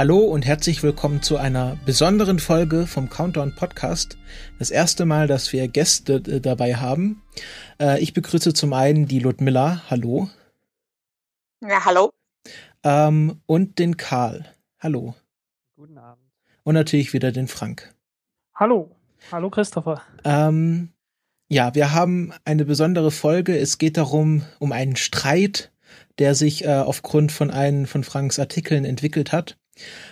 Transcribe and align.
Hallo 0.00 0.20
und 0.20 0.46
herzlich 0.46 0.82
willkommen 0.82 1.20
zu 1.20 1.36
einer 1.36 1.76
besonderen 1.84 2.38
Folge 2.38 2.86
vom 2.86 3.10
Countdown 3.10 3.54
Podcast. 3.54 4.16
Das 4.58 4.70
erste 4.70 5.04
Mal, 5.04 5.26
dass 5.26 5.52
wir 5.52 5.68
Gäste 5.68 6.22
äh, 6.26 6.40
dabei 6.40 6.76
haben. 6.76 7.22
Äh, 7.78 8.00
ich 8.00 8.14
begrüße 8.14 8.54
zum 8.54 8.72
einen 8.72 9.08
die 9.08 9.18
Ludmilla. 9.18 9.82
Hallo. 9.90 10.30
Ja, 11.60 11.84
hallo. 11.84 12.12
Ähm, 12.82 13.42
und 13.44 13.78
den 13.78 13.98
Karl. 13.98 14.46
Hallo. 14.78 15.16
Guten 15.76 15.98
Abend. 15.98 16.24
Und 16.62 16.72
natürlich 16.76 17.12
wieder 17.12 17.30
den 17.30 17.46
Frank. 17.46 17.94
Hallo. 18.54 18.96
Hallo 19.30 19.50
Christopher. 19.50 20.00
Ähm, 20.24 20.94
ja, 21.50 21.74
wir 21.74 21.92
haben 21.92 22.32
eine 22.46 22.64
besondere 22.64 23.10
Folge. 23.10 23.58
Es 23.58 23.76
geht 23.76 23.98
darum, 23.98 24.46
um 24.60 24.72
einen 24.72 24.96
Streit, 24.96 25.70
der 26.18 26.34
sich 26.34 26.64
äh, 26.64 26.72
aufgrund 26.72 27.32
von 27.32 27.50
einem 27.50 27.84
von 27.84 28.02
Franks 28.02 28.38
Artikeln 28.38 28.86
entwickelt 28.86 29.32
hat. 29.32 29.59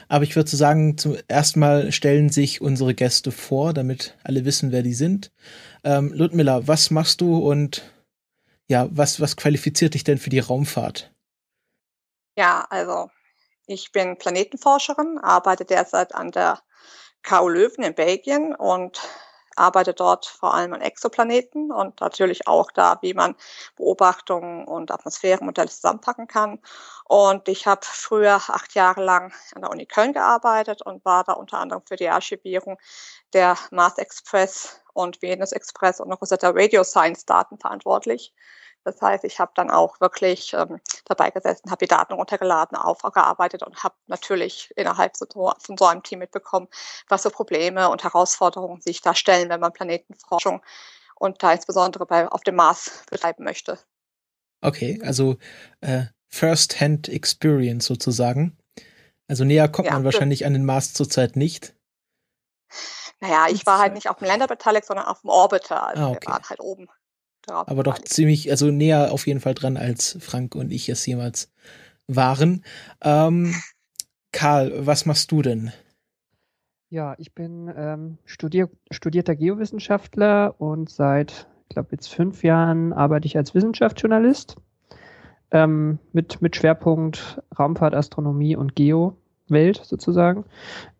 Aber 0.08 0.24
ich 0.24 0.36
würde 0.36 0.48
sagen, 0.48 0.96
zum 0.96 1.16
ersten 1.28 1.60
Mal 1.60 1.92
stellen 1.92 2.30
sich 2.30 2.60
unsere 2.60 2.94
Gäste 2.94 3.30
vor, 3.30 3.74
damit 3.74 4.16
alle 4.24 4.44
wissen, 4.44 4.72
wer 4.72 4.82
die 4.82 4.94
sind. 4.94 5.30
Ähm, 5.84 6.12
Ludmilla, 6.12 6.66
was 6.66 6.90
machst 6.90 7.20
du 7.20 7.38
und 7.38 7.82
ja, 8.66 8.88
was, 8.90 9.20
was 9.20 9.36
qualifiziert 9.36 9.94
dich 9.94 10.04
denn 10.04 10.18
für 10.18 10.30
die 10.30 10.38
Raumfahrt? 10.38 11.12
Ja, 12.36 12.66
also 12.70 13.10
ich 13.66 13.92
bin 13.92 14.16
Planetenforscherin, 14.16 15.18
arbeite 15.18 15.64
derzeit 15.64 16.14
an 16.14 16.30
der 16.30 16.60
KU 17.22 17.48
Löwen 17.48 17.84
in 17.84 17.94
Belgien 17.94 18.54
und 18.54 19.00
arbeite 19.58 19.94
dort 19.94 20.26
vor 20.26 20.54
allem 20.54 20.72
an 20.72 20.80
Exoplaneten 20.80 21.72
und 21.72 22.00
natürlich 22.00 22.46
auch 22.46 22.70
da, 22.70 22.98
wie 23.02 23.14
man 23.14 23.34
Beobachtungen 23.76 24.66
und 24.66 24.90
Atmosphärenmodelle 24.90 25.68
zusammenpacken 25.68 26.28
kann. 26.28 26.60
Und 27.04 27.48
ich 27.48 27.66
habe 27.66 27.80
früher 27.82 28.36
acht 28.36 28.74
Jahre 28.74 29.02
lang 29.04 29.32
an 29.54 29.62
der 29.62 29.70
Uni 29.70 29.86
Köln 29.86 30.12
gearbeitet 30.12 30.82
und 30.82 31.04
war 31.04 31.24
da 31.24 31.32
unter 31.32 31.58
anderem 31.58 31.82
für 31.86 31.96
die 31.96 32.08
Archivierung 32.08 32.78
der 33.32 33.56
Mars 33.70 33.98
Express 33.98 34.80
und 34.92 35.22
Venus 35.22 35.52
Express 35.52 36.00
und 36.00 36.12
Rosetta 36.12 36.50
Radio 36.54 36.84
Science 36.84 37.24
Daten 37.24 37.58
verantwortlich. 37.58 38.34
Das 38.84 39.00
heißt, 39.02 39.24
ich 39.24 39.38
habe 39.38 39.52
dann 39.54 39.70
auch 39.70 40.00
wirklich 40.00 40.54
ähm, 40.54 40.80
dabei 41.04 41.30
gesessen, 41.30 41.70
habe 41.70 41.84
die 41.84 41.88
Daten 41.88 42.14
runtergeladen, 42.14 42.76
aufgearbeitet 42.76 43.62
und 43.62 43.82
habe 43.82 43.94
natürlich 44.06 44.72
innerhalb 44.76 45.16
so, 45.16 45.26
von 45.58 45.76
so 45.76 45.86
einem 45.86 46.02
Team 46.02 46.20
mitbekommen, 46.20 46.68
was 47.08 47.22
für 47.22 47.30
Probleme 47.30 47.90
und 47.90 48.04
Herausforderungen 48.04 48.80
sich 48.80 49.00
da 49.00 49.14
stellen, 49.14 49.48
wenn 49.50 49.60
man 49.60 49.72
Planetenforschung 49.72 50.62
und 51.16 51.42
da 51.42 51.52
insbesondere 51.52 52.06
bei, 52.06 52.28
auf 52.28 52.42
dem 52.42 52.56
Mars 52.56 53.02
betreiben 53.10 53.44
möchte. 53.44 53.78
Okay, 54.60 55.00
also 55.04 55.36
äh, 55.80 56.04
First-Hand 56.28 57.08
Experience 57.08 57.86
sozusagen. 57.86 58.56
Also 59.28 59.44
näher 59.44 59.68
kommt 59.68 59.86
ja, 59.86 59.94
man 59.94 60.04
wahrscheinlich 60.04 60.46
an 60.46 60.54
den 60.54 60.64
Mars 60.64 60.94
zurzeit 60.94 61.36
nicht. 61.36 61.74
Naja, 63.20 63.46
ich 63.50 63.66
war 63.66 63.78
halt 63.78 63.94
nicht 63.94 64.08
auf 64.08 64.18
dem 64.18 64.28
Lander 64.28 64.46
beteiligt, 64.46 64.86
sondern 64.86 65.06
auf 65.06 65.20
dem 65.22 65.30
Orbiter. 65.30 65.86
Also 65.86 66.02
ah, 66.02 66.08
okay. 66.10 66.20
wir 66.22 66.32
waren 66.32 66.48
halt 66.48 66.60
oben. 66.60 66.88
Aber 67.50 67.82
doch 67.82 67.98
ziemlich, 67.98 68.50
also 68.50 68.70
näher 68.70 69.12
auf 69.12 69.26
jeden 69.26 69.40
Fall 69.40 69.54
dran, 69.54 69.76
als 69.76 70.16
Frank 70.20 70.54
und 70.54 70.70
ich 70.70 70.88
es 70.88 71.04
jemals 71.06 71.50
waren. 72.06 72.64
Ähm, 73.02 73.54
Karl, 74.32 74.86
was 74.86 75.06
machst 75.06 75.32
du 75.32 75.42
denn? 75.42 75.72
Ja, 76.90 77.14
ich 77.18 77.34
bin 77.34 77.72
ähm, 77.76 78.18
studier 78.24 78.70
studierter 78.90 79.36
Geowissenschaftler 79.36 80.54
und 80.58 80.88
seit, 80.88 81.46
ich 81.62 81.68
glaube, 81.68 81.88
jetzt 81.92 82.08
fünf 82.08 82.42
Jahren 82.42 82.92
arbeite 82.92 83.26
ich 83.26 83.36
als 83.36 83.54
Wissenschaftsjournalist 83.54 84.56
ähm, 85.50 85.98
mit, 86.12 86.40
mit 86.40 86.56
Schwerpunkt 86.56 87.42
Raumfahrt, 87.58 87.94
Astronomie 87.94 88.56
und 88.56 88.74
Geo-Welt 89.48 89.80
sozusagen. 89.84 90.44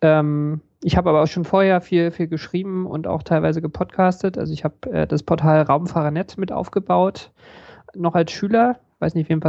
Ähm, 0.01 0.61
ich 0.83 0.97
habe 0.97 1.11
aber 1.11 1.23
auch 1.23 1.27
schon 1.27 1.45
vorher 1.45 1.81
viel, 1.81 2.11
viel 2.11 2.29
geschrieben 2.29 2.87
und 2.87 3.07
auch 3.07 3.23
teilweise 3.23 3.61
gepodcastet. 3.61 4.39
Also 4.39 4.53
ich 4.53 4.65
habe 4.65 4.91
äh, 4.93 5.07
das 5.07 5.23
Portal 5.23 5.63
Raumfahrernet 5.63 6.39
mit 6.39 6.53
aufgebaut, 6.53 7.33
noch 7.95 8.15
als 8.15 8.33
Schüler. 8.33 8.79
Weiß 9.01 9.15
nicht, 9.15 9.29
wem 9.29 9.41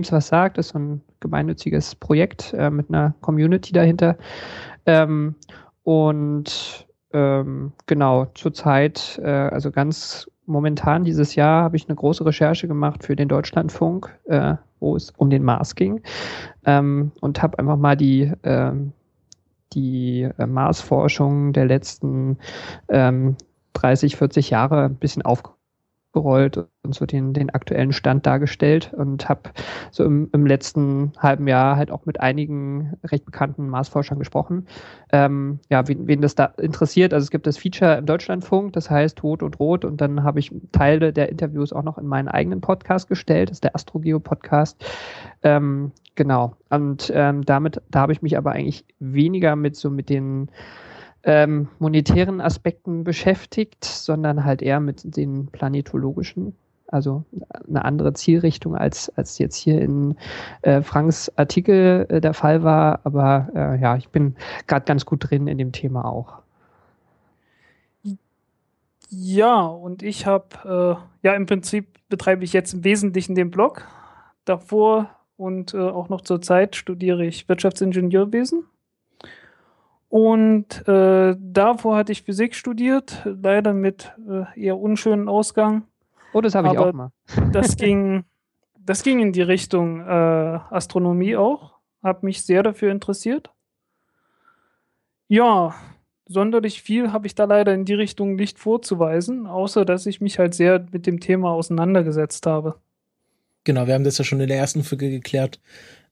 es 0.00 0.12
was 0.12 0.28
sagt. 0.28 0.58
Das 0.58 0.66
ist 0.66 0.72
so 0.72 0.78
ein 0.78 1.00
gemeinnütziges 1.20 1.94
Projekt 1.96 2.54
äh, 2.56 2.70
mit 2.70 2.88
einer 2.88 3.14
Community 3.20 3.72
dahinter. 3.72 4.16
Ähm, 4.86 5.34
und 5.82 6.86
ähm, 7.12 7.72
genau, 7.86 8.26
zurzeit, 8.34 9.20
äh, 9.22 9.28
also 9.28 9.70
ganz 9.70 10.30
momentan 10.46 11.04
dieses 11.04 11.34
Jahr, 11.34 11.64
habe 11.64 11.76
ich 11.76 11.88
eine 11.88 11.96
große 11.96 12.24
Recherche 12.24 12.68
gemacht 12.68 13.04
für 13.04 13.16
den 13.16 13.28
Deutschlandfunk, 13.28 14.16
äh, 14.24 14.54
wo 14.82 14.96
es 14.96 15.10
um 15.16 15.30
den 15.30 15.42
Mars 15.42 15.74
ging. 15.74 16.02
Ähm, 16.66 17.12
und 17.20 17.42
habe 17.42 17.58
einfach 17.58 17.76
mal 17.76 17.96
die 17.96 18.32
ähm, 18.42 18.92
die 19.72 20.28
äh, 20.38 20.46
Marsforschung 20.46 21.52
der 21.52 21.64
letzten 21.64 22.38
ähm, 22.88 23.36
30, 23.72 24.16
40 24.16 24.50
Jahre 24.50 24.84
ein 24.84 24.96
bisschen 24.96 25.22
aufgerollt 26.12 26.66
und 26.82 26.94
so 26.94 27.06
den, 27.06 27.32
den 27.32 27.50
aktuellen 27.50 27.92
Stand 27.92 28.26
dargestellt 28.26 28.92
und 28.94 29.28
habe 29.28 29.50
so 29.90 30.04
im, 30.04 30.28
im 30.32 30.46
letzten 30.46 31.12
halben 31.18 31.48
Jahr 31.48 31.76
halt 31.76 31.90
auch 31.90 32.04
mit 32.04 32.20
einigen 32.20 32.94
recht 33.04 33.24
bekannten 33.24 33.68
Marsforschern 33.68 34.18
gesprochen. 34.18 34.66
Ähm, 35.10 35.60
ja, 35.70 35.86
wen, 35.88 36.06
wen 36.06 36.20
das 36.20 36.34
da 36.34 36.46
interessiert, 36.58 37.14
also 37.14 37.24
es 37.24 37.30
gibt 37.30 37.46
das 37.46 37.58
Feature 37.58 37.96
im 37.96 38.06
Deutschlandfunk, 38.06 38.72
das 38.74 38.90
heißt 38.90 39.18
Tod 39.18 39.42
und 39.42 39.58
Rot 39.58 39.84
und 39.84 40.00
dann 40.00 40.22
habe 40.22 40.38
ich 40.38 40.52
Teile 40.72 41.12
der 41.12 41.30
Interviews 41.30 41.72
auch 41.72 41.82
noch 41.82 41.98
in 41.98 42.06
meinen 42.06 42.28
eigenen 42.28 42.60
Podcast 42.60 43.08
gestellt, 43.08 43.50
das 43.50 43.56
ist 43.56 43.64
der 43.64 43.74
Astrogeo-Podcast. 43.74 44.84
Ähm, 45.42 45.92
Genau. 46.14 46.56
Und 46.68 47.10
ähm, 47.14 47.42
damit, 47.46 47.80
da 47.90 48.00
habe 48.00 48.12
ich 48.12 48.20
mich 48.20 48.36
aber 48.36 48.52
eigentlich 48.52 48.84
weniger 48.98 49.56
mit 49.56 49.76
so 49.76 49.88
mit 49.88 50.10
den 50.10 50.50
ähm, 51.24 51.68
monetären 51.78 52.40
Aspekten 52.40 53.04
beschäftigt, 53.04 53.84
sondern 53.84 54.44
halt 54.44 54.62
eher 54.62 54.80
mit 54.80 55.16
den 55.16 55.46
planetologischen. 55.46 56.54
Also 56.88 57.24
eine 57.66 57.84
andere 57.86 58.12
Zielrichtung 58.12 58.76
als, 58.76 59.08
als 59.16 59.38
jetzt 59.38 59.56
hier 59.56 59.80
in 59.80 60.14
äh, 60.60 60.82
Franks 60.82 61.32
Artikel 61.36 62.06
äh, 62.10 62.20
der 62.20 62.34
Fall 62.34 62.62
war. 62.62 63.00
Aber 63.04 63.48
äh, 63.54 63.80
ja, 63.80 63.96
ich 63.96 64.10
bin 64.10 64.36
gerade 64.66 64.84
ganz 64.84 65.06
gut 65.06 65.30
drin 65.30 65.46
in 65.46 65.56
dem 65.56 65.72
Thema 65.72 66.04
auch. 66.04 66.42
Ja, 69.08 69.66
und 69.66 70.02
ich 70.02 70.26
habe, 70.26 70.98
äh, 71.22 71.26
ja, 71.26 71.34
im 71.34 71.46
Prinzip 71.46 71.86
betreibe 72.08 72.44
ich 72.44 72.52
jetzt 72.52 72.74
im 72.74 72.84
Wesentlichen 72.84 73.34
den 73.34 73.50
Blog. 73.50 73.86
Davor 74.44 75.10
und 75.36 75.74
äh, 75.74 75.78
auch 75.78 76.08
noch 76.08 76.22
zur 76.22 76.40
Zeit 76.40 76.76
studiere 76.76 77.24
ich 77.24 77.48
Wirtschaftsingenieurwesen. 77.48 78.64
Und 80.12 80.86
äh, 80.86 81.34
davor 81.40 81.96
hatte 81.96 82.12
ich 82.12 82.20
Physik 82.20 82.54
studiert, 82.54 83.22
leider 83.24 83.72
mit 83.72 84.12
äh, 84.28 84.60
eher 84.60 84.78
unschönen 84.78 85.26
Ausgang. 85.26 85.84
Oh, 86.34 86.42
das 86.42 86.54
habe 86.54 86.68
ich 86.68 86.76
auch 86.76 86.92
mal. 86.92 87.12
das 87.52 87.78
ging, 87.78 88.24
das 88.78 89.04
ging 89.04 89.20
in 89.20 89.32
die 89.32 89.40
Richtung 89.40 90.00
äh, 90.00 90.04
Astronomie 90.68 91.34
auch. 91.36 91.78
Habe 92.02 92.26
mich 92.26 92.42
sehr 92.42 92.62
dafür 92.62 92.92
interessiert. 92.92 93.52
Ja, 95.28 95.74
sonderlich 96.26 96.82
viel 96.82 97.10
habe 97.10 97.26
ich 97.26 97.34
da 97.34 97.44
leider 97.44 97.72
in 97.72 97.86
die 97.86 97.94
Richtung 97.94 98.34
nicht 98.34 98.58
vorzuweisen, 98.58 99.46
außer 99.46 99.86
dass 99.86 100.04
ich 100.04 100.20
mich 100.20 100.38
halt 100.38 100.52
sehr 100.52 100.84
mit 100.92 101.06
dem 101.06 101.20
Thema 101.20 101.52
auseinandergesetzt 101.52 102.44
habe. 102.44 102.74
Genau, 103.64 103.86
wir 103.86 103.94
haben 103.94 104.04
das 104.04 104.18
ja 104.18 104.26
schon 104.26 104.40
in 104.40 104.48
der 104.48 104.58
ersten 104.58 104.84
Folge 104.84 105.08
geklärt, 105.08 105.58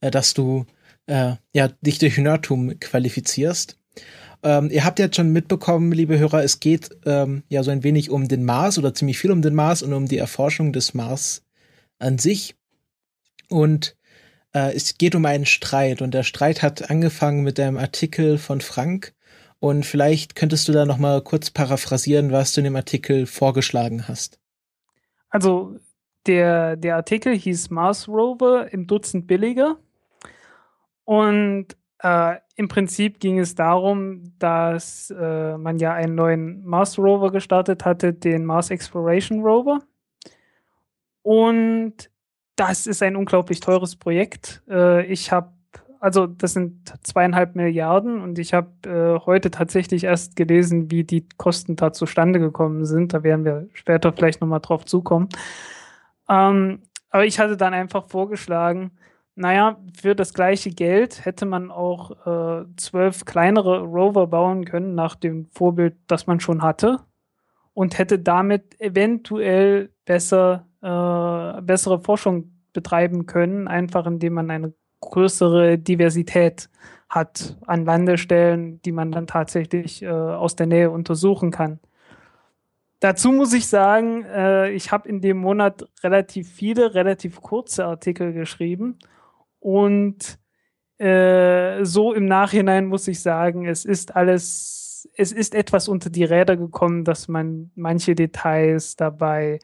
äh, 0.00 0.10
dass 0.10 0.32
du 0.32 0.64
äh, 1.04 1.34
ja 1.52 1.68
dich 1.82 1.98
durch 1.98 2.16
Nerdtum 2.16 2.80
qualifizierst. 2.80 3.76
Ähm, 4.42 4.70
ihr 4.70 4.84
habt 4.84 4.98
jetzt 4.98 5.16
schon 5.16 5.32
mitbekommen, 5.32 5.92
liebe 5.92 6.18
Hörer, 6.18 6.42
es 6.42 6.60
geht 6.60 6.90
ähm, 7.04 7.42
ja 7.48 7.62
so 7.62 7.70
ein 7.70 7.82
wenig 7.82 8.10
um 8.10 8.26
den 8.28 8.44
Mars 8.44 8.78
oder 8.78 8.94
ziemlich 8.94 9.18
viel 9.18 9.30
um 9.30 9.42
den 9.42 9.54
Mars 9.54 9.82
und 9.82 9.92
um 9.92 10.06
die 10.06 10.18
Erforschung 10.18 10.72
des 10.72 10.94
Mars 10.94 11.44
an 11.98 12.18
sich. 12.18 12.56
Und 13.48 13.96
äh, 14.54 14.74
es 14.74 14.96
geht 14.96 15.14
um 15.14 15.26
einen 15.26 15.46
Streit 15.46 16.00
und 16.00 16.14
der 16.14 16.22
Streit 16.22 16.62
hat 16.62 16.90
angefangen 16.90 17.42
mit 17.42 17.60
einem 17.60 17.76
Artikel 17.76 18.38
von 18.38 18.60
Frank. 18.60 19.14
Und 19.58 19.84
vielleicht 19.84 20.36
könntest 20.36 20.68
du 20.68 20.72
da 20.72 20.86
noch 20.86 20.96
mal 20.96 21.22
kurz 21.22 21.50
paraphrasieren, 21.50 22.32
was 22.32 22.54
du 22.54 22.60
in 22.60 22.64
dem 22.64 22.76
Artikel 22.76 23.26
vorgeschlagen 23.26 24.08
hast. 24.08 24.38
Also 25.28 25.76
der, 26.26 26.76
der 26.76 26.96
Artikel 26.96 27.36
hieß 27.36 27.68
Mars 27.70 28.08
Rover 28.08 28.72
im 28.72 28.86
Dutzend 28.86 29.26
billiger. 29.26 29.76
Und 31.04 31.76
Äh, 32.02 32.36
Im 32.56 32.68
Prinzip 32.68 33.20
ging 33.20 33.38
es 33.38 33.54
darum, 33.54 34.32
dass 34.38 35.10
äh, 35.10 35.58
man 35.58 35.78
ja 35.78 35.92
einen 35.92 36.14
neuen 36.14 36.64
Mars 36.64 36.98
Rover 36.98 37.30
gestartet 37.30 37.84
hatte, 37.84 38.12
den 38.14 38.44
Mars 38.44 38.70
Exploration 38.70 39.42
Rover. 39.42 39.80
Und 41.22 42.10
das 42.56 42.86
ist 42.86 43.02
ein 43.02 43.16
unglaublich 43.16 43.60
teures 43.60 43.96
Projekt. 43.96 44.62
Äh, 44.68 45.04
ich 45.06 45.30
habe, 45.30 45.52
also 46.00 46.26
das 46.26 46.54
sind 46.54 46.92
zweieinhalb 47.02 47.54
Milliarden 47.54 48.20
und 48.22 48.38
ich 48.38 48.54
habe 48.54 48.70
äh, 48.86 49.26
heute 49.26 49.50
tatsächlich 49.50 50.04
erst 50.04 50.36
gelesen, 50.36 50.90
wie 50.90 51.04
die 51.04 51.28
Kosten 51.36 51.76
da 51.76 51.92
zustande 51.92 52.40
gekommen 52.40 52.86
sind. 52.86 53.12
Da 53.12 53.22
werden 53.22 53.44
wir 53.44 53.68
später 53.74 54.12
vielleicht 54.12 54.40
nochmal 54.40 54.60
drauf 54.60 54.86
zukommen. 54.86 55.28
Ähm, 56.30 56.82
aber 57.10 57.26
ich 57.26 57.38
hatte 57.38 57.56
dann 57.56 57.74
einfach 57.74 58.08
vorgeschlagen, 58.08 58.92
naja, 59.40 59.78
für 59.98 60.14
das 60.14 60.34
gleiche 60.34 60.70
Geld 60.70 61.24
hätte 61.24 61.46
man 61.46 61.70
auch 61.70 62.10
äh, 62.26 62.66
zwölf 62.76 63.24
kleinere 63.24 63.80
Rover 63.80 64.26
bauen 64.26 64.66
können, 64.66 64.94
nach 64.94 65.14
dem 65.14 65.46
Vorbild, 65.46 65.96
das 66.08 66.26
man 66.26 66.40
schon 66.40 66.62
hatte, 66.62 66.98
und 67.72 67.98
hätte 67.98 68.18
damit 68.18 68.78
eventuell 68.78 69.88
besser, 70.04 70.66
äh, 70.82 71.62
bessere 71.62 72.00
Forschung 72.00 72.52
betreiben 72.74 73.24
können, 73.24 73.66
einfach 73.66 74.04
indem 74.04 74.34
man 74.34 74.50
eine 74.50 74.74
größere 75.00 75.78
Diversität 75.78 76.68
hat 77.08 77.56
an 77.66 77.86
Landestellen, 77.86 78.82
die 78.82 78.92
man 78.92 79.10
dann 79.10 79.26
tatsächlich 79.26 80.02
äh, 80.02 80.08
aus 80.10 80.54
der 80.54 80.66
Nähe 80.66 80.90
untersuchen 80.90 81.50
kann. 81.50 81.80
Dazu 83.00 83.32
muss 83.32 83.54
ich 83.54 83.68
sagen, 83.68 84.26
äh, 84.26 84.70
ich 84.72 84.92
habe 84.92 85.08
in 85.08 85.22
dem 85.22 85.38
Monat 85.38 85.88
relativ 86.04 86.50
viele, 86.50 86.94
relativ 86.94 87.40
kurze 87.40 87.86
Artikel 87.86 88.34
geschrieben 88.34 88.98
und 89.60 90.38
äh, 90.98 91.84
so 91.84 92.12
im 92.12 92.26
Nachhinein 92.26 92.86
muss 92.86 93.08
ich 93.08 93.22
sagen, 93.22 93.66
es 93.66 93.84
ist 93.84 94.16
alles, 94.16 95.08
es 95.16 95.32
ist 95.32 95.54
etwas 95.54 95.88
unter 95.88 96.10
die 96.10 96.24
Räder 96.24 96.56
gekommen, 96.56 97.04
dass 97.04 97.28
man 97.28 97.70
manche 97.74 98.14
Details 98.14 98.96
dabei 98.96 99.60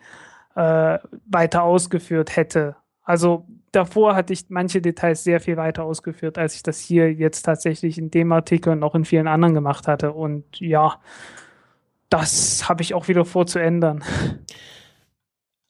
äh, 0.55 0.99
weiter 1.27 1.63
ausgeführt 1.63 2.37
hätte. 2.37 2.77
Also 3.03 3.47
davor 3.73 4.17
hatte 4.17 4.33
ich 4.33 4.47
manche 4.49 4.81
Details 4.81 5.25
sehr 5.25 5.41
viel 5.41 5.57
weiter 5.57 5.85
ausgeführt, 5.85 6.39
als 6.39 6.55
ich 6.55 6.63
das 6.63 6.81
hier 6.81 7.13
jetzt 7.13 7.43
tatsächlich 7.43 7.99
in 7.99 8.11
dem 8.11 8.33
Artikel 8.33 8.73
und 8.73 8.83
auch 8.83 8.95
in 8.95 9.05
vielen 9.05 9.29
anderen 9.29 9.55
gemacht 9.55 9.87
hatte. 9.87 10.13
Und 10.13 10.59
ja, 10.59 10.99
das 12.09 12.69
habe 12.69 12.83
ich 12.83 12.95
auch 12.95 13.09
wieder 13.09 13.25
vor 13.25 13.47
zu 13.47 13.59
ändern. 13.59 14.03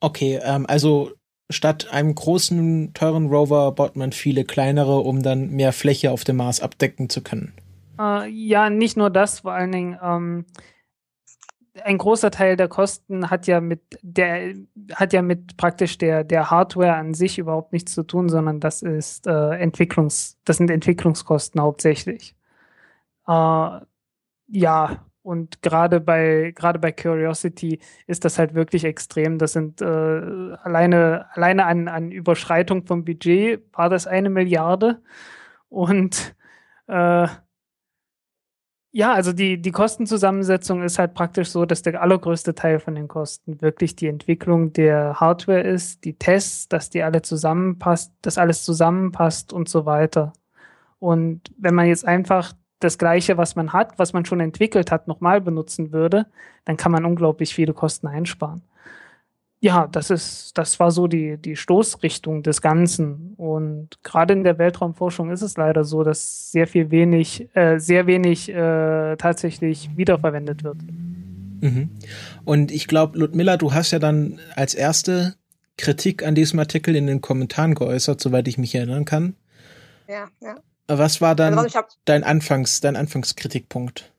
Okay, 0.00 0.38
ähm, 0.44 0.66
also 0.68 1.10
statt 1.50 1.88
einem 1.92 2.14
großen, 2.14 2.92
teuren 2.94 3.28
Rover 3.28 3.72
baut 3.72 3.96
man 3.96 4.12
viele 4.12 4.44
kleinere, 4.44 4.98
um 4.98 5.22
dann 5.22 5.50
mehr 5.50 5.72
Fläche 5.72 6.10
auf 6.10 6.24
dem 6.24 6.36
Mars 6.36 6.60
abdecken 6.60 7.08
zu 7.08 7.22
können. 7.22 7.52
Äh, 7.98 8.28
ja, 8.28 8.70
nicht 8.70 8.96
nur 8.96 9.10
das, 9.10 9.40
vor 9.40 9.52
allen 9.52 9.72
Dingen, 9.72 9.98
ähm, 10.02 10.44
ein 11.84 11.98
großer 11.98 12.30
Teil 12.30 12.56
der 12.56 12.68
Kosten 12.68 13.30
hat 13.30 13.46
ja 13.46 13.60
mit 13.60 13.80
der 14.02 14.54
hat 14.94 15.12
ja 15.12 15.22
mit 15.22 15.56
praktisch 15.56 15.98
der 15.98 16.24
der 16.24 16.50
Hardware 16.50 16.94
an 16.94 17.14
sich 17.14 17.38
überhaupt 17.38 17.72
nichts 17.72 17.92
zu 17.92 18.02
tun, 18.02 18.28
sondern 18.28 18.60
das 18.60 18.82
ist 18.82 19.26
äh, 19.26 19.50
Entwicklungs 19.58 20.38
das 20.44 20.56
sind 20.56 20.70
Entwicklungskosten 20.70 21.60
hauptsächlich. 21.60 22.34
Äh, 23.28 23.80
ja, 24.48 25.05
und 25.26 25.60
gerade 25.60 25.98
bei, 25.98 26.52
gerade 26.54 26.78
bei 26.78 26.92
Curiosity 26.92 27.80
ist 28.06 28.24
das 28.24 28.38
halt 28.38 28.54
wirklich 28.54 28.84
extrem. 28.84 29.38
Das 29.38 29.54
sind 29.54 29.82
äh, 29.82 29.84
alleine, 29.84 31.26
alleine 31.32 31.66
an, 31.66 31.88
an 31.88 32.12
Überschreitung 32.12 32.86
vom 32.86 33.04
Budget 33.04 33.60
war 33.72 33.88
das 33.88 34.06
eine 34.06 34.30
Milliarde. 34.30 35.02
Und 35.68 36.36
äh, 36.86 37.26
ja, 38.92 39.12
also 39.12 39.32
die, 39.32 39.60
die 39.60 39.72
Kostenzusammensetzung 39.72 40.84
ist 40.84 41.00
halt 41.00 41.14
praktisch 41.14 41.50
so, 41.50 41.66
dass 41.66 41.82
der 41.82 42.00
allergrößte 42.00 42.54
Teil 42.54 42.78
von 42.78 42.94
den 42.94 43.08
Kosten 43.08 43.60
wirklich 43.60 43.96
die 43.96 44.06
Entwicklung 44.06 44.72
der 44.74 45.18
Hardware 45.18 45.60
ist, 45.60 46.04
die 46.04 46.16
Tests, 46.16 46.68
dass 46.68 46.88
die 46.88 47.02
alle 47.02 47.22
zusammenpasst, 47.22 48.12
dass 48.22 48.38
alles 48.38 48.64
zusammenpasst 48.64 49.52
und 49.52 49.68
so 49.68 49.86
weiter. 49.86 50.34
Und 51.00 51.52
wenn 51.58 51.74
man 51.74 51.86
jetzt 51.86 52.06
einfach 52.06 52.52
das 52.80 52.98
Gleiche, 52.98 53.36
was 53.36 53.56
man 53.56 53.72
hat, 53.72 53.98
was 53.98 54.12
man 54.12 54.24
schon 54.24 54.40
entwickelt 54.40 54.90
hat, 54.90 55.08
nochmal 55.08 55.40
benutzen 55.40 55.92
würde, 55.92 56.26
dann 56.64 56.76
kann 56.76 56.92
man 56.92 57.04
unglaublich 57.04 57.54
viele 57.54 57.72
Kosten 57.72 58.06
einsparen. 58.06 58.62
Ja, 59.60 59.86
das 59.86 60.10
ist, 60.10 60.56
das 60.58 60.78
war 60.78 60.90
so 60.90 61.06
die, 61.06 61.38
die 61.38 61.56
Stoßrichtung 61.56 62.42
des 62.42 62.60
Ganzen. 62.60 63.34
Und 63.38 63.98
gerade 64.02 64.34
in 64.34 64.44
der 64.44 64.58
Weltraumforschung 64.58 65.30
ist 65.30 65.40
es 65.40 65.56
leider 65.56 65.82
so, 65.82 66.04
dass 66.04 66.52
sehr 66.52 66.66
viel 66.66 66.90
wenig, 66.90 67.48
äh, 67.54 67.78
sehr 67.78 68.06
wenig 68.06 68.50
äh, 68.50 69.16
tatsächlich 69.16 69.90
wiederverwendet 69.96 70.62
wird. 70.62 70.76
Mhm. 71.60 71.90
Und 72.44 72.70
ich 72.70 72.86
glaube, 72.86 73.18
Ludmilla, 73.18 73.56
du 73.56 73.72
hast 73.72 73.92
ja 73.92 73.98
dann 73.98 74.38
als 74.54 74.74
erste 74.74 75.34
Kritik 75.78 76.24
an 76.24 76.34
diesem 76.34 76.58
Artikel 76.58 76.94
in 76.94 77.06
den 77.06 77.22
Kommentaren 77.22 77.74
geäußert, 77.74 78.20
soweit 78.20 78.48
ich 78.48 78.58
mich 78.58 78.74
erinnern 78.74 79.06
kann. 79.06 79.36
Ja, 80.06 80.28
ja. 80.42 80.56
Was 80.88 81.20
war 81.20 81.34
dann 81.34 81.58
also 81.58 81.80
dein 82.04 82.24
Anfangs, 82.24 82.80
dein 82.80 82.96
Anfangskritikpunkt? 82.96 84.12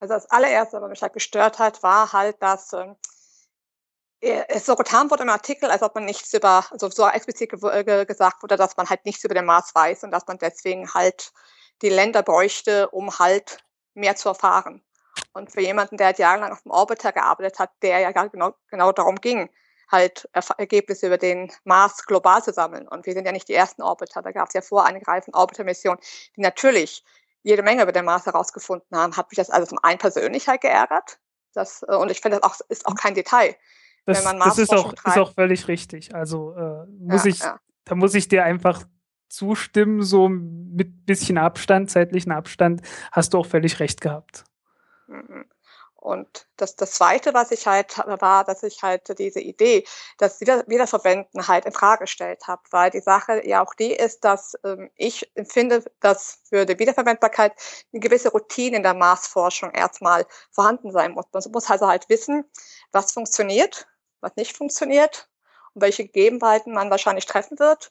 Also 0.00 0.14
das 0.14 0.30
allererste, 0.30 0.80
was 0.80 0.90
mich 0.90 1.02
halt 1.02 1.14
gestört 1.14 1.58
hat, 1.58 1.82
war 1.82 2.12
halt, 2.12 2.40
dass 2.42 2.72
ähm, 2.74 2.96
es 4.20 4.66
so 4.66 4.76
getan 4.76 5.10
wurde 5.10 5.22
im 5.22 5.30
Artikel, 5.30 5.70
als 5.70 5.82
ob 5.82 5.94
man 5.94 6.04
nichts 6.04 6.32
über, 6.34 6.64
also 6.70 6.90
so 6.90 7.06
explizit 7.08 7.50
ge 7.50 8.04
gesagt 8.04 8.42
wurde, 8.42 8.56
dass 8.56 8.76
man 8.76 8.88
halt 8.88 9.04
nichts 9.04 9.24
über 9.24 9.34
den 9.34 9.44
Mars 9.44 9.74
weiß 9.74 10.04
und 10.04 10.10
dass 10.10 10.26
man 10.26 10.38
deswegen 10.38 10.92
halt 10.92 11.32
die 11.82 11.88
Länder 11.88 12.22
bräuchte, 12.22 12.88
um 12.90 13.18
halt 13.18 13.58
mehr 13.94 14.16
zu 14.16 14.28
erfahren. 14.28 14.82
Und 15.32 15.52
für 15.52 15.60
jemanden, 15.60 15.96
der 15.96 16.06
halt 16.06 16.18
jahrelang 16.18 16.52
auf 16.52 16.62
dem 16.62 16.72
Orbiter 16.72 17.12
gearbeitet 17.12 17.58
hat, 17.58 17.70
der 17.82 18.00
ja 18.00 18.10
genau, 18.10 18.54
genau 18.68 18.92
darum 18.92 19.16
ging, 19.16 19.50
halt 19.88 20.28
Ergebnisse 20.58 21.06
über 21.06 21.18
den 21.18 21.52
Mars 21.64 22.04
global 22.06 22.42
zu 22.42 22.52
sammeln. 22.52 22.88
Und 22.88 23.06
wir 23.06 23.12
sind 23.12 23.24
ja 23.24 23.32
nicht 23.32 23.48
die 23.48 23.54
ersten 23.54 23.82
Orbiter. 23.82 24.22
Da 24.22 24.32
gab 24.32 24.48
es 24.48 24.54
ja 24.54 24.60
vor 24.60 24.84
eine 24.84 25.00
Reihe 25.06 25.22
von 25.22 25.34
Orbiter-Missionen, 25.34 26.00
die 26.36 26.40
natürlich 26.40 27.04
jede 27.42 27.62
Menge 27.62 27.82
über 27.82 27.92
den 27.92 28.04
Mars 28.04 28.26
herausgefunden 28.26 28.96
haben. 28.96 29.16
Hat 29.16 29.30
mich 29.30 29.36
das 29.36 29.50
also 29.50 29.66
zum 29.66 29.78
einen 29.82 29.98
persönlich 29.98 30.48
halt 30.48 30.62
geärgert. 30.62 31.18
Das, 31.54 31.84
äh, 31.88 31.94
und 31.94 32.10
ich 32.10 32.20
finde, 32.20 32.40
das 32.40 32.50
auch, 32.50 32.60
ist 32.68 32.86
auch 32.86 32.96
kein 32.96 33.14
Detail. 33.14 33.56
Das, 34.04 34.22
das 34.22 34.58
ist, 34.58 34.72
auch, 34.72 34.92
ist 34.92 35.18
auch 35.18 35.34
völlig 35.34 35.66
richtig. 35.68 36.14
Also 36.14 36.54
äh, 36.54 36.86
muss 36.98 37.24
ja, 37.24 37.30
ich, 37.30 37.38
ja. 37.40 37.58
da 37.84 37.94
muss 37.96 38.14
ich 38.14 38.28
dir 38.28 38.44
einfach 38.44 38.84
zustimmen, 39.28 40.02
so 40.02 40.28
mit 40.28 41.06
bisschen 41.06 41.38
Abstand, 41.38 41.90
zeitlichen 41.90 42.30
Abstand, 42.30 42.82
hast 43.10 43.34
du 43.34 43.38
auch 43.38 43.46
völlig 43.46 43.80
recht 43.80 44.00
gehabt. 44.00 44.44
Mhm. 45.08 45.46
Und 46.06 46.46
das, 46.56 46.76
das 46.76 46.92
Zweite, 46.92 47.34
was 47.34 47.50
ich 47.50 47.66
halt 47.66 47.98
war, 47.98 48.44
dass 48.44 48.62
ich 48.62 48.80
halt 48.80 49.18
diese 49.18 49.40
Idee, 49.40 49.84
das 50.18 50.40
Wieder 50.40 50.62
Wiederverwenden 50.68 51.48
halt 51.48 51.64
in 51.64 51.72
Frage 51.72 52.04
gestellt 52.04 52.46
habe, 52.46 52.62
weil 52.70 52.92
die 52.92 53.00
Sache 53.00 53.44
ja 53.44 53.60
auch 53.60 53.74
die 53.74 53.90
ist, 53.90 54.24
dass 54.24 54.56
ähm, 54.62 54.88
ich 54.94 55.28
finde, 55.48 55.82
dass 55.98 56.42
für 56.48 56.64
die 56.64 56.78
Wiederverwendbarkeit 56.78 57.54
eine 57.92 57.98
gewisse 57.98 58.30
Routine 58.30 58.76
in 58.76 58.84
der 58.84 58.94
Maßforschung 58.94 59.72
erstmal 59.72 60.24
vorhanden 60.52 60.92
sein 60.92 61.10
muss. 61.10 61.24
Man 61.32 61.42
muss 61.50 61.68
also 61.68 61.88
halt 61.88 62.08
wissen, 62.08 62.44
was 62.92 63.10
funktioniert, 63.10 63.88
was 64.20 64.36
nicht 64.36 64.56
funktioniert 64.56 65.28
und 65.74 65.82
welche 65.82 66.04
Gegebenheiten 66.04 66.72
man 66.72 66.88
wahrscheinlich 66.88 67.26
treffen 67.26 67.58
wird. 67.58 67.90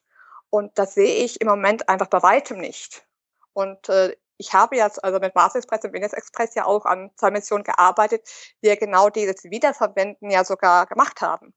Und 0.50 0.72
das 0.80 0.94
sehe 0.94 1.26
ich 1.26 1.42
im 1.42 1.50
Moment 1.50 1.90
einfach 1.90 2.08
bei 2.08 2.24
weitem 2.24 2.60
nicht. 2.60 3.06
Und 3.52 3.90
äh, 3.90 4.16
ich 4.38 4.54
habe 4.54 4.76
jetzt 4.76 5.04
also 5.04 5.20
mit 5.20 5.36
Mars 5.36 5.56
Express 5.56 5.84
und 5.84 5.94
Venus 5.94 6.14
Express 6.14 6.56
ja 6.56 6.66
auch 6.66 6.86
an 6.86 7.12
zwei 7.16 7.32
Missionen 7.32 7.64
gearbeitet, 7.64 8.28
die 8.62 8.68
ja 8.68 8.76
genau 8.76 9.10
dieses 9.10 9.44
Wiederverwenden 9.46 10.30
ja 10.30 10.44
sogar 10.44 10.86
gemacht 10.86 11.22
haben. 11.22 11.54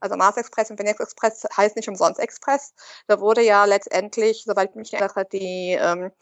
Also 0.00 0.16
Mars 0.16 0.36
Express 0.36 0.70
und 0.70 0.78
Venus 0.78 1.00
Express 1.00 1.46
heißt 1.56 1.76
nicht 1.76 1.88
umsonst 1.88 2.20
Express. 2.20 2.74
Da 3.06 3.20
wurde 3.20 3.42
ja 3.42 3.64
letztendlich, 3.64 4.44
soweit 4.44 4.70
ich 4.70 4.76
mich 4.76 4.92
erinnere, 4.92 5.24
die, 5.24 5.78
ähm, 5.80 6.12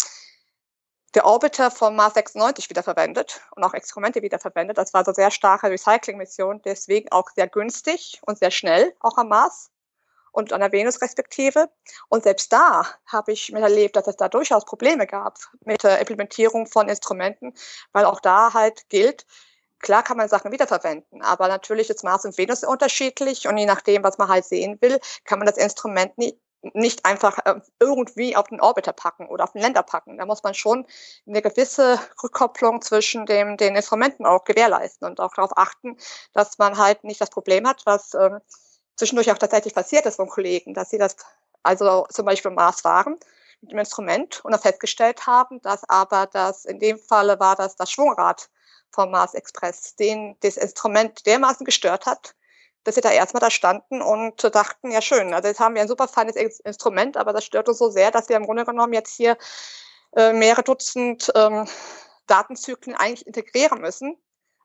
der 1.14 1.26
Orbiter 1.26 1.70
von 1.70 1.94
Mars 1.94 2.14
96 2.14 2.70
wiederverwendet 2.70 3.42
und 3.54 3.64
auch 3.64 3.74
Experimente 3.74 4.22
wiederverwendet. 4.22 4.78
Das 4.78 4.94
war 4.94 5.00
also 5.00 5.12
sehr 5.12 5.30
starke 5.30 5.68
Recycling-Mission, 5.68 6.62
deswegen 6.62 7.10
auch 7.12 7.28
sehr 7.34 7.48
günstig 7.48 8.20
und 8.26 8.38
sehr 8.38 8.50
schnell 8.50 8.94
auch 9.00 9.18
am 9.18 9.28
Mars 9.28 9.70
und 10.32 10.52
an 10.52 10.60
der 10.60 10.72
Venus 10.72 11.00
respektive. 11.00 11.70
Und 12.08 12.24
selbst 12.24 12.52
da 12.52 12.86
habe 13.06 13.32
ich 13.32 13.52
miterlebt, 13.52 13.96
dass 13.96 14.08
es 14.08 14.16
da 14.16 14.28
durchaus 14.28 14.64
Probleme 14.64 15.06
gab 15.06 15.38
mit 15.64 15.84
der 15.84 16.00
Implementierung 16.00 16.66
von 16.66 16.88
Instrumenten, 16.88 17.54
weil 17.92 18.04
auch 18.04 18.20
da 18.20 18.52
halt 18.52 18.88
gilt, 18.88 19.26
klar 19.78 20.02
kann 20.02 20.16
man 20.16 20.28
Sachen 20.28 20.52
wiederverwenden, 20.52 21.22
aber 21.22 21.48
natürlich 21.48 21.90
ist 21.90 22.04
Mars 22.04 22.24
und 22.24 22.38
Venus 22.38 22.64
unterschiedlich 22.64 23.46
und 23.48 23.58
je 23.58 23.66
nachdem, 23.66 24.02
was 24.02 24.18
man 24.18 24.28
halt 24.28 24.44
sehen 24.44 24.78
will, 24.80 24.98
kann 25.24 25.38
man 25.38 25.46
das 25.46 25.58
Instrument 25.58 26.16
nie, 26.16 26.38
nicht 26.72 27.04
einfach 27.04 27.38
äh, 27.44 27.60
irgendwie 27.80 28.36
auf 28.36 28.46
den 28.46 28.60
Orbiter 28.60 28.92
packen 28.92 29.26
oder 29.26 29.44
auf 29.44 29.52
den 29.52 29.62
Länder 29.62 29.82
packen. 29.82 30.18
Da 30.18 30.26
muss 30.26 30.44
man 30.44 30.54
schon 30.54 30.86
eine 31.26 31.42
gewisse 31.42 31.98
Rückkopplung 32.22 32.80
zwischen 32.82 33.26
dem, 33.26 33.56
den 33.56 33.74
Instrumenten 33.74 34.24
auch 34.26 34.44
gewährleisten 34.44 35.08
und 35.08 35.20
auch 35.20 35.34
darauf 35.34 35.56
achten, 35.56 35.96
dass 36.32 36.58
man 36.58 36.78
halt 36.78 37.02
nicht 37.02 37.20
das 37.20 37.30
Problem 37.30 37.66
hat, 37.66 37.82
was 37.84 38.14
ähm, 38.14 38.38
zwischendurch 38.96 39.30
auch 39.30 39.38
tatsächlich 39.38 39.74
passiert 39.74 40.06
ist 40.06 40.16
von 40.16 40.28
Kollegen, 40.28 40.74
dass 40.74 40.90
sie 40.90 40.98
das 40.98 41.16
also 41.62 42.06
zum 42.10 42.26
Beispiel 42.26 42.50
Mars 42.50 42.84
waren, 42.84 43.18
mit 43.60 43.70
dem 43.70 43.78
Instrument 43.78 44.44
und 44.44 44.52
dann 44.52 44.60
festgestellt 44.60 45.26
haben, 45.26 45.60
dass 45.62 45.88
aber 45.88 46.26
das 46.26 46.64
in 46.64 46.80
dem 46.80 46.98
Falle 46.98 47.38
war 47.38 47.56
das 47.56 47.76
das 47.76 47.90
Schwungrad 47.90 48.50
vom 48.90 49.10
Mars 49.10 49.34
Express, 49.34 49.94
den 49.96 50.36
das 50.40 50.56
Instrument 50.56 51.24
dermaßen 51.26 51.64
gestört 51.64 52.06
hat, 52.06 52.34
dass 52.84 52.96
sie 52.96 53.00
da 53.00 53.10
erstmal 53.10 53.40
da 53.40 53.50
standen 53.50 54.02
und 54.02 54.42
dachten, 54.54 54.90
ja 54.90 55.00
schön, 55.00 55.32
also 55.32 55.48
jetzt 55.48 55.60
haben 55.60 55.74
wir 55.74 55.82
ein 55.82 55.88
super 55.88 56.08
feines 56.08 56.36
Instrument, 56.36 57.16
aber 57.16 57.32
das 57.32 57.44
stört 57.44 57.68
uns 57.68 57.78
so 57.78 57.90
sehr, 57.90 58.10
dass 58.10 58.28
wir 58.28 58.36
im 58.36 58.44
Grunde 58.44 58.64
genommen 58.64 58.92
jetzt 58.92 59.14
hier 59.14 59.38
äh, 60.16 60.32
mehrere 60.32 60.62
Dutzend 60.62 61.32
ähm, 61.34 61.68
Datenzyklen 62.26 62.96
eigentlich 62.96 63.26
integrieren 63.26 63.80
müssen. 63.80 64.16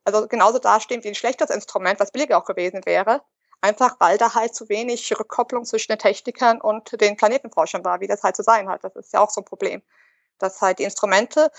Also 0.03 0.27
genauso 0.27 0.60
dastehen 0.60 1.03
wie 1.03 1.10
ein 1.10 1.15
schlechtes 1.15 1.50
Instrument, 1.50 2.00
was 2.00 2.12
billiger 2.12 2.38
auch 2.38 2.46
gewesen 2.46 2.86
wäre. 2.86 3.22
Einfach 3.61 3.95
weil 3.99 4.17
da 4.17 4.35
halt 4.35 4.55
zu 4.55 4.69
wenig 4.69 5.11
Rückkopplung 5.19 5.65
zwischen 5.65 5.91
den 5.91 5.99
Technikern 5.99 6.61
und 6.61 6.99
den 7.01 7.17
Planetenforschern 7.17 7.83
war, 7.83 7.99
wie 7.99 8.07
das 8.07 8.23
halt 8.23 8.35
zu 8.35 8.43
sein 8.43 8.69
hat. 8.69 8.83
Das 8.83 8.95
ist 8.95 9.13
ja 9.13 9.19
auch 9.19 9.29
so 9.29 9.41
ein 9.41 9.45
Problem. 9.45 9.81
Dass 10.37 10.61
halt 10.61 10.79
die 10.79 10.83
Instrumente 10.83 11.51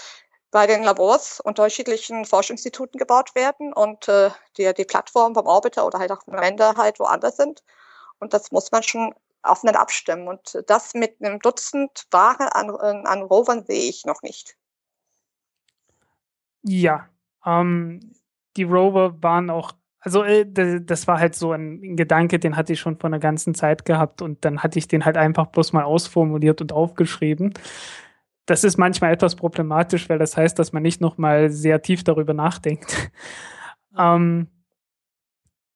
bei 0.51 0.67
den 0.67 0.83
Labors 0.83 1.41
unterschiedlichen 1.41 2.25
Forschungsinstituten 2.25 2.99
gebaut 2.99 3.35
werden 3.35 3.73
und 3.73 4.09
äh, 4.09 4.31
die, 4.57 4.73
die 4.73 4.85
Plattformen 4.85 5.35
vom 5.35 5.47
Orbiter 5.47 5.85
oder 5.85 5.99
halt 5.99 6.13
auch 6.13 6.23
vom 6.23 6.35
Lander 6.35 6.75
halt 6.77 6.99
woanders 7.01 7.37
sind. 7.37 7.63
Und 8.19 8.33
das 8.33 8.51
muss 8.51 8.71
man 8.73 8.83
schon 8.83 9.15
aufeinander 9.43 9.81
abstimmen. 9.81 10.29
Und 10.29 10.63
das 10.67 10.95
mit 10.95 11.21
einem 11.21 11.41
Dutzend 11.41 12.07
Ware 12.11 12.55
an, 12.55 12.71
an 12.71 13.23
Rovern 13.23 13.65
sehe 13.65 13.89
ich 13.89 14.05
noch 14.05 14.23
nicht. 14.23 14.57
Ja, 16.63 17.09
ähm, 17.45 18.15
die 18.57 18.65
Rover 18.65 19.23
waren 19.23 19.51
auch, 19.51 19.73
also 20.09 20.25
äh, 20.25 20.47
das 20.81 21.07
war 21.07 21.21
halt 21.21 21.35
so 21.35 21.53
ein 21.53 21.97
Gedanke, 21.97 22.39
den 22.39 22.57
hatte 22.57 22.73
ich 22.73 22.81
schon 22.81 22.97
vor 22.97 23.09
einer 23.09 23.19
ganzen 23.19 23.55
Zeit 23.55 23.85
gehabt 23.85 24.23
und 24.23 24.45
dann 24.45 24.63
hatte 24.63 24.79
ich 24.79 24.89
den 24.89 25.05
halt 25.05 25.19
einfach 25.19 25.47
bloß 25.49 25.75
mal 25.75 25.85
ausformuliert 25.85 26.63
und 26.63 26.73
aufgeschrieben. 26.73 27.53
Das 28.47 28.65
ist 28.65 28.79
manchmal 28.79 29.13
etwas 29.13 29.37
problematisch, 29.37 30.09
weil 30.09 30.19
das 30.19 30.37
heißt, 30.37 30.59
dass 30.59 30.73
man 30.73 30.83
nicht 30.83 31.03
noch 31.03 31.19
mal 31.19 31.51
sehr 31.51 31.83
tief 31.83 32.05
darüber 32.05 32.33
nachdenkt. 32.33 33.11
ähm, 33.99 34.49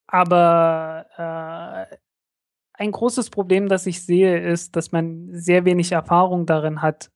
aber 0.06 1.06
äh, 1.90 1.96
ein 2.72 2.92
großes 2.92 3.28
Problem, 3.28 3.68
das 3.68 3.86
ich 3.86 4.02
sehe, 4.02 4.38
ist, 4.38 4.76
dass 4.76 4.92
man 4.92 5.28
sehr 5.32 5.66
wenig 5.66 5.92
Erfahrung 5.92 6.46
darin 6.46 6.80
hat, 6.80 7.10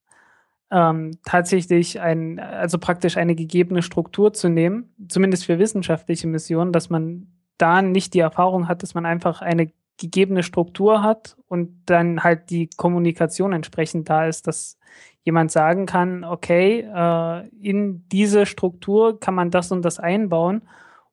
ähm, 0.71 1.19
tatsächlich 1.25 2.01
ein, 2.01 2.39
also 2.39 2.79
praktisch 2.79 3.17
eine 3.17 3.35
gegebene 3.35 3.83
Struktur 3.83 4.33
zu 4.33 4.49
nehmen, 4.49 4.95
zumindest 5.09 5.47
für 5.47 5.59
wissenschaftliche 5.59 6.27
Missionen, 6.27 6.73
dass 6.73 6.91
man 6.91 7.29
da 7.59 7.83
nicht 7.83 8.15
die 8.15 8.21
Erfahrung 8.21 8.69
hat, 8.69 8.83
dass 8.83 8.95
man 8.95 9.07
einfach 9.07 9.43
eine 9.43 9.71
gegebene 9.99 10.43
Struktur 10.43 11.03
hat 11.03 11.37
und 11.49 11.85
dann 11.87 12.23
halt 12.23 12.51
die 12.51 12.69
Kommunikation 12.77 13.53
entsprechend 13.53 14.11
da 14.11 14.27
ist, 14.27 14.47
dass 14.47 14.79
jemand 15.23 15.51
sagen 15.51 15.87
kann, 15.87 16.23
okay, 16.25 16.81
äh, 16.81 17.49
in 17.61 18.07
diese 18.09 18.47
Struktur 18.47 19.19
kann 19.19 19.35
man 19.35 19.51
das 19.51 19.73
und 19.73 19.83
das 19.83 19.99
einbauen 19.99 20.63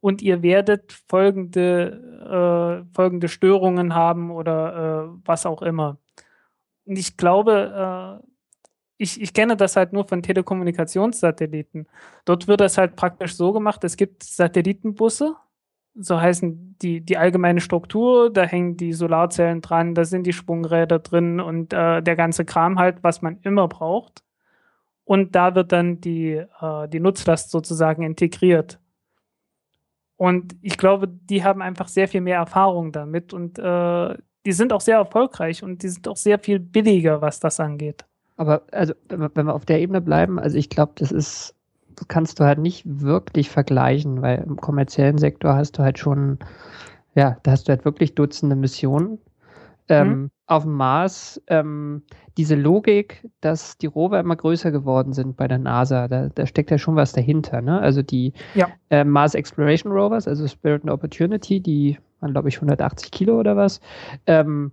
und 0.01 0.22
ihr 0.22 0.43
werdet 0.43 0.91
folgende, 1.07 2.83
äh, 2.86 2.93
folgende 2.93 3.29
Störungen 3.29 3.95
haben 3.95 4.31
oder 4.31 5.13
äh, 5.13 5.22
was 5.25 5.45
auch 5.45 5.62
immer. 5.62 5.98
Und 6.86 7.00
ich 7.00 7.15
glaube, 7.15 8.22
äh, 8.22 8.33
ich, 8.97 9.21
ich 9.21 9.33
kenne 9.33 9.57
das 9.57 9.75
halt 9.75 9.93
nur 9.93 10.07
von 10.07 10.21
Telekommunikationssatelliten. 10.21 11.88
Dort 12.25 12.47
wird 12.47 12.62
das 12.62 12.77
halt 12.77 12.95
praktisch 12.95 13.35
so 13.35 13.53
gemacht, 13.53 13.83
es 13.83 13.97
gibt 13.97 14.23
Satellitenbusse, 14.23 15.35
so 15.95 16.19
heißen 16.19 16.77
die, 16.81 17.01
die 17.01 17.17
allgemeine 17.17 17.62
Struktur, 17.62 18.31
da 18.31 18.43
hängen 18.43 18.77
die 18.77 18.93
Solarzellen 18.93 19.62
dran, 19.62 19.93
da 19.93 20.05
sind 20.05 20.25
die 20.25 20.33
Schwungräder 20.33 21.00
drin 21.00 21.39
und 21.39 21.73
äh, 21.73 22.01
der 22.01 22.15
ganze 22.15 22.45
Kram 22.45 22.79
halt, 22.79 23.03
was 23.03 23.21
man 23.21 23.39
immer 23.41 23.67
braucht. 23.67 24.23
Und 25.05 25.35
da 25.35 25.53
wird 25.53 25.71
dann 25.71 26.01
die, 26.01 26.33
äh, 26.33 26.88
die 26.88 27.00
Nutzlast 27.00 27.51
sozusagen 27.51 28.03
integriert. 28.03 28.79
Und 30.15 30.55
ich 30.62 30.77
glaube, 30.77 31.07
die 31.07 31.43
haben 31.43 31.62
einfach 31.62 31.88
sehr 31.88 32.07
viel 32.07 32.21
mehr 32.21 32.38
Erfahrung 32.38 32.91
damit 32.91 33.33
und 33.33 33.59
äh, 33.59 34.17
die 34.45 34.51
sind 34.51 34.73
auch 34.73 34.81
sehr 34.81 34.97
erfolgreich 34.97 35.63
und 35.63 35.83
die 35.83 35.89
sind 35.89 36.07
auch 36.07 36.17
sehr 36.17 36.39
viel 36.39 36.59
billiger, 36.59 37.21
was 37.21 37.39
das 37.39 37.59
angeht. 37.59 38.05
Aber 38.43 38.63
also, 38.73 38.93
wenn 39.07 39.45
wir 39.45 39.55
auf 39.55 39.65
der 39.65 39.79
Ebene 39.79 40.01
bleiben, 40.01 40.38
also 40.38 40.57
ich 40.57 40.69
glaube, 40.69 40.91
das 40.95 41.13
ist 41.13 41.55
kannst 42.07 42.39
du 42.39 42.43
halt 42.43 42.59
nicht 42.59 42.83
wirklich 42.85 43.50
vergleichen, 43.50 44.21
weil 44.21 44.43
im 44.45 44.57
kommerziellen 44.57 45.17
Sektor 45.17 45.55
hast 45.55 45.77
du 45.77 45.83
halt 45.83 46.00
schon, 46.00 46.39
ja, 47.15 47.38
da 47.43 47.51
hast 47.51 47.67
du 47.67 47.69
halt 47.69 47.85
wirklich 47.85 48.15
Dutzende 48.15 48.55
Missionen. 48.55 49.19
Ähm, 49.89 50.07
mhm. 50.07 50.31
Auf 50.47 50.63
dem 50.63 50.73
Mars, 50.73 51.41
ähm, 51.47 52.01
diese 52.38 52.55
Logik, 52.55 53.29
dass 53.41 53.77
die 53.77 53.85
Rover 53.85 54.19
immer 54.19 54.35
größer 54.35 54.71
geworden 54.71 55.13
sind 55.13 55.38
bei 55.38 55.47
der 55.47 55.59
NASA, 55.59 56.07
da, 56.07 56.29
da 56.29 56.45
steckt 56.45 56.71
ja 56.71 56.77
schon 56.77 56.95
was 56.95 57.13
dahinter. 57.13 57.62
Ne? 57.62 57.79
Also 57.79 58.01
die 58.01 58.33
ja. 58.55 58.67
äh, 58.89 59.03
Mars 59.03 59.35
Exploration 59.35 59.91
Rovers, 59.93 60.27
also 60.27 60.47
Spirit 60.47 60.81
and 60.81 60.91
Opportunity, 60.91 61.59
die 61.62 61.97
waren, 62.19 62.33
glaube 62.33 62.50
ich, 62.50 62.55
180 62.55 63.12
Kilo 63.12 63.39
oder 63.39 63.55
was, 63.55 63.79
ähm, 64.25 64.71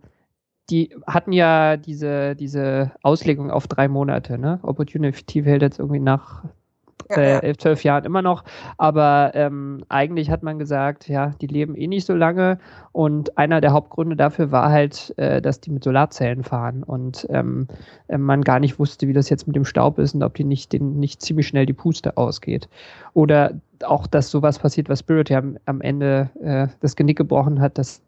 die 0.71 0.91
hatten 1.07 1.33
ja 1.33 1.77
diese, 1.77 2.37
diese 2.37 2.93
Auslegung 3.03 3.51
auf 3.51 3.67
drei 3.67 3.89
Monate. 3.89 4.39
Ne? 4.39 4.61
Opportunity 4.63 5.43
hält 5.43 5.63
jetzt 5.63 5.79
irgendwie 5.79 6.01
nach 6.01 6.45
äh, 7.11 7.43
elf, 7.43 7.59
zwölf 7.59 7.83
Jahren 7.83 8.05
immer 8.05 8.23
noch. 8.23 8.45
Aber 8.79 9.33
ähm, 9.35 9.83
eigentlich 9.89 10.31
hat 10.31 10.43
man 10.43 10.59
gesagt, 10.59 11.09
ja, 11.09 11.33
die 11.41 11.47
leben 11.47 11.75
eh 11.75 11.87
nicht 11.87 12.07
so 12.07 12.15
lange. 12.15 12.59
Und 12.93 13.37
einer 13.37 13.61
der 13.61 13.73
Hauptgründe 13.73 14.17
dafür 14.17 14.53
war 14.53 14.71
halt, 14.71 15.13
äh, 15.19 15.43
dass 15.43 15.61
die 15.61 15.71
mit 15.71 15.85
Solarzellen 15.85 16.45
fahren 16.45 16.83
und 16.83 17.27
ähm, 17.31 17.67
äh, 18.09 18.19
man 18.19 18.43
gar 18.43 18.61
nicht 18.61 18.79
wusste, 18.79 19.09
wie 19.09 19.13
das 19.13 19.29
jetzt 19.29 19.47
mit 19.47 19.57
dem 19.57 19.65
Staub 19.65 19.99
ist 19.99 20.15
und 20.15 20.23
ob 20.23 20.35
die 20.35 20.45
nicht, 20.45 20.73
den, 20.73 20.99
nicht 20.99 21.21
ziemlich 21.23 21.49
schnell 21.49 21.67
die 21.67 21.73
Puste 21.73 22.17
ausgeht. 22.17 22.69
Oder 23.15 23.55
auch, 23.85 24.07
dass 24.07 24.31
sowas 24.31 24.59
passiert, 24.59 24.89
was 24.89 25.01
Spirit 25.01 25.31
ja 25.31 25.39
am, 25.39 25.59
am 25.67 25.81
Ende 25.81 26.31
äh, 26.43 26.69
das 26.81 26.97
Genick 26.97 27.19
gebrochen 27.19 27.61
hat, 27.61 27.79
dass 27.79 28.03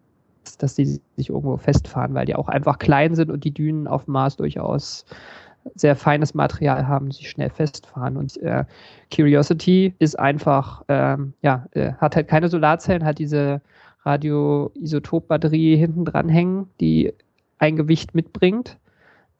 dass 0.59 0.75
die 0.75 0.85
sich 0.85 1.29
irgendwo 1.29 1.57
festfahren, 1.57 2.15
weil 2.15 2.27
die 2.27 2.35
auch 2.35 2.49
einfach 2.49 2.79
klein 2.79 3.15
sind 3.15 3.31
und 3.31 3.45
die 3.45 3.53
Dünen 3.53 3.87
auf 3.87 4.05
dem 4.05 4.13
Mars 4.13 4.37
durchaus 4.37 5.05
sehr 5.75 5.97
feines 5.97 6.35
Material 6.35 6.87
haben, 6.89 7.11
sich 7.11 7.31
schnell 7.31 7.51
festfahren. 7.51 8.17
Und 8.17 8.37
äh, 8.39 8.65
Curiosity 9.15 9.95
ist 9.99 10.19
einfach, 10.19 10.83
ähm, 10.89 11.35
ja, 11.43 11.67
äh, 11.73 11.93
hat 11.95 12.17
halt 12.17 12.29
keine 12.29 12.49
Solarzellen, 12.49 13.05
hat 13.05 13.19
diese 13.19 13.61
Radioisotop-Batterie 14.05 15.77
hinten 15.77 16.05
dran 16.05 16.29
hängen, 16.29 16.69
die 16.81 17.13
ein 17.59 17.77
Gewicht 17.77 18.15
mitbringt. 18.15 18.79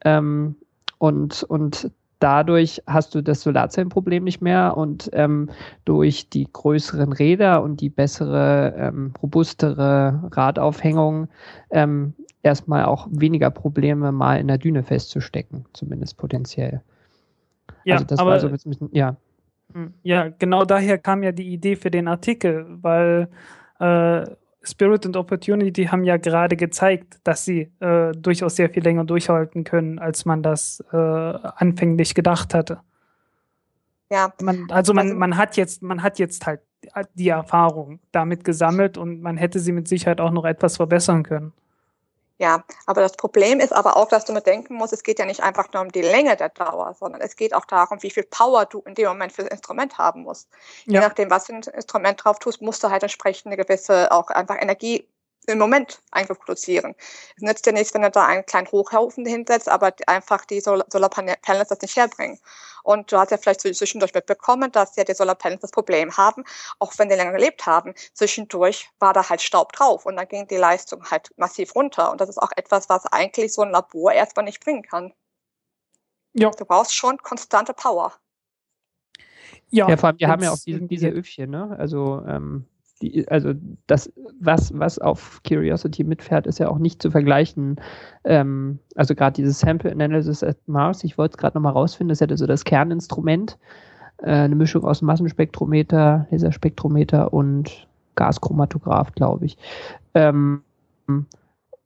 Ähm, 0.05 0.55
und, 0.97 1.43
und 1.43 1.91
dadurch 2.23 2.81
hast 2.87 3.13
du 3.15 3.21
das 3.21 3.41
Solarzellenproblem 3.41 4.23
nicht 4.23 4.41
mehr 4.41 4.77
und 4.77 5.09
ähm, 5.11 5.49
durch 5.83 6.29
die 6.29 6.47
größeren 6.51 7.11
Räder 7.11 7.61
und 7.61 7.81
die 7.81 7.89
bessere, 7.89 8.73
ähm, 8.77 9.13
robustere 9.21 10.23
Radaufhängung 10.31 11.27
ähm, 11.69 12.13
erstmal 12.41 12.85
auch 12.85 13.07
weniger 13.11 13.51
Probleme, 13.51 14.13
mal 14.13 14.39
in 14.39 14.47
der 14.47 14.57
Düne 14.57 14.83
festzustecken, 14.83 15.65
zumindest 15.73 16.17
potenziell. 16.17 16.81
Ja, 17.83 17.95
also 17.95 18.05
das 18.05 18.19
aber, 18.19 18.31
war 18.31 18.39
so 18.39 18.47
ein 18.47 18.53
bisschen, 18.53 18.89
ja. 18.93 19.17
Hm, 19.73 19.93
ja, 20.03 20.29
genau 20.29 20.63
daher 20.63 20.97
kam 20.99 21.23
ja 21.23 21.33
die 21.33 21.51
Idee 21.51 21.75
für 21.75 21.91
den 21.91 22.07
Artikel, 22.07 22.65
weil 22.81 23.27
äh, 23.79 24.25
Spirit 24.63 25.05
und 25.05 25.17
Opportunity 25.17 25.85
haben 25.85 26.03
ja 26.03 26.17
gerade 26.17 26.55
gezeigt, 26.55 27.19
dass 27.23 27.45
sie 27.45 27.71
äh, 27.79 28.11
durchaus 28.13 28.55
sehr 28.55 28.69
viel 28.69 28.83
länger 28.83 29.03
durchhalten 29.03 29.63
können, 29.63 29.99
als 29.99 30.25
man 30.25 30.41
das 30.41 30.83
äh, 30.91 30.97
anfänglich 30.97 32.15
gedacht 32.15 32.53
hatte. 32.53 32.79
Ja. 34.09 34.33
Man, 34.41 34.67
also 34.69 34.93
man, 34.93 35.07
also 35.07 35.19
man 35.19 35.37
hat 35.37 35.57
jetzt, 35.57 35.81
man 35.81 36.03
hat 36.03 36.19
jetzt 36.19 36.45
halt 36.45 36.61
die 37.13 37.29
Erfahrung 37.29 37.99
damit 38.11 38.43
gesammelt 38.43 38.97
und 38.97 39.21
man 39.21 39.37
hätte 39.37 39.59
sie 39.59 39.71
mit 39.71 39.87
Sicherheit 39.87 40.21
auch 40.21 40.31
noch 40.31 40.45
etwas 40.45 40.77
verbessern 40.77 41.23
können. 41.23 41.53
Ja, 42.39 42.63
aber 42.87 43.01
das 43.01 43.15
Problem 43.15 43.59
ist 43.59 43.71
aber 43.71 43.95
auch, 43.95 44.07
dass 44.07 44.25
du 44.25 44.33
mir 44.33 44.41
denken 44.41 44.73
musst, 44.73 44.91
es 44.91 45.03
geht 45.03 45.19
ja 45.19 45.25
nicht 45.25 45.43
einfach 45.43 45.71
nur 45.71 45.83
um 45.83 45.91
die 45.91 46.01
Länge 46.01 46.35
der 46.35 46.49
Dauer, 46.49 46.95
sondern 46.99 47.21
es 47.21 47.35
geht 47.35 47.53
auch 47.53 47.65
darum, 47.65 48.01
wie 48.01 48.09
viel 48.09 48.23
Power 48.23 48.65
du 48.65 48.79
in 48.87 48.95
dem 48.95 49.07
Moment 49.07 49.31
für 49.31 49.43
das 49.43 49.51
Instrument 49.51 49.99
haben 49.99 50.23
musst. 50.23 50.49
Ja. 50.85 50.93
Je 50.93 50.99
nachdem, 50.99 51.29
was 51.29 51.45
du 51.45 51.53
ein 51.53 51.61
Instrument 51.61 52.23
drauf 52.23 52.39
tust, 52.39 52.61
musst 52.61 52.83
du 52.83 52.89
halt 52.89 53.03
entsprechend 53.03 53.47
eine 53.47 53.57
gewisse 53.57 54.11
auch 54.11 54.29
einfach 54.29 54.59
Energie 54.59 55.07
im 55.45 55.57
Moment 55.57 56.01
einfach 56.11 56.37
produzieren. 56.37 56.95
Es 57.35 57.41
nützt 57.41 57.65
ja 57.65 57.71
nichts, 57.71 57.93
wenn 57.93 58.01
du 58.01 58.11
da 58.11 58.25
einen 58.25 58.45
kleinen 58.45 58.71
Hochhaufen 58.71 59.25
hinsetzt, 59.25 59.69
aber 59.69 59.93
einfach 60.07 60.45
die 60.45 60.59
Sol 60.59 60.83
Solarpanels 60.91 61.69
das 61.69 61.81
nicht 61.81 61.95
herbringen. 61.95 62.39
Und 62.83 63.11
du 63.11 63.17
hast 63.17 63.31
ja 63.31 63.37
vielleicht 63.37 63.61
zwischendurch 63.61 64.13
mitbekommen, 64.13 64.71
dass 64.71 64.95
ja 64.95 65.03
die 65.03 65.13
Solarpanels 65.13 65.61
das 65.61 65.71
Problem 65.71 66.15
haben, 66.17 66.43
auch 66.79 66.93
wenn 66.97 67.09
die 67.09 67.15
länger 67.15 67.31
gelebt 67.31 67.65
haben. 67.65 67.93
Zwischendurch 68.13 68.89
war 68.99 69.13
da 69.13 69.29
halt 69.29 69.41
Staub 69.41 69.71
drauf 69.71 70.05
und 70.05 70.17
dann 70.17 70.27
ging 70.27 70.47
die 70.47 70.57
Leistung 70.57 71.03
halt 71.09 71.31
massiv 71.37 71.75
runter. 71.75 72.11
Und 72.11 72.19
das 72.19 72.29
ist 72.29 72.37
auch 72.37 72.51
etwas, 72.55 72.89
was 72.89 73.05
eigentlich 73.07 73.53
so 73.53 73.61
ein 73.61 73.71
Labor 73.71 74.11
erstmal 74.11 74.45
nicht 74.45 74.63
bringen 74.63 74.83
kann. 74.83 75.13
Ja. 76.33 76.49
Du 76.51 76.65
brauchst 76.65 76.95
schon 76.95 77.17
konstante 77.17 77.73
Power. 77.73 78.13
Ja, 79.69 79.87
ja 79.87 79.97
vor 79.97 80.09
allem, 80.09 80.19
wir 80.19 80.27
haben 80.27 80.43
ja 80.43 80.51
auch 80.51 80.59
diese, 80.59 80.81
diese 80.81 81.07
Öfchen, 81.07 81.49
ne? 81.49 81.75
Also 81.79 82.23
ähm, 82.27 82.67
die, 83.03 83.27
also 83.27 83.53
das, 83.87 84.11
was, 84.39 84.77
was 84.77 84.99
auf 84.99 85.41
Curiosity 85.47 86.03
mitfährt, 86.03 86.47
ist 86.47 86.59
ja 86.59 86.69
auch 86.69 86.77
nicht 86.77 87.01
zu 87.01 87.11
vergleichen. 87.11 87.75
Ähm, 88.23 88.79
also 88.95 89.15
gerade 89.15 89.33
dieses 89.33 89.59
Sample 89.59 89.91
Analysis 89.91 90.43
at 90.43 90.57
Mars, 90.67 91.03
ich 91.03 91.17
wollte 91.17 91.33
es 91.33 91.37
gerade 91.37 91.57
nochmal 91.57 91.73
rausfinden, 91.73 92.09
das 92.09 92.21
ist 92.21 92.29
ja 92.29 92.37
so 92.37 92.47
das 92.47 92.63
Kerninstrument, 92.63 93.57
äh, 94.19 94.31
eine 94.31 94.55
Mischung 94.55 94.85
aus 94.85 95.01
Massenspektrometer, 95.01 96.27
Laserspektrometer 96.31 97.33
und 97.33 97.87
Gaschromatograph, 98.15 99.11
glaube 99.13 99.45
ich. 99.45 99.57
Ähm, 100.13 100.61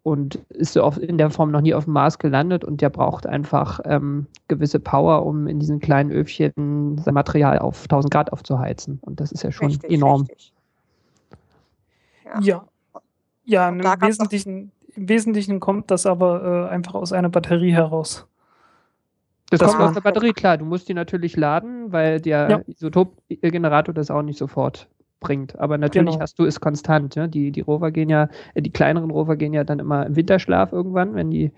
und 0.04 0.36
ist 0.50 0.74
so 0.74 0.84
auf, 0.84 1.02
in 1.02 1.18
der 1.18 1.30
Form 1.30 1.52
noch 1.52 1.60
nie 1.60 1.74
auf 1.74 1.84
dem 1.84 1.94
Mars 1.94 2.18
gelandet 2.20 2.64
und 2.64 2.80
der 2.80 2.90
braucht 2.90 3.28
einfach 3.28 3.82
ähm, 3.84 4.28
gewisse 4.48 4.80
Power, 4.80 5.26
um 5.26 5.48
in 5.48 5.60
diesen 5.60 5.80
kleinen 5.80 6.12
Öfchen 6.12 6.98
sein 7.00 7.14
Material 7.14 7.60
auf 7.60 7.84
1000 7.84 8.14
Grad 8.14 8.32
aufzuheizen. 8.32 9.00
Und 9.02 9.20
das 9.20 9.34
ist 9.34 9.44
ja 9.44 9.52
schon 9.52 9.68
richtig, 9.68 9.92
enorm. 9.92 10.22
Richtig. 10.22 10.54
Ja, 12.42 12.66
ja, 13.46 13.70
ja 13.70 13.70
im, 13.70 13.80
Wesentlichen, 14.02 14.72
im 14.96 15.10
Wesentlichen 15.10 15.60
kommt 15.60 15.92
das 15.92 16.06
aber 16.06 16.68
äh, 16.70 16.74
einfach 16.74 16.96
aus 16.96 17.14
einer 17.14 17.30
Batterie 17.30 17.72
heraus. 17.72 18.28
Das, 19.50 19.62
das 19.62 19.72
kommt 19.72 19.84
aus 19.84 19.94
der 19.94 20.02
Batterie, 20.02 20.34
klar. 20.34 20.58
Du 20.58 20.66
musst 20.66 20.90
die 20.90 20.94
natürlich 20.94 21.38
laden, 21.38 21.92
weil 21.92 22.20
der 22.20 22.50
ja. 22.50 22.62
Isotopgenerator 22.68 23.94
das 23.94 24.12
auch 24.12 24.22
nicht 24.22 24.38
sofort 24.38 24.90
bringt. 25.20 25.58
Aber 25.58 25.78
natürlich 25.78 26.12
genau. 26.12 26.22
hast 26.22 26.38
du 26.40 26.46
es 26.46 26.60
konstant. 26.60 27.16
Ja? 27.16 27.28
Die, 27.28 27.52
die 27.52 27.62
Rover 27.62 27.92
gehen 27.92 28.10
ja, 28.10 28.30
äh, 28.54 28.62
die 28.62 28.72
kleineren 28.72 29.10
Rover 29.10 29.36
gehen 29.38 29.54
ja 29.54 29.64
dann 29.64 29.80
immer 29.80 30.06
im 30.06 30.16
Winterschlaf 30.16 30.74
irgendwann, 30.74 31.16
wenn 31.16 31.32
die, 31.32 31.52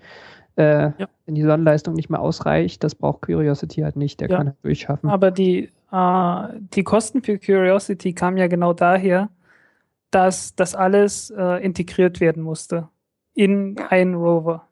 äh, 0.56 0.92
ja. 0.98 1.08
wenn 1.26 1.34
die 1.34 1.42
Sonnenleistung 1.42 1.94
nicht 1.94 2.10
mehr 2.10 2.20
ausreicht. 2.20 2.84
Das 2.84 2.94
braucht 2.94 3.22
Curiosity 3.22 3.80
halt 3.80 3.96
nicht, 3.96 4.20
der 4.20 4.30
ja. 4.30 4.36
kann 4.36 4.46
halt 4.48 4.56
durchschaffen. 4.62 5.10
Aber 5.10 5.32
die, 5.32 5.70
äh, 5.90 6.42
die 6.74 6.84
Kosten 6.84 7.22
für 7.22 7.38
Curiosity 7.38 8.12
kamen 8.12 8.36
ja 8.36 8.46
genau 8.46 8.72
daher, 8.72 9.28
dass 10.10 10.54
das 10.54 10.74
alles 10.74 11.30
äh, 11.30 11.64
integriert 11.64 12.20
werden 12.20 12.42
musste 12.42 12.88
in 13.34 13.78
einen 13.78 14.14
Rover. 14.14 14.66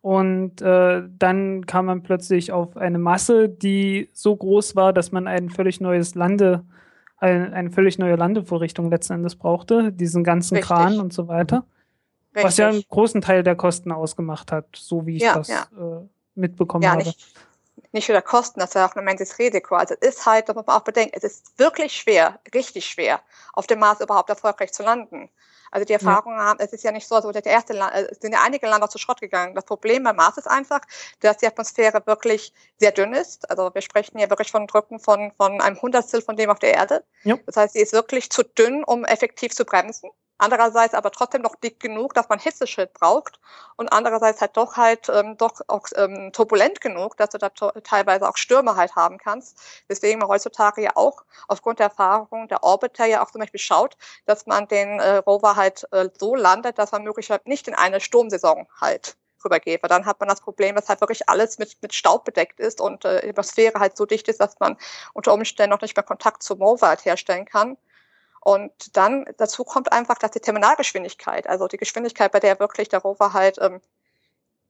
Und 0.00 0.62
äh, 0.62 1.02
dann 1.18 1.66
kam 1.66 1.86
man 1.86 2.02
plötzlich 2.02 2.52
auf 2.52 2.76
eine 2.76 2.98
Masse, 2.98 3.48
die 3.48 4.08
so 4.12 4.36
groß 4.36 4.76
war, 4.76 4.92
dass 4.92 5.10
man 5.12 5.26
ein 5.26 5.50
völlig 5.50 5.80
neues 5.80 6.14
Lande, 6.14 6.64
eine, 7.16 7.52
eine 7.52 7.70
völlig 7.70 7.98
neue 7.98 8.16
Landevorrichtung 8.16 8.90
letzten 8.90 9.14
Endes 9.14 9.36
brauchte, 9.36 9.92
diesen 9.92 10.22
ganzen 10.22 10.54
Richtig. 10.56 10.68
Kran 10.68 11.00
und 11.00 11.12
so 11.12 11.28
weiter. 11.28 11.64
Richtig. 12.34 12.44
Was 12.44 12.56
ja 12.58 12.68
einen 12.68 12.82
großen 12.88 13.20
Teil 13.20 13.42
der 13.42 13.56
Kosten 13.56 13.90
ausgemacht 13.90 14.52
hat, 14.52 14.66
so 14.76 15.06
wie 15.06 15.16
ich 15.16 15.22
ja, 15.22 15.34
das 15.34 15.48
ja. 15.48 15.62
Äh, 15.76 16.06
mitbekommen 16.36 16.84
ja, 16.84 16.92
habe. 16.92 17.02
Nicht, 17.02 17.34
nicht 17.92 18.08
nur 18.08 18.14
der 18.14 18.22
Kosten, 18.22 18.60
das 18.60 18.70
ist 18.70 18.74
ja 18.74 18.86
auch 18.86 18.94
ein 18.94 19.02
immenses 19.02 19.38
Risiko. 19.38 19.76
Also 19.76 19.94
es 20.00 20.16
ist 20.16 20.26
halt, 20.26 20.48
das 20.48 20.56
muss 20.56 20.66
man 20.66 20.76
auch 20.76 20.84
bedenken, 20.84 21.14
es 21.16 21.24
ist 21.24 21.58
wirklich 21.58 21.94
schwer, 21.94 22.38
richtig 22.54 22.86
schwer, 22.86 23.20
auf 23.52 23.66
dem 23.66 23.78
Mars 23.78 24.00
überhaupt 24.00 24.30
erfolgreich 24.30 24.72
zu 24.72 24.82
landen. 24.82 25.30
Also 25.70 25.84
die 25.84 25.92
Erfahrungen 25.92 26.38
ja. 26.38 26.44
haben, 26.44 26.60
es 26.60 26.72
ist 26.72 26.84
ja 26.84 26.92
nicht 26.92 27.06
so, 27.06 27.16
als 27.16 27.26
der 27.26 27.44
erste 27.44 27.72
Land, 27.74 27.94
es 28.10 28.18
sind 28.20 28.32
ja 28.32 28.40
einige 28.42 28.68
Länder 28.68 28.88
zu 28.88 28.98
Schrott 28.98 29.20
gegangen. 29.20 29.54
Das 29.54 29.64
Problem 29.64 30.04
beim 30.04 30.16
Mars 30.16 30.38
ist 30.38 30.48
einfach, 30.48 30.80
dass 31.20 31.38
die 31.38 31.46
Atmosphäre 31.46 32.02
wirklich 32.06 32.52
sehr 32.78 32.92
dünn 32.92 33.12
ist. 33.12 33.50
Also 33.50 33.70
wir 33.74 33.82
sprechen 33.82 34.18
hier 34.18 34.30
wirklich 34.30 34.50
von 34.50 34.66
Drücken 34.66 34.98
von, 34.98 35.32
von 35.36 35.60
einem 35.60 35.80
Hundertstel 35.80 36.22
von 36.22 36.36
dem 36.36 36.50
auf 36.50 36.58
der 36.58 36.74
Erde. 36.74 37.04
Ja. 37.24 37.36
Das 37.46 37.56
heißt, 37.56 37.74
sie 37.74 37.80
ist 37.80 37.92
wirklich 37.92 38.30
zu 38.30 38.42
dünn, 38.42 38.84
um 38.84 39.04
effektiv 39.04 39.54
zu 39.54 39.64
bremsen. 39.64 40.10
Andererseits 40.38 40.94
aber 40.94 41.10
trotzdem 41.10 41.42
noch 41.42 41.56
dick 41.56 41.80
genug, 41.80 42.14
dass 42.14 42.28
man 42.28 42.38
Hitzeschild 42.38 42.94
braucht 42.94 43.40
und 43.76 43.88
andererseits 43.88 44.40
halt 44.40 44.56
doch 44.56 44.76
halt 44.76 45.08
ähm, 45.08 45.36
doch 45.36 45.60
auch 45.66 45.88
ähm, 45.96 46.30
turbulent 46.32 46.80
genug, 46.80 47.16
dass 47.16 47.30
du 47.30 47.38
da 47.38 47.48
teilweise 47.50 48.28
auch 48.28 48.36
Stürme 48.36 48.76
halt 48.76 48.94
haben 48.94 49.18
kannst. 49.18 49.60
Deswegen 49.88 50.20
man 50.20 50.28
heutzutage 50.28 50.82
ja 50.82 50.92
auch 50.94 51.24
aufgrund 51.48 51.80
der 51.80 51.86
Erfahrung 51.86 52.48
der 52.48 52.62
Orbiter 52.62 53.04
ja 53.06 53.24
auch 53.24 53.30
zum 53.32 53.40
Beispiel 53.40 53.60
schaut, 53.60 53.96
dass 54.26 54.46
man 54.46 54.68
den 54.68 55.00
äh, 55.00 55.16
Rover 55.16 55.56
halt 55.56 55.86
äh, 55.92 56.08
so 56.18 56.34
landet, 56.36 56.78
dass 56.78 56.92
man 56.92 57.02
möglicherweise 57.02 57.48
nicht 57.48 57.66
in 57.68 57.74
eine 57.74 58.00
Sturmsaison 58.00 58.68
halt 58.80 59.16
rübergeht. 59.44 59.82
Weil 59.82 59.88
dann 59.88 60.06
hat 60.06 60.20
man 60.20 60.28
das 60.28 60.40
Problem, 60.40 60.74
dass 60.76 60.88
halt 60.88 61.00
wirklich 61.00 61.28
alles 61.28 61.58
mit, 61.58 61.76
mit 61.82 61.94
Staub 61.94 62.24
bedeckt 62.24 62.60
ist 62.60 62.80
und 62.80 63.04
äh, 63.04 63.22
die 63.22 63.30
Atmosphäre 63.30 63.80
halt 63.80 63.96
so 63.96 64.06
dicht 64.06 64.28
ist, 64.28 64.40
dass 64.40 64.58
man 64.60 64.76
unter 65.14 65.32
Umständen 65.32 65.70
noch 65.70 65.80
nicht 65.80 65.96
mehr 65.96 66.04
Kontakt 66.04 66.42
zum 66.42 66.62
Rover 66.62 66.88
halt 66.88 67.04
herstellen 67.04 67.44
kann. 67.44 67.76
Und 68.48 68.96
dann 68.96 69.26
dazu 69.36 69.62
kommt 69.62 69.92
einfach, 69.92 70.16
dass 70.16 70.30
die 70.30 70.40
Terminalgeschwindigkeit, 70.40 71.46
also 71.46 71.68
die 71.68 71.76
Geschwindigkeit, 71.76 72.32
bei 72.32 72.40
der 72.40 72.58
wirklich 72.58 72.88
der 72.88 73.00
Rover 73.00 73.34
halt 73.34 73.58
ähm, 73.60 73.82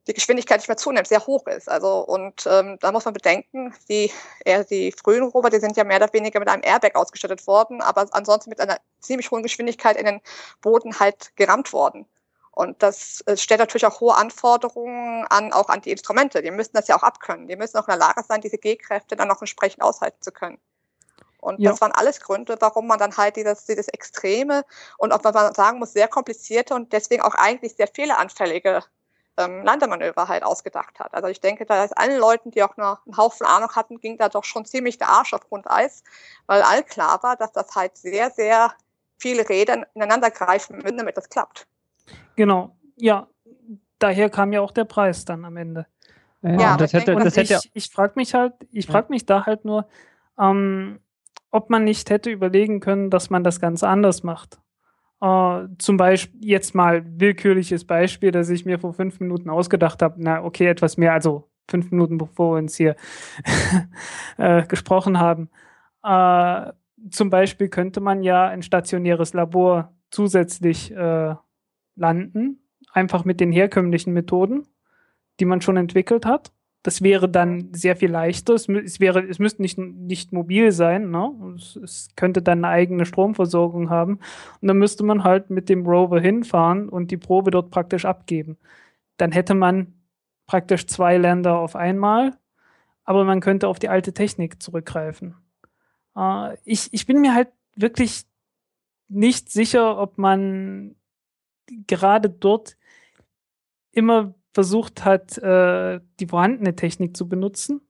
die 0.09 0.15
Geschwindigkeit 0.15 0.59
nicht 0.59 0.67
mehr 0.67 0.77
zunimmt, 0.77 1.07
sehr 1.07 1.25
hoch 1.25 1.47
ist. 1.47 1.69
Also 1.71 2.01
und 2.01 2.45
ähm, 2.51 2.79
da 2.81 2.91
muss 2.91 3.05
man 3.05 3.15
bedenken, 3.15 3.73
die 3.89 4.11
eher 4.45 4.65
die 4.65 4.91
frühen 4.91 5.23
Rover, 5.23 5.49
die 5.49 5.61
sind 5.61 5.77
ja 5.77 5.85
mehr 5.85 5.99
oder 5.99 6.13
weniger 6.13 6.41
mit 6.41 6.49
einem 6.49 6.65
Airbag 6.65 6.97
ausgestattet 6.97 7.47
worden, 7.47 7.81
aber 7.81 8.09
ansonsten 8.11 8.51
mit 8.51 8.61
einer 8.61 8.79
ziemlich 8.99 9.31
hohen 9.31 9.45
Geschwindigkeit 9.45 9.97
in 9.97 10.07
den 10.07 10.21
Boden 10.61 10.99
halt 10.99 11.37
gerammt 11.37 11.73
worden. 11.73 12.05
Und 12.51 12.83
das 12.83 13.21
äh, 13.27 13.37
stellt 13.37 13.61
natürlich 13.61 13.87
auch 13.87 14.01
hohe 14.01 14.17
Anforderungen 14.17 15.25
an, 15.29 15.53
auch 15.53 15.69
an 15.69 15.83
die 15.83 15.93
Instrumente. 15.93 16.43
Die 16.43 16.51
müssen 16.51 16.73
das 16.75 16.89
ja 16.89 16.97
auch 16.97 17.05
abkönnen. 17.05 17.47
Die 17.47 17.55
müssen 17.55 17.77
auch 17.77 17.87
in 17.87 17.93
der 17.93 17.99
Lage 17.99 18.25
sein, 18.27 18.41
diese 18.41 18.59
G-Kräfte 18.59 19.15
dann 19.15 19.31
auch 19.31 19.41
entsprechend 19.41 19.83
aushalten 19.85 20.21
zu 20.21 20.33
können. 20.33 20.59
Und 21.41 21.61
ja. 21.61 21.71
das 21.71 21.81
waren 21.81 21.93
alles 21.93 22.21
Gründe, 22.21 22.57
warum 22.61 22.87
man 22.87 22.99
dann 22.99 23.17
halt 23.17 23.37
dieses, 23.37 23.65
dieses 23.67 23.89
Extreme 23.89 24.65
und 24.97 25.13
auch, 25.13 25.23
wenn 25.25 25.33
man 25.33 25.55
sagen 25.55 25.79
muss, 25.79 25.93
sehr 25.93 26.09
komplizierte 26.09 26.75
und 26.75 26.93
deswegen 26.93 27.23
auch 27.23 27.35
eigentlich 27.35 27.77
sehr 27.77 27.89
fehleranfällige 27.89 28.83
ähm, 29.39 29.63
Landemanöver 29.65 30.29
halt 30.29 30.43
ausgedacht 30.43 30.99
hat. 30.99 31.15
Also 31.15 31.29
ich 31.29 31.41
denke, 31.41 31.65
da 31.65 31.85
ist 31.85 31.97
allen 31.97 32.19
Leuten, 32.19 32.51
die 32.51 32.63
auch 32.63 32.77
noch 32.77 33.07
einen 33.07 33.17
Haufen 33.17 33.47
Ahnung 33.47 33.71
hatten, 33.71 34.01
ging 34.01 34.19
da 34.19 34.29
doch 34.29 34.45
schon 34.45 34.65
ziemlich 34.65 34.99
der 34.99 35.09
Arsch 35.09 35.33
auf 35.33 35.49
Grundeis, 35.49 36.03
weil 36.47 36.63
all 36.63 36.83
klar 36.83 37.23
war, 37.23 37.37
dass 37.37 37.53
das 37.53 37.75
halt 37.75 37.97
sehr, 37.97 38.31
sehr 38.31 38.73
viele 39.17 39.49
Räder 39.49 39.87
ineinander 39.95 40.31
greifen 40.31 40.79
müssen, 40.79 40.99
damit 40.99 41.17
das 41.17 41.29
klappt. 41.29 41.67
Genau, 42.37 42.77
ja. 42.97 43.29
Daher 44.01 44.31
kam 44.31 44.53
ja 44.53 44.61
auch 44.61 44.71
der 44.71 44.85
Preis 44.85 45.25
dann 45.25 45.45
am 45.45 45.57
Ende. 45.57 45.87
Ja, 46.43 46.51
ja 46.51 46.77
das 46.77 46.93
hätte, 46.93 47.17
das 47.17 47.37
hätte 47.37 47.55
ich, 47.55 47.71
ich 47.75 47.93
frage 47.93 48.13
mich 48.17 48.35
halt, 48.35 48.55
ich 48.71 48.87
frage 48.87 49.09
mich 49.11 49.27
da 49.27 49.45
halt 49.45 49.65
nur, 49.65 49.89
ähm, 50.39 51.01
ob 51.51 51.71
man 51.71 51.85
nicht 51.85 52.11
hätte 52.11 52.31
überlegen 52.31 52.81
können, 52.81 53.11
dass 53.11 53.31
man 53.31 53.45
das 53.45 53.61
ganz 53.61 53.83
anders 53.83 54.23
macht. 54.23 54.61
Uh, 55.21 55.67
zum 55.79 55.97
Beispiel 55.97 56.39
jetzt 56.45 56.77
mal 56.77 57.05
willkürliches 57.05 57.85
Beispiel, 57.85 58.31
das 58.31 58.51
ich 58.51 58.65
mir 58.65 58.79
vor 58.79 58.93
fünf 58.93 59.19
Minuten 59.19 59.51
ausgedacht 59.51 60.01
habe. 60.01 60.15
Na, 60.19 60.45
okay, 60.45 60.67
etwas 60.67 60.97
mehr, 60.97 61.13
also 61.13 61.49
fünf 61.69 61.91
Minuten 61.91 62.19
bevor 62.19 62.55
wir 62.55 62.59
uns 62.59 62.77
hier 62.77 62.95
äh, 64.37 64.65
gesprochen 64.67 65.19
haben. 65.19 65.51
Uh, 66.07 66.73
zum 67.11 67.31
Beispiel 67.31 67.69
könnte 67.69 68.01
man 68.01 68.23
ja 68.23 68.47
ein 68.47 68.63
stationäres 68.63 69.33
Labor 69.33 69.93
zusätzlich 70.11 70.95
äh, 70.95 71.35
landen, 71.97 72.63
einfach 72.93 73.25
mit 73.25 73.41
den 73.41 73.53
herkömmlichen 73.53 74.13
Methoden, 74.13 74.67
die 75.41 75.45
man 75.45 75.61
schon 75.61 75.77
entwickelt 75.77 76.27
hat. 76.27 76.53
Das 76.83 77.03
wäre 77.03 77.29
dann 77.29 77.75
sehr 77.75 77.97
viel 77.97 78.11
leichter. 78.11 78.55
Es, 78.55 78.69
es 78.69 79.01
wäre, 79.01 79.27
es 79.29 79.39
müsste 79.39 79.63
nicht, 79.63 79.79
nicht 79.79 80.33
mobil 80.33 80.73
sein, 80.73 81.11
ne? 81.11 81.55
Es, 81.57 81.77
es, 81.77 82.09
könnte 82.17 82.41
dann 82.41 82.65
eine 82.65 82.73
eigene 82.73 83.05
Stromversorgung 83.05 83.91
haben. 83.91 84.21
Und 84.61 84.69
dann 84.69 84.79
müsste 84.79 85.05
man 85.05 85.25
halt 85.25 85.51
mit 85.51 85.69
dem 85.69 85.87
Rover 85.87 86.21
hinfahren 86.21 86.89
und 86.89 87.11
die 87.11 87.17
Probe 87.17 87.51
dort 87.51 87.71
praktisch 87.71 88.05
abgeben. 88.05 88.59
Dann 89.17 89.33
hätte 89.33 89.55
man 89.55 89.95
praktisch 90.47 90.87
zwei 90.87 91.19
Länder 91.19 91.59
auf 91.59 91.77
einmal, 91.77 92.37
aber 93.05 93.25
man 93.25 93.41
könnte 93.41 93.69
auf 93.69 93.79
die 93.79 93.89
alte 93.89 94.13
Technik 94.15 94.63
zurückgreifen. 94.63 95.35
Äh, 96.17 96.57
ich, 96.65 96.93
ich 96.93 97.07
bin 97.07 97.21
mir 97.21 97.35
halt 97.35 97.49
wirklich 97.77 98.25
nicht 99.09 99.51
sicher, 99.51 99.99
ob 99.99 100.19
man 100.19 100.97
gerade 101.87 102.31
dort 102.31 102.77
immer 103.93 104.35
versucht 104.53 105.05
hat, 105.05 105.39
äh, 105.39 106.01
die 106.21 106.27
vorhandene 106.27 106.75
Technik 106.77 107.17
zu 107.17 107.29
benutzen. 107.29 107.81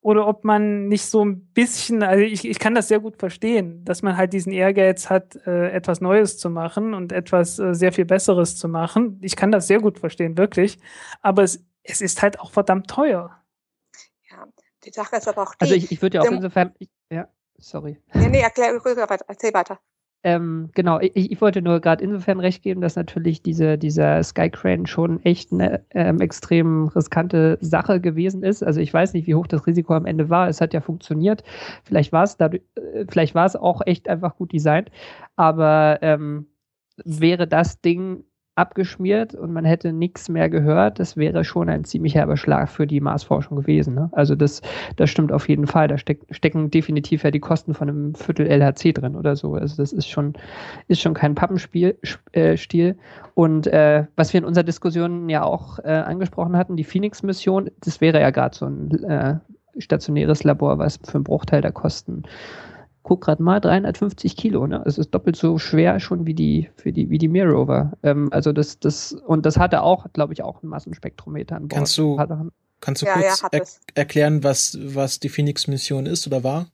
Oder 0.00 0.26
ob 0.26 0.44
man 0.44 0.88
nicht 0.88 1.06
so 1.06 1.24
ein 1.24 1.46
bisschen, 1.54 2.02
also 2.02 2.22
ich, 2.22 2.46
ich 2.46 2.58
kann 2.58 2.74
das 2.74 2.88
sehr 2.88 3.00
gut 3.00 3.16
verstehen, 3.16 3.82
dass 3.86 4.02
man 4.02 4.18
halt 4.18 4.34
diesen 4.34 4.52
Ehrgeiz 4.52 5.08
hat, 5.08 5.34
äh, 5.46 5.70
etwas 5.70 6.02
Neues 6.02 6.36
zu 6.36 6.50
machen 6.50 6.92
und 6.92 7.10
etwas 7.10 7.58
äh, 7.58 7.74
sehr 7.74 7.90
viel 7.90 8.04
Besseres 8.04 8.58
zu 8.58 8.68
machen. 8.68 9.18
Ich 9.22 9.34
kann 9.34 9.50
das 9.50 9.66
sehr 9.66 9.80
gut 9.80 9.98
verstehen, 9.98 10.36
wirklich. 10.36 10.78
Aber 11.22 11.42
es, 11.42 11.64
es 11.82 12.02
ist 12.02 12.20
halt 12.20 12.38
auch 12.38 12.50
verdammt 12.50 12.90
teuer. 12.90 13.40
Ja, 14.30 14.46
die 14.84 14.90
Sache 14.90 15.16
ist 15.16 15.26
aber 15.26 15.42
auch 15.42 15.54
also 15.58 15.74
die. 15.74 15.80
Also 15.80 15.86
ich, 15.86 15.92
ich 15.92 16.02
würde 16.02 16.18
ja 16.18 16.22
auch 16.22 16.30
insofern, 16.30 16.74
ich, 16.78 16.90
ja, 17.08 17.26
sorry. 17.56 17.98
Nee, 18.12 18.28
nee, 18.28 18.40
erklär, 18.40 18.78
erzähl 19.26 19.54
weiter. 19.54 19.80
Ähm, 20.26 20.70
genau, 20.74 21.00
ich, 21.00 21.14
ich, 21.14 21.40
wollte 21.42 21.60
nur 21.60 21.80
gerade 21.80 22.02
insofern 22.02 22.40
recht 22.40 22.62
geben, 22.62 22.80
dass 22.80 22.96
natürlich 22.96 23.42
diese, 23.42 23.76
dieser 23.76 24.22
Skycrane 24.22 24.86
schon 24.86 25.22
echt 25.22 25.52
eine 25.52 25.84
ähm, 25.90 26.18
extrem 26.22 26.88
riskante 26.88 27.58
Sache 27.60 28.00
gewesen 28.00 28.42
ist. 28.42 28.62
Also 28.62 28.80
ich 28.80 28.92
weiß 28.92 29.12
nicht, 29.12 29.26
wie 29.26 29.34
hoch 29.34 29.46
das 29.46 29.66
Risiko 29.66 29.92
am 29.92 30.06
Ende 30.06 30.30
war. 30.30 30.48
Es 30.48 30.62
hat 30.62 30.72
ja 30.72 30.80
funktioniert. 30.80 31.44
Vielleicht 31.84 32.10
war 32.12 32.24
es 32.24 32.38
dadurch, 32.38 32.62
äh, 32.76 33.04
vielleicht 33.06 33.34
war 33.34 33.44
es 33.44 33.54
auch 33.54 33.82
echt 33.84 34.08
einfach 34.08 34.36
gut 34.36 34.54
designt. 34.54 34.90
Aber 35.36 35.98
ähm, 36.00 36.46
wäre 37.04 37.46
das 37.46 37.82
Ding 37.82 38.24
abgeschmiert 38.56 39.34
und 39.34 39.52
man 39.52 39.64
hätte 39.64 39.92
nichts 39.92 40.28
mehr 40.28 40.48
gehört, 40.48 41.00
das 41.00 41.16
wäre 41.16 41.44
schon 41.44 41.68
ein 41.68 41.84
ziemlich 41.84 42.14
herber 42.14 42.36
Schlag 42.36 42.68
für 42.68 42.86
die 42.86 43.00
Marsforschung 43.00 43.56
gewesen. 43.56 43.94
Ne? 43.94 44.10
Also 44.12 44.36
das, 44.36 44.62
das 44.96 45.10
stimmt 45.10 45.32
auf 45.32 45.48
jeden 45.48 45.66
Fall. 45.66 45.88
Da 45.88 45.98
steck, 45.98 46.20
stecken 46.30 46.70
definitiv 46.70 47.24
ja 47.24 47.32
die 47.32 47.40
Kosten 47.40 47.74
von 47.74 47.88
einem 47.88 48.14
Viertel 48.14 48.46
LHC 48.46 48.92
drin 48.92 49.16
oder 49.16 49.34
so. 49.34 49.54
Also 49.54 49.76
das 49.76 49.92
ist 49.92 50.08
schon, 50.08 50.34
ist 50.86 51.00
schon 51.00 51.14
kein 51.14 51.34
Pappenspiel 51.34 51.96
äh. 52.32 52.56
Und 53.34 53.66
äh, 53.66 54.04
was 54.14 54.32
wir 54.32 54.38
in 54.38 54.44
unserer 54.44 54.64
Diskussion 54.64 55.28
ja 55.28 55.42
auch 55.42 55.80
äh, 55.80 55.88
angesprochen 55.88 56.56
hatten, 56.56 56.76
die 56.76 56.84
Phoenix-Mission, 56.84 57.70
das 57.80 58.00
wäre 58.00 58.20
ja 58.20 58.30
gerade 58.30 58.54
so 58.56 58.66
ein 58.66 58.90
äh, 59.04 59.36
stationäres 59.78 60.44
Labor, 60.44 60.78
was 60.78 60.98
für 61.04 61.16
einen 61.16 61.24
Bruchteil 61.24 61.60
der 61.60 61.72
Kosten 61.72 62.22
guck 63.04 63.20
gerade 63.20 63.42
mal, 63.42 63.60
350 63.60 64.36
Kilo, 64.36 64.66
ne? 64.66 64.82
Es 64.86 64.98
ist 64.98 65.10
doppelt 65.14 65.36
so 65.36 65.58
schwer 65.58 66.00
schon 66.00 66.26
wie 66.26 66.34
die, 66.34 66.70
für 66.74 66.90
die, 66.90 67.10
wie 67.10 67.18
die 67.18 67.28
Mir 67.28 67.44
Rover. 67.44 67.92
Ähm, 68.02 68.28
also 68.32 68.52
das, 68.52 68.80
das, 68.80 69.12
und 69.12 69.46
das 69.46 69.58
hatte 69.58 69.82
auch, 69.82 70.06
glaube 70.12 70.32
ich, 70.32 70.42
auch 70.42 70.62
ein 70.62 70.68
Massenspektrometer 70.68 71.54
an 71.54 71.68
Bord. 71.68 71.78
Kannst 71.78 71.98
du, 71.98 72.16
kannst 72.80 73.02
du 73.02 73.06
ja, 73.06 73.12
kurz 73.12 73.42
ja, 73.42 73.48
er 73.52 73.62
erklären, 73.94 74.42
was, 74.42 74.78
was 74.82 75.20
die 75.20 75.28
Phoenix-Mission 75.28 76.06
ist 76.06 76.26
oder 76.26 76.42
war? 76.42 76.66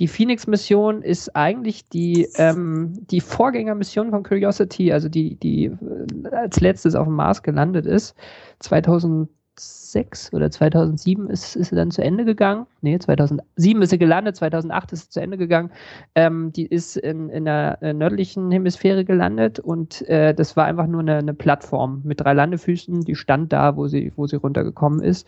Die 0.00 0.08
Phoenix-Mission 0.08 1.02
ist 1.02 1.36
eigentlich 1.36 1.88
die, 1.88 2.28
ähm, 2.34 3.06
die 3.08 3.20
Vorgängermission 3.20 4.10
von 4.10 4.24
Curiosity, 4.24 4.92
also 4.92 5.08
die, 5.08 5.36
die 5.36 5.66
äh, 5.66 6.28
als 6.32 6.60
letztes 6.60 6.96
auf 6.96 7.06
dem 7.06 7.14
Mars 7.14 7.44
gelandet 7.44 7.86
ist. 7.86 8.16
2000 8.58 9.28
2006 9.60 10.32
oder 10.32 10.50
2007 10.50 11.28
ist, 11.28 11.56
ist 11.56 11.70
sie 11.70 11.76
dann 11.76 11.90
zu 11.90 12.02
Ende 12.02 12.24
gegangen. 12.24 12.66
Nee, 12.80 12.98
2007 12.98 13.82
ist 13.82 13.90
sie 13.90 13.98
gelandet, 13.98 14.36
2008 14.36 14.92
ist 14.92 15.02
sie 15.04 15.10
zu 15.10 15.20
Ende 15.20 15.36
gegangen. 15.36 15.70
Ähm, 16.14 16.52
die 16.52 16.66
ist 16.66 16.96
in, 16.96 17.28
in 17.28 17.44
der 17.44 17.78
äh, 17.82 17.92
nördlichen 17.92 18.50
Hemisphäre 18.50 19.04
gelandet 19.04 19.58
und 19.58 20.06
äh, 20.08 20.34
das 20.34 20.56
war 20.56 20.66
einfach 20.66 20.86
nur 20.86 21.00
eine, 21.00 21.16
eine, 21.16 21.34
Plattform 21.34 22.02
mit 22.04 22.20
drei 22.20 22.32
Landefüßen, 22.32 23.02
die 23.02 23.14
stand 23.14 23.52
da, 23.52 23.76
wo 23.76 23.88
sie, 23.88 24.12
wo 24.16 24.26
sie 24.26 24.36
runtergekommen 24.36 25.00
ist 25.02 25.26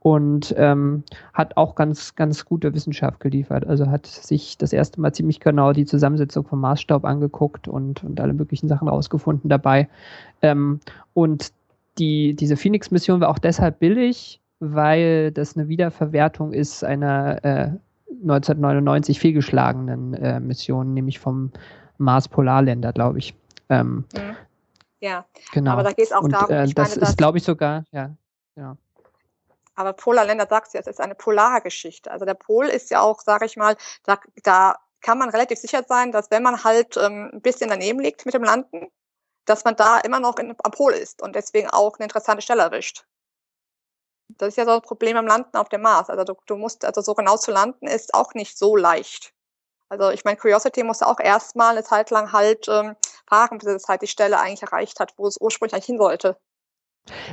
und 0.00 0.54
ähm, 0.58 1.04
hat 1.32 1.56
auch 1.56 1.74
ganz, 1.74 2.14
ganz 2.14 2.44
gute 2.44 2.74
Wissenschaft 2.74 3.20
geliefert. 3.20 3.66
Also 3.66 3.90
hat 3.90 4.06
sich 4.06 4.58
das 4.58 4.72
erste 4.72 5.00
Mal 5.00 5.12
ziemlich 5.12 5.40
genau 5.40 5.72
die 5.72 5.84
Zusammensetzung 5.84 6.44
vom 6.44 6.60
Maßstab 6.60 7.04
angeguckt 7.04 7.68
und, 7.68 8.02
und 8.04 8.20
alle 8.20 8.32
möglichen 8.32 8.68
Sachen 8.68 8.88
rausgefunden 8.88 9.48
dabei. 9.48 9.88
Ähm, 10.42 10.80
und 11.14 11.52
die, 11.98 12.34
diese 12.34 12.56
Phoenix-Mission 12.56 13.20
war 13.20 13.28
auch 13.28 13.38
deshalb 13.38 13.78
billig, 13.78 14.40
weil 14.60 15.32
das 15.32 15.56
eine 15.56 15.68
Wiederverwertung 15.68 16.52
ist 16.52 16.84
einer 16.84 17.44
äh, 17.44 17.70
1999 18.22 19.18
fehlgeschlagenen 19.18 20.14
äh, 20.14 20.40
Mission, 20.40 20.94
nämlich 20.94 21.18
vom 21.18 21.50
Mars 21.98 22.28
Polarländer, 22.28 22.92
glaube 22.92 23.18
ich. 23.18 23.34
Ähm, 23.68 24.04
mhm. 24.14 24.36
Ja, 25.00 25.24
genau. 25.52 25.72
aber 25.72 25.82
da 25.82 25.92
geht 25.92 26.06
es 26.06 26.12
auch 26.12 26.22
Und, 26.22 26.32
darum. 26.32 26.50
Äh, 26.50 26.68
das 26.68 26.96
meine, 26.96 27.08
ist, 27.08 27.18
glaube 27.18 27.38
ich, 27.38 27.44
sogar, 27.44 27.84
ja, 27.90 28.10
ja. 28.56 28.76
Aber 29.74 29.94
Polarländer, 29.94 30.46
sagst 30.48 30.74
du, 30.74 30.78
es 30.78 30.86
ist 30.86 31.00
eine 31.00 31.14
Polargeschichte. 31.14 32.10
Also 32.10 32.24
der 32.24 32.34
Pol 32.34 32.66
ist 32.66 32.90
ja 32.90 33.00
auch, 33.00 33.20
sage 33.20 33.46
ich 33.46 33.56
mal, 33.56 33.76
da, 34.04 34.18
da 34.42 34.76
kann 35.00 35.18
man 35.18 35.30
relativ 35.30 35.58
sicher 35.58 35.82
sein, 35.88 36.12
dass 36.12 36.30
wenn 36.30 36.42
man 36.42 36.62
halt 36.62 36.96
ähm, 36.96 37.30
ein 37.32 37.40
bisschen 37.40 37.70
daneben 37.70 37.98
liegt 38.00 38.24
mit 38.26 38.34
dem 38.34 38.44
Landen, 38.44 38.88
dass 39.44 39.64
man 39.64 39.76
da 39.76 39.98
immer 39.98 40.20
noch 40.20 40.36
in, 40.36 40.54
am 40.62 40.70
Pol 40.70 40.92
ist 40.92 41.22
und 41.22 41.34
deswegen 41.34 41.68
auch 41.70 41.98
eine 41.98 42.04
interessante 42.04 42.42
Stelle 42.42 42.62
erwischt. 42.62 43.04
Das 44.38 44.48
ist 44.48 44.56
ja 44.56 44.64
so 44.64 44.72
ein 44.72 44.82
Problem 44.82 45.16
am 45.16 45.26
Landen 45.26 45.56
auf 45.56 45.68
dem 45.68 45.82
Mars. 45.82 46.08
Also 46.08 46.24
du, 46.24 46.34
du 46.46 46.56
musst, 46.56 46.84
also 46.84 47.00
so 47.00 47.14
genau 47.14 47.36
zu 47.36 47.50
landen 47.50 47.86
ist 47.86 48.14
auch 48.14 48.34
nicht 48.34 48.56
so 48.56 48.76
leicht. 48.76 49.34
Also 49.88 50.10
ich 50.10 50.24
meine, 50.24 50.38
Curiosity 50.38 50.84
musste 50.84 51.06
auch 51.06 51.20
erstmal 51.20 51.72
eine 51.72 51.84
Zeit 51.84 52.10
lang 52.10 52.32
halt 52.32 52.66
ähm, 52.68 52.96
fahren, 53.28 53.58
bis 53.58 53.68
es 53.68 53.88
halt 53.88 54.02
die 54.02 54.06
Stelle 54.06 54.40
eigentlich 54.40 54.62
erreicht 54.62 55.00
hat, 55.00 55.12
wo 55.18 55.26
es 55.26 55.38
ursprünglich 55.38 55.74
eigentlich 55.74 55.86
hin 55.86 55.98
sollte. 55.98 56.38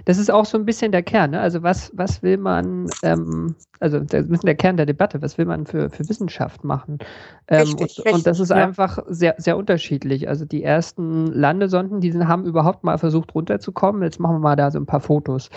Das 0.05 0.17
ist 0.17 0.31
auch 0.31 0.45
so 0.45 0.57
ein 0.57 0.65
bisschen 0.65 0.91
der 0.91 1.03
Kern. 1.03 1.31
Ne? 1.31 1.39
Also 1.39 1.61
was, 1.61 1.91
was 1.95 2.23
will 2.23 2.37
man, 2.37 2.87
ähm, 3.03 3.55
also 3.79 3.99
das 3.99 4.21
ist 4.21 4.27
ein 4.27 4.31
bisschen 4.31 4.47
der 4.47 4.55
Kern 4.55 4.77
der 4.77 4.85
Debatte, 4.85 5.21
was 5.21 5.37
will 5.37 5.45
man 5.45 5.65
für, 5.65 5.89
für 5.89 6.07
Wissenschaft 6.09 6.63
machen? 6.63 6.97
Ähm, 7.47 7.61
richtig, 7.61 7.73
und, 7.73 7.81
richtig, 7.81 8.13
und, 8.13 8.27
das 8.27 8.39
ist 8.39 8.49
ja. 8.49 8.55
einfach 8.55 8.99
sehr, 9.07 9.35
sehr 9.37 9.57
unterschiedlich. 9.57 10.27
Also 10.27 10.45
die 10.45 10.63
ersten 10.63 11.27
Landesonden, 11.27 12.01
die 12.01 12.11
sind, 12.11 12.27
haben 12.27 12.45
überhaupt 12.45 12.83
mal 12.83 12.97
versucht 12.97 13.35
runterzukommen. 13.35 14.01
Jetzt 14.01 14.19
machen 14.19 14.35
wir 14.35 14.39
mal 14.39 14.55
da 14.55 14.71
so 14.71 14.79
ein 14.79 14.85
paar 14.85 15.01
Fotos. 15.01 15.49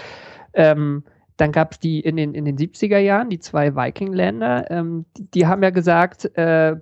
Ähm, 0.53 1.05
dann 1.39 1.51
gab 1.51 1.73
es 1.73 1.79
die 1.79 2.01
in 2.01 2.17
den, 2.17 2.35
in 2.35 2.45
den 2.45 2.57
70er 2.57 2.99
Jahren, 2.99 3.31
die 3.31 3.39
zwei 3.39 3.75
Viking-Länder, 3.75 4.71
ähm, 4.71 5.07
die, 5.17 5.31
die, 5.31 5.47
haben 5.47 5.63
ja 5.63 5.71
gesagt, 5.71 6.27
äh, 6.37 6.77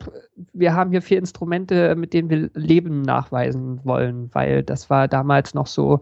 wir 0.53 0.75
haben 0.75 0.91
hier 0.91 1.03
vier 1.03 1.19
Instrumente, 1.19 1.95
mit 1.95 2.13
denen 2.13 2.29
wir 2.29 2.51
Leben 2.55 3.03
nachweisen 3.03 3.81
wollen, 3.85 4.29
weil 4.33 4.63
das 4.63 4.91
war 4.91 5.09
damals 5.09 5.55
noch 5.55 5.67
so 5.67 6.01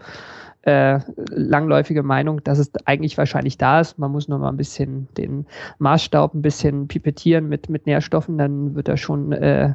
äh, 0.68 1.00
langläufige 1.30 2.02
Meinung, 2.02 2.44
dass 2.44 2.58
es 2.58 2.70
eigentlich 2.84 3.16
wahrscheinlich 3.16 3.56
da 3.56 3.80
ist. 3.80 3.98
Man 3.98 4.12
muss 4.12 4.28
nur 4.28 4.38
mal 4.38 4.50
ein 4.50 4.58
bisschen 4.58 5.08
den 5.16 5.46
Maßstab 5.78 6.34
ein 6.34 6.42
bisschen 6.42 6.88
pipettieren 6.88 7.48
mit, 7.48 7.70
mit 7.70 7.86
Nährstoffen, 7.86 8.36
dann 8.36 8.74
wird 8.74 8.86
er 8.86 8.98
schon 8.98 9.32
äh, 9.32 9.72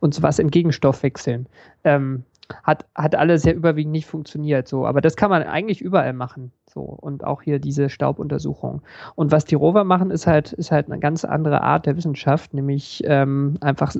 uns 0.00 0.20
was 0.22 0.38
in 0.38 0.50
Gegenstoff 0.50 1.02
wechseln. 1.02 1.46
Ähm, 1.82 2.24
hat, 2.62 2.84
hat 2.94 3.14
alle 3.14 3.38
sehr 3.38 3.54
überwiegend 3.54 3.92
nicht 3.92 4.06
funktioniert, 4.06 4.68
so. 4.68 4.86
Aber 4.86 5.00
das 5.00 5.16
kann 5.16 5.30
man 5.30 5.42
eigentlich 5.44 5.80
überall 5.80 6.12
machen, 6.12 6.52
so. 6.66 6.80
Und 6.82 7.24
auch 7.24 7.40
hier 7.40 7.58
diese 7.58 7.88
Staubuntersuchung. 7.88 8.82
Und 9.14 9.32
was 9.32 9.46
die 9.46 9.54
Rover 9.54 9.84
machen, 9.84 10.10
ist 10.10 10.26
halt, 10.26 10.52
ist 10.52 10.70
halt 10.70 10.90
eine 10.90 10.98
ganz 10.98 11.24
andere 11.24 11.62
Art 11.62 11.86
der 11.86 11.96
Wissenschaft, 11.96 12.52
nämlich 12.52 13.02
ähm, 13.06 13.56
einfach 13.62 13.94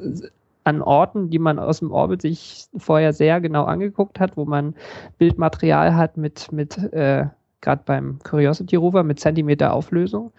an 0.65 0.83
Orten, 0.83 1.31
die 1.31 1.39
man 1.39 1.59
aus 1.59 1.81
dem 1.81 1.91
Orbit 1.91 2.23
sich 2.23 2.67
vorher 2.77 3.13
sehr 3.13 3.41
genau 3.41 3.65
angeguckt 3.65 4.19
hat, 4.19 4.37
wo 4.37 4.45
man 4.45 4.75
Bildmaterial 5.19 5.95
hat 5.95 6.17
mit, 6.17 6.51
mit 6.53 6.79
äh, 6.93 7.27
gerade 7.61 7.83
beim 7.85 8.19
Curiosity 8.25 8.77
Rover 8.77 9.03
mit 9.03 9.21
Zentimeter 9.21 9.73
Auflösung. 9.73 10.33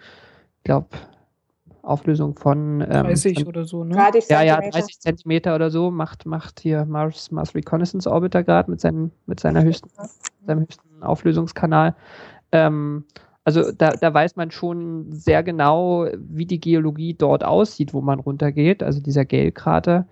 Ich 0.58 0.64
glaube, 0.64 0.88
Auflösung 1.82 2.34
von 2.34 2.80
ähm, 2.80 3.04
30 3.04 3.38
von, 3.38 3.48
oder 3.48 3.64
so, 3.64 3.84
ne? 3.84 3.96
Ja, 4.28 4.42
ja, 4.42 4.60
30 4.60 4.98
Zentimeter 4.98 5.54
oder 5.54 5.70
so 5.70 5.92
macht, 5.92 6.26
macht 6.26 6.58
hier 6.60 6.84
Mars, 6.84 7.30
Mars 7.30 7.54
Reconnaissance 7.54 8.10
Orbiter 8.10 8.42
gerade 8.42 8.70
mit, 8.70 8.80
seinen, 8.80 9.12
mit 9.26 9.38
seiner 9.38 9.62
höchsten, 9.62 9.88
seinem 10.44 10.62
höchsten 10.62 11.02
Auflösungskanal. 11.02 11.94
Ähm, 12.50 13.04
also 13.46 13.70
da, 13.70 13.92
da 13.92 14.12
weiß 14.12 14.34
man 14.34 14.50
schon 14.50 15.12
sehr 15.12 15.44
genau, 15.44 16.08
wie 16.16 16.46
die 16.46 16.58
Geologie 16.58 17.14
dort 17.14 17.44
aussieht, 17.44 17.94
wo 17.94 18.00
man 18.00 18.18
runtergeht, 18.18 18.82
also 18.82 19.00
dieser 19.00 19.24
Gale-Krater. 19.24 20.04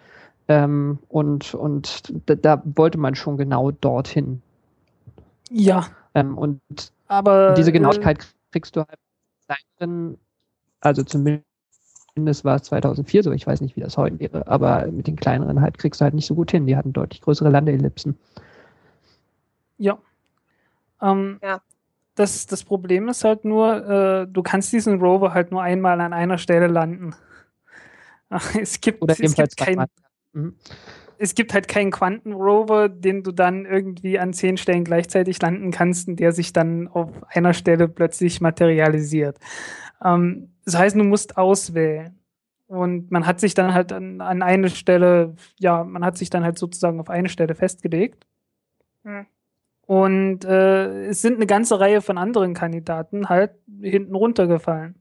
Ähm, 0.46 1.00
und 1.08 1.52
und 1.52 2.12
da, 2.26 2.36
da, 2.36 2.62
wollte 2.64 2.96
man 2.96 3.16
schon 3.16 3.36
genau 3.36 3.72
dorthin. 3.72 4.40
Ja. 5.50 5.88
Ähm, 6.14 6.38
und 6.38 6.60
aber 7.08 7.54
diese 7.54 7.72
Genauigkeit 7.72 8.20
äh, 8.20 8.24
kriegst 8.52 8.76
du 8.76 8.82
halt 8.86 9.00
kleineren, 9.46 10.16
also 10.80 11.02
zumindest 11.02 12.44
war 12.44 12.54
es 12.54 12.62
2004 12.64 13.24
so, 13.24 13.32
ich 13.32 13.48
weiß 13.48 13.62
nicht, 13.62 13.74
wie 13.74 13.80
das 13.80 13.96
heute 13.96 14.20
wäre, 14.20 14.46
aber 14.46 14.86
mit 14.92 15.08
den 15.08 15.16
kleineren 15.16 15.60
halt 15.60 15.78
kriegst 15.78 16.00
du 16.00 16.04
halt 16.04 16.14
nicht 16.14 16.26
so 16.26 16.36
gut 16.36 16.52
hin. 16.52 16.68
Die 16.68 16.76
hatten 16.76 16.92
deutlich 16.92 17.20
größere 17.20 17.50
Landeellipsen. 17.50 18.16
Ja. 19.78 19.98
Ähm, 21.02 21.40
ja 21.42 21.60
das, 22.14 22.46
das 22.46 22.64
Problem 22.64 23.08
ist 23.08 23.24
halt 23.24 23.44
nur, 23.44 23.88
äh, 23.88 24.26
du 24.28 24.42
kannst 24.42 24.72
diesen 24.72 25.00
Rover 25.00 25.34
halt 25.34 25.50
nur 25.50 25.62
einmal 25.62 26.00
an 26.00 26.12
einer 26.12 26.38
Stelle 26.38 26.66
landen. 26.66 27.14
Es 28.58 28.80
gibt, 28.80 29.00
Oder 29.02 29.14
es 29.20 29.34
gibt 29.36 29.56
kein, 29.56 29.84
mhm. 30.32 30.56
es 31.18 31.36
gibt 31.36 31.54
halt 31.54 31.68
keinen 31.68 31.92
Quantenrover, 31.92 32.88
den 32.88 33.22
du 33.22 33.30
dann 33.30 33.64
irgendwie 33.64 34.18
an 34.18 34.32
zehn 34.32 34.56
Stellen 34.56 34.82
gleichzeitig 34.82 35.40
landen 35.40 35.70
kannst 35.70 36.08
und 36.08 36.16
der 36.16 36.32
sich 36.32 36.52
dann 36.52 36.88
auf 36.88 37.10
einer 37.28 37.54
Stelle 37.54 37.86
plötzlich 37.86 38.40
materialisiert. 38.40 39.38
Ähm, 40.02 40.54
das 40.64 40.76
heißt, 40.76 40.96
du 40.96 41.04
musst 41.04 41.36
auswählen. 41.36 42.18
Und 42.66 43.10
man 43.12 43.26
hat 43.26 43.40
sich 43.40 43.54
dann 43.54 43.74
halt 43.74 43.92
an, 43.92 44.20
an 44.20 44.42
eine 44.42 44.70
Stelle, 44.70 45.36
ja, 45.60 45.84
man 45.84 46.04
hat 46.04 46.16
sich 46.16 46.30
dann 46.30 46.42
halt 46.42 46.58
sozusagen 46.58 46.98
auf 46.98 47.10
eine 47.10 47.28
Stelle 47.28 47.54
festgelegt. 47.54 48.26
Hm. 49.04 49.26
Und 49.86 50.44
äh, 50.44 51.06
es 51.06 51.20
sind 51.20 51.36
eine 51.36 51.46
ganze 51.46 51.78
Reihe 51.78 52.00
von 52.00 52.18
anderen 52.18 52.54
Kandidaten 52.54 53.28
halt 53.28 53.52
hinten 53.82 54.14
runtergefallen. 54.14 54.96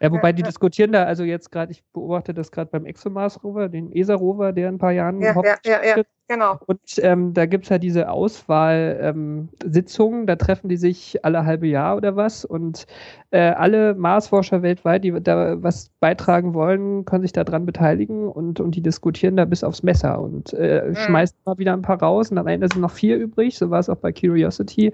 Ja, 0.00 0.10
wobei 0.10 0.32
die 0.32 0.42
diskutieren 0.42 0.90
da, 0.90 1.04
also 1.04 1.22
jetzt 1.22 1.52
gerade, 1.52 1.70
ich 1.70 1.84
beobachte 1.92 2.34
das 2.34 2.50
gerade 2.50 2.68
beim 2.70 2.86
ExoMars-Rover, 2.86 3.68
den 3.68 3.92
ESA-Rover, 3.92 4.52
der 4.52 4.68
in 4.68 4.74
ein 4.74 4.78
paar 4.78 4.90
Jahren 4.90 5.20
ja, 5.20 5.32
ja, 5.44 5.56
ja, 5.64 5.84
ja, 5.84 6.02
genau. 6.32 6.58
Und 6.66 6.80
ähm, 6.98 7.34
da 7.34 7.46
gibt 7.46 7.64
es 7.64 7.70
ja 7.70 7.78
diese 7.78 8.10
Auswahlsitzungen, 8.10 10.20
ähm, 10.20 10.26
da 10.26 10.36
treffen 10.36 10.68
die 10.68 10.76
sich 10.76 11.24
alle 11.24 11.44
halbe 11.44 11.66
Jahr 11.66 11.96
oder 11.96 12.14
was 12.16 12.44
und 12.44 12.86
äh, 13.30 13.50
alle 13.50 13.94
Marsforscher 13.94 14.62
weltweit, 14.62 15.04
die 15.04 15.12
da 15.22 15.62
was 15.62 15.90
beitragen 16.00 16.54
wollen, 16.54 17.04
können 17.04 17.22
sich 17.22 17.32
daran 17.32 17.66
beteiligen 17.66 18.28
und, 18.28 18.60
und 18.60 18.74
die 18.74 18.82
diskutieren 18.82 19.36
da 19.36 19.44
bis 19.44 19.62
aufs 19.62 19.82
Messer 19.82 20.20
und 20.20 20.52
äh, 20.54 20.88
mhm. 20.88 20.96
schmeißen 20.96 21.36
mal 21.44 21.58
wieder 21.58 21.74
ein 21.74 21.82
paar 21.82 22.00
raus 22.00 22.30
und 22.30 22.38
am 22.38 22.46
Ende 22.46 22.68
sind 22.72 22.80
noch 22.80 22.90
vier 22.90 23.16
übrig, 23.16 23.58
so 23.58 23.70
war 23.70 23.80
es 23.80 23.88
auch 23.88 23.96
bei 23.96 24.12
Curiosity. 24.12 24.92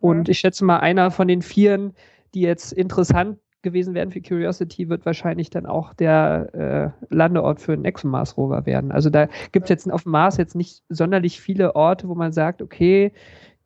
Und 0.00 0.28
mhm. 0.28 0.30
ich 0.30 0.38
schätze 0.38 0.64
mal, 0.64 0.78
einer 0.78 1.10
von 1.10 1.28
den 1.28 1.42
Vieren, 1.42 1.92
die 2.34 2.42
jetzt 2.42 2.72
interessant 2.72 3.38
gewesen 3.62 3.94
wären 3.94 4.10
für 4.10 4.20
Curiosity, 4.20 4.88
wird 4.88 5.06
wahrscheinlich 5.06 5.50
dann 5.50 5.66
auch 5.66 5.94
der 5.94 6.94
äh, 7.10 7.14
Landeort 7.14 7.60
für 7.60 7.72
einen 7.72 7.84
ExoMars-Rover 7.84 8.66
werden. 8.66 8.92
Also 8.92 9.10
da 9.10 9.28
gibt 9.52 9.64
es 9.64 9.70
jetzt 9.70 9.90
auf 9.90 10.04
dem 10.04 10.12
Mars 10.12 10.36
jetzt 10.36 10.54
nicht 10.54 10.82
sonderlich 10.88 11.40
viele 11.40 11.74
Orte, 11.74 12.08
wo 12.08 12.14
man 12.14 12.32
sagt, 12.32 12.62
okay, 12.62 13.12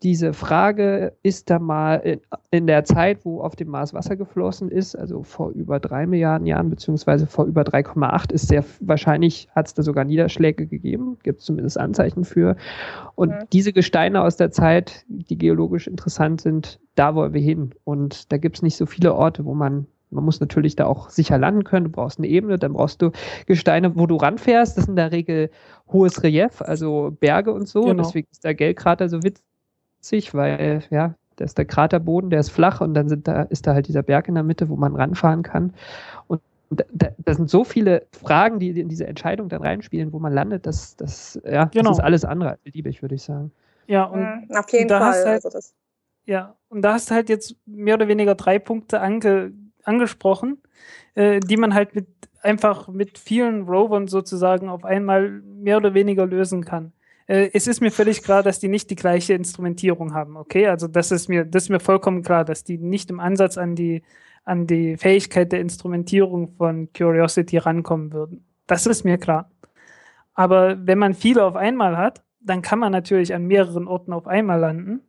diese 0.05 0.35
Frage, 0.35 1.15
ist 1.23 1.49
da 1.49 1.59
mal 1.59 1.97
in, 1.97 2.21
in, 2.51 2.67
der 2.67 2.85
Zeit, 2.85 3.25
wo 3.25 3.41
auf 3.41 3.57
dem 3.57 3.69
Mars 3.69 3.95
Wasser 3.95 4.17
geflossen 4.17 4.71
ist, 4.71 4.95
also 4.95 5.23
vor 5.23 5.51
über 5.53 5.81
drei 5.81 6.07
Milliarden 6.07 6.47
Jahren, 6.47 6.69
beziehungsweise 6.69 7.27
vor 7.27 7.47
über 7.47 7.63
3,8, 7.63 8.31
ist 8.31 8.49
sehr 8.49 8.63
wahrscheinlich, 8.81 9.49
hat 9.57 9.67
es 9.67 9.75
da 9.75 9.83
sogar 9.83 10.05
Niederschläge 10.05 10.67
gegeben, 10.67 11.17
gibt 11.23 11.41
es 11.41 11.47
zumindest 11.47 11.81
Anzeichen 11.81 12.25
für. 12.25 12.57
Und 13.15 13.31
mhm. 13.31 13.45
diese 13.53 13.73
Gesteine 13.73 14.21
aus 14.23 14.37
der 14.37 14.51
Zeit, 14.51 15.05
die 15.09 15.39
geologisch 15.39 15.87
interessant 15.87 16.43
sind, 16.43 16.79
da 16.97 17.15
wollen 17.15 17.33
wir 17.33 17.41
hin. 17.41 17.75
Und 17.85 18.31
da 18.31 18.37
gibt 18.37 18.57
es 18.57 18.63
nicht 18.63 18.77
so 18.77 18.85
viele 18.85 19.15
Orte, 19.15 19.47
wo 19.47 19.55
man 19.55 19.87
man 20.11 20.25
muss 20.25 20.39
natürlich 20.39 20.77
da 20.77 20.87
auch 20.87 21.11
sicher 21.11 21.39
landen 21.39 21.65
können. 21.65 21.87
Du 21.87 21.91
brauchst 21.91 22.19
eine 22.19 22.29
Ebene, 22.29 22.57
dann 22.57 22.75
brauchst 22.75 23.03
du 23.03 23.11
Gesteine, 23.47 23.97
wo 23.97 24.07
du 24.07 24.15
ranfährst. 24.15 24.77
Das 24.77 24.85
ist 24.85 24.89
in 24.89 24.95
der 24.95 25.11
Regel 25.11 25.51
hohes 25.89 26.23
Relief, 26.23 26.63
also 26.63 27.17
Berge 27.19 27.53
und 27.53 27.67
so. 27.67 27.81
Genau. 27.81 28.05
Deswegen 28.05 28.29
ist 28.31 28.45
der 28.45 28.55
Gellkrater 28.55 29.09
so 29.09 29.25
witzig, 30.05 30.35
weil 30.35 30.83
ja, 30.91 31.15
da 31.37 31.45
ist 31.45 31.57
der 31.57 31.65
Kraterboden, 31.65 32.31
der 32.31 32.41
ist 32.41 32.51
flach 32.51 32.81
und 32.81 32.95
dann 32.95 33.09
sind 33.09 33.27
da, 33.27 33.43
ist 33.43 33.67
da 33.67 33.75
halt 33.75 33.89
dieser 33.89 34.03
Berg 34.03 34.29
in 34.29 34.35
der 34.35 34.45
Mitte, 34.45 34.69
wo 34.69 34.77
man 34.77 34.95
ranfahren 34.95 35.43
kann. 35.43 35.73
Und 36.29 36.41
da, 36.71 36.85
da 37.19 37.35
sind 37.35 37.49
so 37.49 37.65
viele 37.65 38.07
Fragen, 38.13 38.59
die 38.59 38.79
in 38.79 38.89
diese 38.89 39.07
Entscheidung 39.07 39.49
dann 39.49 39.63
reinspielen, 39.63 40.13
wo 40.13 40.19
man 40.19 40.33
landet, 40.33 40.67
dass 40.67 40.97
das, 40.97 41.41
ja, 41.45 41.67
genau. 41.67 41.91
das 41.91 41.99
ist 41.99 42.05
alles 42.05 42.25
andere 42.25 42.51
als 42.51 42.61
beliebig, 42.61 43.03
würde 43.03 43.15
ich 43.15 43.23
sagen. 43.23 43.51
Ja, 43.87 44.05
und 44.05 44.21
mhm, 44.21 44.57
auf 44.57 44.71
jeden 44.71 44.89
Fall. 44.89 45.25
Halt, 45.25 45.45
also 45.45 45.59
ja, 46.27 46.55
und 46.69 46.83
da 46.83 46.95
hast 46.95 47.11
du 47.11 47.15
halt 47.15 47.29
jetzt 47.29 47.57
mehr 47.67 47.95
oder 47.95 48.09
weniger 48.09 48.35
drei 48.35 48.59
Punkte 48.59 49.01
ange, 49.01 49.53
angesprochen, 49.85 50.59
äh, 51.15 51.41
die 51.41 51.57
man 51.57 51.75
halt 51.75 51.95
mit 51.95 52.07
einfach 52.43 52.89
mit 52.89 53.19
vielen 53.19 53.69
Rovern 53.69 54.07
sozusagen 54.07 54.69
auf 54.69 54.85
einmal 54.85 55.29
mehr 55.31 55.79
oder 55.79 55.95
weniger 55.95 56.27
lösen 56.27 56.65
kann. 56.65 56.93
Äh, 57.27 57.51
es 57.53 57.67
ist 57.67 57.81
mir 57.81 57.91
völlig 57.91 58.23
klar, 58.23 58.43
dass 58.43 58.61
die 58.61 58.69
nicht 58.69 58.91
die 58.91 58.97
gleiche 58.97 59.35
Instrumentierung 59.35 60.15
haben, 60.15 60.37
okay? 60.37 60.69
Also 60.69 60.89
das 60.89 61.11
ist 61.11 61.29
mir, 61.29 61.45
das 61.45 61.65
ist 61.65 61.69
mir 61.71 61.81
vollkommen 61.81 62.23
klar, 62.23 62.45
dass 62.45 62.65
die 62.65 62.79
nicht 62.79 63.11
im 63.11 63.21
Ansatz 63.21 63.59
an 63.59 63.75
die, 63.75 64.03
an 64.45 64.67
die 64.67 64.97
Fähigkeit 64.97 65.53
der 65.53 65.61
Instrumentierung 65.61 66.55
von 66.57 66.93
Curiosity 66.93 67.59
rankommen 67.59 68.13
würden. 68.13 68.47
Das 68.67 68.87
ist 68.87 69.05
mir 69.05 69.19
klar. 69.19 69.51
Aber 70.35 70.87
wenn 70.87 70.99
man 70.99 71.15
viele 71.15 71.45
auf 71.45 71.57
einmal 71.57 71.97
hat, 71.97 72.23
dann 72.41 72.61
kann 72.61 72.79
man 72.79 72.93
natürlich 72.93 73.35
an 73.35 73.47
mehreren 73.47 73.89
Orten 73.89 74.13
auf 74.13 74.27
einmal 74.27 74.61
landen. 74.61 75.01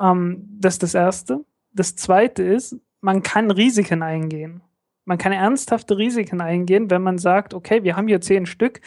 Ähm, 0.00 0.48
das 0.60 0.74
ist 0.74 0.82
das 0.82 0.94
Erste. 0.94 1.44
Das 1.72 1.96
Zweite 1.96 2.42
ist, 2.42 2.76
man 3.00 3.22
kann 3.22 3.50
Risiken 3.50 4.02
eingehen. 4.02 4.62
Man 5.08 5.16
kann 5.16 5.32
ernsthafte 5.32 5.96
Risiken 5.96 6.42
eingehen, 6.42 6.90
wenn 6.90 7.00
man 7.00 7.16
sagt, 7.16 7.54
okay, 7.54 7.82
wir 7.82 7.96
haben 7.96 8.08
hier 8.08 8.20
zehn 8.20 8.44
Stück. 8.44 8.82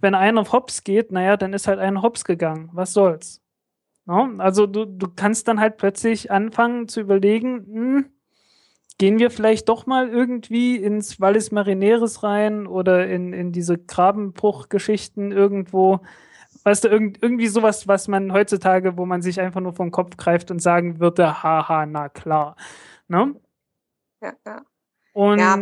Wenn 0.00 0.14
einer 0.14 0.40
auf 0.40 0.52
Hops 0.54 0.84
geht, 0.84 1.12
naja, 1.12 1.36
dann 1.36 1.52
ist 1.52 1.68
halt 1.68 1.78
ein 1.80 2.00
Hops 2.00 2.24
gegangen. 2.24 2.70
Was 2.72 2.94
soll's? 2.94 3.42
No? 4.06 4.30
Also 4.38 4.66
du, 4.66 4.86
du 4.86 5.08
kannst 5.14 5.48
dann 5.48 5.60
halt 5.60 5.76
plötzlich 5.76 6.30
anfangen 6.30 6.88
zu 6.88 7.02
überlegen, 7.02 7.66
hm, 7.66 8.06
gehen 8.96 9.18
wir 9.18 9.30
vielleicht 9.30 9.68
doch 9.68 9.84
mal 9.84 10.08
irgendwie 10.08 10.76
ins 10.76 11.20
Valles 11.20 11.52
Marineris 11.52 12.22
rein 12.22 12.66
oder 12.66 13.06
in, 13.06 13.34
in 13.34 13.52
diese 13.52 13.76
Grabenbruchgeschichten 13.76 15.30
irgendwo. 15.30 16.00
Weißt 16.64 16.84
du, 16.84 16.88
irgend, 16.88 17.22
irgendwie 17.22 17.48
sowas, 17.48 17.86
was 17.86 18.08
man 18.08 18.32
heutzutage, 18.32 18.96
wo 18.96 19.04
man 19.04 19.20
sich 19.20 19.40
einfach 19.40 19.60
nur 19.60 19.74
vom 19.74 19.90
Kopf 19.90 20.16
greift 20.16 20.50
und 20.50 20.60
sagen 20.62 21.00
würde, 21.00 21.42
haha, 21.42 21.84
na 21.84 22.08
klar. 22.08 22.56
Ne? 23.08 23.34
ja, 24.22 24.32
ja. 24.46 24.64
Und 25.16 25.38
ja. 25.38 25.56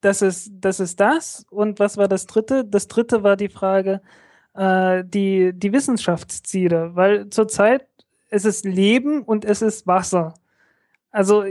das 0.00 0.22
ist, 0.22 0.52
das 0.54 0.80
ist 0.80 1.00
das. 1.00 1.44
Und 1.50 1.78
was 1.80 1.98
war 1.98 2.08
das 2.08 2.24
dritte? 2.24 2.64
Das 2.64 2.88
dritte 2.88 3.22
war 3.22 3.36
die 3.36 3.50
Frage, 3.50 4.00
äh, 4.54 5.04
die, 5.04 5.52
die 5.52 5.70
Wissenschaftsziele, 5.74 6.96
weil 6.96 7.28
zurzeit 7.28 7.86
es 8.30 8.46
ist 8.46 8.64
Leben 8.64 9.20
und 9.22 9.44
es 9.44 9.60
ist 9.60 9.86
Wasser. 9.86 10.32
Also 11.10 11.44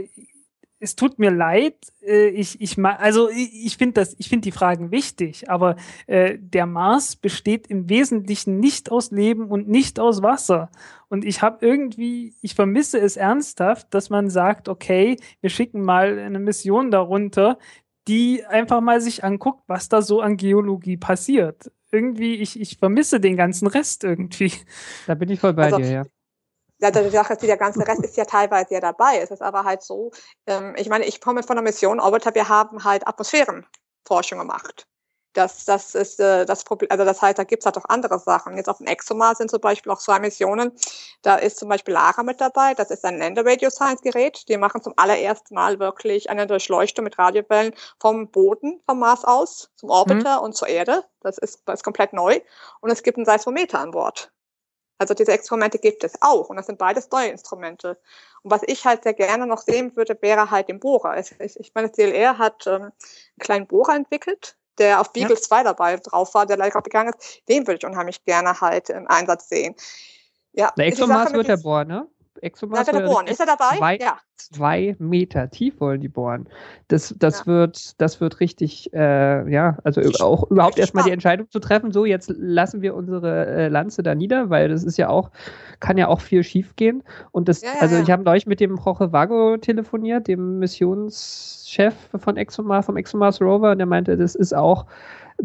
es 0.80 0.96
tut 0.96 1.18
mir 1.18 1.30
leid, 1.30 1.74
äh, 2.02 2.28
ich, 2.28 2.60
ich, 2.60 2.78
also 2.82 3.28
ich 3.30 3.76
finde 3.76 4.00
das, 4.00 4.16
ich 4.18 4.28
finde 4.28 4.44
die 4.44 4.52
Fragen 4.52 4.90
wichtig, 4.90 5.50
aber 5.50 5.76
äh, 6.06 6.38
der 6.40 6.66
Mars 6.66 7.16
besteht 7.16 7.66
im 7.66 7.88
Wesentlichen 7.90 8.58
nicht 8.58 8.90
aus 8.90 9.10
Leben 9.10 9.48
und 9.48 9.68
nicht 9.68 10.00
aus 10.00 10.22
Wasser. 10.22 10.70
Und 11.08 11.24
ich 11.24 11.42
habe 11.42 11.64
irgendwie, 11.64 12.34
ich 12.40 12.54
vermisse 12.54 12.98
es 12.98 13.18
ernsthaft, 13.18 13.88
dass 13.90 14.08
man 14.08 14.30
sagt, 14.30 14.68
okay, 14.68 15.16
wir 15.42 15.50
schicken 15.50 15.82
mal 15.82 16.18
eine 16.18 16.38
Mission 16.38 16.90
darunter, 16.90 17.58
die 18.08 18.44
einfach 18.46 18.80
mal 18.80 19.02
sich 19.02 19.22
anguckt, 19.22 19.62
was 19.66 19.90
da 19.90 20.00
so 20.00 20.20
an 20.22 20.38
Geologie 20.38 20.96
passiert. 20.96 21.70
Irgendwie, 21.92 22.36
ich, 22.36 22.58
ich 22.58 22.78
vermisse 22.78 23.20
den 23.20 23.36
ganzen 23.36 23.66
Rest 23.66 24.04
irgendwie. 24.04 24.52
Da 25.06 25.14
bin 25.14 25.28
ich 25.28 25.40
voll 25.40 25.52
bei 25.52 25.64
also, 25.64 25.76
dir, 25.76 25.90
ja 25.90 26.04
ja, 26.80 26.90
die 26.90 27.10
Sache 27.10 27.34
ist, 27.34 27.42
der 27.42 27.56
ganze 27.56 27.86
Rest 27.86 28.04
ist 28.04 28.16
ja 28.16 28.24
teilweise 28.24 28.74
ja 28.74 28.80
dabei. 28.80 29.18
Es 29.18 29.30
ist 29.30 29.42
aber 29.42 29.64
halt 29.64 29.82
so, 29.82 30.10
ähm, 30.46 30.74
ich 30.76 30.88
meine, 30.88 31.04
ich 31.04 31.20
komme 31.20 31.42
von 31.42 31.56
der 31.56 31.62
Mission 31.62 32.00
Orbiter, 32.00 32.34
wir 32.34 32.48
haben 32.48 32.84
halt 32.84 33.06
Atmosphärenforschung 33.06 34.38
gemacht. 34.38 34.86
Das, 35.32 35.64
das 35.64 35.94
ist 35.94 36.18
äh, 36.18 36.44
das 36.44 36.64
Problem, 36.64 36.90
also 36.90 37.04
das 37.04 37.22
heißt, 37.22 37.38
da 37.38 37.44
gibt's 37.44 37.64
halt 37.64 37.78
auch 37.78 37.84
andere 37.88 38.18
Sachen. 38.18 38.56
Jetzt 38.56 38.68
auf 38.68 38.78
dem 38.78 38.88
ExoMars 38.88 39.38
sind 39.38 39.50
zum 39.50 39.60
Beispiel 39.60 39.92
auch 39.92 40.00
zwei 40.00 40.18
Missionen. 40.18 40.72
Da 41.22 41.36
ist 41.36 41.58
zum 41.58 41.68
Beispiel 41.68 41.94
Lara 41.94 42.24
mit 42.24 42.40
dabei, 42.40 42.74
das 42.74 42.90
ist 42.90 43.04
ein 43.04 43.18
Lander 43.18 43.46
Radio 43.46 43.70
Science 43.70 44.00
Gerät. 44.02 44.48
Die 44.48 44.56
machen 44.56 44.82
zum 44.82 44.94
allerersten 44.96 45.54
Mal 45.54 45.78
wirklich 45.78 46.30
eine 46.30 46.48
Durchleuchtung 46.48 47.04
mit 47.04 47.16
Radiowellen 47.16 47.74
vom 48.00 48.28
Boden, 48.30 48.80
vom 48.86 48.98
Mars 48.98 49.24
aus, 49.24 49.70
zum 49.76 49.90
Orbiter 49.90 50.38
mhm. 50.38 50.46
und 50.46 50.56
zur 50.56 50.66
Erde. 50.68 51.04
Das 51.20 51.38
ist, 51.38 51.62
das 51.64 51.80
ist 51.80 51.84
komplett 51.84 52.12
neu. 52.12 52.40
Und 52.80 52.90
es 52.90 53.04
gibt 53.04 53.16
einen 53.16 53.26
Seismometer 53.26 53.78
an 53.78 53.92
Bord. 53.92 54.32
Also 55.00 55.14
diese 55.14 55.32
Instrumente 55.32 55.78
gibt 55.78 56.04
es 56.04 56.12
auch 56.20 56.50
und 56.50 56.56
das 56.56 56.66
sind 56.66 56.78
beides 56.78 57.10
neue 57.10 57.28
Instrumente. 57.28 57.98
Und 58.42 58.50
was 58.50 58.60
ich 58.66 58.84
halt 58.84 59.02
sehr 59.02 59.14
gerne 59.14 59.46
noch 59.46 59.62
sehen 59.62 59.96
würde, 59.96 60.14
wäre 60.20 60.50
halt 60.50 60.68
den 60.68 60.78
Bohrer. 60.78 61.18
Ich, 61.18 61.34
ich 61.40 61.72
meine, 61.74 61.88
das 61.88 61.96
DLR 61.96 62.36
hat 62.36 62.66
ähm, 62.66 62.82
einen 62.82 62.92
kleinen 63.38 63.66
Bohrer 63.66 63.96
entwickelt, 63.96 64.58
der 64.76 65.00
auf 65.00 65.14
Beagle 65.14 65.36
ja. 65.36 65.40
2 65.40 65.62
dabei 65.62 65.96
drauf 65.96 66.34
war, 66.34 66.44
der 66.44 66.58
leider 66.58 66.82
gegangen 66.82 67.14
ist. 67.18 67.48
Den 67.48 67.66
würde 67.66 67.78
ich 67.78 67.86
unheimlich 67.86 68.22
gerne 68.26 68.60
halt 68.60 68.90
im 68.90 69.08
Einsatz 69.08 69.48
sehen. 69.48 69.74
Ja, 70.52 70.70
der 70.76 70.88
ExoMars 70.88 71.32
wird 71.32 71.48
der 71.48 71.56
Bohrer, 71.56 71.86
ne? 71.86 72.06
ExoMars 72.42 72.86
wird 72.86 72.96
er 72.96 73.06
bohren. 73.06 73.26
Ist 73.26 73.40
er 73.40 73.46
dabei? 73.46 73.76
Zwei, 73.76 73.96
ja. 73.96 74.18
Zwei 74.36 74.96
Meter 74.98 75.50
tief 75.50 75.80
wollen 75.80 76.00
die 76.00 76.08
bohren. 76.08 76.48
Das, 76.88 77.14
das, 77.18 77.40
ja. 77.40 77.46
wird, 77.46 78.00
das 78.00 78.20
wird 78.20 78.40
richtig, 78.40 78.92
äh, 78.94 79.50
ja, 79.52 79.78
also 79.84 80.00
ich, 80.00 80.20
auch 80.22 80.50
überhaupt 80.50 80.78
erstmal 80.78 81.04
die 81.04 81.10
Entscheidung 81.10 81.50
zu 81.50 81.60
treffen, 81.60 81.92
so 81.92 82.04
jetzt 82.04 82.32
lassen 82.36 82.80
wir 82.80 82.94
unsere 82.94 83.46
äh, 83.46 83.68
Lanze 83.68 84.02
da 84.02 84.14
nieder, 84.14 84.48
weil 84.48 84.68
das 84.68 84.82
ist 84.82 84.96
ja 84.96 85.08
auch, 85.08 85.30
kann 85.78 85.98
ja 85.98 86.08
auch 86.08 86.20
viel 86.20 86.42
schief 86.42 86.74
gehen. 86.76 87.02
Und 87.32 87.48
das, 87.48 87.62
ja, 87.62 87.70
also 87.80 87.96
ich 87.96 88.10
habe 88.10 88.22
neulich 88.22 88.46
mit 88.46 88.60
dem 88.60 88.76
Jorge 88.76 89.12
Vago 89.12 89.58
telefoniert, 89.58 90.26
dem 90.26 90.58
Missionschef 90.58 91.94
von 92.16 92.36
ExoMars, 92.36 92.86
vom 92.86 92.96
ExoMars 92.96 93.40
Rover, 93.42 93.72
und 93.72 93.78
der 93.78 93.86
meinte, 93.86 94.16
das 94.16 94.34
ist 94.34 94.54
auch 94.54 94.86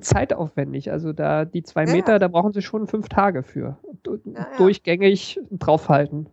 zeitaufwendig. 0.02 0.92
Also 0.92 1.14
da 1.14 1.46
die 1.46 1.64
zwei 1.64 1.86
Meter, 1.86 2.20
da 2.20 2.28
brauchen 2.28 2.54
sie 2.54 2.62
schon 2.62 2.88
fünf 2.88 3.10
Tage 3.10 3.44
für. 3.44 3.78
Durchgängig 4.58 5.40
draufhalten. 5.52 6.28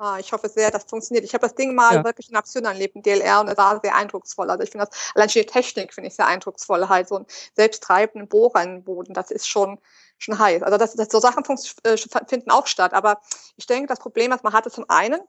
Ah, 0.00 0.18
ich 0.20 0.32
hoffe 0.32 0.48
sehr, 0.48 0.70
das 0.70 0.84
funktioniert. 0.84 1.24
Ich 1.24 1.34
habe 1.34 1.42
das 1.42 1.56
Ding 1.56 1.74
mal 1.74 1.96
ja. 1.96 2.04
wirklich 2.04 2.30
in 2.30 2.36
Aktion 2.36 2.64
erlebt, 2.64 2.94
im 2.94 3.02
DLR, 3.02 3.40
und 3.40 3.48
es 3.48 3.56
war 3.56 3.80
sehr 3.80 3.96
eindrucksvoll. 3.96 4.48
Also 4.48 4.62
ich 4.62 4.70
finde 4.70 4.86
das, 4.86 5.12
allein 5.16 5.28
schon 5.28 5.42
die 5.42 5.46
Technik 5.46 5.92
finde 5.92 6.06
ich 6.08 6.14
sehr 6.14 6.28
eindrucksvoll. 6.28 6.88
Halt 6.88 7.08
so 7.08 7.16
ein 7.16 7.26
selbsttreibenden 7.56 8.28
Bohrer 8.28 8.62
in 8.62 8.74
den 8.74 8.84
Boden, 8.84 9.12
das 9.12 9.32
ist 9.32 9.48
schon, 9.48 9.80
schon 10.18 10.38
heiß. 10.38 10.62
Also 10.62 10.78
das, 10.78 10.94
das 10.94 11.08
so 11.10 11.18
Sachen 11.18 11.42
äh, 11.82 11.96
finden 12.28 12.50
auch 12.52 12.68
statt. 12.68 12.94
Aber 12.94 13.20
ich 13.56 13.66
denke, 13.66 13.88
das 13.88 13.98
Problem, 13.98 14.30
was 14.30 14.44
man 14.44 14.52
hat, 14.52 14.66
ist 14.66 14.76
zum 14.76 14.88
einen, 14.88 15.20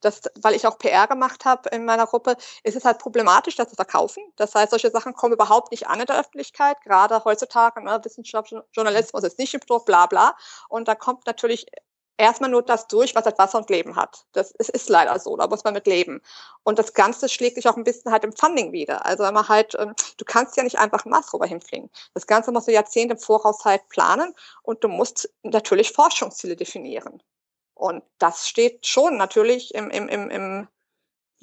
dass, 0.00 0.22
weil 0.42 0.54
ich 0.54 0.66
auch 0.66 0.76
PR 0.76 1.06
gemacht 1.06 1.44
habe 1.44 1.68
in 1.68 1.84
meiner 1.84 2.06
Gruppe, 2.06 2.36
ist 2.64 2.74
es 2.74 2.84
halt 2.84 2.98
problematisch, 2.98 3.54
das 3.54 3.68
zu 3.68 3.76
verkaufen. 3.76 4.24
Das 4.34 4.56
heißt, 4.56 4.70
solche 4.70 4.90
Sachen 4.90 5.14
kommen 5.14 5.34
überhaupt 5.34 5.70
nicht 5.70 5.86
an 5.86 6.00
in 6.00 6.06
der 6.06 6.18
Öffentlichkeit, 6.18 6.80
gerade 6.82 7.24
heutzutage, 7.24 7.80
ne, 7.82 8.00
Wissenschaft, 8.02 8.52
Journalismus 8.72 9.22
ist 9.22 9.38
nicht 9.38 9.54
im 9.54 9.60
Druck, 9.60 9.86
bla 9.86 10.06
bla. 10.06 10.36
Und 10.68 10.88
da 10.88 10.96
kommt 10.96 11.26
natürlich 11.26 11.66
erstmal 12.18 12.50
nur 12.50 12.62
das 12.62 12.86
durch, 12.88 13.14
was 13.14 13.24
halt 13.24 13.38
Wasser 13.38 13.58
und 13.58 13.70
Leben 13.70 13.96
hat. 13.96 14.24
Das 14.32 14.50
ist, 14.52 14.70
ist 14.70 14.88
leider 14.88 15.18
so, 15.18 15.36
da 15.36 15.46
muss 15.46 15.64
man 15.64 15.74
mit 15.74 15.86
leben. 15.86 16.20
Und 16.62 16.78
das 16.78 16.94
Ganze 16.94 17.28
schlägt 17.28 17.56
sich 17.56 17.68
auch 17.68 17.76
ein 17.76 17.84
bisschen 17.84 18.12
halt 18.12 18.24
im 18.24 18.32
Funding 18.32 18.72
wieder. 18.72 19.04
Also 19.06 19.24
immer 19.24 19.48
halt, 19.48 19.76
ähm, 19.78 19.94
du 20.16 20.24
kannst 20.24 20.56
ja 20.56 20.62
nicht 20.62 20.78
einfach 20.78 21.04
einen 21.04 21.12
Mars-Rover 21.12 21.46
hinfliegen. 21.46 21.90
Das 22.14 22.26
Ganze 22.26 22.52
musst 22.52 22.68
du 22.68 22.72
Jahrzehnte 22.72 23.14
im 23.14 23.20
Voraus 23.20 23.64
halt 23.64 23.88
planen 23.88 24.34
und 24.62 24.82
du 24.84 24.88
musst 24.88 25.30
natürlich 25.42 25.92
Forschungsziele 25.92 26.56
definieren. 26.56 27.22
Und 27.74 28.02
das 28.18 28.48
steht 28.48 28.86
schon 28.86 29.16
natürlich 29.18 29.74
im, 29.74 29.90
im, 29.90 30.08
im, 30.08 30.30
im 30.30 30.68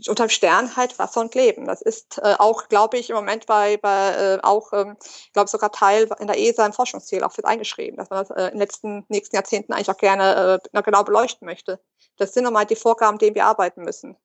unterm 0.08 0.29
Stern 0.29 0.75
halt 0.75 0.97
Wasser 0.99 1.21
und 1.21 1.36
Leben. 1.36 1.65
Das 1.65 1.82
ist 1.82 2.19
äh, 2.19 2.36
auch, 2.38 2.67
glaube 2.67 2.97
ich, 2.97 3.10
im 3.10 3.15
Moment 3.15 3.45
bei, 3.45 3.77
bei 3.77 4.10
äh, 4.12 4.39
auch, 4.41 4.73
ähm, 4.73 4.97
glaube 5.34 5.49
sogar 5.49 5.71
Teil 5.71 6.10
in 6.19 6.27
der 6.27 6.39
ESA 6.39 6.65
im 6.65 6.73
Forschungsziel 6.73 7.23
auch 7.23 7.32
für 7.32 7.45
eingeschrieben, 7.45 7.97
dass 7.97 8.10
man 8.10 8.25
das 8.25 8.32
äh, 8.32 8.45
in 8.45 8.51
den 8.51 8.60
letzten 8.60 9.06
nächsten 9.10 9.36
Jahrzehnten 9.36 9.73
eigentlich 9.73 9.89
auch 9.89 9.97
gerne 9.97 10.60
äh, 10.73 10.82
genau 10.82 11.03
beleuchten 11.03 11.45
möchte. 11.45 11.79
Das 12.17 12.34
sind 12.34 12.43
nochmal 12.43 12.65
die 12.65 12.75
Vorgaben, 12.75 13.17
denen 13.17 13.36
wir 13.36 13.45
arbeiten 13.45 13.84
müssen. 13.84 14.15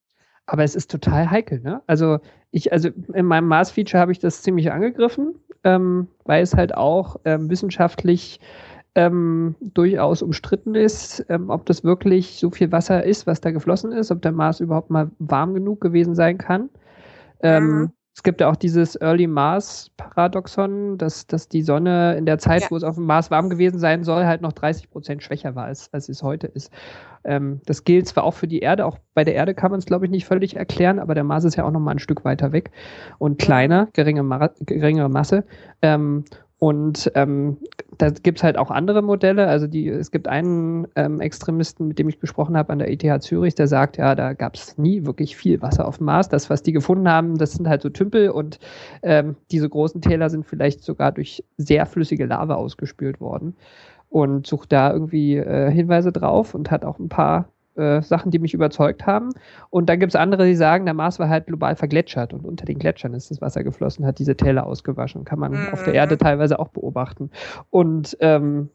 Aber 0.46 0.64
es 0.64 0.74
ist 0.74 0.90
total 0.90 1.30
heikel, 1.30 1.60
ne? 1.60 1.82
Also 1.86 2.20
ich, 2.50 2.72
also 2.72 2.88
in 3.12 3.26
meinem 3.26 3.48
Mars-Feature 3.48 4.00
habe 4.00 4.12
ich 4.12 4.18
das 4.18 4.40
ziemlich 4.40 4.72
angegriffen, 4.72 5.38
ähm, 5.62 6.08
weil 6.24 6.42
es 6.42 6.54
halt 6.54 6.74
auch 6.74 7.16
ähm, 7.26 7.50
wissenschaftlich 7.50 8.40
ähm, 8.94 9.54
durchaus 9.60 10.22
umstritten 10.22 10.74
ist, 10.74 11.24
ähm, 11.28 11.50
ob 11.50 11.66
das 11.66 11.84
wirklich 11.84 12.38
so 12.38 12.50
viel 12.50 12.72
Wasser 12.72 13.04
ist, 13.04 13.26
was 13.26 13.40
da 13.40 13.50
geflossen 13.50 13.92
ist, 13.92 14.10
ob 14.10 14.22
der 14.22 14.32
Mars 14.32 14.60
überhaupt 14.60 14.90
mal 14.90 15.10
warm 15.18 15.54
genug 15.54 15.80
gewesen 15.80 16.14
sein 16.14 16.38
kann. 16.38 16.70
Ähm, 17.40 17.64
mhm. 17.64 17.92
Es 18.18 18.24
gibt 18.24 18.40
ja 18.40 18.50
auch 18.50 18.56
dieses 18.56 19.00
Early 19.00 19.28
Mars 19.28 19.92
Paradoxon, 19.96 20.98
dass, 20.98 21.28
dass 21.28 21.48
die 21.48 21.62
Sonne 21.62 22.16
in 22.16 22.26
der 22.26 22.38
Zeit, 22.38 22.62
ja. 22.62 22.70
wo 22.72 22.76
es 22.76 22.82
auf 22.82 22.96
dem 22.96 23.06
Mars 23.06 23.30
warm 23.30 23.48
gewesen 23.48 23.78
sein 23.78 24.02
soll, 24.02 24.26
halt 24.26 24.42
noch 24.42 24.52
30 24.52 24.90
Prozent 24.90 25.22
schwächer 25.22 25.54
war, 25.54 25.66
als, 25.66 25.94
als 25.94 26.08
es 26.08 26.20
heute 26.24 26.48
ist. 26.48 26.72
Ähm, 27.22 27.60
das 27.66 27.84
gilt 27.84 28.08
zwar 28.08 28.24
auch 28.24 28.34
für 28.34 28.48
die 28.48 28.58
Erde, 28.58 28.86
auch 28.86 28.98
bei 29.14 29.22
der 29.22 29.36
Erde 29.36 29.54
kann 29.54 29.70
man 29.70 29.78
es, 29.78 29.86
glaube 29.86 30.04
ich, 30.04 30.10
nicht 30.10 30.24
völlig 30.24 30.56
erklären, 30.56 30.98
aber 30.98 31.14
der 31.14 31.22
Mars 31.22 31.44
ist 31.44 31.54
ja 31.54 31.62
auch 31.62 31.70
noch 31.70 31.78
mal 31.78 31.92
ein 31.92 32.00
Stück 32.00 32.24
weiter 32.24 32.50
weg 32.50 32.72
und 33.18 33.38
kleiner, 33.38 33.86
geringe, 33.92 34.24
Ma 34.24 34.50
geringere 34.62 35.08
Masse. 35.08 35.44
Ähm, 35.80 36.24
und 36.58 37.12
ähm, 37.14 37.58
da 37.98 38.10
gibt 38.10 38.38
es 38.38 38.44
halt 38.44 38.58
auch 38.58 38.72
andere 38.72 39.00
Modelle. 39.00 39.46
Also 39.46 39.68
die, 39.68 39.88
es 39.88 40.10
gibt 40.10 40.26
einen 40.26 40.88
ähm, 40.96 41.20
Extremisten, 41.20 41.86
mit 41.86 42.00
dem 42.00 42.08
ich 42.08 42.18
gesprochen 42.18 42.56
habe 42.56 42.72
an 42.72 42.80
der 42.80 42.90
ETH 42.90 43.22
Zürich, 43.22 43.54
der 43.54 43.68
sagt, 43.68 43.96
ja, 43.96 44.16
da 44.16 44.32
gab 44.32 44.56
es 44.56 44.76
nie 44.76 45.06
wirklich 45.06 45.36
viel 45.36 45.62
Wasser 45.62 45.86
auf 45.86 45.98
dem 45.98 46.06
Mars. 46.06 46.28
Das, 46.28 46.50
was 46.50 46.64
die 46.64 46.72
gefunden 46.72 47.08
haben, 47.08 47.38
das 47.38 47.52
sind 47.52 47.68
halt 47.68 47.82
so 47.82 47.90
Tümpel 47.90 48.30
und 48.30 48.58
ähm, 49.02 49.36
diese 49.52 49.68
großen 49.68 50.00
Täler 50.00 50.30
sind 50.30 50.46
vielleicht 50.46 50.82
sogar 50.82 51.12
durch 51.12 51.44
sehr 51.58 51.86
flüssige 51.86 52.26
Lava 52.26 52.54
ausgespült 52.54 53.20
worden. 53.20 53.54
Und 54.10 54.46
sucht 54.46 54.72
da 54.72 54.90
irgendwie 54.92 55.36
äh, 55.36 55.70
Hinweise 55.70 56.12
drauf 56.12 56.54
und 56.54 56.70
hat 56.70 56.84
auch 56.84 56.98
ein 56.98 57.10
paar 57.10 57.50
äh, 57.78 58.02
Sachen, 58.02 58.30
die 58.30 58.38
mich 58.38 58.54
überzeugt 58.54 59.06
haben. 59.06 59.30
Und 59.70 59.88
dann 59.88 60.00
gibt 60.00 60.12
es 60.12 60.16
andere, 60.16 60.46
die 60.46 60.56
sagen, 60.56 60.84
der 60.84 60.94
Mars 60.94 61.18
war 61.18 61.28
halt 61.28 61.46
global 61.46 61.76
vergletschert 61.76 62.32
und 62.32 62.44
unter 62.44 62.66
den 62.66 62.78
Gletschern 62.78 63.14
ist 63.14 63.30
das 63.30 63.40
Wasser 63.40 63.64
geflossen, 63.64 64.04
hat 64.04 64.18
diese 64.18 64.36
Täler 64.36 64.66
ausgewaschen. 64.66 65.24
Kann 65.24 65.38
man 65.38 65.52
mhm. 65.52 65.68
auf 65.72 65.84
der 65.84 65.94
Erde 65.94 66.18
teilweise 66.18 66.58
auch 66.58 66.68
beobachten. 66.68 67.30
Und 67.70 68.16
ähm, 68.20 68.70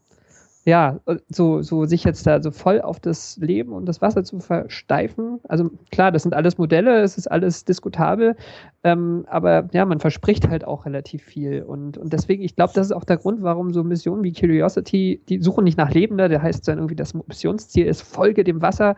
ja, 0.66 1.00
so, 1.28 1.62
so 1.62 1.86
sich 1.86 2.06
jetzt 2.06 2.26
da 2.26 2.42
so 2.42 2.52
voll 2.52 2.80
auf 2.80 3.00
das 3.00 3.38
Leben 3.38 3.74
und 3.74 3.86
das 3.86 4.02
Wasser 4.02 4.24
zu 4.24 4.40
versteifen. 4.40 5.40
Also 5.48 5.70
klar, 5.92 6.12
das 6.12 6.24
sind 6.24 6.34
alles 6.34 6.58
Modelle, 6.58 7.02
es 7.02 7.18
ist 7.18 7.28
alles 7.28 7.66
diskutabel, 7.66 8.36
ähm, 8.84 9.26
aber 9.30 9.68
ja, 9.74 9.86
man 9.86 10.00
verspricht 10.00 10.48
halt 10.48 10.66
auch 10.66 10.86
relativ 10.86 11.24
viel. 11.24 11.64
Und, 11.64 11.98
und 11.98 12.14
deswegen, 12.14 12.44
ich 12.44 12.56
glaube, 12.56 12.72
das 12.76 12.88
ist 12.88 12.92
auch 12.94 13.04
der 13.04 13.18
Grund, 13.18 13.44
warum 13.44 13.74
so 13.74 13.84
Missionen 13.84 14.24
wie 14.24 14.32
Curiosity, 14.32 15.22
die 15.28 15.42
suchen 15.42 15.66
nicht 15.66 15.78
nach 15.78 15.92
Lebender, 15.92 16.30
der 16.30 16.42
heißt 16.42 16.66
dann 16.68 16.78
irgendwie, 16.78 16.96
das 16.96 17.14
Missionsziel 17.14 17.86
ist 17.86 18.02
Folge 18.02 18.46
dem 18.46 18.62
Wasser. 18.62 18.96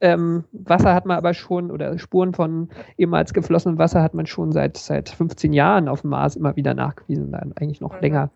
Ähm, 0.00 0.44
Wasser 0.52 0.94
hat 0.94 1.06
man 1.06 1.18
aber 1.18 1.34
schon, 1.34 1.70
oder 1.70 1.98
Spuren 1.98 2.32
von 2.32 2.68
ehemals 2.96 3.34
geflossenem 3.34 3.78
Wasser 3.78 4.02
hat 4.02 4.14
man 4.14 4.26
schon 4.26 4.52
seit, 4.52 4.76
seit 4.76 5.08
15 5.10 5.52
Jahren 5.52 5.88
auf 5.88 6.02
dem 6.02 6.10
Mars 6.10 6.36
immer 6.36 6.56
wieder 6.56 6.72
nachgewiesen, 6.72 7.32
dann 7.32 7.52
eigentlich 7.56 7.80
noch 7.80 7.94
mhm. 7.96 8.00
länger. 8.00 8.30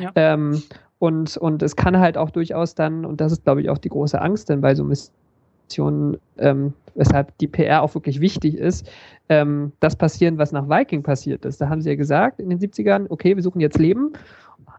Ja. 0.00 0.10
Ähm, 0.14 0.62
und, 0.98 1.36
und 1.36 1.62
es 1.62 1.76
kann 1.76 1.98
halt 1.98 2.16
auch 2.16 2.30
durchaus 2.30 2.74
dann, 2.74 3.04
und 3.04 3.20
das 3.20 3.32
ist, 3.32 3.44
glaube 3.44 3.60
ich, 3.60 3.70
auch 3.70 3.78
die 3.78 3.88
große 3.88 4.20
Angst 4.20 4.48
denn 4.48 4.60
bei 4.60 4.74
so 4.74 4.84
Missionen, 4.84 6.18
ähm, 6.38 6.72
weshalb 6.94 7.36
die 7.38 7.46
PR 7.46 7.82
auch 7.82 7.94
wirklich 7.94 8.20
wichtig 8.20 8.54
ist, 8.54 8.88
ähm, 9.28 9.72
das 9.80 9.96
passieren, 9.96 10.38
was 10.38 10.52
nach 10.52 10.68
Viking 10.68 11.02
passiert 11.02 11.44
ist. 11.44 11.60
Da 11.60 11.68
haben 11.68 11.82
sie 11.82 11.90
ja 11.90 11.96
gesagt 11.96 12.40
in 12.40 12.48
den 12.48 12.58
70ern, 12.58 13.06
okay, 13.10 13.36
wir 13.36 13.42
suchen 13.42 13.60
jetzt 13.60 13.78
Leben 13.78 14.12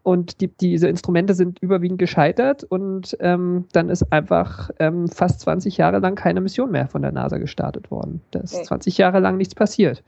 und 0.03 0.41
die, 0.41 0.47
diese 0.47 0.87
Instrumente 0.87 1.33
sind 1.33 1.59
überwiegend 1.59 1.99
gescheitert 1.99 2.63
und 2.63 3.15
ähm, 3.19 3.65
dann 3.73 3.89
ist 3.89 4.11
einfach 4.11 4.71
ähm, 4.79 5.07
fast 5.09 5.41
20 5.41 5.77
Jahre 5.77 5.99
lang 5.99 6.15
keine 6.15 6.41
Mission 6.41 6.71
mehr 6.71 6.87
von 6.87 7.01
der 7.01 7.11
NASA 7.11 7.37
gestartet 7.37 7.91
worden. 7.91 8.21
Da 8.31 8.39
ist 8.39 8.55
okay. 8.55 8.63
20 8.63 8.97
Jahre 8.97 9.19
lang 9.19 9.37
nichts 9.37 9.53
passiert. 9.53 10.03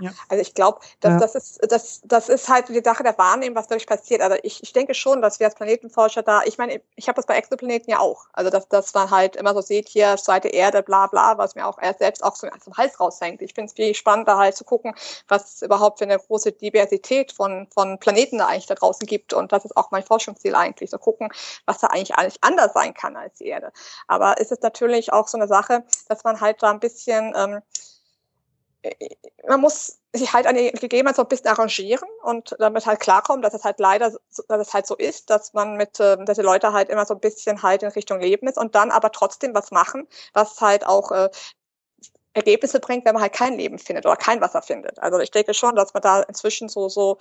Ja. 0.00 0.10
Also 0.28 0.42
ich 0.42 0.54
glaube, 0.54 0.80
das, 1.00 1.12
ja. 1.12 1.18
das, 1.18 1.34
ist, 1.34 1.72
das, 1.72 2.00
das 2.04 2.28
ist 2.28 2.48
halt 2.48 2.68
die 2.68 2.80
Sache 2.84 3.02
der 3.02 3.16
Wahrnehmung, 3.18 3.56
was 3.56 3.66
dadurch 3.66 3.86
passiert. 3.86 4.20
Also 4.20 4.36
ich, 4.42 4.62
ich 4.62 4.72
denke 4.72 4.94
schon, 4.94 5.22
dass 5.22 5.40
wir 5.40 5.46
als 5.46 5.54
Planetenforscher 5.54 6.22
da, 6.22 6.42
ich 6.44 6.58
meine, 6.58 6.80
ich 6.96 7.08
habe 7.08 7.16
das 7.16 7.26
bei 7.26 7.36
Exoplaneten 7.36 7.90
ja 7.90 7.98
auch. 7.98 8.26
Also 8.32 8.50
dass, 8.50 8.68
dass 8.68 8.94
man 8.94 9.10
halt 9.10 9.36
immer 9.36 9.54
so 9.54 9.60
sieht, 9.60 9.88
hier 9.88 10.16
zweite 10.16 10.48
Erde, 10.48 10.82
bla 10.82 11.06
bla, 11.06 11.38
was 11.38 11.54
mir 11.54 11.66
auch 11.66 11.78
erst 11.80 12.00
selbst 12.00 12.22
auch 12.22 12.36
so 12.36 12.48
zum 12.60 12.76
Hals 12.76 12.98
raushängt. 13.00 13.42
Ich 13.42 13.54
finde 13.54 13.68
es 13.68 13.74
viel 13.74 13.94
spannender 13.94 14.36
halt 14.36 14.56
zu 14.56 14.64
gucken, 14.64 14.94
was 15.28 15.62
überhaupt 15.62 15.98
für 15.98 16.04
eine 16.04 16.18
große 16.18 16.52
Diversität 16.52 17.32
von, 17.32 17.68
von 17.72 17.98
Planeten 17.98 18.38
da 18.38 18.46
eigentlich 18.46 18.66
da 18.66 18.74
draußen 18.74 19.06
gibt. 19.06 19.32
Und 19.32 19.52
das 19.52 19.64
ist 19.64 19.76
auch 19.76 19.90
mein 19.90 20.02
Forschungsziel 20.02 20.54
eigentlich, 20.54 20.90
so 20.90 20.98
gucken, 20.98 21.30
was 21.66 21.78
da 21.78 21.88
eigentlich 21.88 22.14
eigentlich 22.14 22.38
anders 22.42 22.72
sein 22.72 22.94
kann 22.94 23.16
als 23.16 23.38
die 23.38 23.46
Erde. 23.46 23.72
Aber 24.06 24.36
es 24.38 24.50
ist 24.50 24.62
natürlich 24.62 25.12
auch 25.12 25.28
so 25.28 25.38
eine 25.38 25.48
Sache, 25.48 25.84
dass 26.08 26.24
man 26.24 26.40
halt 26.40 26.62
da 26.62 26.70
ein 26.70 26.80
bisschen 26.80 27.32
ähm, 27.36 27.62
man 29.46 29.60
muss 29.60 29.98
sich 30.12 30.32
halt 30.32 30.46
an 30.46 30.56
die 30.56 30.70
Gegebenheiten 30.70 31.16
so 31.16 31.22
ein 31.22 31.28
bisschen 31.28 31.48
arrangieren 31.48 32.08
und 32.22 32.54
damit 32.58 32.86
halt 32.86 33.00
klarkommen, 33.00 33.42
dass 33.42 33.54
es 33.54 33.64
halt 33.64 33.80
leider, 33.80 34.12
dass 34.48 34.60
es 34.68 34.74
halt 34.74 34.86
so 34.86 34.96
ist, 34.96 35.30
dass 35.30 35.52
man 35.52 35.76
mit, 35.76 35.98
ähm, 36.00 36.26
dass 36.26 36.36
die 36.36 36.44
Leute 36.44 36.72
halt 36.72 36.88
immer 36.88 37.04
so 37.04 37.14
ein 37.14 37.20
bisschen 37.20 37.62
halt 37.62 37.82
in 37.82 37.90
Richtung 37.90 38.20
Leben 38.20 38.46
ist 38.46 38.58
und 38.58 38.74
dann 38.74 38.90
aber 38.90 39.10
trotzdem 39.10 39.54
was 39.54 39.70
machen, 39.70 40.06
was 40.32 40.60
halt 40.60 40.86
auch 40.86 41.10
äh, 41.10 41.28
Ergebnisse 42.34 42.78
bringt, 42.80 43.04
wenn 43.04 43.14
man 43.14 43.22
halt 43.22 43.32
kein 43.32 43.54
Leben 43.54 43.78
findet 43.78 44.06
oder 44.06 44.16
kein 44.16 44.40
Wasser 44.40 44.62
findet. 44.62 44.98
Also 45.00 45.18
ich 45.18 45.30
denke 45.30 45.54
schon, 45.54 45.74
dass 45.74 45.92
man 45.94 46.02
da 46.02 46.22
inzwischen 46.22 46.68
so, 46.68 46.88
so 46.88 47.18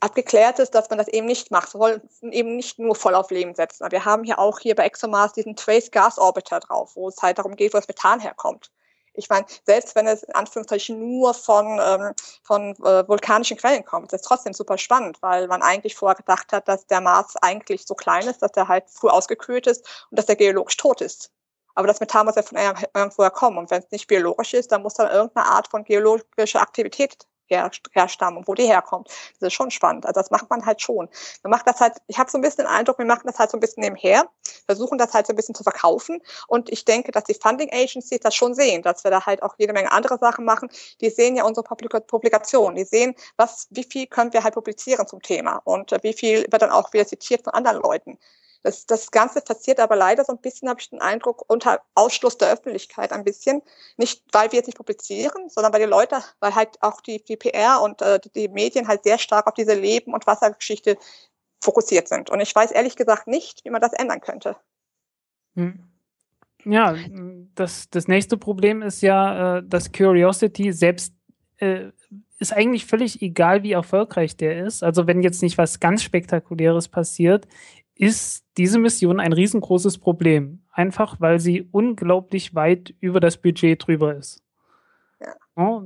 abgeklärt 0.00 0.58
ist, 0.58 0.74
dass 0.74 0.88
man 0.88 0.98
das 0.98 1.08
eben 1.08 1.26
nicht 1.26 1.50
macht. 1.50 1.74
Wir 1.74 1.80
wollen 1.80 2.08
eben 2.22 2.56
nicht 2.56 2.78
nur 2.78 2.94
voll 2.94 3.14
auf 3.14 3.30
Leben 3.30 3.54
setzen. 3.54 3.86
Wir 3.90 4.04
haben 4.06 4.24
hier 4.24 4.38
auch 4.38 4.58
hier 4.58 4.74
bei 4.74 4.86
ExoMars 4.86 5.34
diesen 5.34 5.56
Trace 5.56 5.90
Gas 5.90 6.18
Orbiter 6.18 6.60
drauf, 6.60 6.96
wo 6.96 7.08
es 7.08 7.20
halt 7.20 7.38
darum 7.38 7.56
geht, 7.56 7.74
wo 7.74 7.78
das 7.78 7.88
Methan 7.88 8.20
herkommt. 8.20 8.70
Ich 9.14 9.28
meine, 9.28 9.46
selbst 9.66 9.94
wenn 9.96 10.06
es 10.06 10.22
in 10.22 10.34
Anführungszeichen 10.34 10.98
nur 10.98 11.34
von, 11.34 11.80
ähm, 11.82 12.14
von 12.42 12.70
äh, 12.84 13.06
vulkanischen 13.08 13.56
Quellen 13.56 13.84
kommt, 13.84 14.12
ist 14.12 14.22
trotzdem 14.24 14.52
super 14.52 14.78
spannend, 14.78 15.20
weil 15.20 15.48
man 15.48 15.62
eigentlich 15.62 15.96
vorher 15.96 16.16
gedacht 16.16 16.52
hat, 16.52 16.68
dass 16.68 16.86
der 16.86 17.00
Mars 17.00 17.36
eigentlich 17.36 17.86
so 17.86 17.94
klein 17.94 18.26
ist, 18.28 18.40
dass 18.40 18.52
er 18.54 18.68
halt 18.68 18.84
früh 18.88 19.08
ausgekühlt 19.08 19.66
ist 19.66 20.06
und 20.10 20.18
dass 20.18 20.28
er 20.28 20.36
geologisch 20.36 20.76
tot 20.76 21.00
ist. 21.00 21.30
Aber 21.74 21.86
das 21.86 22.00
Methan 22.00 22.26
muss 22.26 22.36
ja 22.36 22.42
von 22.42 22.58
irgendwoher 22.94 23.30
kommen. 23.30 23.58
Und 23.58 23.70
wenn 23.70 23.82
es 23.82 23.90
nicht 23.90 24.06
biologisch 24.06 24.54
ist, 24.54 24.72
dann 24.72 24.82
muss 24.82 24.94
dann 24.94 25.10
irgendeine 25.10 25.46
Art 25.46 25.68
von 25.68 25.84
geologischer 25.84 26.60
Aktivität 26.60 27.26
her, 27.50 27.70
herstammen 27.92 28.44
wo 28.46 28.54
die 28.54 28.66
herkommt. 28.66 29.08
Das 29.40 29.48
ist 29.48 29.52
schon 29.54 29.70
spannend. 29.70 30.06
Also 30.06 30.20
das 30.20 30.30
macht 30.30 30.48
man 30.50 30.64
halt 30.64 30.80
schon. 30.80 31.08
Man 31.42 31.50
macht 31.50 31.66
das 31.66 31.80
halt, 31.80 31.94
ich 32.06 32.18
habe 32.18 32.30
so 32.30 32.38
ein 32.38 32.40
bisschen 32.40 32.64
den 32.64 32.72
Eindruck, 32.72 32.98
wir 32.98 33.04
machen 33.04 33.26
das 33.26 33.38
halt 33.38 33.50
so 33.50 33.56
ein 33.56 33.60
bisschen 33.60 33.82
nebenher, 33.82 34.28
versuchen 34.66 34.98
das 34.98 35.12
halt 35.12 35.26
so 35.26 35.32
ein 35.32 35.36
bisschen 35.36 35.54
zu 35.54 35.62
verkaufen. 35.62 36.20
Und 36.46 36.70
ich 36.70 36.84
denke, 36.84 37.12
dass 37.12 37.24
die 37.24 37.34
Funding 37.34 37.70
Agencies 37.72 38.20
das 38.20 38.34
schon 38.34 38.54
sehen, 38.54 38.82
dass 38.82 39.04
wir 39.04 39.10
da 39.10 39.26
halt 39.26 39.42
auch 39.42 39.54
jede 39.58 39.72
Menge 39.72 39.92
andere 39.92 40.18
Sachen 40.18 40.44
machen. 40.44 40.70
Die 41.00 41.10
sehen 41.10 41.36
ja 41.36 41.44
unsere 41.44 41.64
Publikationen. 41.64 42.76
Die 42.76 42.84
sehen, 42.84 43.14
was, 43.36 43.66
wie 43.70 43.84
viel 43.84 44.06
können 44.06 44.32
wir 44.32 44.44
halt 44.44 44.54
publizieren 44.54 45.06
zum 45.06 45.22
Thema 45.22 45.60
und 45.64 45.92
wie 46.02 46.12
viel 46.12 46.46
wird 46.50 46.62
dann 46.62 46.70
auch 46.70 46.92
wieder 46.92 47.06
zitiert 47.06 47.44
von 47.44 47.52
anderen 47.54 47.80
Leuten. 47.82 48.18
Das, 48.62 48.84
das 48.86 49.10
Ganze 49.10 49.40
passiert 49.40 49.80
aber 49.80 49.96
leider 49.96 50.24
so 50.24 50.32
ein 50.32 50.40
bisschen, 50.40 50.68
habe 50.68 50.80
ich 50.80 50.90
den 50.90 51.00
Eindruck, 51.00 51.44
unter 51.48 51.80
Ausschluss 51.94 52.36
der 52.36 52.52
Öffentlichkeit 52.52 53.12
ein 53.12 53.24
bisschen. 53.24 53.62
Nicht, 53.96 54.22
weil 54.32 54.52
wir 54.52 54.58
jetzt 54.58 54.66
nicht 54.66 54.76
publizieren, 54.76 55.48
sondern 55.48 55.72
weil 55.72 55.80
die 55.80 55.86
Leute, 55.86 56.22
weil 56.40 56.54
halt 56.54 56.76
auch 56.82 57.00
die, 57.00 57.24
die 57.24 57.36
PR 57.36 57.80
und 57.80 58.02
äh, 58.02 58.20
die 58.34 58.48
Medien 58.48 58.86
halt 58.86 59.04
sehr 59.04 59.18
stark 59.18 59.46
auf 59.46 59.54
diese 59.54 59.74
Leben- 59.74 60.12
und 60.12 60.26
Wassergeschichte 60.26 60.98
fokussiert 61.62 62.08
sind. 62.08 62.30
Und 62.30 62.40
ich 62.40 62.54
weiß 62.54 62.70
ehrlich 62.70 62.96
gesagt 62.96 63.26
nicht, 63.26 63.64
wie 63.64 63.70
man 63.70 63.80
das 63.80 63.92
ändern 63.92 64.20
könnte. 64.20 64.56
Hm. 65.54 65.86
Ja, 66.64 66.94
das, 67.54 67.88
das 67.88 68.08
nächste 68.08 68.36
Problem 68.36 68.82
ist 68.82 69.00
ja, 69.00 69.58
äh, 69.58 69.62
dass 69.64 69.92
Curiosity 69.92 70.72
selbst 70.72 71.14
äh, 71.56 71.90
ist 72.38 72.52
eigentlich 72.52 72.86
völlig 72.86 73.22
egal, 73.22 73.62
wie 73.62 73.72
erfolgreich 73.72 74.36
der 74.36 74.64
ist. 74.64 74.82
Also 74.82 75.06
wenn 75.06 75.22
jetzt 75.22 75.42
nicht 75.42 75.58
was 75.58 75.78
ganz 75.78 76.02
Spektakuläres 76.02 76.88
passiert, 76.88 77.46
ist 78.00 78.46
diese 78.56 78.78
Mission 78.78 79.20
ein 79.20 79.34
riesengroßes 79.34 79.98
Problem. 79.98 80.62
Einfach 80.72 81.20
weil 81.20 81.38
sie 81.38 81.68
unglaublich 81.70 82.54
weit 82.54 82.94
über 83.00 83.20
das 83.20 83.36
Budget 83.36 83.86
drüber 83.86 84.14
ist. 84.16 84.42
Ja. 85.20 85.82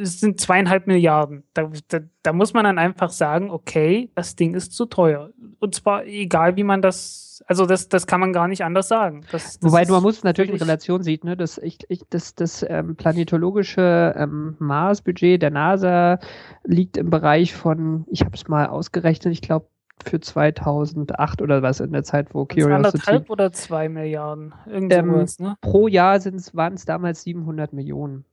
es 0.00 0.20
sind 0.20 0.40
zweieinhalb 0.40 0.86
Milliarden. 0.86 1.44
Da, 1.52 1.70
da, 1.88 2.00
da, 2.22 2.32
muss 2.32 2.54
man 2.54 2.64
dann 2.64 2.78
einfach 2.78 3.10
sagen, 3.10 3.50
okay, 3.50 4.10
das 4.14 4.36
Ding 4.36 4.54
ist 4.54 4.72
zu 4.72 4.86
teuer. 4.86 5.30
Und 5.58 5.74
zwar 5.74 6.06
egal, 6.06 6.56
wie 6.56 6.64
man 6.64 6.80
das, 6.80 7.44
also 7.46 7.66
das, 7.66 7.90
das 7.90 8.06
kann 8.06 8.20
man 8.20 8.32
gar 8.32 8.48
nicht 8.48 8.64
anders 8.64 8.88
sagen. 8.88 9.26
Das, 9.30 9.58
das 9.58 9.70
Wobei 9.70 9.84
man 9.84 10.02
muss 10.02 10.24
natürlich 10.24 10.52
in 10.52 10.56
Relation 10.56 11.02
sieht, 11.02 11.24
ne, 11.24 11.36
dass 11.36 11.58
ich, 11.58 11.78
ich, 11.88 12.04
das, 12.08 12.34
das 12.34 12.64
ähm, 12.66 12.96
planetologische 12.96 14.14
ähm, 14.16 14.56
Mars-Budget 14.60 15.42
der 15.42 15.50
NASA 15.50 16.18
liegt 16.62 16.96
im 16.96 17.10
Bereich 17.10 17.52
von, 17.52 18.06
ich 18.08 18.22
habe 18.22 18.34
es 18.34 18.48
mal 18.48 18.66
ausgerechnet, 18.68 19.34
ich 19.34 19.42
glaube 19.42 19.66
für 20.04 20.20
2008 20.20 21.42
oder 21.42 21.62
was 21.62 21.80
in 21.80 21.92
der 21.92 22.04
Zeit, 22.04 22.34
wo 22.34 22.44
Curiosity... 22.44 22.74
Anderthalb 22.74 23.30
oder 23.30 23.52
zwei 23.52 23.88
Milliarden? 23.88 24.54
Irgend 24.66 24.92
ähm, 24.92 25.26
ne? 25.38 25.56
Pro 25.60 25.88
Jahr 25.88 26.18
waren 26.52 26.74
es 26.74 26.84
damals 26.84 27.22
700 27.22 27.72
Millionen. 27.72 28.24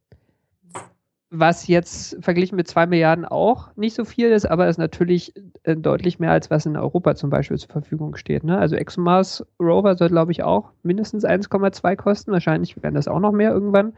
Was 1.33 1.67
jetzt 1.67 2.17
verglichen 2.19 2.57
mit 2.57 2.67
zwei 2.67 2.85
Milliarden 2.85 3.23
auch 3.23 3.69
nicht 3.77 3.95
so 3.95 4.03
viel 4.03 4.27
ist, 4.31 4.45
aber 4.45 4.67
ist 4.67 4.77
natürlich 4.77 5.33
äh, 5.63 5.77
deutlich 5.77 6.19
mehr, 6.19 6.31
als 6.31 6.49
was 6.49 6.65
in 6.65 6.75
Europa 6.75 7.15
zum 7.15 7.29
Beispiel 7.29 7.57
zur 7.57 7.69
Verfügung 7.69 8.17
steht. 8.17 8.43
Ne? 8.43 8.57
Also 8.57 8.75
ExoMars 8.75 9.45
Rover 9.57 9.95
soll, 9.95 10.09
glaube 10.09 10.33
ich, 10.33 10.43
auch 10.43 10.71
mindestens 10.83 11.23
1,2 11.23 11.95
kosten. 11.95 12.33
Wahrscheinlich 12.33 12.81
werden 12.83 12.95
das 12.95 13.07
auch 13.07 13.21
noch 13.21 13.31
mehr 13.31 13.51
irgendwann. 13.51 13.93